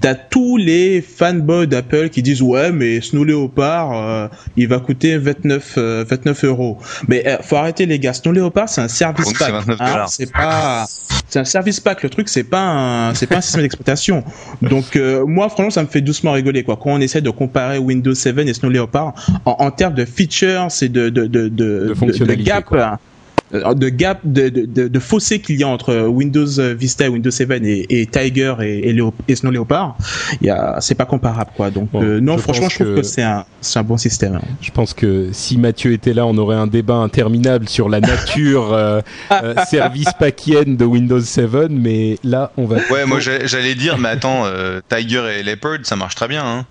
t'as 0.00 0.14
tous 0.14 0.56
les 0.56 1.00
fanboys 1.00 1.66
d'Apple 1.66 2.08
qui 2.08 2.22
disent 2.22 2.42
ouais 2.42 2.72
mais 2.72 3.00
Snow 3.00 3.24
Leopard 3.24 4.30
il 4.56 4.68
va 4.68 4.78
coûter 4.78 5.18
29 5.18 5.78
29 5.78 6.44
euros. 6.44 6.78
Mais 7.08 7.38
faut 7.42 7.56
arrêter 7.56 7.86
les 7.86 7.98
gars. 7.98 8.12
Snow 8.12 8.32
Leopard 8.32 8.68
c'est 8.68 8.80
un 8.80 8.88
service 8.88 9.32
pack 9.32 9.52
hein, 9.80 10.04
c'est 10.08 10.30
pas 10.30 10.86
c'est 11.28 11.38
un 11.38 11.44
service 11.44 11.80
pack. 11.80 12.02
Le 12.02 12.10
truc 12.10 12.28
c'est 12.28 12.44
pas 12.44 12.62
un 12.62 13.14
c'est 13.14 13.26
pas 13.26 13.36
un 13.36 13.40
système 13.40 13.62
d'exploitation. 13.62 14.24
Donc 14.60 14.96
euh, 14.96 15.24
moi 15.26 15.48
franchement 15.48 15.70
ça 15.70 15.82
me 15.82 15.88
fait 15.88 16.00
doucement 16.00 16.32
rigoler 16.32 16.62
quoi. 16.62 16.76
Quand 16.76 16.90
on 16.90 17.00
essaie 17.00 17.20
de 17.20 17.30
comparer 17.30 17.78
Windows 17.78 18.14
7 18.14 18.38
et 18.38 18.54
Snow 18.54 18.70
Leopard 18.70 19.14
en, 19.44 19.56
en 19.58 19.70
termes 19.70 19.94
de 19.94 20.04
features 20.04 20.68
et 20.80 20.88
de 20.88 21.08
de 21.08 21.26
de 21.26 21.48
de, 21.48 21.94
de, 21.94 22.24
de 22.24 22.34
gap 22.34 22.71
euh, 22.74 23.74
de 23.74 23.88
gap, 23.90 24.20
de, 24.24 24.48
de, 24.48 24.88
de 24.88 24.98
fossé 24.98 25.40
qu'il 25.40 25.56
y 25.56 25.62
a 25.62 25.68
entre 25.68 26.06
Windows 26.06 26.46
Vista 26.74 27.04
et 27.04 27.08
Windows 27.08 27.30
7 27.30 27.50
et, 27.50 28.00
et 28.00 28.06
Tiger 28.06 28.54
et, 28.62 28.88
et, 28.88 28.98
et, 29.28 29.36
Snow 29.36 29.50
Leopard, 29.50 29.96
il 30.40 30.46
y 30.46 30.50
a, 30.50 30.78
c'est 30.80 30.94
pas 30.94 31.04
comparable 31.04 31.50
quoi. 31.54 31.70
Donc 31.70 31.90
euh, 31.94 32.18
non, 32.20 32.38
franchement, 32.38 32.70
je 32.70 32.76
trouve 32.76 32.94
que, 32.94 33.02
c'est 33.02 33.22
un, 33.22 33.44
c'est 33.60 33.78
un 33.78 33.82
bon 33.82 33.98
système. 33.98 34.36
Hein. 34.36 34.42
Je 34.62 34.70
pense 34.70 34.94
que 34.94 35.28
si 35.32 35.58
Mathieu 35.58 35.92
était 35.92 36.14
là, 36.14 36.26
on 36.26 36.36
aurait 36.38 36.56
un 36.56 36.66
débat 36.66 36.96
interminable 36.96 37.68
sur 37.68 37.90
la 37.90 38.00
nature 38.00 38.72
euh, 38.72 39.00
service 39.68 40.12
packienne 40.18 40.76
de 40.78 40.84
Windows 40.86 41.20
7, 41.20 41.68
mais 41.70 42.18
là, 42.24 42.52
on 42.56 42.64
va. 42.64 42.76
Ouais, 42.90 43.04
moi 43.04 43.18
j'allais 43.44 43.74
dire, 43.74 43.98
mais 43.98 44.08
attends, 44.08 44.44
Tiger 44.88 45.24
et 45.38 45.42
Leopard, 45.42 45.78
ça 45.82 45.96
marche 45.96 46.14
très 46.14 46.28
bien. 46.28 46.44
Hein. 46.44 46.66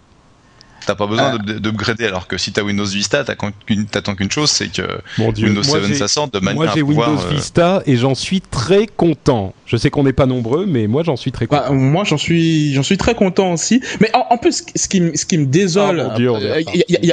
T'as 0.86 0.96
pas 0.96 1.08
besoin 1.08 1.38
de 1.38 1.60
d'upgrader 1.60 2.06
alors 2.06 2.28
que 2.28 2.38
si 2.38 2.52
t'as 2.52 2.64
Windows 2.64 2.86
Vista, 2.86 3.24
t'attends 3.24 4.16
qu'une 4.16 4.32
chose, 4.32 4.50
c'est 4.50 4.72
que 4.72 4.82
Windows 5.18 5.64
7 5.64 5.96
ça 5.96 6.08
sorte 6.08 6.34
de 6.34 6.40
manière 6.40 6.56
Moi 6.56 6.72
j'ai 6.74 6.82
Windows 6.82 7.18
Vista 7.30 7.82
et 7.86 7.98
j'en 7.98 8.16
suis 8.16 8.42
très 8.42 8.88
content. 8.88 9.54
Je 9.66 9.78
sais 9.78 9.90
qu'on 9.90 10.04
n'est 10.04 10.14
pas 10.14 10.26
nombreux, 10.26 10.66
mais 10.66 10.88
moi 10.88 11.04
j'en 11.04 11.16
suis 11.16 11.32
très 11.32 11.48
content. 11.48 11.70
Bah, 11.70 11.74
moi 11.74 12.04
j'en 12.04 12.18
suis 12.18 12.74
j'en 12.74 12.84
suis 12.84 12.98
très 12.98 13.16
content 13.16 13.54
aussi. 13.54 13.82
Mais 14.00 14.10
en, 14.14 14.38
plus, 14.38 14.66
ce 14.76 14.88
qui, 14.88 15.02
ce 15.16 15.26
qui 15.26 15.38
me 15.38 15.46
désole, 15.46 16.12
il 16.18 16.24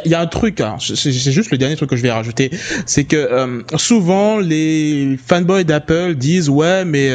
y, 0.07 0.15
a 0.15 0.21
un 0.21 0.27
truc. 0.27 0.61
Hein, 0.61 0.77
c'est 0.81 1.13
juste 1.13 1.51
le 1.51 1.59
dernier 1.59 1.77
truc 1.77 1.91
que 1.91 1.97
je 1.97 2.03
vais 2.03 2.11
rajouter, 2.11 2.51
c'est 2.87 3.05
que 3.05 3.65
souvent 3.77 4.39
les 4.39 5.19
fanboys 5.25 5.65
d'Apple 5.65 6.15
disent 6.15 6.49
ouais 6.49 6.85
mais 6.85 7.13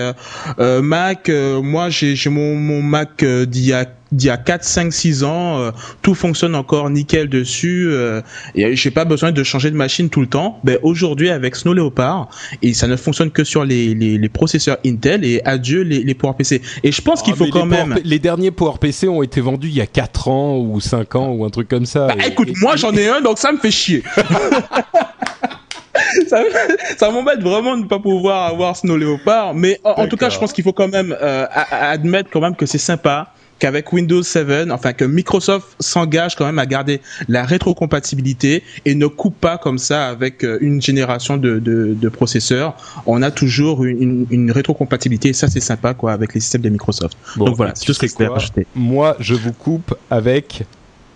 Mac, 0.59 1.29
moi 1.29 1.89
j'ai 1.89 2.15
mon, 2.29 2.55
mon 2.55 2.81
Mac 2.81 3.23
d'il 3.23 3.65
y 3.65 3.73
a 3.73 3.85
d'il 4.13 4.27
y 4.27 4.29
a 4.29 4.37
4, 4.37 4.63
5, 4.63 4.93
6 4.93 5.23
ans, 5.23 5.59
euh, 5.59 5.71
tout 6.01 6.15
fonctionne 6.15 6.55
encore 6.55 6.89
nickel 6.89 7.27
dessus, 7.29 7.87
euh, 7.89 8.21
et 8.55 8.75
j'ai 8.75 8.91
pas 8.91 9.05
besoin 9.05 9.31
de 9.31 9.43
changer 9.43 9.71
de 9.71 9.75
machine 9.75 10.09
tout 10.09 10.21
le 10.21 10.27
temps. 10.27 10.59
Ben 10.63 10.77
aujourd'hui 10.83 11.29
avec 11.29 11.55
Snow 11.55 11.73
Leopard, 11.73 12.29
et 12.61 12.73
ça 12.73 12.87
ne 12.87 12.95
fonctionne 12.95 13.31
que 13.31 13.43
sur 13.43 13.65
les, 13.65 13.93
les, 13.93 14.17
les 14.17 14.29
processeurs 14.29 14.77
Intel, 14.85 15.25
et 15.25 15.41
adieu 15.45 15.81
les, 15.81 16.03
les 16.03 16.13
PowerPC. 16.13 16.61
Et 16.83 16.91
je 16.91 17.01
pense 17.01 17.21
qu'il 17.21 17.33
ah, 17.33 17.37
faut 17.37 17.47
quand 17.47 17.65
même... 17.65 17.95
les 18.03 18.19
derniers 18.19 18.51
PowerPC 18.51 19.07
ont 19.07 19.23
été 19.23 19.41
vendus 19.41 19.67
il 19.67 19.75
y 19.75 19.81
a 19.81 19.87
4 19.87 20.27
ans 20.27 20.57
ou 20.57 20.79
5 20.79 21.15
ans 21.15 21.29
ou 21.31 21.45
un 21.45 21.49
truc 21.49 21.67
comme 21.67 21.85
ça. 21.85 22.07
Bah, 22.07 22.15
écoute, 22.25 22.49
moi 22.61 22.75
j'en 22.75 22.93
ai 22.93 23.07
un, 23.07 23.21
donc 23.21 23.39
ça 23.39 23.51
me 23.51 23.57
fait 23.57 23.71
chier. 23.71 24.03
ça, 26.27 26.43
ça 26.97 27.11
m'embête 27.11 27.41
vraiment 27.41 27.75
de 27.77 27.83
ne 27.83 27.87
pas 27.87 27.99
pouvoir 27.99 28.47
avoir 28.47 28.75
Snow 28.75 28.97
Leopard, 28.97 29.53
mais 29.53 29.79
en, 29.83 30.07
tout 30.07 30.17
cas, 30.17 30.29
je 30.29 30.37
pense 30.39 30.53
qu'il 30.53 30.63
faut 30.63 30.73
quand 30.73 30.87
même 30.87 31.15
euh, 31.21 31.45
admettre 31.71 32.29
quand 32.31 32.41
même 32.41 32.55
que 32.55 32.65
c'est 32.65 32.77
sympa 32.77 33.33
qu'avec 33.59 33.91
Windows 33.93 34.23
7, 34.23 34.71
enfin 34.71 34.93
que 34.93 35.05
Microsoft 35.05 35.75
s'engage 35.79 36.35
quand 36.35 36.45
même 36.45 36.59
à 36.59 36.65
garder 36.65 37.01
la 37.27 37.45
rétrocompatibilité 37.45 38.63
et 38.85 38.95
ne 38.95 39.07
coupe 39.07 39.39
pas 39.39 39.57
comme 39.57 39.77
ça 39.77 40.07
avec 40.07 40.43
euh, 40.43 40.57
une 40.61 40.81
génération 40.81 41.37
de, 41.37 41.59
de, 41.59 42.09
processeurs. 42.09 42.75
On 43.05 43.21
a 43.21 43.31
toujours 43.31 43.85
une, 43.85 44.27
une, 44.29 44.51
rétrocompatibilité 44.51 45.29
et 45.29 45.33
ça 45.33 45.47
c'est 45.47 45.59
sympa 45.59 45.93
quoi 45.93 46.11
avec 46.11 46.33
les 46.33 46.41
systèmes 46.41 46.61
de 46.61 46.69
Microsoft. 46.69 47.17
Donc 47.37 47.55
voilà, 47.55 47.73
c'est 47.75 47.85
tout 47.85 47.93
ce 47.93 47.99
que 47.99 48.07
je 48.07 48.13
voulais 48.13 48.27
rajouter. 48.27 48.67
Moi, 48.75 49.15
je 49.19 49.33
vous 49.33 49.53
coupe 49.53 49.95
avec 50.11 50.63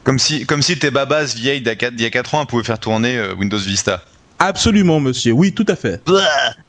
comme 0.04 0.20
si, 0.20 0.46
comme 0.46 0.62
si 0.62 0.80
tes 0.80 0.90
babas 0.90 1.36
vieilles 1.36 1.62
d'il 1.62 2.02
y 2.02 2.06
a 2.06 2.10
4 2.10 2.36
ans 2.36 2.46
pouvaient 2.46 2.64
faire 2.64 2.80
tourner 2.80 3.18
euh, 3.18 3.36
Windows 3.36 3.58
Vista. 3.58 4.02
Absolument, 4.40 5.00
monsieur. 5.00 5.34
Oui, 5.34 5.54
tout 5.54 5.66
à 5.68 5.76
fait. 5.76 6.02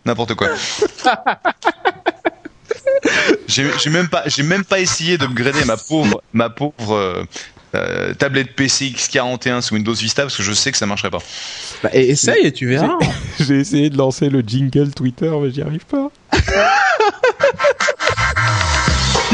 N'importe 0.05 0.35
quoi. 0.35 0.49
j'ai 3.47 3.91
même 3.91 4.09
pas, 4.09 4.25
j'ai 4.27 4.43
même 4.43 4.65
pas 4.65 4.81
essayé 4.81 5.19
de 5.19 5.27
me 5.27 5.35
grader 5.35 5.65
ma 5.65 5.77
pauvre, 5.77 6.23
ma 6.33 6.51
pauvre 6.51 6.95
euh, 6.95 7.25
euh, 7.75 8.15
tablette 8.15 8.55
PC 8.55 8.87
X41 8.87 9.61
sous 9.61 9.75
Windows 9.75 9.93
Vista 9.93 10.23
parce 10.23 10.37
que 10.37 10.43
je 10.43 10.53
sais 10.53 10.73
que 10.73 10.79
ça 10.79 10.87
marcherait 10.87 11.11
pas. 11.11 11.23
Bah, 11.83 11.91
essaye 11.93 12.47
et 12.47 12.53
tu 12.53 12.67
verras. 12.67 12.99
J'ai 13.41 13.61
essayé 13.61 13.91
de 13.91 13.97
lancer 13.99 14.29
le 14.29 14.41
jingle 14.41 14.91
Twitter, 14.95 15.31
mais 15.41 15.51
j'y 15.51 15.63
arrive 15.63 15.85
pas. 15.85 16.11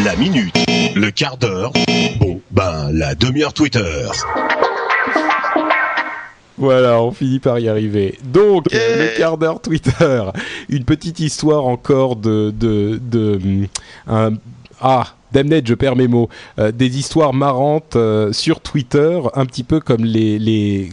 La 0.02 0.16
minute, 0.16 0.54
le 0.96 1.10
quart 1.10 1.36
d'heure, 1.36 1.72
bon, 2.18 2.40
ben 2.50 2.90
la 2.92 3.14
demi-heure 3.14 3.52
Twitter. 3.52 4.08
Voilà, 6.64 7.02
on 7.02 7.12
finit 7.12 7.40
par 7.40 7.58
y 7.58 7.68
arriver. 7.68 8.18
Donc, 8.24 8.72
le 8.72 9.18
quart 9.18 9.36
d'heure 9.36 9.60
Twitter. 9.60 10.22
Une 10.70 10.84
petite 10.84 11.20
histoire 11.20 11.66
encore 11.66 12.16
de... 12.16 12.52
de, 12.58 12.98
de 13.02 13.38
un, 14.06 14.32
ah, 14.80 15.08
Damned, 15.32 15.66
je 15.66 15.74
perds 15.74 15.96
mes 15.96 16.08
mots. 16.08 16.28
Euh, 16.58 16.72
des 16.72 16.98
histoires 16.98 17.34
marrantes 17.34 17.96
euh, 17.96 18.32
sur 18.32 18.60
Twitter, 18.60 19.20
un 19.34 19.44
petit 19.46 19.64
peu 19.64 19.80
comme 19.80 20.04
les, 20.04 20.38
les 20.38 20.90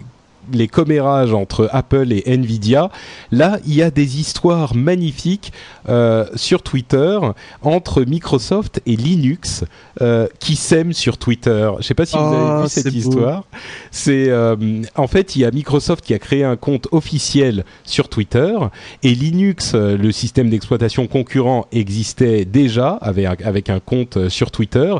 les 0.54 0.68
commérages 0.68 1.34
entre 1.34 1.70
Apple 1.72 2.12
et 2.12 2.24
Nvidia. 2.26 2.90
Là, 3.32 3.60
il 3.66 3.76
y 3.76 3.82
a 3.82 3.92
des 3.92 4.20
histoires 4.20 4.76
magnifiques 4.76 5.54
euh, 5.90 6.26
sur 6.36 6.62
Twitter 6.64 7.20
entre 7.62 8.04
Microsoft 8.04 8.82
et 8.86 8.96
Linux 8.96 9.64
euh, 10.02 10.28
qui 10.40 10.56
s'aiment 10.56 10.94
sur 10.94 11.18
Twitter. 11.18 11.70
Je 11.74 11.78
ne 11.78 11.82
sais 11.82 11.94
pas 11.94 12.06
si 12.06 12.18
vous 12.18 12.24
avez 12.24 12.38
ah, 12.38 12.62
vu 12.64 12.70
cette 12.70 12.94
histoire. 12.94 13.44
C'est 13.92 14.30
euh, 14.30 14.56
en 14.96 15.08
fait, 15.08 15.36
il 15.36 15.42
y 15.42 15.46
a 15.46 15.52
Microsoft 15.52 16.04
qui 16.04 16.14
a 16.14 16.20
créé 16.20 16.44
un 16.44 16.56
compte 16.56 16.88
officiel 16.92 17.64
sur 17.84 18.10
Twitter 18.10 18.56
et 19.04 19.14
Linux, 19.16 19.74
le 19.76 20.12
système 20.12 20.50
d'exploitation 20.50 21.08
concurrent, 21.08 21.68
existait 21.72 22.46
déjà 22.46 22.90
avec, 23.02 23.42
avec 23.44 23.70
un 23.70 23.80
compte 23.80 24.30
sur 24.30 24.52
Twitter. 24.52 24.94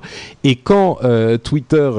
Et 0.44 0.56
quand 0.56 1.00
Twitter, 1.44 1.90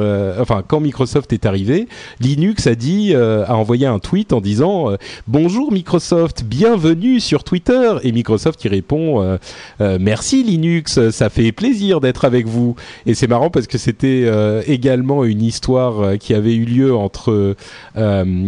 enfin 0.40 0.62
quand 0.66 0.80
Microsoft 0.80 1.32
est 1.32 1.46
arrivé, 1.46 1.88
Linux 2.20 2.66
a 2.66 2.74
dit 2.74 3.14
a 3.46 3.54
envoyé 3.56 3.86
un 3.86 3.98
tweet 3.98 4.32
en 4.32 4.40
disant 4.40 4.90
euh, 4.90 4.96
bonjour 5.26 5.72
Microsoft, 5.72 6.44
bienvenue 6.44 7.20
sur 7.20 7.44
Twitter 7.44 7.94
et 8.02 8.12
Microsoft 8.12 8.60
qui 8.60 8.68
répond 8.68 9.22
euh, 9.22 9.38
euh, 9.80 9.98
merci 10.00 10.42
Linux, 10.42 11.10
ça 11.10 11.30
fait 11.30 11.52
plaisir 11.52 12.00
d'être 12.00 12.24
avec 12.24 12.46
vous 12.46 12.76
et 13.06 13.14
c'est 13.14 13.26
marrant 13.26 13.50
parce 13.50 13.66
que 13.66 13.78
c'était 13.78 14.30
également 14.66 15.24
une 15.24 15.42
histoire 15.42 16.18
qui 16.18 16.34
avait 16.34 16.54
eu 16.54 16.64
lieu 16.64 16.94
entre 16.94 17.56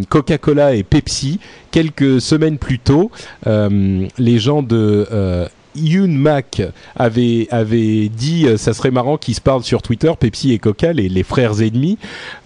Coca-Cola 0.09 0.75
et 0.75 0.83
Pepsi 0.83 1.41
quelques 1.71 2.21
semaines 2.21 2.59
plus 2.59 2.79
tôt. 2.79 3.11
les 3.47 4.39
gens 4.39 4.63
de 4.63 5.49
Yoon 5.77 6.09
Mac 6.09 6.63
avait, 6.97 7.49
avait 7.51 8.09
dit 8.09 8.47
euh, 8.47 8.57
ça 8.57 8.73
serait 8.73 8.91
marrant 8.91 9.17
qu'ils 9.17 9.35
se 9.35 9.41
parlent 9.41 9.65
sur 9.65 9.83
Twitter, 9.83 10.13
Pepsi 10.19 10.53
et 10.53 10.59
Coca, 10.59 10.93
les, 10.93 11.09
les 11.09 11.23
frères 11.23 11.61
ennemis. 11.61 11.99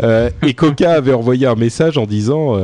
Euh, 0.02 0.30
et 0.42 0.54
Coca 0.54 0.92
avait 0.94 1.12
envoyé 1.12 1.46
un 1.46 1.54
message 1.54 1.98
en 1.98 2.06
disant 2.06 2.56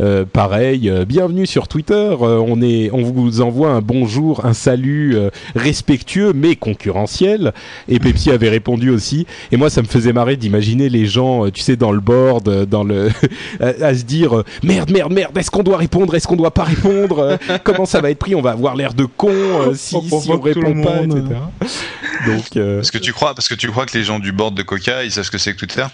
euh, 0.00 0.24
pareil, 0.30 0.90
euh, 0.90 1.04
bienvenue 1.04 1.46
sur 1.46 1.68
Twitter. 1.68 1.94
Euh, 1.94 2.42
on 2.46 2.60
est, 2.60 2.90
on 2.92 3.02
vous 3.02 3.40
envoie 3.40 3.70
un 3.70 3.80
bonjour, 3.80 4.44
un 4.44 4.52
salut 4.52 5.16
respectueux 5.54 6.32
mais 6.34 6.56
concurrentiel. 6.56 7.52
Et 7.88 7.98
Pepsi 7.98 8.30
avait 8.30 8.48
répondu 8.48 8.90
aussi. 8.90 9.26
Et 9.52 9.56
moi, 9.56 9.70
ça 9.70 9.82
me 9.82 9.86
faisait 9.86 10.12
marrer 10.12 10.36
d'imaginer 10.36 10.88
les 10.88 11.06
gens, 11.06 11.50
tu 11.50 11.62
sais, 11.62 11.76
dans 11.76 11.92
le 11.92 12.00
board, 12.00 12.66
dans 12.66 12.84
le, 12.84 13.10
à, 13.60 13.94
se 13.94 14.02
dire 14.02 14.42
merde, 14.62 14.90
merde, 14.90 15.12
merde. 15.12 15.36
Est-ce 15.38 15.50
qu'on 15.50 15.62
doit 15.62 15.78
répondre 15.78 16.14
Est-ce 16.14 16.26
qu'on 16.26 16.36
doit 16.36 16.52
pas 16.52 16.64
répondre 16.64 17.38
Comment 17.64 17.86
ça 17.86 18.00
va 18.00 18.10
être 18.10 18.18
pris 18.18 18.34
On 18.34 18.42
va 18.42 18.50
avoir 18.50 18.76
l'air 18.76 18.94
de 18.94 19.04
con 19.04 19.32
si, 19.74 19.96
si 20.00 20.30
on 20.30 20.40
répond 20.40 20.82
pas, 20.82 21.02
etc. 21.02 21.22
Donc, 22.26 22.44
parce 22.52 22.90
que 22.90 22.98
tu 22.98 23.12
crois, 23.12 23.34
parce 23.34 23.48
que 23.48 23.54
tu 23.54 23.70
crois 23.70 23.86
que 23.86 23.96
les 23.96 24.04
gens 24.04 24.18
du 24.18 24.32
board 24.32 24.54
de 24.54 24.62
Coca, 24.62 25.04
ils 25.04 25.12
savent 25.12 25.24
ce 25.24 25.30
que 25.30 25.38
c'est 25.38 25.52
que 25.52 25.58
Twitter? 25.58 25.86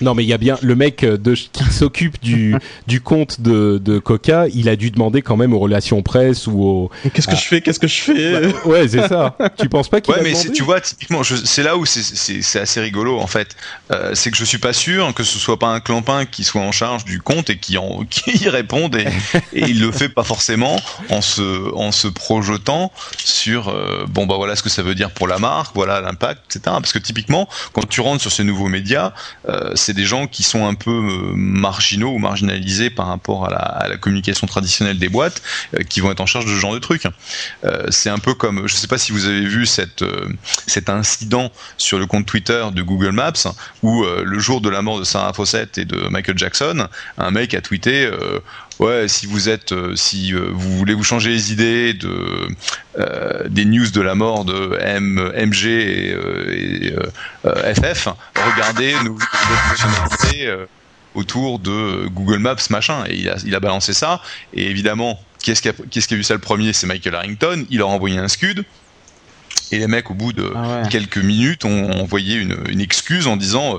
Non, 0.00 0.14
mais 0.14 0.24
il 0.24 0.28
y 0.28 0.32
a 0.32 0.38
bien 0.38 0.56
le 0.62 0.74
mec 0.74 1.04
de, 1.04 1.34
qui 1.34 1.64
s'occupe 1.64 2.20
du, 2.22 2.54
du 2.86 3.00
compte 3.00 3.39
de, 3.40 3.98
Coca, 3.98 4.46
il 4.52 4.68
a 4.68 4.76
dû 4.76 4.90
demander 4.90 5.22
quand 5.22 5.36
même 5.36 5.52
aux 5.52 5.58
relations 5.58 6.02
presse 6.02 6.46
ou 6.46 6.62
aux. 6.62 6.90
Qu'est-ce 7.12 7.28
que 7.28 7.36
je 7.36 7.46
fais? 7.46 7.60
Qu'est-ce 7.60 7.80
que 7.80 7.88
je 7.88 8.00
fais? 8.00 8.40
Bah, 8.40 8.58
Ouais, 8.64 8.88
c'est 8.88 9.08
ça. 9.08 9.36
tu 9.58 9.68
penses 9.68 9.88
pas 9.88 10.00
qu'il 10.00 10.14
Ouais, 10.14 10.22
mais 10.22 10.34
tu 10.52 10.62
vois, 10.62 10.80
typiquement, 10.80 11.22
c'est 11.22 11.62
là 11.62 11.76
où 11.76 11.86
c'est 11.86 12.60
assez 12.60 12.80
rigolo 12.80 13.18
en 13.18 13.26
fait. 13.26 13.56
Euh, 13.90 14.14
c'est 14.14 14.30
que 14.30 14.36
je 14.36 14.44
suis 14.44 14.58
pas 14.58 14.72
sûr 14.72 15.12
que 15.14 15.22
ce 15.22 15.38
soit 15.38 15.58
pas 15.58 15.68
un 15.68 15.80
clampin 15.80 16.24
qui 16.24 16.44
soit 16.44 16.60
en 16.60 16.72
charge 16.72 17.04
du 17.04 17.20
compte 17.20 17.50
et 17.50 17.58
qui, 17.58 17.78
en, 17.78 18.04
qui 18.10 18.44
y 18.44 18.48
réponde 18.48 18.96
et, 18.96 19.06
il 19.52 19.80
le 19.80 19.92
fait 19.92 20.08
pas 20.08 20.24
forcément 20.24 20.80
en 21.08 21.20
se, 21.20 21.74
en 21.74 21.92
se 21.92 22.08
projetant 22.08 22.92
sur 23.18 23.68
euh, 23.68 24.04
bon 24.08 24.26
bah 24.26 24.36
voilà 24.36 24.56
ce 24.56 24.62
que 24.62 24.68
ça 24.68 24.82
veut 24.82 24.94
dire 24.94 25.10
pour 25.10 25.28
la 25.28 25.38
marque, 25.38 25.74
voilà 25.74 26.00
l'impact, 26.00 26.56
etc. 26.56 26.76
Parce 26.80 26.92
que 26.92 26.98
typiquement, 26.98 27.48
quand 27.72 27.88
tu 27.88 28.00
rentres 28.00 28.20
sur 28.20 28.32
ces 28.32 28.44
nouveaux 28.44 28.68
médias, 28.68 29.12
euh, 29.48 29.72
c'est 29.74 29.94
des 29.94 30.04
gens 30.04 30.26
qui 30.26 30.42
sont 30.42 30.66
un 30.66 30.74
peu 30.74 30.92
marginaux 31.34 32.10
ou 32.10 32.18
marginalisés 32.18 32.90
par 32.90 33.06
rapport 33.06 33.29
à 33.38 33.88
la, 33.88 33.96
communication 33.96 34.46
traditionnelle 34.46 34.98
des 34.98 35.08
boîtes 35.08 35.42
euh, 35.74 35.82
qui 35.82 36.00
vont 36.00 36.10
être 36.10 36.20
en 36.20 36.26
charge 36.26 36.46
de 36.46 36.50
ce 36.50 36.56
genre 36.56 36.74
de 36.74 36.78
trucs. 36.78 37.04
Euh, 37.64 37.86
c'est 37.90 38.10
un 38.10 38.18
peu 38.18 38.34
comme, 38.34 38.66
je 38.66 38.74
ne 38.74 38.78
sais 38.78 38.86
pas 38.86 38.98
si 38.98 39.12
vous 39.12 39.26
avez 39.26 39.44
vu 39.44 39.66
cette, 39.66 40.02
euh, 40.02 40.28
cet 40.66 40.88
incident 40.88 41.50
sur 41.76 41.98
le 41.98 42.06
compte 42.06 42.26
Twitter 42.26 42.64
de 42.72 42.82
Google 42.82 43.12
Maps 43.12 43.32
où 43.82 44.04
le 44.04 44.38
jour 44.38 44.60
de 44.60 44.68
la 44.68 44.82
mort 44.82 44.98
de 44.98 45.04
Sarah 45.04 45.32
Fawcett 45.32 45.78
et 45.78 45.84
de 45.84 46.08
Michael 46.08 46.38
Jackson, 46.38 46.88
un 47.18 47.30
mec 47.30 47.54
a 47.54 47.60
tweeté 47.60 48.10
ouais, 48.78 49.08
si 49.08 49.26
vous 49.26 49.48
êtes, 49.48 49.74
si 49.96 50.32
vous 50.32 50.76
voulez 50.76 50.94
vous 50.94 51.04
changer 51.04 51.30
les 51.30 51.52
idées 51.52 51.94
de 51.94 52.48
des 53.48 53.64
news 53.64 53.90
de 53.90 54.00
la 54.00 54.14
mort 54.14 54.44
de 54.44 54.78
M, 54.80 55.32
MG 55.34 55.66
et, 55.66 56.94
FF, 57.44 58.08
regardez 58.36 58.94
nos 59.04 59.18
fonctionnalités 59.18 60.66
autour 61.14 61.58
de 61.58 62.06
Google 62.08 62.38
Maps 62.38 62.56
machin. 62.70 63.04
Et 63.08 63.16
il 63.16 63.28
a, 63.28 63.36
il 63.44 63.54
a 63.54 63.60
balancé 63.60 63.92
ça. 63.92 64.20
Et 64.54 64.66
évidemment 64.70 65.20
qu'est-ce 65.42 65.62
qui 65.62 65.68
a, 65.68 65.72
qu'est-ce 65.90 66.08
qui 66.08 66.14
a 66.14 66.16
vu 66.16 66.24
ça 66.24 66.34
le 66.34 66.40
premier? 66.40 66.72
C'est 66.72 66.86
Michael 66.86 67.14
Harrington. 67.14 67.66
Il 67.70 67.80
a 67.80 67.86
envoyé 67.86 68.18
un 68.18 68.28
scud. 68.28 68.64
Et 69.72 69.78
les 69.78 69.86
mecs 69.86 70.10
au 70.10 70.14
bout 70.14 70.32
de 70.32 70.52
ah 70.56 70.82
quelques 70.90 71.18
minutes 71.18 71.64
ont 71.64 71.92
envoyé 71.92 72.36
une, 72.36 72.56
une 72.68 72.80
excuse 72.80 73.28
en 73.28 73.36
disant 73.36 73.76
euh, 73.76 73.78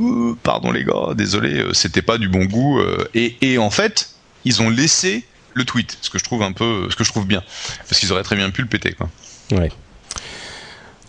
euh, 0.00 0.36
pardon 0.44 0.70
les 0.70 0.84
gars 0.84 1.14
désolé 1.16 1.58
euh, 1.58 1.72
c'était 1.72 2.02
pas 2.02 2.18
du 2.18 2.28
bon 2.28 2.44
goût 2.44 2.80
et, 3.14 3.36
et 3.40 3.58
en 3.58 3.70
fait 3.70 4.10
ils 4.44 4.62
ont 4.62 4.70
laissé 4.70 5.24
le 5.54 5.64
tweet. 5.64 5.98
Ce 6.02 6.10
que 6.10 6.18
je 6.18 6.24
trouve 6.24 6.42
un 6.42 6.52
peu 6.52 6.88
ce 6.88 6.94
que 6.94 7.02
je 7.02 7.10
trouve 7.10 7.26
bien. 7.26 7.42
Parce 7.88 7.98
qu'ils 7.98 8.12
auraient 8.12 8.22
très 8.22 8.36
bien 8.36 8.50
pu 8.50 8.62
le 8.62 8.68
péter 8.68 8.92
quoi. 8.92 9.10
Ouais 9.50 9.70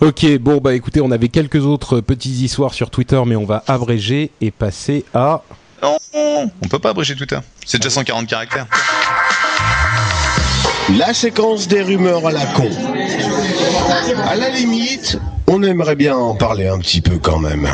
Ok, 0.01 0.25
bon 0.39 0.57
bah 0.57 0.73
écoutez, 0.73 0.99
on 0.99 1.09
avait 1.11 1.29
quelques 1.29 1.65
autres 1.65 2.01
petites 2.01 2.39
histoires 2.41 2.73
sur 2.73 2.89
Twitter, 2.89 3.21
mais 3.25 3.37
on 3.37 3.45
va 3.45 3.63
abréger 3.65 4.31
et 4.41 4.51
passer 4.51 5.05
à. 5.13 5.41
Non, 5.81 5.97
on 6.13 6.67
peut 6.67 6.79
pas 6.79 6.89
abréger 6.89 7.15
Twitter. 7.15 7.39
C'est 7.65 7.77
déjà 7.77 7.89
140 7.89 8.27
caractères. 8.27 8.67
La 10.97 11.13
séquence 11.13 11.67
des 11.67 11.81
rumeurs 11.81 12.27
à 12.27 12.31
la 12.31 12.45
con. 12.45 12.69
À 14.27 14.35
la 14.35 14.49
limite, 14.49 15.17
on 15.47 15.63
aimerait 15.63 15.95
bien 15.95 16.15
en 16.15 16.35
parler 16.35 16.67
un 16.67 16.77
petit 16.79 17.01
peu 17.01 17.17
quand 17.17 17.39
même. 17.39 17.67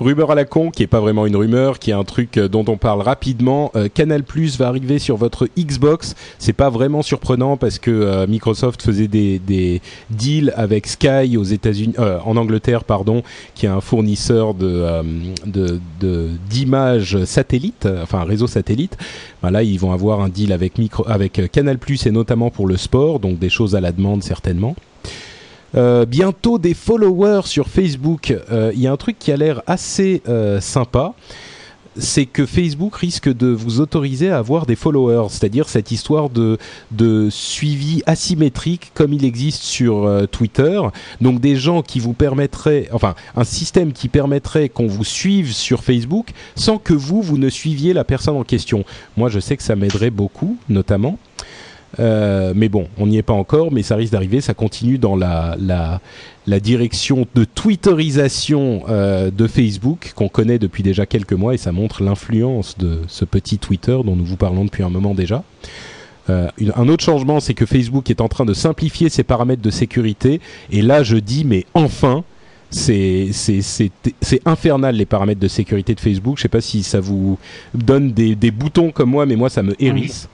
Rumeur 0.00 0.30
à 0.30 0.34
la 0.34 0.46
con, 0.46 0.70
qui 0.70 0.82
est 0.82 0.86
pas 0.86 1.00
vraiment 1.00 1.26
une 1.26 1.36
rumeur, 1.36 1.78
qui 1.78 1.90
est 1.90 1.94
un 1.94 2.04
truc 2.04 2.38
euh, 2.38 2.48
dont 2.48 2.64
on 2.68 2.78
parle 2.78 3.02
rapidement. 3.02 3.70
Euh, 3.76 3.88
Canal 3.92 4.22
Plus 4.22 4.56
va 4.56 4.68
arriver 4.68 4.98
sur 4.98 5.18
votre 5.18 5.46
Xbox. 5.58 6.14
C'est 6.38 6.54
pas 6.54 6.70
vraiment 6.70 7.02
surprenant 7.02 7.58
parce 7.58 7.78
que 7.78 7.90
euh, 7.90 8.26
Microsoft 8.26 8.80
faisait 8.80 9.08
des, 9.08 9.38
des, 9.38 9.82
deals 10.08 10.54
avec 10.56 10.86
Sky 10.86 11.36
aux 11.36 11.44
États-Unis, 11.44 11.92
euh, 11.98 12.18
en 12.24 12.38
Angleterre, 12.38 12.84
pardon, 12.84 13.22
qui 13.54 13.66
est 13.66 13.68
un 13.68 13.82
fournisseur 13.82 14.54
de 14.54 14.66
euh, 14.66 15.02
de 15.44 15.78
d'images 16.48 17.22
satellites, 17.24 17.86
enfin 18.02 18.24
réseau 18.24 18.46
satellite. 18.46 18.96
Ben 19.42 19.50
là, 19.50 19.62
ils 19.62 19.78
vont 19.78 19.92
avoir 19.92 20.22
un 20.22 20.30
deal 20.30 20.54
avec 20.54 20.78
micro, 20.78 21.06
avec 21.06 21.42
Canal 21.52 21.76
Plus 21.76 22.06
et 22.06 22.10
notamment 22.10 22.48
pour 22.48 22.66
le 22.66 22.78
sport, 22.78 23.20
donc 23.20 23.38
des 23.38 23.50
choses 23.50 23.76
à 23.76 23.82
la 23.82 23.92
demande 23.92 24.22
certainement. 24.22 24.74
Euh, 25.74 26.04
bientôt 26.04 26.58
des 26.58 26.74
followers 26.74 27.42
sur 27.44 27.68
Facebook. 27.68 28.34
Euh, 28.50 28.72
Il 28.74 28.80
y 28.80 28.86
a 28.86 28.92
un 28.92 28.96
truc 28.96 29.18
qui 29.18 29.32
a 29.32 29.36
l'air 29.36 29.62
assez 29.66 30.22
euh, 30.28 30.60
sympa. 30.60 31.14
C'est 31.96 32.24
que 32.24 32.46
Facebook 32.46 32.94
risque 32.94 33.28
de 33.28 33.48
vous 33.48 33.80
autoriser 33.80 34.30
à 34.30 34.38
avoir 34.38 34.64
des 34.64 34.76
followers, 34.76 35.26
c'est-à-dire 35.28 35.68
cette 35.68 35.90
histoire 35.90 36.30
de, 36.30 36.56
de 36.92 37.28
suivi 37.30 38.00
asymétrique 38.06 38.92
comme 38.94 39.12
il 39.12 39.24
existe 39.24 39.62
sur 39.62 40.04
euh, 40.04 40.26
Twitter. 40.26 40.80
Donc 41.20 41.40
des 41.40 41.56
gens 41.56 41.82
qui 41.82 41.98
vous 41.98 42.12
permettraient, 42.12 42.88
enfin 42.92 43.16
un 43.36 43.42
système 43.42 43.92
qui 43.92 44.08
permettrait 44.08 44.68
qu'on 44.68 44.86
vous 44.86 45.04
suive 45.04 45.52
sur 45.52 45.82
Facebook 45.82 46.28
sans 46.54 46.78
que 46.78 46.94
vous, 46.94 47.22
vous 47.22 47.38
ne 47.38 47.48
suiviez 47.48 47.92
la 47.92 48.04
personne 48.04 48.36
en 48.36 48.44
question. 48.44 48.84
Moi 49.16 49.28
je 49.28 49.40
sais 49.40 49.56
que 49.56 49.62
ça 49.62 49.74
m'aiderait 49.74 50.10
beaucoup, 50.10 50.56
notamment. 50.68 51.18
Euh, 51.98 52.52
mais 52.54 52.68
bon, 52.68 52.86
on 52.98 53.06
n'y 53.06 53.18
est 53.18 53.22
pas 53.22 53.32
encore, 53.32 53.72
mais 53.72 53.82
ça 53.82 53.96
risque 53.96 54.12
d'arriver. 54.12 54.40
Ça 54.40 54.54
continue 54.54 54.98
dans 54.98 55.16
la, 55.16 55.56
direction 56.46 57.26
de 57.34 57.44
twitterisation 57.44 58.82
euh, 58.88 59.30
de 59.30 59.46
Facebook 59.46 60.12
qu'on 60.14 60.28
connaît 60.28 60.58
depuis 60.58 60.82
déjà 60.82 61.06
quelques 61.06 61.32
mois 61.32 61.54
et 61.54 61.58
ça 61.58 61.72
montre 61.72 62.02
l'influence 62.02 62.76
de 62.78 63.00
ce 63.08 63.24
petit 63.24 63.58
Twitter 63.58 63.98
dont 64.04 64.16
nous 64.16 64.24
vous 64.24 64.36
parlons 64.36 64.64
depuis 64.64 64.82
un 64.82 64.90
moment 64.90 65.14
déjà. 65.14 65.42
Euh, 66.28 66.48
un 66.76 66.88
autre 66.88 67.04
changement, 67.04 67.40
c'est 67.40 67.54
que 67.54 67.66
Facebook 67.66 68.10
est 68.10 68.20
en 68.20 68.28
train 68.28 68.44
de 68.44 68.54
simplifier 68.54 69.08
ses 69.08 69.24
paramètres 69.24 69.62
de 69.62 69.70
sécurité. 69.70 70.40
Et 70.70 70.82
là, 70.82 71.02
je 71.02 71.16
dis, 71.16 71.44
mais 71.44 71.66
enfin, 71.74 72.24
c'est 72.70 73.30
infernal 74.44 74.94
les 74.94 75.06
paramètres 75.06 75.40
de 75.40 75.48
sécurité 75.48 75.94
de 75.94 76.00
Facebook. 76.00 76.36
Je 76.36 76.42
sais 76.42 76.48
pas 76.48 76.60
si 76.60 76.84
ça 76.84 77.00
vous 77.00 77.38
donne 77.74 78.12
des 78.12 78.50
boutons 78.50 78.92
comme 78.92 79.10
moi, 79.10 79.26
mais 79.26 79.34
moi, 79.34 79.50
ça 79.50 79.62
me 79.62 79.74
hérisse. 79.82 80.28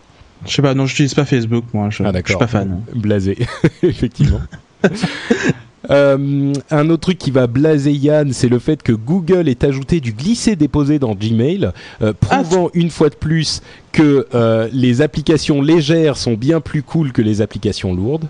Je 0.45 0.53
sais 0.53 0.63
pas, 0.63 0.75
non, 0.75 0.87
j'utilise 0.87 1.15
pas 1.15 1.25
Facebook, 1.25 1.65
moi. 1.73 1.89
Je, 1.91 2.03
Ah, 2.03 2.13
je 2.15 2.29
suis 2.29 2.39
pas 2.39 2.47
fan. 2.47 2.83
Blasé, 2.95 3.39
effectivement. 3.83 4.41
Euh, 5.91 6.53
un 6.71 6.91
autre 6.91 7.03
truc 7.03 7.19
qui 7.19 7.31
va 7.31 7.47
blaser 7.47 7.93
Yann, 7.93 8.33
c'est 8.33 8.49
le 8.49 8.59
fait 8.59 8.83
que 8.83 8.93
Google 8.93 9.49
ait 9.49 9.65
ajouté 9.65 10.01
du 10.01 10.13
glisser-déposer 10.13 10.99
dans 10.99 11.15
Gmail, 11.15 11.71
euh, 12.03 12.13
prouvant 12.13 12.71
une 12.75 12.91
fois 12.91 13.09
de 13.09 13.15
plus 13.15 13.63
que 13.93 14.27
euh, 14.35 14.69
les 14.73 15.01
applications 15.01 15.63
légères 15.63 16.17
sont 16.17 16.35
bien 16.35 16.61
plus 16.61 16.83
cool 16.83 17.13
que 17.13 17.23
les 17.23 17.41
applications 17.41 17.95
lourdes. 17.95 18.27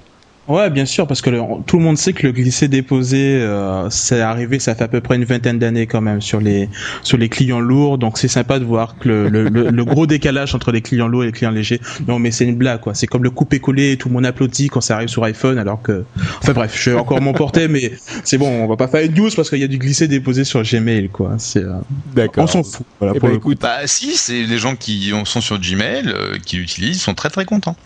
Ouais, 0.48 0.70
bien 0.70 0.84
sûr, 0.86 1.06
parce 1.06 1.20
que 1.22 1.30
le- 1.30 1.40
tout 1.66 1.76
le 1.78 1.82
monde 1.84 1.98
sait 1.98 2.12
que 2.12 2.26
le 2.26 2.32
glisser-déposer, 2.32 3.38
euh, 3.40 3.88
c'est 3.90 4.20
arrivé, 4.20 4.58
ça 4.58 4.74
fait 4.74 4.84
à 4.84 4.88
peu 4.88 5.00
près 5.00 5.16
une 5.16 5.24
vingtaine 5.24 5.58
d'années 5.58 5.86
quand 5.86 6.00
même 6.00 6.20
sur 6.20 6.40
les 6.40 6.68
sur 7.02 7.18
les 7.18 7.28
clients 7.28 7.60
lourds. 7.60 7.98
Donc 7.98 8.18
c'est 8.18 8.28
sympa 8.28 8.58
de 8.58 8.64
voir 8.64 8.96
que 8.98 9.08
le, 9.08 9.28
le, 9.28 9.48
le- 9.48 9.70
le 9.70 9.84
gros 9.84 10.06
décalage 10.06 10.54
entre 10.54 10.72
les 10.72 10.82
clients 10.82 11.08
lourds 11.08 11.24
et 11.24 11.26
les 11.26 11.32
clients 11.32 11.50
légers. 11.50 11.80
Non, 12.06 12.18
mais 12.18 12.30
c'est 12.30 12.44
une 12.44 12.56
blague, 12.56 12.80
quoi. 12.80 12.94
C'est 12.94 13.06
comme 13.06 13.24
le 13.24 13.30
couper-coller, 13.30 13.96
tout 13.96 14.08
le 14.08 14.14
monde 14.14 14.26
applaudit 14.26 14.68
quand 14.68 14.80
ça 14.80 14.94
arrive 14.96 15.08
sur 15.08 15.24
iPhone, 15.24 15.58
alors 15.58 15.82
que, 15.82 16.04
enfin 16.38 16.52
bref, 16.52 16.78
je 16.80 16.90
vais 16.90 16.96
encore 16.96 17.20
m'emporter, 17.20 17.68
mais 17.68 17.92
c'est 18.24 18.38
bon, 18.38 18.48
on 18.48 18.66
va 18.68 18.76
pas 18.76 18.88
faire 18.88 19.02
une 19.04 19.14
news 19.14 19.30
parce 19.34 19.50
qu'il 19.50 19.58
y 19.58 19.64
a 19.64 19.68
du 19.68 19.78
glisser-déposer 19.78 20.44
sur 20.44 20.62
Gmail, 20.62 21.08
quoi. 21.08 21.34
C'est, 21.38 21.64
euh, 21.64 21.72
D'accord. 22.14 22.44
on 22.44 22.46
s'en 22.46 22.62
fout. 22.62 22.86
Voilà, 23.00 23.14
Eh 23.16 23.20
pour 23.20 23.28
ben, 23.28 23.34
le 23.34 23.40
coup. 23.40 23.50
écoute, 23.52 23.62
Bah 23.62 23.78
si, 23.86 24.16
c'est 24.16 24.42
les 24.44 24.58
gens 24.58 24.76
qui 24.76 25.12
sont 25.24 25.40
sur 25.40 25.58
Gmail, 25.58 26.04
euh, 26.08 26.36
qui 26.44 26.56
l'utilisent, 26.58 27.00
sont 27.00 27.14
très 27.14 27.30
très 27.30 27.44
contents. 27.44 27.76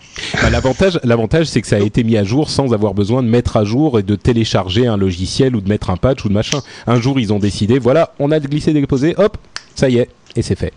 bah, 0.41 0.49
l'avantage, 0.51 0.99
l'avantage, 1.03 1.47
c'est 1.47 1.61
que 1.61 1.67
ça 1.67 1.77
a 1.77 1.79
été 1.79 2.03
mis 2.03 2.17
à 2.17 2.23
jour 2.23 2.49
sans 2.51 2.73
avoir 2.73 2.93
besoin 2.93 3.23
de 3.23 3.27
mettre 3.27 3.57
à 3.57 3.63
jour 3.63 3.99
et 3.99 4.03
de 4.03 4.15
télécharger 4.15 4.87
un 4.87 4.97
logiciel 4.97 5.55
ou 5.55 5.61
de 5.61 5.69
mettre 5.69 5.89
un 5.89 5.97
patch 5.97 6.25
ou 6.25 6.29
de 6.29 6.33
machin. 6.33 6.59
Un 6.87 6.99
jour, 6.99 7.19
ils 7.19 7.33
ont 7.33 7.39
décidé, 7.39 7.79
voilà, 7.79 8.13
on 8.19 8.31
a 8.31 8.39
glissé-déposé, 8.39 9.15
hop, 9.17 9.37
ça 9.75 9.89
y 9.89 9.97
est. 9.97 10.09
Et 10.35 10.41
c'est 10.43 10.55
fait. 10.55 10.71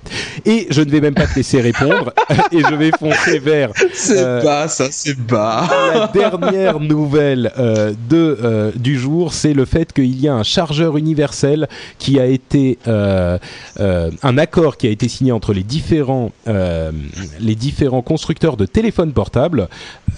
Et 0.44 0.66
je 0.70 0.80
ne 0.80 0.90
vais 0.90 1.00
même 1.00 1.14
pas 1.14 1.26
te 1.28 1.36
laisser 1.36 1.60
répondre. 1.60 2.12
et 2.52 2.58
je 2.60 2.74
vais 2.74 2.90
foncer 2.98 3.38
vers 3.38 3.70
C'est 3.92 4.18
euh, 4.18 4.42
bas, 4.42 4.66
ça, 4.66 4.88
c'est 4.90 5.16
bas. 5.16 5.68
la 5.94 6.08
dernière 6.08 6.80
nouvelle 6.80 7.52
euh, 7.56 7.92
de, 8.08 8.36
euh, 8.42 8.72
du 8.74 8.98
jour, 8.98 9.32
c'est 9.32 9.54
le 9.54 9.64
fait 9.64 9.92
qu'il 9.92 10.20
y 10.20 10.26
a 10.26 10.34
un 10.34 10.42
chargeur 10.42 10.96
universel 10.96 11.68
qui 11.98 12.18
a 12.18 12.26
été 12.26 12.78
euh, 12.88 13.38
un 13.78 14.38
accord 14.38 14.76
qui 14.76 14.88
a 14.88 14.90
été 14.90 15.08
signé 15.08 15.30
entre 15.30 15.52
les 15.52 15.62
différents 15.62 16.32
les 16.46 17.54
différents 17.54 18.02
constructeurs 18.02 18.56
de 18.56 18.66
téléphones 18.66 19.12
portables. 19.12 19.68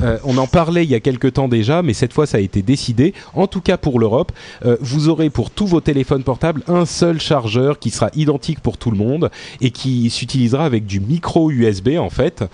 Euh, 0.00 0.18
on 0.24 0.36
en 0.38 0.46
parlait 0.46 0.84
il 0.84 0.90
y 0.90 0.94
a 0.94 1.00
quelque 1.00 1.28
temps 1.28 1.48
déjà, 1.48 1.82
mais 1.82 1.94
cette 1.94 2.12
fois 2.12 2.26
ça 2.26 2.38
a 2.38 2.40
été 2.40 2.62
décidé. 2.62 3.14
En 3.34 3.46
tout 3.46 3.60
cas 3.60 3.76
pour 3.76 3.98
l'Europe, 3.98 4.32
euh, 4.64 4.76
vous 4.80 5.08
aurez 5.08 5.30
pour 5.30 5.50
tous 5.50 5.66
vos 5.66 5.80
téléphones 5.80 6.22
portables 6.22 6.62
un 6.68 6.86
seul 6.86 7.20
chargeur 7.20 7.78
qui 7.78 7.90
sera 7.90 8.10
identique 8.14 8.60
pour 8.60 8.78
tout 8.78 8.90
le 8.90 8.96
monde 8.96 9.30
et 9.60 9.70
qui 9.70 10.10
s'utilisera 10.10 10.64
avec 10.64 10.86
du 10.86 11.00
micro 11.00 11.50
USB 11.50 11.90
en 11.98 12.10
fait. 12.10 12.44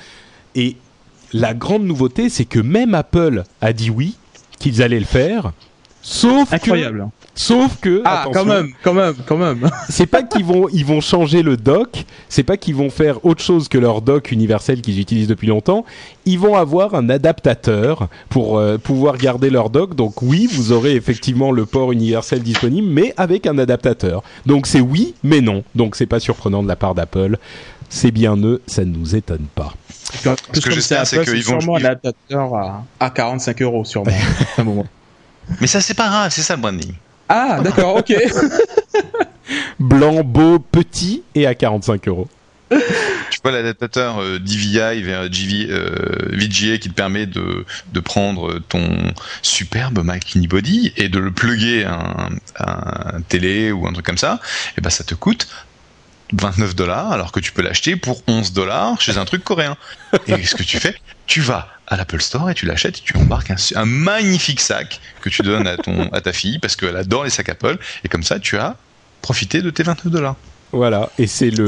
Et 0.54 0.76
la 1.32 1.54
grande 1.54 1.84
nouveauté, 1.84 2.28
c'est 2.28 2.44
que 2.44 2.60
même 2.60 2.94
Apple 2.94 3.44
a 3.60 3.72
dit 3.72 3.90
oui, 3.90 4.16
qu'ils 4.58 4.82
allaient 4.82 5.00
le 5.00 5.06
faire. 5.06 5.52
Sauf 6.04 6.52
Incroyable. 6.52 6.98
que, 6.98 7.40
sauf 7.40 7.76
que, 7.80 8.02
Ah, 8.04 8.22
attention, 8.22 8.40
quand 8.42 8.44
même, 8.54 8.72
quand 8.82 8.94
même, 8.94 9.14
quand 9.24 9.36
même. 9.36 9.70
c'est 9.88 10.06
pas 10.06 10.22
qu'ils 10.24 10.44
vont, 10.44 10.68
ils 10.72 10.84
vont 10.84 11.00
changer 11.00 11.42
le 11.42 11.56
dock, 11.56 12.04
c'est 12.28 12.42
pas 12.42 12.56
qu'ils 12.56 12.74
vont 12.74 12.90
faire 12.90 13.24
autre 13.24 13.40
chose 13.42 13.68
que 13.68 13.78
leur 13.78 14.02
dock 14.02 14.32
universel 14.32 14.80
qu'ils 14.82 14.98
utilisent 14.98 15.28
depuis 15.28 15.46
longtemps. 15.46 15.84
Ils 16.26 16.38
vont 16.40 16.56
avoir 16.56 16.94
un 16.96 17.08
adaptateur 17.08 18.08
pour 18.30 18.58
euh, 18.58 18.78
pouvoir 18.78 19.16
garder 19.16 19.48
leur 19.48 19.70
dock. 19.70 19.94
Donc 19.94 20.22
oui, 20.22 20.48
vous 20.52 20.72
aurez 20.72 20.96
effectivement 20.96 21.52
le 21.52 21.66
port 21.66 21.92
universel 21.92 22.42
disponible, 22.42 22.88
mais 22.88 23.14
avec 23.16 23.46
un 23.46 23.56
adaptateur. 23.58 24.22
Donc 24.44 24.66
c'est 24.66 24.80
oui, 24.80 25.14
mais 25.22 25.40
non. 25.40 25.62
Donc 25.76 25.94
c'est 25.94 26.06
pas 26.06 26.18
surprenant 26.20 26.62
de 26.64 26.68
la 26.68 26.76
part 26.76 26.94
d'Apple. 26.96 27.38
C'est 27.88 28.10
bien 28.10 28.36
eux, 28.38 28.60
ça 28.66 28.84
ne 28.84 28.90
nous 28.96 29.14
étonne 29.14 29.46
pas. 29.54 29.72
Plus, 30.50 30.60
que 30.62 30.70
j'espère, 30.72 31.06
c'est 31.06 31.22
qu'ils 31.24 31.44
vont- 31.44 31.60
sûrement 31.60 31.78
ils- 31.78 31.86
un 31.86 31.90
adaptateur 31.90 32.54
à, 32.54 32.84
à 32.98 33.10
45 33.10 33.62
euros, 33.62 33.84
sûrement. 33.84 34.10
à 34.56 34.60
un 34.60 34.64
moment. 34.64 34.86
Mais 35.60 35.66
ça 35.66 35.80
c'est 35.80 35.94
pas 35.94 36.08
grave, 36.08 36.30
c'est 36.32 36.42
ça 36.42 36.56
le 36.56 36.62
branding. 36.62 36.94
Ah, 37.28 37.60
d'accord, 37.62 37.96
ok. 37.96 38.12
Blanc, 39.80 40.22
beau, 40.22 40.58
petit 40.58 41.22
et 41.34 41.46
à 41.46 41.54
45 41.54 42.08
euros. 42.08 42.28
Tu 42.70 43.38
vois 43.42 43.52
l'adaptateur 43.52 44.20
euh, 44.20 44.38
DVI 44.38 45.02
vers 45.02 45.30
GV, 45.30 45.66
euh, 45.70 46.28
VGA 46.32 46.78
qui 46.78 46.88
te 46.88 46.94
permet 46.94 47.26
de, 47.26 47.64
de 47.92 48.00
prendre 48.00 48.58
ton 48.68 49.12
superbe 49.42 50.02
Mac 50.02 50.34
Unibody 50.34 50.92
et 50.96 51.08
de 51.08 51.18
le 51.18 51.30
plugger 51.30 51.84
à 51.84 51.94
un, 51.94 52.28
à 52.56 53.16
un 53.16 53.20
télé 53.22 53.72
ou 53.72 53.86
un 53.86 53.92
truc 53.92 54.06
comme 54.06 54.18
ça, 54.18 54.40
et 54.78 54.80
ben 54.80 54.90
ça 54.90 55.04
te 55.04 55.14
coûte 55.14 55.48
29 56.34 56.74
dollars 56.74 57.12
alors 57.12 57.32
que 57.32 57.40
tu 57.40 57.52
peux 57.52 57.62
l'acheter 57.62 57.96
pour 57.96 58.22
11 58.26 58.52
dollars 58.52 59.00
chez 59.00 59.18
un 59.18 59.24
truc 59.24 59.44
coréen. 59.44 59.76
Et 60.26 60.44
ce 60.44 60.54
que 60.54 60.62
tu 60.62 60.78
fais, 60.78 60.94
tu 61.26 61.40
vas 61.40 61.68
à 61.92 61.96
l'Apple 61.96 62.20
Store 62.20 62.48
et 62.50 62.54
tu 62.54 62.64
l'achètes 62.66 62.98
et 62.98 63.02
tu 63.04 63.16
embarques 63.16 63.50
un, 63.50 63.56
un 63.76 63.84
magnifique 63.84 64.60
sac 64.60 65.00
que 65.20 65.28
tu 65.28 65.42
donnes 65.42 65.66
à, 65.66 65.76
ton, 65.76 66.08
à 66.12 66.20
ta 66.20 66.32
fille 66.32 66.58
parce 66.58 66.74
qu'elle 66.76 66.96
adore 66.96 67.24
les 67.24 67.30
sacs 67.30 67.48
Apple 67.50 67.76
et 68.04 68.08
comme 68.08 68.22
ça 68.22 68.38
tu 68.40 68.56
as 68.56 68.76
profité 69.20 69.60
de 69.62 69.70
tes 69.70 69.82
29 69.82 70.06
dollars. 70.12 70.36
Voilà, 70.74 71.10
et 71.18 71.26
c'est 71.26 71.50
le, 71.50 71.66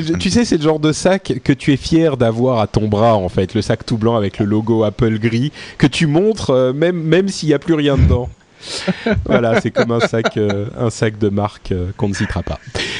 le- 0.00 0.16
tu 0.18 0.30
sais, 0.30 0.46
c'est 0.46 0.56
le 0.56 0.62
genre 0.62 0.78
de 0.80 0.90
sac 0.92 1.34
que 1.44 1.52
tu 1.52 1.70
es 1.72 1.76
fier 1.76 2.16
d'avoir 2.16 2.60
à 2.60 2.66
ton 2.66 2.88
bras 2.88 3.14
en 3.14 3.28
fait, 3.28 3.54
le 3.54 3.60
sac 3.60 3.84
tout 3.84 3.98
blanc 3.98 4.16
avec 4.16 4.38
le 4.38 4.46
logo 4.46 4.84
Apple 4.84 5.18
gris 5.18 5.52
que 5.76 5.86
tu 5.86 6.06
montres 6.06 6.48
euh, 6.50 6.72
même 6.72 6.96
même 6.96 7.28
s'il 7.28 7.48
n'y 7.50 7.54
a 7.54 7.58
plus 7.58 7.74
rien 7.74 7.98
dedans. 7.98 8.30
voilà, 9.24 9.60
c'est 9.60 9.70
comme 9.70 9.90
un 9.90 10.00
sac, 10.00 10.36
euh, 10.36 10.66
un 10.78 10.90
sac 10.90 11.18
de 11.18 11.28
marque 11.28 11.72
euh, 11.72 11.90
qu'on 11.96 12.08
ne 12.08 12.14
citera 12.14 12.42
pas. 12.42 12.58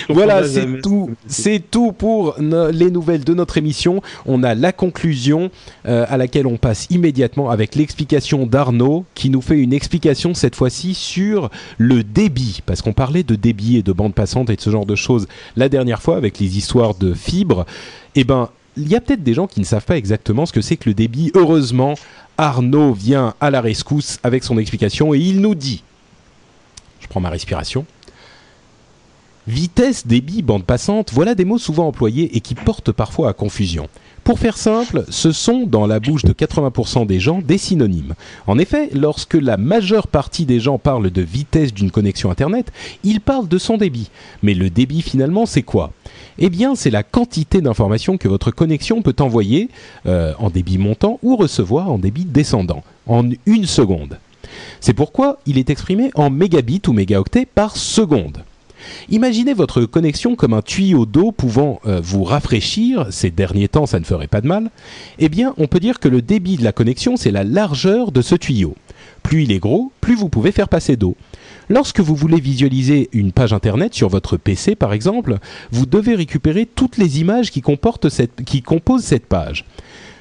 Voilà, 0.09 0.47
c'est 0.47 0.81
tout, 0.83 1.11
c'est 1.27 1.63
tout 1.71 1.93
pour 1.93 2.35
no- 2.41 2.71
les 2.71 2.91
nouvelles 2.91 3.25
de 3.25 3.35
notre 3.35 3.59
émission. 3.59 4.03
On 4.27 4.43
a 4.43 4.55
la 4.55 4.73
conclusion 4.73 5.51
euh, 5.87 6.05
à 6.09 6.17
laquelle 6.17 6.47
on 6.47 6.57
passe 6.57 6.87
immédiatement 6.91 7.51
avec 7.51 7.75
l'explication 7.75 8.47
d'Arnaud 8.47 9.05
qui 9.15 9.31
nous 9.31 9.41
fait 9.41 9.59
une 9.59 9.73
explication 9.73 10.35
cette 10.35 10.57
fois-ci 10.57 10.95
sur 10.95 11.51
le 11.79 12.03
débit 12.03 12.61
parce 12.67 12.83
qu'on 12.83 12.93
parlait 12.93 13.23
de 13.23 13.35
débit 13.35 13.77
et 13.79 13.83
de 13.83 13.93
bande 13.93 14.15
passante 14.15 14.51
et 14.51 14.57
de 14.57 14.61
ce 14.61 14.71
genre 14.71 14.87
de 14.87 14.95
choses 14.97 15.27
la 15.57 15.69
dernière 15.69 16.03
fois 16.03 16.17
avec 16.17 16.39
les 16.39 16.57
histoires 16.59 16.95
de 16.95 17.15
fibres. 17.15 17.67
Eh 18.15 18.25
ben, 18.25 18.49
il 18.77 18.89
y 18.89 18.97
a 18.97 19.01
peut-être 19.01 19.23
des 19.23 19.35
gens 19.35 19.47
qui 19.47 19.61
ne 19.61 19.65
savent 19.65 19.85
pas 19.85 19.97
exactement 19.97 20.47
ce 20.47 20.53
que 20.53 20.61
c'est 20.63 20.77
que 20.77 20.89
le 20.89 20.95
débit. 20.95 21.31
Heureusement, 21.35 21.95
Arnaud 22.43 22.93
vient 22.93 23.35
à 23.41 23.53
la 23.53 23.61
rescousse 23.61 24.19
avec 24.25 24.43
son 24.43 24.59
explication 24.59 25.15
et 25.15 25.19
il 25.19 25.41
nous 25.41 25.55
dit, 25.55 25.85
je 27.01 27.07
prends 27.07 27.21
ma 27.21 27.31
respiration, 27.31 27.87
Vitesse, 29.47 30.07
débit, 30.07 30.43
bande 30.43 30.65
passante, 30.65 31.13
voilà 31.13 31.35
des 31.35 31.45
mots 31.45 31.59
souvent 31.59 31.89
employés 31.89 32.37
et 32.37 32.41
qui 32.41 32.55
portent 32.55 32.93
parfois 32.93 33.29
à 33.29 33.33
confusion. 33.33 33.89
Pour 34.25 34.39
faire 34.39 34.57
simple, 34.57 35.05
ce 35.09 35.33
sont 35.33 35.67
dans 35.67 35.87
la 35.87 35.99
bouche 35.99 36.25
de 36.25 36.33
80% 36.33 37.07
des 37.07 37.19
gens 37.19 37.41
des 37.41 37.59
synonymes. 37.59 38.15
En 38.47 38.59
effet, 38.59 38.89
lorsque 38.93 39.35
la 39.35 39.57
majeure 39.57 40.07
partie 40.07 40.47
des 40.47 40.61
gens 40.61 40.79
parlent 40.79 41.11
de 41.11 41.23
vitesse 41.23 41.75
d'une 41.75 41.91
connexion 41.91 42.31
Internet, 42.31 42.73
ils 43.03 43.21
parlent 43.21 43.49
de 43.49 43.59
son 43.59 43.77
débit. 43.77 44.11
Mais 44.43 44.55
le 44.55 44.71
débit 44.71 45.03
finalement, 45.03 45.45
c'est 45.45 45.63
quoi? 45.63 45.93
Eh 46.39 46.51
bien, 46.51 46.75
c'est 46.75 46.91
la 46.91 47.03
quantité 47.03 47.61
d'informations 47.61 48.17
que 48.17 48.29
votre 48.29 48.51
connexion 48.51 49.03
peut 49.03 49.17
envoyer 49.21 49.69
euh, 50.07 50.33
en 50.39 50.51
débit 50.51 50.79
montant 50.79 51.19
ou 51.23 51.37
recevoir 51.37 51.91
en 51.91 51.99
débit 51.99 52.25
descendant 52.25 52.83
en 53.07 53.29
une 53.47 53.67
seconde. 53.67 54.19
C'est 54.81 54.95
pourquoi 54.95 55.39
il 55.47 55.59
est 55.59 55.71
exprimé 55.71 56.11
en 56.15 56.31
mégabits 56.31 56.83
ou 56.87 56.93
mégaoctets 56.93 57.47
par 57.47 57.77
seconde. 57.77 58.45
Imaginez 59.11 59.55
votre 59.55 59.85
connexion 59.85 60.35
comme 60.35 60.55
un 60.55 60.63
tuyau 60.63 61.07
d'eau 61.07 61.31
pouvant 61.31 61.81
euh, 61.87 62.01
vous 62.03 62.25
rafraîchir, 62.25 63.07
ces 63.11 63.31
derniers 63.31 63.69
temps 63.69 63.87
ça 63.87 64.01
ne 64.01 64.05
ferait 64.05 64.27
pas 64.27 64.41
de 64.41 64.49
mal, 64.49 64.71
eh 65.21 65.29
bien 65.29 65.55
on 65.57 65.69
peut 65.69 65.79
dire 65.79 66.01
que 66.01 66.09
le 66.09 66.21
débit 66.21 66.57
de 66.57 66.65
la 66.65 66.73
connexion 66.73 67.17
c'est 67.17 67.31
la 67.31 67.45
largeur 67.45 68.11
de 68.11 68.23
ce 68.23 68.35
tuyau. 68.35 68.75
Plus 69.23 69.45
il 69.45 69.53
est 69.53 69.59
gros, 69.59 69.93
plus 70.01 70.15
vous 70.15 70.29
pouvez 70.29 70.53
faire 70.53 70.69
passer 70.69 70.97
d'eau. 70.97 71.17
Lorsque 71.69 72.01
vous 72.01 72.15
voulez 72.15 72.41
visualiser 72.41 73.09
une 73.13 73.33
page 73.33 73.53
internet 73.53 73.95
sur 73.95 74.09
votre 74.09 74.37
PC 74.37 74.75
par 74.75 74.93
exemple, 74.93 75.39
vous 75.71 75.87
devez 75.87 76.15
récupérer 76.15 76.67
toutes 76.67 76.99
les 76.99 77.21
images 77.21 77.51
qui, 77.51 77.63
composent 77.63 79.05
cette 79.05 79.27
page. 79.27 79.65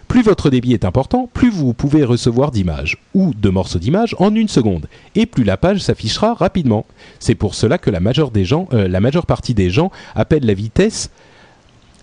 Plus 0.08 0.24
votre 0.24 0.50
débit 0.50 0.74
est 0.74 0.86
important, 0.86 1.30
plus 1.34 1.50
vous 1.50 1.74
pouvez 1.74 2.04
recevoir 2.04 2.52
d'images 2.52 2.98
ou 3.14 3.34
de 3.34 3.50
morceaux 3.50 3.80
d'images 3.80 4.16
en 4.20 4.36
une 4.36 4.50
seconde, 4.50 4.88
et 5.16 5.26
plus 5.26 5.46
la 5.46 5.56
page 5.58 5.80
s'affichera 5.80 6.34
rapidement. 6.34 6.86
C'est 7.20 7.36
pour 7.36 7.56
cela 7.56 7.78
que 7.78 7.90
la 7.90 8.02
majeure, 8.02 8.32
la 8.72 9.00
majeure 9.00 9.26
partie 9.26 9.54
des 9.54 9.70
gens 9.70 9.90
appellent 10.14 10.46
la 10.46 10.54
vitesse 10.54 11.12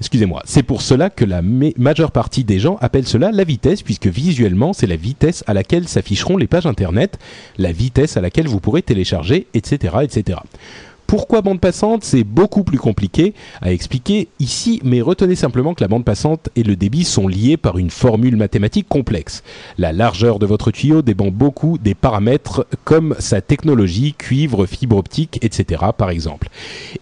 Excusez-moi, 0.00 0.42
c'est 0.44 0.62
pour 0.62 0.82
cela 0.82 1.10
que 1.10 1.24
la 1.24 1.42
majeure 1.42 2.12
partie 2.12 2.44
des 2.44 2.58
gens 2.58 2.76
appellent 2.80 3.06
cela 3.06 3.32
la 3.32 3.44
vitesse, 3.44 3.82
puisque 3.82 4.06
visuellement, 4.06 4.72
c'est 4.72 4.86
la 4.86 4.96
vitesse 4.96 5.42
à 5.46 5.54
laquelle 5.54 5.88
s'afficheront 5.88 6.36
les 6.36 6.46
pages 6.46 6.66
Internet, 6.66 7.18
la 7.56 7.72
vitesse 7.72 8.16
à 8.16 8.20
laquelle 8.20 8.46
vous 8.46 8.60
pourrez 8.60 8.82
télécharger, 8.82 9.48
etc. 9.54 9.96
etc. 10.02 10.38
Pourquoi 11.08 11.40
bande 11.40 11.58
passante 11.58 12.04
C'est 12.04 12.22
beaucoup 12.22 12.64
plus 12.64 12.76
compliqué 12.76 13.32
à 13.62 13.72
expliquer 13.72 14.28
ici, 14.40 14.78
mais 14.84 15.00
retenez 15.00 15.36
simplement 15.36 15.72
que 15.72 15.82
la 15.82 15.88
bande 15.88 16.04
passante 16.04 16.50
et 16.54 16.62
le 16.62 16.76
débit 16.76 17.04
sont 17.04 17.26
liés 17.26 17.56
par 17.56 17.78
une 17.78 17.88
formule 17.88 18.36
mathématique 18.36 18.90
complexe. 18.90 19.42
La 19.78 19.94
largeur 19.94 20.38
de 20.38 20.44
votre 20.44 20.70
tuyau 20.70 21.00
dépend 21.00 21.28
beaucoup 21.28 21.78
des 21.78 21.94
paramètres 21.94 22.66
comme 22.84 23.16
sa 23.20 23.40
technologie, 23.40 24.16
cuivre, 24.18 24.66
fibre 24.66 24.98
optique, 24.98 25.38
etc. 25.40 25.82
par 25.96 26.10
exemple. 26.10 26.50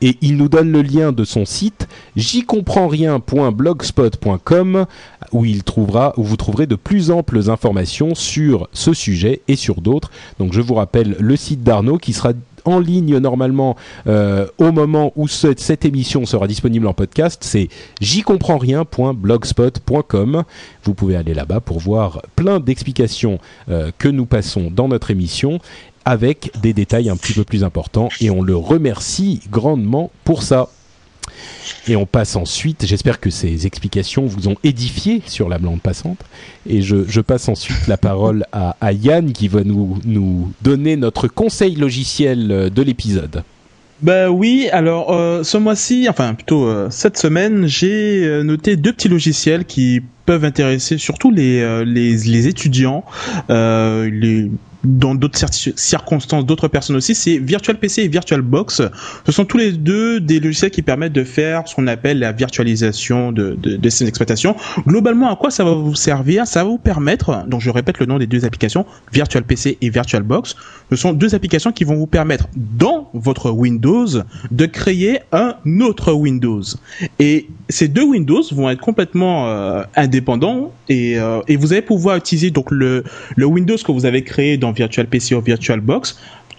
Et 0.01 0.17
il 0.21 0.37
nous 0.37 0.49
donne 0.49 0.71
le 0.71 0.83
lien 0.83 1.11
de 1.11 1.25
son 1.25 1.45
site 1.45 1.89
j'y 2.15 2.45
comprends 2.45 2.87
rien.blogspot.com 2.87 4.87
où 5.33 5.45
il 5.45 5.65
trouvera 5.65 6.15
où 6.17 6.23
vous 6.23 6.37
trouverez 6.37 6.69
de 6.69 6.77
plus 6.77 7.11
amples 7.11 7.51
informations 7.51 8.15
sur 8.15 8.69
ce 8.73 8.95
sujet 8.95 9.41
et 9.49 9.57
sur 9.57 9.81
d'autres. 9.81 10.13
Donc 10.39 10.53
je 10.53 10.61
vous 10.61 10.75
rappelle 10.75 11.17
le 11.19 11.35
site 11.35 11.65
d'Arnaud 11.65 11.99
qui 11.99 12.13
sera 12.13 12.35
en 12.67 12.79
ligne 12.79 13.19
normalement 13.19 13.77
euh, 14.07 14.47
au 14.59 14.73
moment 14.73 15.13
où 15.17 15.29
cette, 15.29 15.85
émission 15.85 16.27
sera 16.27 16.47
disponible 16.47 16.87
en 16.87 16.93
podcast, 16.93 17.43
c'est 17.45 17.69
j'y 18.01 18.23
comprends 18.23 18.59
rien.blogspot.com. 18.59 20.45
Vous 20.85 20.95
pouvez 20.95 21.17
aller 21.17 21.35
là-bas 21.35 21.61
pour 21.61 21.79
voir 21.79 22.23
plein 22.35 22.61
d'explications 22.61 23.39
euh, 23.69 23.91
que 23.99 24.09
nous 24.09 24.27
passons 24.27 24.71
dans 24.71 24.89
notre 24.89 25.11
émission 25.11 25.61
avec 26.05 26.51
des 26.61 26.73
détails 26.73 27.09
un 27.09 27.17
petit 27.17 27.33
peu 27.33 27.45
plus 27.45 27.65
importants 27.65 28.09
et 28.21 28.31
on 28.31 28.43
le 28.43 28.57
remercie 28.57 29.41
grandement 29.51 30.11
pour 30.25 30.43
ça. 30.43 30.69
Et 31.89 31.97
on 31.97 32.07
passe 32.07 32.37
ensuite, 32.37 32.87
j'espère 32.87 33.21
que 33.21 33.31
ces 33.31 33.67
explications 33.67 34.27
vous 34.27 34.49
ont 34.49 34.57
édifié 34.65 35.23
sur 35.27 35.49
la 35.49 35.59
blonde 35.59 35.81
passante, 35.81 36.19
et 36.69 36.83
je, 36.83 37.21
passe 37.21 37.49
ensuite 37.49 37.87
la 37.87 37.97
parole 37.97 38.45
à, 38.53 38.93
Yann 38.93 39.33
qui 39.33 39.49
va 39.49 39.65
nous, 39.65 39.99
nous 40.05 40.53
donner 40.63 40.97
notre 40.97 41.29
conseil 41.29 41.77
logiciel 41.77 42.71
de 42.71 42.83
l'épisode. 42.83 43.43
Bah 44.03 44.31
oui, 44.31 44.69
alors 44.73 45.11
euh, 45.11 45.43
ce 45.43 45.57
mois-ci, 45.57 46.07
enfin 46.11 46.35
plutôt 46.35 46.67
euh, 46.67 46.89
cette 46.91 47.17
semaine, 47.17 47.67
j'ai 47.67 48.27
euh, 48.27 48.43
noté 48.43 48.77
deux 48.77 48.93
petits 48.93 49.09
logiciels 49.09 49.65
qui 49.65 50.03
peuvent 50.27 50.45
intéresser 50.45 50.99
surtout 50.99 51.31
les, 51.31 51.85
les, 51.85 52.47
étudiants, 52.49 53.05
dans 54.87 55.15
d'autres 55.15 55.39
circonstances, 55.77 56.47
d'autres 56.47 56.69
personnes 56.69 56.97
aussi, 56.97 57.15
c'est 57.15 57.39
VirtualPC 57.39 58.03
et 58.03 58.09
VirtualBox. 58.09 58.83
Ce 59.27 59.33
sont 59.33 59.45
tous 59.45 59.59
les 59.59 59.73
deux 59.73 60.21
des 60.21 60.41
logiciels 60.41 60.71
qui 60.71 60.83
permettent 60.83 61.13
de 61.13 61.25
faire 61.25 61.67
ce 61.67 61.75
qu'on 61.75 61.87
appelle 61.89 62.21
la 62.21 62.33
virtualisation 62.33 63.33
de, 63.33 63.59
systèmes 63.85 64.07
d'exploitation. 64.07 64.57
Globalement, 64.87 65.31
à 65.31 65.37
quoi 65.37 65.51
ça 65.51 65.65
va 65.65 65.73
vous 65.73 65.95
servir? 65.95 66.47
Ça 66.47 66.63
va 66.63 66.71
vous 66.71 66.79
permettre, 66.79 67.45
donc 67.47 67.61
je 67.61 67.71
répète 67.71 67.99
le 67.99 68.07
nom 68.07 68.19
des 68.19 68.27
deux 68.27 68.45
applications, 68.45 68.87
VirtualPC 69.13 69.79
et 69.81 69.91
VirtualBox. 69.91 70.55
Ce 70.91 70.97
sont 70.97 71.13
deux 71.13 71.35
applications 71.35 71.73
qui 71.73 71.85
vont 71.85 71.97
vous 71.97 72.07
permettre, 72.07 72.47
dans 72.57 73.11
votre 73.13 73.51
Windows, 73.51 74.07
de 74.51 74.67
créer 74.67 75.21
un 75.33 75.55
autre 75.81 76.13
Windows. 76.13 76.63
Et 77.19 77.49
ces 77.69 77.89
deux 77.89 78.05
Windows 78.05 78.43
vont 78.53 78.71
être 78.71 78.81
complètement 78.81 79.49
euh, 79.49 79.83
indépendants 79.97 80.73
et, 80.89 81.19
euh, 81.19 81.41
et 81.49 81.57
vous 81.57 81.73
allez 81.73 81.83
pouvoir 81.83 82.17
utiliser 82.17 82.51
donc 82.51 82.71
le, 82.71 83.03
le 83.35 83.47
Windows 83.47 83.77
que 83.77 83.91
vous 83.91 84.07
avez 84.07 84.23
créé 84.23 84.57
dans 84.57 84.73
Virtual 84.77 85.07
PC 85.07 85.35
ou 85.35 85.41
VirtualBox 85.41 86.17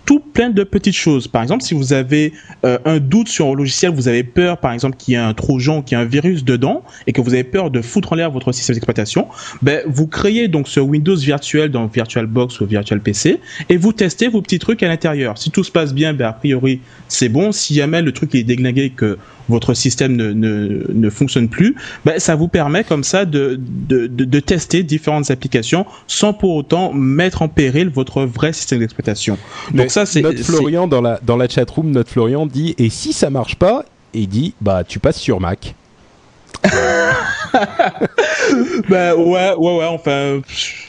tout 0.07 0.21
plein 0.21 0.49
de 0.49 0.63
petites 0.63 0.95
choses. 0.95 1.27
Par 1.27 1.43
exemple, 1.43 1.63
si 1.63 1.73
vous 1.73 1.91
avez 1.91 2.31
euh, 2.63 2.79
un 2.85 2.97
doute 2.97 3.27
sur 3.27 3.47
un 3.47 3.53
logiciel, 3.53 3.91
vous 3.91 4.07
avez 4.07 4.23
peur, 4.23 4.57
par 4.57 4.71
exemple, 4.71 4.95
qu'il 4.95 5.13
y 5.13 5.15
ait 5.15 5.19
un 5.19 5.33
trojan, 5.33 5.81
qu'il 5.81 5.97
y 5.97 6.01
ait 6.01 6.03
un 6.03 6.07
virus 6.07 6.45
dedans, 6.45 6.83
et 7.07 7.11
que 7.11 7.19
vous 7.19 7.33
avez 7.33 7.43
peur 7.43 7.69
de 7.69 7.81
foutre 7.81 8.13
en 8.13 8.15
l'air 8.15 8.31
votre 8.31 8.53
système 8.53 8.73
d'exploitation, 8.73 9.27
ben, 9.61 9.81
vous 9.85 10.07
créez 10.07 10.47
donc 10.47 10.69
ce 10.69 10.79
Windows 10.79 11.17
virtuel 11.17 11.71
dans 11.71 11.87
VirtualBox 11.87 12.61
ou 12.61 12.65
VirtualPC, 12.65 13.41
et 13.67 13.75
vous 13.75 13.91
testez 13.91 14.29
vos 14.29 14.41
petits 14.41 14.59
trucs 14.59 14.81
à 14.81 14.87
l'intérieur. 14.87 15.37
Si 15.37 15.51
tout 15.51 15.65
se 15.65 15.71
passe 15.71 15.93
bien, 15.93 16.13
ben, 16.13 16.27
a 16.27 16.33
priori, 16.33 16.79
c'est 17.09 17.29
bon. 17.29 17.51
Si 17.51 17.75
jamais 17.75 18.01
le 18.01 18.13
truc 18.13 18.33
est 18.33 18.43
déglingué, 18.43 18.91
que 18.91 19.17
votre 19.49 19.73
système 19.73 20.15
ne, 20.15 20.31
ne, 20.33 20.85
ne 20.91 21.09
fonctionne 21.09 21.49
plus, 21.49 21.75
ben, 22.05 22.19
ça 22.19 22.35
vous 22.35 22.47
permet 22.47 22.83
comme 22.83 23.03
ça 23.03 23.25
de, 23.25 23.59
de, 23.59 24.07
de, 24.07 24.39
tester 24.39 24.83
différentes 24.83 25.31
applications 25.31 25.85
sans 26.07 26.33
pour 26.33 26.55
autant 26.55 26.93
mettre 26.93 27.41
en 27.41 27.47
péril 27.47 27.89
votre 27.89 28.23
vrai 28.23 28.53
système 28.53 28.79
d'exploitation. 28.79 29.37
Donc 29.73 29.91
ça, 29.91 30.05
c'est 30.05 30.21
notre 30.21 30.43
Florian 30.43 30.87
dans 30.87 31.01
la 31.01 31.19
dans 31.23 31.37
la 31.37 31.47
chat 31.47 31.69
room, 31.69 31.91
notre 31.91 32.11
Florian 32.11 32.45
dit 32.45 32.75
et 32.77 32.89
si 32.89 33.13
ça 33.13 33.29
marche 33.29 33.55
pas, 33.55 33.85
il 34.13 34.27
dit 34.27 34.53
bah 34.61 34.83
tu 34.83 34.99
passes 34.99 35.19
sur 35.19 35.39
Mac. 35.39 35.75
bah 38.89 39.15
ouais, 39.15 39.53
ouais, 39.57 39.77
ouais. 39.77 39.85
Enfin, 39.85 40.41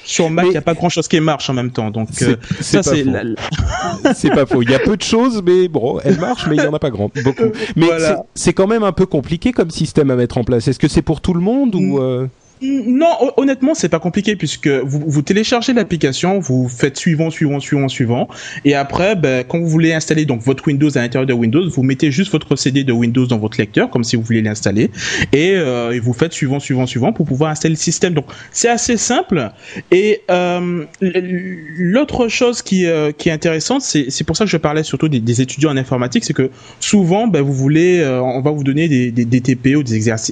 sur 0.09 0.30
Mac, 0.30 0.47
il 0.47 0.52
n'y 0.52 0.56
a 0.56 0.62
pas 0.62 0.72
grand 0.72 0.89
chose 0.89 1.06
qui 1.06 1.20
marche 1.20 1.51
en 1.51 1.52
même 1.52 1.70
temps. 1.70 1.90
Donc, 1.90 2.09
euh, 2.22 2.36
ça, 2.60 2.82
c'est. 2.82 3.05
c'est 4.14 4.30
pas 4.30 4.47
faux. 4.47 4.62
Il 4.62 4.70
y 4.70 4.74
a 4.74 4.78
peu 4.78 4.97
de 4.97 5.02
choses, 5.02 5.43
mais 5.44 5.68
bon, 5.68 6.01
elles 6.02 6.18
marchent, 6.18 6.47
mais 6.48 6.56
il 6.56 6.60
n'y 6.60 6.66
en 6.66 6.72
a 6.72 6.78
pas 6.78 6.90
grand, 6.90 7.10
beaucoup. 7.22 7.52
Mais 7.76 7.89
c'est 8.35 8.55
quand 8.55 8.66
même 8.66 8.82
un 8.82 8.93
peu 8.93 9.05
compliqué 9.05 9.52
comme 9.52 9.70
système 9.70 10.10
à 10.10 10.16
mettre 10.16 10.39
en 10.39 10.44
place. 10.44 10.66
Est-ce 10.66 10.78
que 10.78 10.89
c'est 10.89 11.02
pour 11.02 11.20
tout 11.20 11.35
le 11.35 11.40
monde 11.40 11.74
ou. 11.74 11.98
Euh 11.98 12.26
non, 12.62 13.32
honnêtement, 13.36 13.74
c'est 13.74 13.89
pas 13.89 14.01
compliqué 14.01 14.36
puisque 14.36 14.68
vous, 14.68 15.22
téléchargez 15.22 15.72
l'application, 15.72 16.39
vous 16.39 16.68
faites 16.68 16.97
suivant, 16.97 17.30
suivant, 17.30 17.60
suivant, 17.60 17.89
suivant, 17.89 18.28
et 18.64 18.74
après, 18.74 19.16
ben, 19.16 19.44
quand 19.47 19.59
vous 19.59 19.68
voulez 19.68 19.93
installer 19.93 20.24
donc 20.24 20.43
votre 20.43 20.66
Windows 20.66 20.90
à 20.97 21.01
l'intérieur 21.01 21.26
de 21.26 21.32
Windows, 21.32 21.68
vous 21.68 21.82
mettez 21.82 22.10
juste 22.10 22.32
votre 22.32 22.56
CD 22.56 22.85
de 22.85 22.93
Windows 22.93 23.26
dans 23.26 23.39
votre 23.39 23.59
lecteur, 23.59 23.90
comme 23.90 24.05
si 24.05 24.16
vous 24.16 24.22
voulez 24.22 24.43
l'installer, 24.43 24.90
et, 25.32 25.55
euh, 25.55 25.98
vous 26.02 26.12
faites 26.12 26.32
suivant, 26.32 26.60
suivant, 26.60 26.86
suivant 26.86 27.12
pour 27.12 27.26
pouvoir 27.26 27.51
installer 27.51 27.74
le 27.74 27.80
système. 27.80 28.14
Donc, 28.14 28.26
c'est 28.52 28.68
assez 28.68 28.97
simple. 28.97 29.51
Et 29.90 30.22
euh, 30.30 30.85
l'autre 31.01 32.28
chose 32.28 32.62
qui, 32.62 32.86
euh, 32.86 33.12
qui 33.12 33.28
est 33.28 33.32
intéressante, 33.32 33.82
c'est 33.82 34.24
pour 34.24 34.36
ça 34.36 34.44
que 34.44 34.51
je 34.51 34.56
parlais 34.56 34.82
surtout 34.82 35.09
des, 35.09 35.40
étudiants 35.40 35.70
en 35.70 35.76
informatique, 35.76 36.24
c'est 36.24 36.32
que 36.32 36.51
souvent, 36.80 37.26
ben, 37.26 37.43
vous 37.43 37.52
voulez, 37.52 38.01
euh, 38.01 38.20
on 38.20 38.40
va 38.40 38.51
vous 38.51 38.64
donner 38.64 38.89
des, 38.89 39.10
des, 39.10 39.24
des 39.24 39.40
des, 39.40 39.56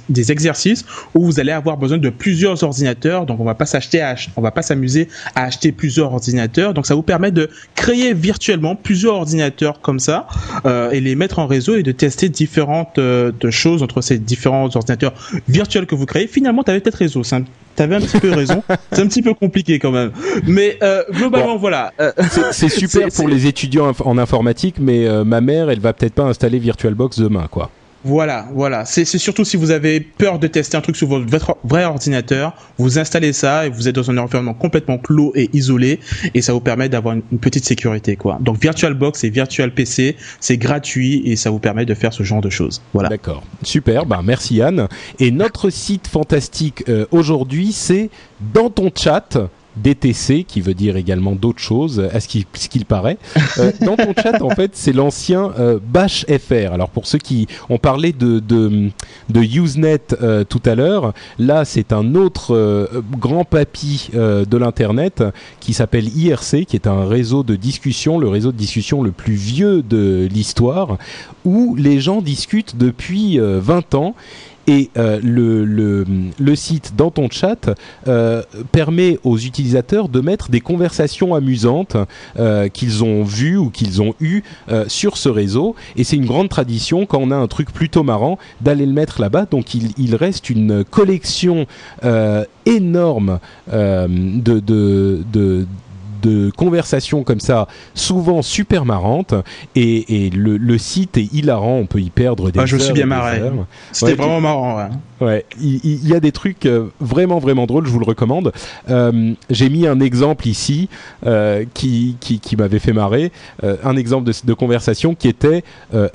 des 0.09 0.32
exercices 0.32 0.85
où 1.15 1.24
vous 1.24 1.40
allez 1.40 1.53
avoir 1.53 1.77
besoin 1.77 1.98
de 1.98 2.11
plusieurs 2.19 2.63
ordinateurs, 2.63 3.27
donc 3.27 3.41
on 3.41 3.45
va 3.45 3.55
pas 3.55 3.67
s'acheter, 3.67 4.05
on 4.37 4.43
va 4.43 4.51
pas 4.51 4.63
s'amuser 4.63 5.09
à 5.35 5.45
acheter 5.45 5.73
plusieurs 5.73 6.13
ordinateurs. 6.13 6.75
Donc 6.75 6.87
ça 6.87 6.95
vous 6.95 7.03
permet 7.03 7.31
de 7.31 7.51
créer 7.75 8.15
virtuellement 8.15 8.77
plusieurs 8.77 9.15
ordinateurs 9.15 9.81
comme 9.81 10.01
ça 10.01 10.27
euh, 10.65 10.91
et 10.91 11.01
les 11.01 11.15
mettre 11.15 11.39
en 11.39 11.47
réseau 11.47 11.77
et 11.77 11.83
de 11.83 11.93
tester 11.93 12.29
différentes 12.29 12.99
euh, 12.99 13.33
choses 13.51 13.83
entre 13.83 14.01
ces 14.01 14.19
différents 14.19 14.69
ordinateurs 14.75 15.15
virtuels 15.49 15.87
que 15.87 15.95
vous 15.95 16.07
créez. 16.07 16.27
Finalement, 16.27 16.63
tu 16.63 16.71
avais 16.71 16.81
peut-être 16.81 16.97
réseau. 16.97 17.23
T'avais 17.77 17.95
un 17.95 18.01
petit 18.01 18.19
peu 18.19 18.33
raison. 18.33 18.63
C'est 18.93 19.03
un 19.03 19.07
petit 19.07 19.23
peu 19.23 19.35
compliqué 19.35 19.79
quand 19.79 19.91
même. 19.91 20.11
Mais 20.47 20.79
euh, 20.83 21.03
globalement, 21.13 21.57
voilà. 21.57 21.93
c'est 22.53 22.69
super 22.71 23.09
pour 23.15 23.29
les 23.29 23.47
étudiants 23.47 23.93
en 24.05 24.19
informatique, 24.19 24.77
mais 24.81 25.07
ma 25.25 25.41
mère, 25.41 25.69
elle 25.71 25.81
va 25.81 25.93
peut-être 25.93 26.15
pas 26.15 26.25
installer 26.25 26.59
VirtualBox 26.59 27.19
demain, 27.19 27.49
quoi. 27.51 27.71
Voilà, 28.07 28.47
voilà. 28.55 28.85
C'est 28.85 29.05
surtout 29.05 29.45
si 29.45 29.57
vous 29.57 29.73
avez 29.73 29.99
peur 29.99 30.39
de 30.39 30.47
tester 30.47 30.77
un 30.77 30.81
truc 30.81 30.95
sur 30.95 31.09
votre 31.09 31.57
vrai 31.65 31.85
ordinateur, 31.85 32.55
vous 32.78 33.01
installez 33.01 33.33
ça 33.33 33.66
et 33.66 33.69
vous 33.69 33.89
êtes 33.89 33.97
dans 33.97 34.09
un 34.12 34.19
environnement 34.19 34.55
complètement 34.55 34.97
clos 34.97 35.33
et 35.35 35.51
isolé 35.53 35.99
et 36.33 36.41
ça 36.41 36.53
vous 36.53 36.61
permet 36.61 36.89
d'avoir 36.89 37.15
une, 37.15 37.23
petite 37.41 37.65
sécurité 37.65 38.15
quoi. 38.15 38.39
Donc 38.41 38.61
VirtualBox 38.62 39.24
et 39.24 39.31
Virtual 39.31 39.74
PC, 39.74 40.15
c'est 40.39 40.57
gratuit 40.57 41.23
et 41.24 41.35
ça 41.35 41.51
vous 41.51 41.59
permet 41.59 41.85
de 41.85 41.95
faire 41.95 42.12
ce 42.12 42.23
genre 42.23 42.41
de 42.41 42.49
choses. 42.49 42.81
Voilà. 42.95 43.09
D'accord. 43.09 43.43
Super. 43.65 44.07
Ben, 44.07 44.20
merci 44.23 44.55
Yann. 44.55 44.87
Et 45.19 45.33
notre 45.33 45.70
site 45.70 46.07
fantastique 46.07 46.85
euh, 46.89 47.07
aujourd'hui, 47.11 47.73
c'est 47.73 48.09
dans 48.55 48.70
ton 48.70 48.93
chat. 48.95 49.37
DTC, 49.77 50.44
qui 50.44 50.61
veut 50.61 50.74
dire 50.74 50.97
également 50.97 51.35
d'autres 51.35 51.61
choses, 51.61 52.01
à 52.12 52.20
ce 52.20 52.28
qu'il 52.28 52.85
paraît. 52.85 53.19
Euh, 53.59 53.73
dans 53.81 53.97
ton 53.97 54.12
chat, 54.20 54.43
en 54.43 54.51
fait, 54.51 54.73
c'est 54.74 54.93
l'ancien 54.93 55.53
euh, 55.59 55.78
Bash 55.82 56.24
FR. 56.27 56.73
Alors 56.73 56.90
pour 56.90 57.07
ceux 57.07 57.19
qui 57.19 57.47
ont 57.69 57.78
parlé 57.78 58.12
de 58.12 58.40
de, 58.40 58.90
de 59.28 59.40
Usenet 59.40 60.01
euh, 60.20 60.44
tout 60.44 60.62
à 60.65 60.74
l'heure, 60.74 61.12
là 61.39 61.65
c'est 61.65 61.93
un 61.93 62.15
autre 62.15 62.55
euh, 62.55 63.03
grand 63.19 63.44
papy 63.44 64.11
euh, 64.15 64.44
de 64.44 64.57
l'internet 64.57 65.23
qui 65.61 65.73
s'appelle 65.73 66.09
IRC, 66.16 66.65
qui 66.66 66.77
est 66.77 66.86
un 66.86 67.07
réseau 67.07 67.43
de 67.43 67.57
discussion, 67.57 68.19
le 68.19 68.28
réseau 68.28 68.53
de 68.53 68.57
discussion 68.57 69.03
le 69.03 69.12
plus 69.12 69.35
vieux 69.35 69.82
de 69.82 70.28
l'histoire, 70.31 70.98
où 71.44 71.74
les 71.77 72.01
gens 72.01 72.23
discutent 72.23 72.77
depuis 72.77 73.39
euh, 73.39 73.61
20 73.61 73.94
ans. 73.94 74.15
Et 74.67 74.91
euh, 74.97 75.21
le, 75.23 75.65
le, 76.39 76.57
site 76.57 76.95
dans 76.97 77.11
ton 77.11 77.29
chat 77.31 77.71
euh, 78.09 78.43
permet 78.73 79.19
aux 79.23 79.39
utilisateurs 79.39 80.09
de 80.09 80.21
mettre 80.21 80.51
des 80.51 80.61
conversations 80.61 81.35
amusantes 81.35 81.97
euh, 82.39 82.69
qu'ils 82.69 83.05
ont 83.05 83.23
vues 83.23 83.57
ou 83.57 83.71
qu'ils 83.71 84.03
ont 84.03 84.15
eues 84.21 84.43
sur 84.89 85.17
ce 85.17 85.29
réseau. 85.29 85.77
Et 85.97 86.05
c'est 86.05 86.17
une 86.17 86.27
grande 86.27 86.49
tradition 86.49 87.07
quand 87.07 87.19
on 87.21 87.31
a 87.31 87.37
un 87.37 87.47
truc 87.47 87.73
plutôt 87.73 88.03
marrant 88.03 88.39
d'aller 88.61 88.87
le 88.87 88.93
mettre 88.93 89.21
là-bas. 89.21 89.47
Donc 89.51 89.75
il, 89.75 89.93
il 89.99 90.17
reste 90.17 90.51
une 90.51 90.85
collection 90.85 91.67
énorme 92.65 93.39
de, 93.73 94.61
de, 94.61 95.23
de 95.33 95.67
de 96.27 96.51
conversations 96.57 97.23
comme 97.23 97.40
ça, 97.40 97.69
souvent 97.94 98.43
super 98.43 98.85
marrantes, 98.85 99.35
et, 99.74 100.27
et 100.27 100.31
le, 100.31 100.57
le 100.57 100.78
site 100.78 101.16
est 101.16 101.32
hilarant, 101.32 101.77
on 101.77 101.86
peut 101.86 102.01
y 102.01 102.11
perdre 102.11 102.51
des 102.51 102.59
Ah, 102.61 102.66
je 102.66 102.77
me 102.77 102.81
suis 102.81 102.93
bien 102.93 103.07
marré. 103.07 103.40
C'était 103.93 104.12
Ouais, 104.12 104.16
vraiment 104.19 104.40
marrant. 104.40 104.77
Ouais. 104.77 104.89
Ouais, 105.27 105.44
il, 105.61 106.07
y 106.07 106.15
a 106.15 106.20
des 106.20 106.32
trucs 106.32 106.66
euh, 106.66 106.89
vraiment 107.01 107.39
vraiment 107.39 107.66
drôles, 107.66 107.86
je 107.86 107.90
vous 107.90 107.98
le 108.01 108.05
recommande. 108.05 108.53
Euh, 108.90 109.32
J'ai 109.48 109.70
mis 109.70 109.86
un 109.86 110.01
exemple 110.01 110.47
ici 110.47 110.89
euh, 111.24 111.65
qui, 111.73 112.16
qui, 112.20 112.39
qui 112.40 112.57
m'avait 112.57 112.78
fait 112.81 112.93
marrer, 112.93 113.32
euh, 113.65 113.77
un 113.82 113.97
exemple 113.97 114.24
de, 114.27 114.32
de 114.44 114.53
conversation 114.55 115.15
qui 115.15 115.28
était 115.28 115.62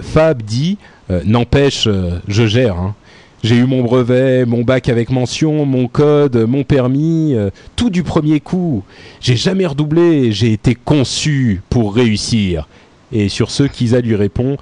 Fab 0.02 0.42
dit 0.44 0.78
n'empêche 1.26 1.88
je 2.28 2.46
gère. 2.48 2.76
hein. 2.78 2.96
J'ai 3.44 3.56
eu 3.56 3.66
mon 3.66 3.82
brevet, 3.82 4.46
mon 4.46 4.62
bac 4.62 4.88
avec 4.88 5.10
mention, 5.10 5.66
mon 5.66 5.88
code, 5.88 6.46
mon 6.48 6.64
permis, 6.64 7.34
euh, 7.34 7.50
tout 7.76 7.90
du 7.90 8.04
premier 8.04 8.40
coup. 8.40 8.84
J'ai 9.20 9.36
jamais 9.36 9.66
redoublé, 9.66 10.32
j'ai 10.32 10.54
été 10.54 10.76
conçu 10.76 11.62
pour 11.70 11.96
réussir. 11.96 12.68
Et 13.12 13.30
sur 13.30 13.50
ce, 13.50 13.64
Kisa 13.64 14.00
lui 14.00 14.16
répond 14.16 14.58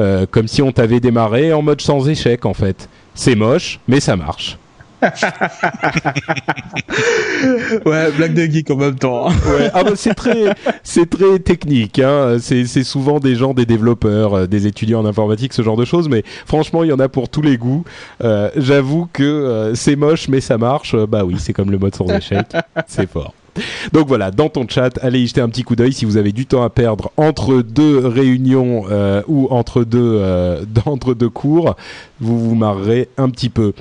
euh, 0.00 0.26
comme 0.28 0.48
si 0.48 0.62
on 0.62 0.72
t'avait 0.72 0.98
démarré 0.98 1.52
en 1.52 1.62
mode 1.62 1.80
sans 1.80 2.08
échec 2.08 2.44
en 2.44 2.54
fait. 2.54 2.88
C'est 3.14 3.36
moche, 3.36 3.78
mais 3.86 4.00
ça 4.00 4.16
marche. 4.16 4.58
ouais, 7.86 8.10
blague 8.12 8.34
de 8.34 8.44
geek 8.44 8.70
en 8.70 8.76
même 8.76 8.96
temps. 8.96 9.28
Ouais, 9.28 9.70
ah 9.72 9.84
bah 9.84 9.92
c'est 9.96 10.14
très, 10.14 10.54
c'est 10.82 11.08
très 11.08 11.38
technique. 11.38 11.98
Hein. 11.98 12.36
C'est, 12.40 12.64
souvent 12.84 13.20
des 13.20 13.34
gens, 13.34 13.54
des 13.54 13.66
développeurs, 13.66 14.34
euh, 14.34 14.46
des 14.46 14.66
étudiants 14.66 15.00
en 15.00 15.06
informatique, 15.06 15.52
ce 15.52 15.62
genre 15.62 15.76
de 15.76 15.84
choses. 15.84 16.08
Mais 16.08 16.22
franchement, 16.46 16.84
il 16.84 16.90
y 16.90 16.92
en 16.92 16.98
a 16.98 17.08
pour 17.08 17.28
tous 17.28 17.42
les 17.42 17.56
goûts. 17.56 17.84
Euh, 18.22 18.50
j'avoue 18.56 19.08
que 19.12 19.22
euh, 19.22 19.74
c'est 19.74 19.96
moche, 19.96 20.28
mais 20.28 20.40
ça 20.40 20.58
marche. 20.58 20.96
Bah 20.96 21.24
oui, 21.24 21.36
c'est 21.38 21.52
comme 21.52 21.70
le 21.70 21.78
mode 21.78 21.94
sans 21.94 22.08
échec. 22.08 22.46
c'est 22.86 23.08
fort. 23.08 23.34
Donc 23.92 24.08
voilà, 24.08 24.32
dans 24.32 24.48
ton 24.48 24.66
chat, 24.68 24.98
allez 25.00 25.20
y 25.20 25.28
jeter 25.28 25.40
un 25.40 25.48
petit 25.48 25.62
coup 25.62 25.76
d'œil 25.76 25.92
si 25.92 26.04
vous 26.04 26.16
avez 26.16 26.32
du 26.32 26.44
temps 26.44 26.64
à 26.64 26.70
perdre 26.70 27.12
entre 27.16 27.62
deux 27.62 28.04
réunions 28.04 28.82
ou 29.28 29.46
entre 29.50 29.84
deux, 29.84 30.18
euh, 30.20 30.64
entre 30.86 31.14
deux 31.14 31.28
cours. 31.28 31.76
Vous 32.24 32.38
vous 32.40 32.54
marrerez 32.54 33.08
un 33.16 33.28
petit 33.30 33.48
peu. 33.50 33.72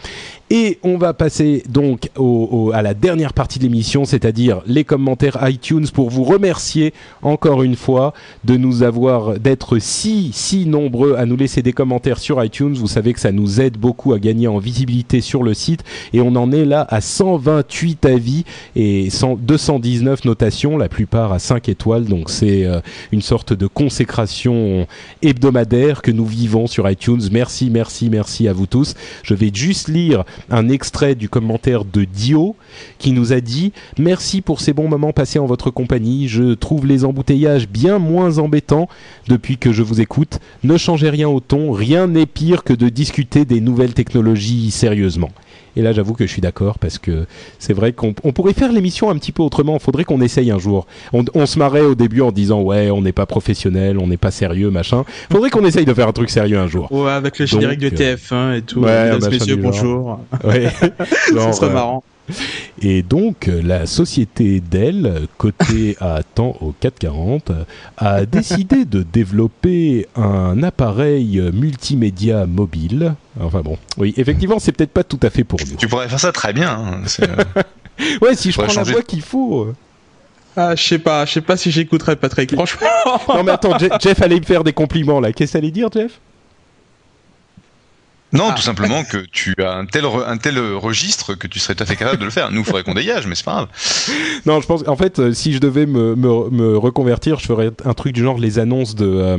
Et 0.49 0.77
on 0.83 0.97
va 0.97 1.13
passer 1.15 1.63
donc 1.67 2.09
au- 2.15 2.69
à 2.75 2.83
la 2.83 2.93
dernière 2.93 3.33
partie 3.33 3.57
de 3.57 3.63
l'émission, 3.63 4.05
c'est-à-dire 4.05 4.61
les 4.67 4.83
commentaires 4.83 5.37
iTunes 5.49 5.87
pour 5.91 6.11
vous 6.11 6.23
remercier 6.23 6.93
encore 7.23 7.63
une 7.63 7.75
fois 7.75 8.13
de 8.43 8.55
nous 8.55 8.83
avoir, 8.83 9.39
d'être 9.39 9.79
si, 9.79 10.29
si 10.31 10.67
nombreux 10.67 11.15
à 11.15 11.25
nous 11.25 11.37
laisser 11.37 11.63
des 11.63 11.73
commentaires 11.73 12.19
sur 12.19 12.43
iTunes. 12.43 12.73
Vous 12.75 12.87
savez 12.87 13.13
que 13.13 13.19
ça 13.19 13.31
nous 13.31 13.61
aide 13.61 13.77
beaucoup 13.77 14.13
à 14.13 14.19
gagner 14.19 14.47
en 14.47 14.59
visibilité 14.59 15.21
sur 15.21 15.41
le 15.41 15.55
site 15.55 15.83
et 16.11 16.21
on 16.21 16.35
en 16.35 16.51
est 16.51 16.65
là 16.65 16.85
à 16.89 17.01
128 17.01 18.05
avis 18.05 18.43
et 18.75 19.09
100 19.09 19.37
219 19.41 20.25
notations, 20.25 20.77
la 20.77 20.89
plupart 20.89 21.31
à 21.33 21.39
5 21.39 21.67
étoiles. 21.69 22.05
Donc 22.05 22.29
c'est 22.29 22.65
euh, 22.65 22.79
une 23.11 23.21
sorte 23.23 23.53
de 23.53 23.65
consécration 23.65 24.85
hebdomadaire 25.23 26.01
que 26.03 26.11
nous 26.11 26.25
vivons 26.25 26.67
sur 26.67 26.87
iTunes. 26.89 27.21
Merci, 27.31 27.69
merci, 27.71 28.09
merci 28.11 28.32
à 28.47 28.53
vous 28.53 28.65
tous. 28.65 28.95
Je 29.23 29.33
vais 29.33 29.51
juste 29.53 29.87
lire 29.87 30.23
un 30.49 30.69
extrait 30.69 31.15
du 31.15 31.29
commentaire 31.29 31.85
de 31.85 32.03
Dio 32.03 32.55
qui 32.97 33.11
nous 33.11 33.33
a 33.33 33.39
dit 33.39 33.71
Merci 33.97 34.41
pour 34.41 34.61
ces 34.61 34.73
bons 34.73 34.87
moments 34.87 35.13
passés 35.13 35.39
en 35.39 35.45
votre 35.45 35.71
compagnie. 35.71 36.27
Je 36.27 36.53
trouve 36.53 36.85
les 36.85 37.05
embouteillages 37.05 37.67
bien 37.67 37.99
moins 37.99 38.39
embêtants 38.39 38.89
depuis 39.27 39.57
que 39.57 39.71
je 39.71 39.83
vous 39.83 40.01
écoute. 40.01 40.39
Ne 40.63 40.77
changez 40.77 41.09
rien 41.09 41.29
au 41.29 41.39
ton. 41.39 41.71
Rien 41.71 42.07
n'est 42.07 42.25
pire 42.25 42.63
que 42.63 42.73
de 42.73 42.89
discuter 42.89 43.45
des 43.45 43.61
nouvelles 43.61 43.93
technologies 43.93 44.71
sérieusement. 44.71 45.29
Et 45.75 45.81
là, 45.81 45.91
j'avoue 45.93 46.13
que 46.13 46.25
je 46.25 46.31
suis 46.31 46.41
d'accord 46.41 46.79
parce 46.79 46.97
que 46.97 47.25
c'est 47.59 47.73
vrai 47.73 47.93
qu'on 47.93 48.13
on 48.23 48.31
pourrait 48.31 48.53
faire 48.53 48.71
l'émission 48.71 49.09
un 49.09 49.17
petit 49.17 49.31
peu 49.31 49.43
autrement. 49.43 49.79
Faudrait 49.79 50.03
qu'on 50.03 50.21
essaye 50.21 50.51
un 50.51 50.59
jour. 50.59 50.85
On, 51.13 51.25
on 51.33 51.45
se 51.45 51.57
marrait 51.57 51.81
au 51.81 51.95
début 51.95 52.21
en 52.21 52.31
disant 52.31 52.61
ouais, 52.61 52.91
on 52.91 53.01
n'est 53.01 53.11
pas 53.11 53.25
professionnel, 53.25 53.97
on 53.97 54.07
n'est 54.07 54.17
pas 54.17 54.31
sérieux, 54.31 54.69
machin. 54.69 55.03
Faudrait 55.31 55.49
qu'on 55.49 55.65
essaye 55.65 55.85
de 55.85 55.93
faire 55.93 56.07
un 56.07 56.13
truc 56.13 56.29
sérieux 56.29 56.57
un 56.59 56.67
jour. 56.67 56.91
Ouais, 56.91 57.11
avec 57.11 57.39
le 57.39 57.45
générique 57.45 57.79
de 57.79 57.89
TF1 57.89 58.57
et 58.57 58.61
tout. 58.61 58.81
ouais, 58.81 59.11
Mesdames, 59.13 59.31
messieurs, 59.31 59.55
bonjour. 59.55 60.19
Ouais. 60.43 60.69
Ça 61.33 61.53
serait 61.53 61.67
euh, 61.67 61.73
marrant. 61.73 62.03
Et 62.81 63.01
donc, 63.03 63.49
la 63.51 63.85
société 63.85 64.59
Dell, 64.61 65.27
cotée 65.37 65.95
à 65.99 66.21
temps 66.23 66.55
au 66.61 66.73
440, 66.79 67.49
euh, 67.51 67.63
a 67.97 68.25
décidé 68.25 68.85
de 68.85 69.03
développer 69.03 70.07
un 70.15 70.63
appareil 70.63 71.41
multimédia 71.53 72.45
mobile. 72.45 73.15
Enfin 73.39 73.61
bon, 73.61 73.77
oui, 73.97 74.13
effectivement, 74.17 74.59
c'est 74.59 74.71
peut-être 74.71 74.91
pas 74.91 75.03
tout 75.03 75.19
à 75.23 75.29
fait 75.29 75.43
pour 75.43 75.59
nous. 75.69 75.75
Tu 75.77 75.87
pourrais 75.87 76.07
faire 76.09 76.19
ça 76.19 76.31
très 76.31 76.53
bien. 76.53 76.69
hein. 76.71 77.01
Euh, 77.21 77.43
Ouais, 78.21 78.35
si 78.35 78.51
je 78.51 78.57
prends 78.57 78.65
la 78.67 78.73
changer. 78.73 78.93
voix 78.93 79.01
qu'il 79.03 79.21
faut. 79.21 79.67
Ah, 80.57 80.75
je 80.75 80.83
sais 80.83 80.99
pas, 80.99 81.25
je 81.25 81.33
sais 81.33 81.41
pas 81.41 81.57
si 81.57 81.71
j'écouterais 81.71 82.15
Patrick. 82.15 82.53
Franchement. 82.53 82.87
Non 83.29 83.43
mais 83.43 83.51
attends, 83.51 83.77
Je- 83.79 83.85
Jeff 84.01 84.21
allait 84.21 84.39
me 84.39 84.45
faire 84.45 84.63
des 84.63 84.73
compliments 84.73 85.19
là. 85.19 85.31
Qu'est-ce 85.31 85.51
que 85.51 85.51
ça 85.53 85.57
allait 85.59 85.71
dire, 85.71 85.89
Jeff? 85.93 86.19
Non, 88.33 88.47
Ah. 88.49 88.53
tout 88.55 88.61
simplement 88.63 89.03
que 89.03 89.17
tu 89.31 89.53
as 89.63 89.73
un 89.73 89.85
tel, 89.85 90.05
un 90.05 90.37
tel 90.37 90.59
registre 90.75 91.35
que 91.35 91.47
tu 91.47 91.59
serais 91.59 91.75
tout 91.75 91.83
à 91.83 91.85
fait 91.85 91.95
capable 91.95 92.17
de 92.19 92.25
le 92.25 92.31
faire. 92.31 92.51
Nous, 92.51 92.59
il 92.61 92.65
faudrait 92.65 92.83
qu'on 92.83 92.93
dégage, 92.95 93.27
mais 93.27 93.35
c'est 93.35 93.45
pas 93.45 93.53
grave. 93.53 93.67
Non, 94.45 94.59
je 94.59 94.65
pense 94.67 94.83
en 94.87 94.95
fait, 94.95 95.19
euh, 95.19 95.33
si 95.33 95.53
je 95.53 95.59
devais 95.59 95.85
me, 95.85 96.15
me, 96.15 96.49
me 96.49 96.77
reconvertir, 96.77 97.39
je 97.39 97.45
ferais 97.45 97.69
un 97.85 97.93
truc 97.93 98.13
du 98.13 98.23
genre 98.23 98.37
les 98.39 98.59
annonces 98.59 98.95
de. 98.95 99.05
euh, 99.07 99.37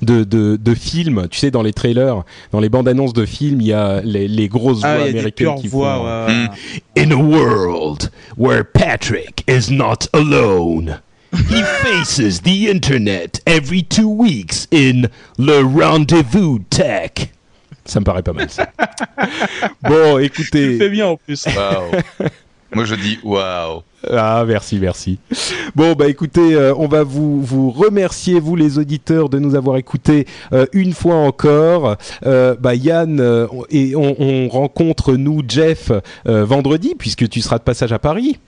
de, 0.00 0.22
de, 0.22 0.54
de 0.54 0.74
films, 0.76 1.26
tu 1.28 1.40
sais, 1.40 1.50
dans 1.50 1.62
les 1.62 1.72
trailers, 1.72 2.22
dans 2.52 2.60
les 2.60 2.68
bandes 2.68 2.86
annonces 2.86 3.12
de 3.12 3.26
films, 3.26 3.60
il 3.60 3.66
y 3.66 3.72
a 3.72 4.00
les, 4.00 4.28
les 4.28 4.46
grosses 4.48 4.78
Ah, 4.84 4.96
voix 4.98 5.06
américaines 5.08 5.56
qui 5.60 5.66
voix. 5.66 5.94
font. 5.96 6.06
euh, 6.06 6.46
ouais. 6.46 7.02
In 7.04 7.10
a 7.10 7.16
world 7.16 8.12
where 8.38 8.62
Patrick 8.62 9.42
is 9.48 9.72
not 9.72 10.06
alone, 10.12 11.00
he 11.32 11.62
faces 11.82 12.42
the 12.42 12.68
internet 12.70 13.40
every 13.44 13.82
two 13.82 14.08
weeks 14.08 14.68
in 14.70 15.08
Le 15.36 15.62
Rendezvous 15.64 16.60
Tech. 16.70 17.32
Ça 17.86 18.00
me 18.00 18.04
paraît 18.04 18.22
pas 18.22 18.32
mal 18.32 18.50
ça. 18.50 18.68
bon, 19.82 20.18
Tu 20.18 20.24
écoutez. 20.24 20.76
fais 20.78 20.88
bien 20.90 21.06
en 21.06 21.16
plus. 21.16 21.46
Waouh. 21.46 22.28
Moi, 22.74 22.84
je 22.84 22.94
dis 22.96 23.18
waouh. 23.22 23.82
Ah, 24.12 24.44
merci, 24.46 24.78
merci. 24.78 25.18
Bon, 25.74 25.94
bah 25.94 26.08
écoutez, 26.08 26.54
euh, 26.54 26.74
on 26.76 26.86
va 26.88 27.02
vous, 27.04 27.40
vous 27.42 27.70
remercier, 27.70 28.38
vous 28.40 28.54
les 28.56 28.78
auditeurs, 28.78 29.28
de 29.28 29.38
nous 29.38 29.54
avoir 29.54 29.76
écoutés 29.78 30.26
euh, 30.52 30.66
une 30.72 30.92
fois 30.92 31.14
encore. 31.14 31.96
Euh, 32.24 32.54
bah 32.58 32.74
Yann, 32.74 33.18
euh, 33.20 33.46
on- 33.50 33.64
et 33.70 33.96
on, 33.96 34.14
on 34.20 34.48
rencontre 34.48 35.14
nous, 35.14 35.42
Jeff, 35.48 35.90
euh, 36.28 36.44
vendredi, 36.44 36.94
puisque 36.98 37.28
tu 37.28 37.40
seras 37.40 37.58
de 37.58 37.62
passage 37.64 37.92
à 37.92 37.98
Paris. 37.98 38.38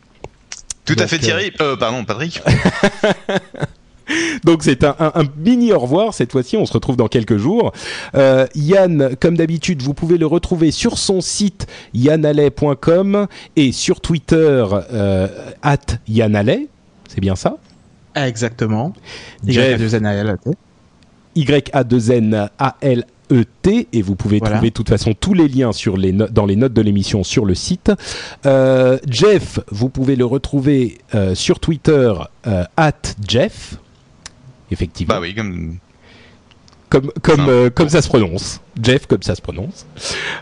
Tout 0.85 0.97
à 0.99 1.07
fait, 1.07 1.19
Thierry. 1.19 1.53
Euh, 1.61 1.77
pardon, 1.77 2.05
Patrick. 2.05 2.43
Donc 4.45 4.63
c'est 4.63 4.85
un, 4.85 4.95
un- 4.99 5.13
un 5.15 5.25
mini 5.37 5.73
au 5.73 5.79
revoir 5.79 6.15
cette 6.15 6.33
fois-ci, 6.33 6.57
on 6.57 6.67
se 6.67 6.73
retrouve 6.73 6.97
dans 6.97 7.09
quelques 7.09 7.37
jours. 7.37 7.73
Euh, 8.15 8.47
Yann, 8.55 9.17
comme 9.21 9.37
d'habitude, 9.37 9.83
vous 9.83 9.95
pouvez 9.95 10.19
le 10.19 10.27
retrouver 10.27 10.71
sur 10.71 10.99
son 10.99 11.21
site 11.21 11.67
yannalay.com 11.95 13.27
et 13.57 13.73
sur 13.73 14.01
Twitter 14.01 14.65
euh, 14.93 15.29
at 15.63 15.77
yannalay, 16.09 16.69
c'est 17.09 17.21
bien 17.21 17.37
ça? 17.37 17.57
Exactement. 18.15 18.93
Il 19.45 19.51
y 19.51 19.55
Jeff. 19.55 19.75
a 19.75 19.79
deux 19.79 19.99
NAL. 19.99 20.39
Y-A-2-N-A-L 21.37 23.05
et 23.93 24.01
vous 24.03 24.15
pouvez 24.17 24.39
Voilà. 24.39 24.57
trouver 24.57 24.71
de 24.71 24.75
toute 24.75 24.89
façon 24.89 25.13
tous 25.13 25.35
les 25.35 25.49
liens 25.49 25.73
sur 25.73 25.99
les 25.99 26.13
no- 26.13 26.29
dans 26.29 26.47
les 26.47 26.57
notes 26.57 26.73
de 26.73 26.81
l'émission 26.81 27.23
sur 27.23 27.45
le 27.45 27.55
site. 27.55 27.93
Euh, 28.47 28.99
Jeff, 29.07 29.61
vous 29.71 29.91
pouvez 29.91 30.17
le 30.17 30.25
retrouver 30.25 30.99
euh, 31.15 31.35
sur 31.35 31.61
Twitter 31.61 32.13
euh, 32.47 32.65
at 32.79 32.93
Jeff. 33.27 33.77
Effectivement. 34.71 35.15
Bah 35.15 35.21
oui, 35.21 35.35
comme 35.35 35.77
Comme, 36.91 37.11
comme, 37.23 37.41
Enfin, 37.41 37.49
euh, 37.51 37.71
comme 37.71 37.89
ça 37.91 38.01
se 38.03 38.09
prononce. 38.09 38.61
Jeff, 38.83 39.07
comme 39.07 39.23
ça 39.23 39.35
se 39.35 39.43
prononce. 39.43 39.87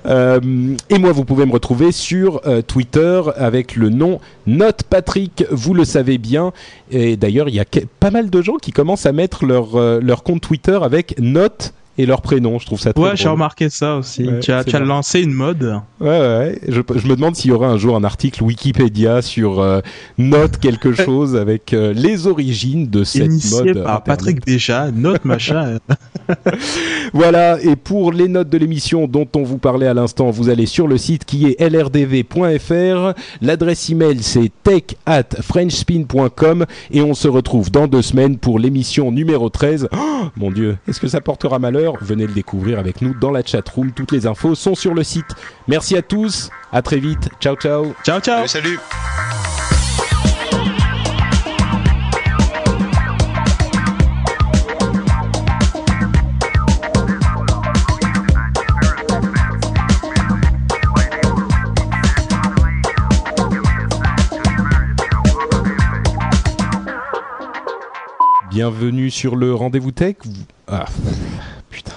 Euh, 0.06 0.76
et 0.90 0.98
moi, 0.98 1.10
vous 1.12 1.24
pouvez 1.24 1.44
me 1.46 1.52
retrouver 1.52 1.90
sur 1.90 2.40
euh, 2.46 2.62
Twitter 2.62 3.20
avec 3.36 3.74
le 3.76 3.88
nom 3.90 4.20
Note 4.46 4.84
Patrick. 4.84 5.44
Vous 5.50 5.74
le 5.74 5.84
savez 5.84 6.18
bien. 6.18 6.52
Et 6.90 7.16
d'ailleurs, 7.16 7.48
il 7.48 7.54
y 7.56 7.60
a 7.60 7.64
que- 7.64 7.80
pas 7.98 8.10
mal 8.12 8.30
de 8.30 8.42
gens 8.42 8.56
qui 8.56 8.70
commencent 8.70 9.06
à 9.06 9.12
mettre 9.12 9.44
leur, 9.44 9.76
leur 10.00 10.22
compte 10.22 10.40
Twitter 10.42 10.78
avec 10.82 11.16
Note 11.18 11.72
et 11.98 12.06
leur 12.06 12.22
prénom. 12.22 12.58
Je 12.58 12.66
trouve 12.66 12.80
ça 12.80 12.92
très 12.92 13.02
Ouais, 13.02 13.16
j'ai 13.16 13.28
remarqué 13.28 13.70
ça 13.70 13.96
aussi. 13.96 14.26
Ouais, 14.26 14.40
tu 14.40 14.52
as, 14.52 14.64
tu 14.64 14.76
lancé 14.78 15.20
une 15.22 15.32
mode. 15.32 15.80
Ouais, 16.00 16.08
ouais. 16.08 16.58
Je, 16.68 16.80
je 16.94 17.06
me 17.06 17.16
demande 17.16 17.36
s'il 17.36 17.50
y 17.50 17.54
aura 17.54 17.68
un 17.68 17.78
jour 17.78 17.96
un 17.96 18.04
article 18.04 18.42
Wikipédia 18.42 19.22
sur 19.22 19.60
euh, 19.60 19.80
Note 20.18 20.58
quelque 20.58 20.92
chose 21.04 21.36
avec 21.36 21.72
euh, 21.72 21.92
les 21.92 22.26
origines 22.26 22.88
de 22.88 23.04
cette 23.04 23.26
initié 23.26 23.56
mode. 23.58 23.82
par 23.82 23.96
Internet. 23.96 24.04
Patrick 24.04 24.46
Béja, 24.46 24.90
notre 24.90 25.26
machin. 25.26 25.78
Voilà, 27.12 27.60
et 27.62 27.76
pour 27.76 28.12
les 28.12 28.28
notes 28.28 28.48
de 28.48 28.58
l'émission 28.58 29.06
dont 29.06 29.28
on 29.36 29.42
vous 29.42 29.58
parlait 29.58 29.86
à 29.86 29.94
l'instant, 29.94 30.30
vous 30.30 30.48
allez 30.48 30.66
sur 30.66 30.88
le 30.88 30.98
site 30.98 31.24
qui 31.24 31.46
est 31.46 31.60
lrdv.fr. 31.60 33.12
L'adresse 33.40 33.88
email 33.90 34.22
c'est 34.22 34.50
tech 34.62 34.82
at 35.06 35.22
frenchspin.com 35.40 36.66
et 36.90 37.02
on 37.02 37.14
se 37.14 37.28
retrouve 37.28 37.70
dans 37.70 37.86
deux 37.86 38.02
semaines 38.02 38.38
pour 38.38 38.58
l'émission 38.58 39.12
numéro 39.12 39.48
13. 39.48 39.88
Oh, 39.92 40.24
mon 40.36 40.50
dieu, 40.50 40.76
est-ce 40.88 41.00
que 41.00 41.08
ça 41.08 41.20
portera 41.20 41.58
malheur? 41.58 41.85
Venez 42.00 42.26
le 42.26 42.32
découvrir 42.32 42.78
avec 42.78 43.02
nous 43.02 43.14
dans 43.14 43.30
la 43.30 43.44
chatroom. 43.44 43.92
Toutes 43.92 44.12
les 44.12 44.26
infos 44.26 44.54
sont 44.54 44.74
sur 44.74 44.94
le 44.94 45.02
site. 45.02 45.26
Merci 45.68 45.96
à 45.96 46.02
tous, 46.02 46.50
à 46.72 46.82
très 46.82 46.98
vite. 46.98 47.28
Ciao, 47.40 47.56
ciao. 47.56 47.94
ciao, 48.04 48.20
ciao. 48.20 48.46
salut. 48.46 48.78
Bienvenue 68.50 69.10
sur 69.10 69.36
le 69.36 69.54
Rendez-vous 69.54 69.90
Tech. 69.92 70.16
Vous- 70.24 70.32
Ah, 70.68 70.86
putain. 71.76 71.92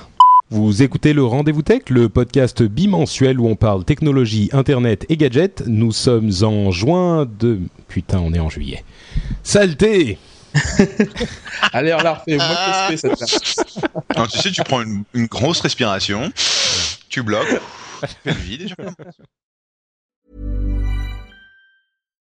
Vous 0.49 0.81
écoutez 0.83 1.13
le 1.13 1.23
Rendez-vous 1.23 1.61
Tech, 1.61 1.83
le 1.89 2.09
podcast 2.09 2.63
bimensuel 2.63 3.39
où 3.39 3.47
on 3.47 3.55
parle 3.55 3.85
technologie, 3.85 4.49
internet 4.51 5.05
et 5.07 5.15
gadgets. 5.15 5.63
Nous 5.67 5.93
sommes 5.93 6.31
en 6.41 6.69
juin 6.69 7.25
de... 7.39 7.61
Putain, 7.87 8.19
on 8.19 8.33
est 8.33 8.39
en 8.39 8.49
juillet. 8.49 8.83
Saleté 9.41 10.17
Allez, 11.71 11.93
on 11.93 11.99
la 11.99 12.15
refait. 12.15 12.35
Moi, 12.35 12.57
qu'est-ce 12.89 13.07
que 13.07 13.15
c'est 13.15 13.55
cette 13.55 13.85
Alors, 14.09 14.27
tu 14.27 14.39
sais, 14.39 14.51
tu 14.51 14.61
prends 14.63 14.81
une, 14.81 15.03
une 15.13 15.27
grosse 15.27 15.61
respiration, 15.61 16.29
tu 17.07 17.23
bloques, 17.23 17.61
tu 18.01 18.07
fais 18.23 18.33
le 18.33 18.39
vide 18.39 18.61
et 18.63 18.65
tu 18.65 18.75
recommences. 18.77 19.15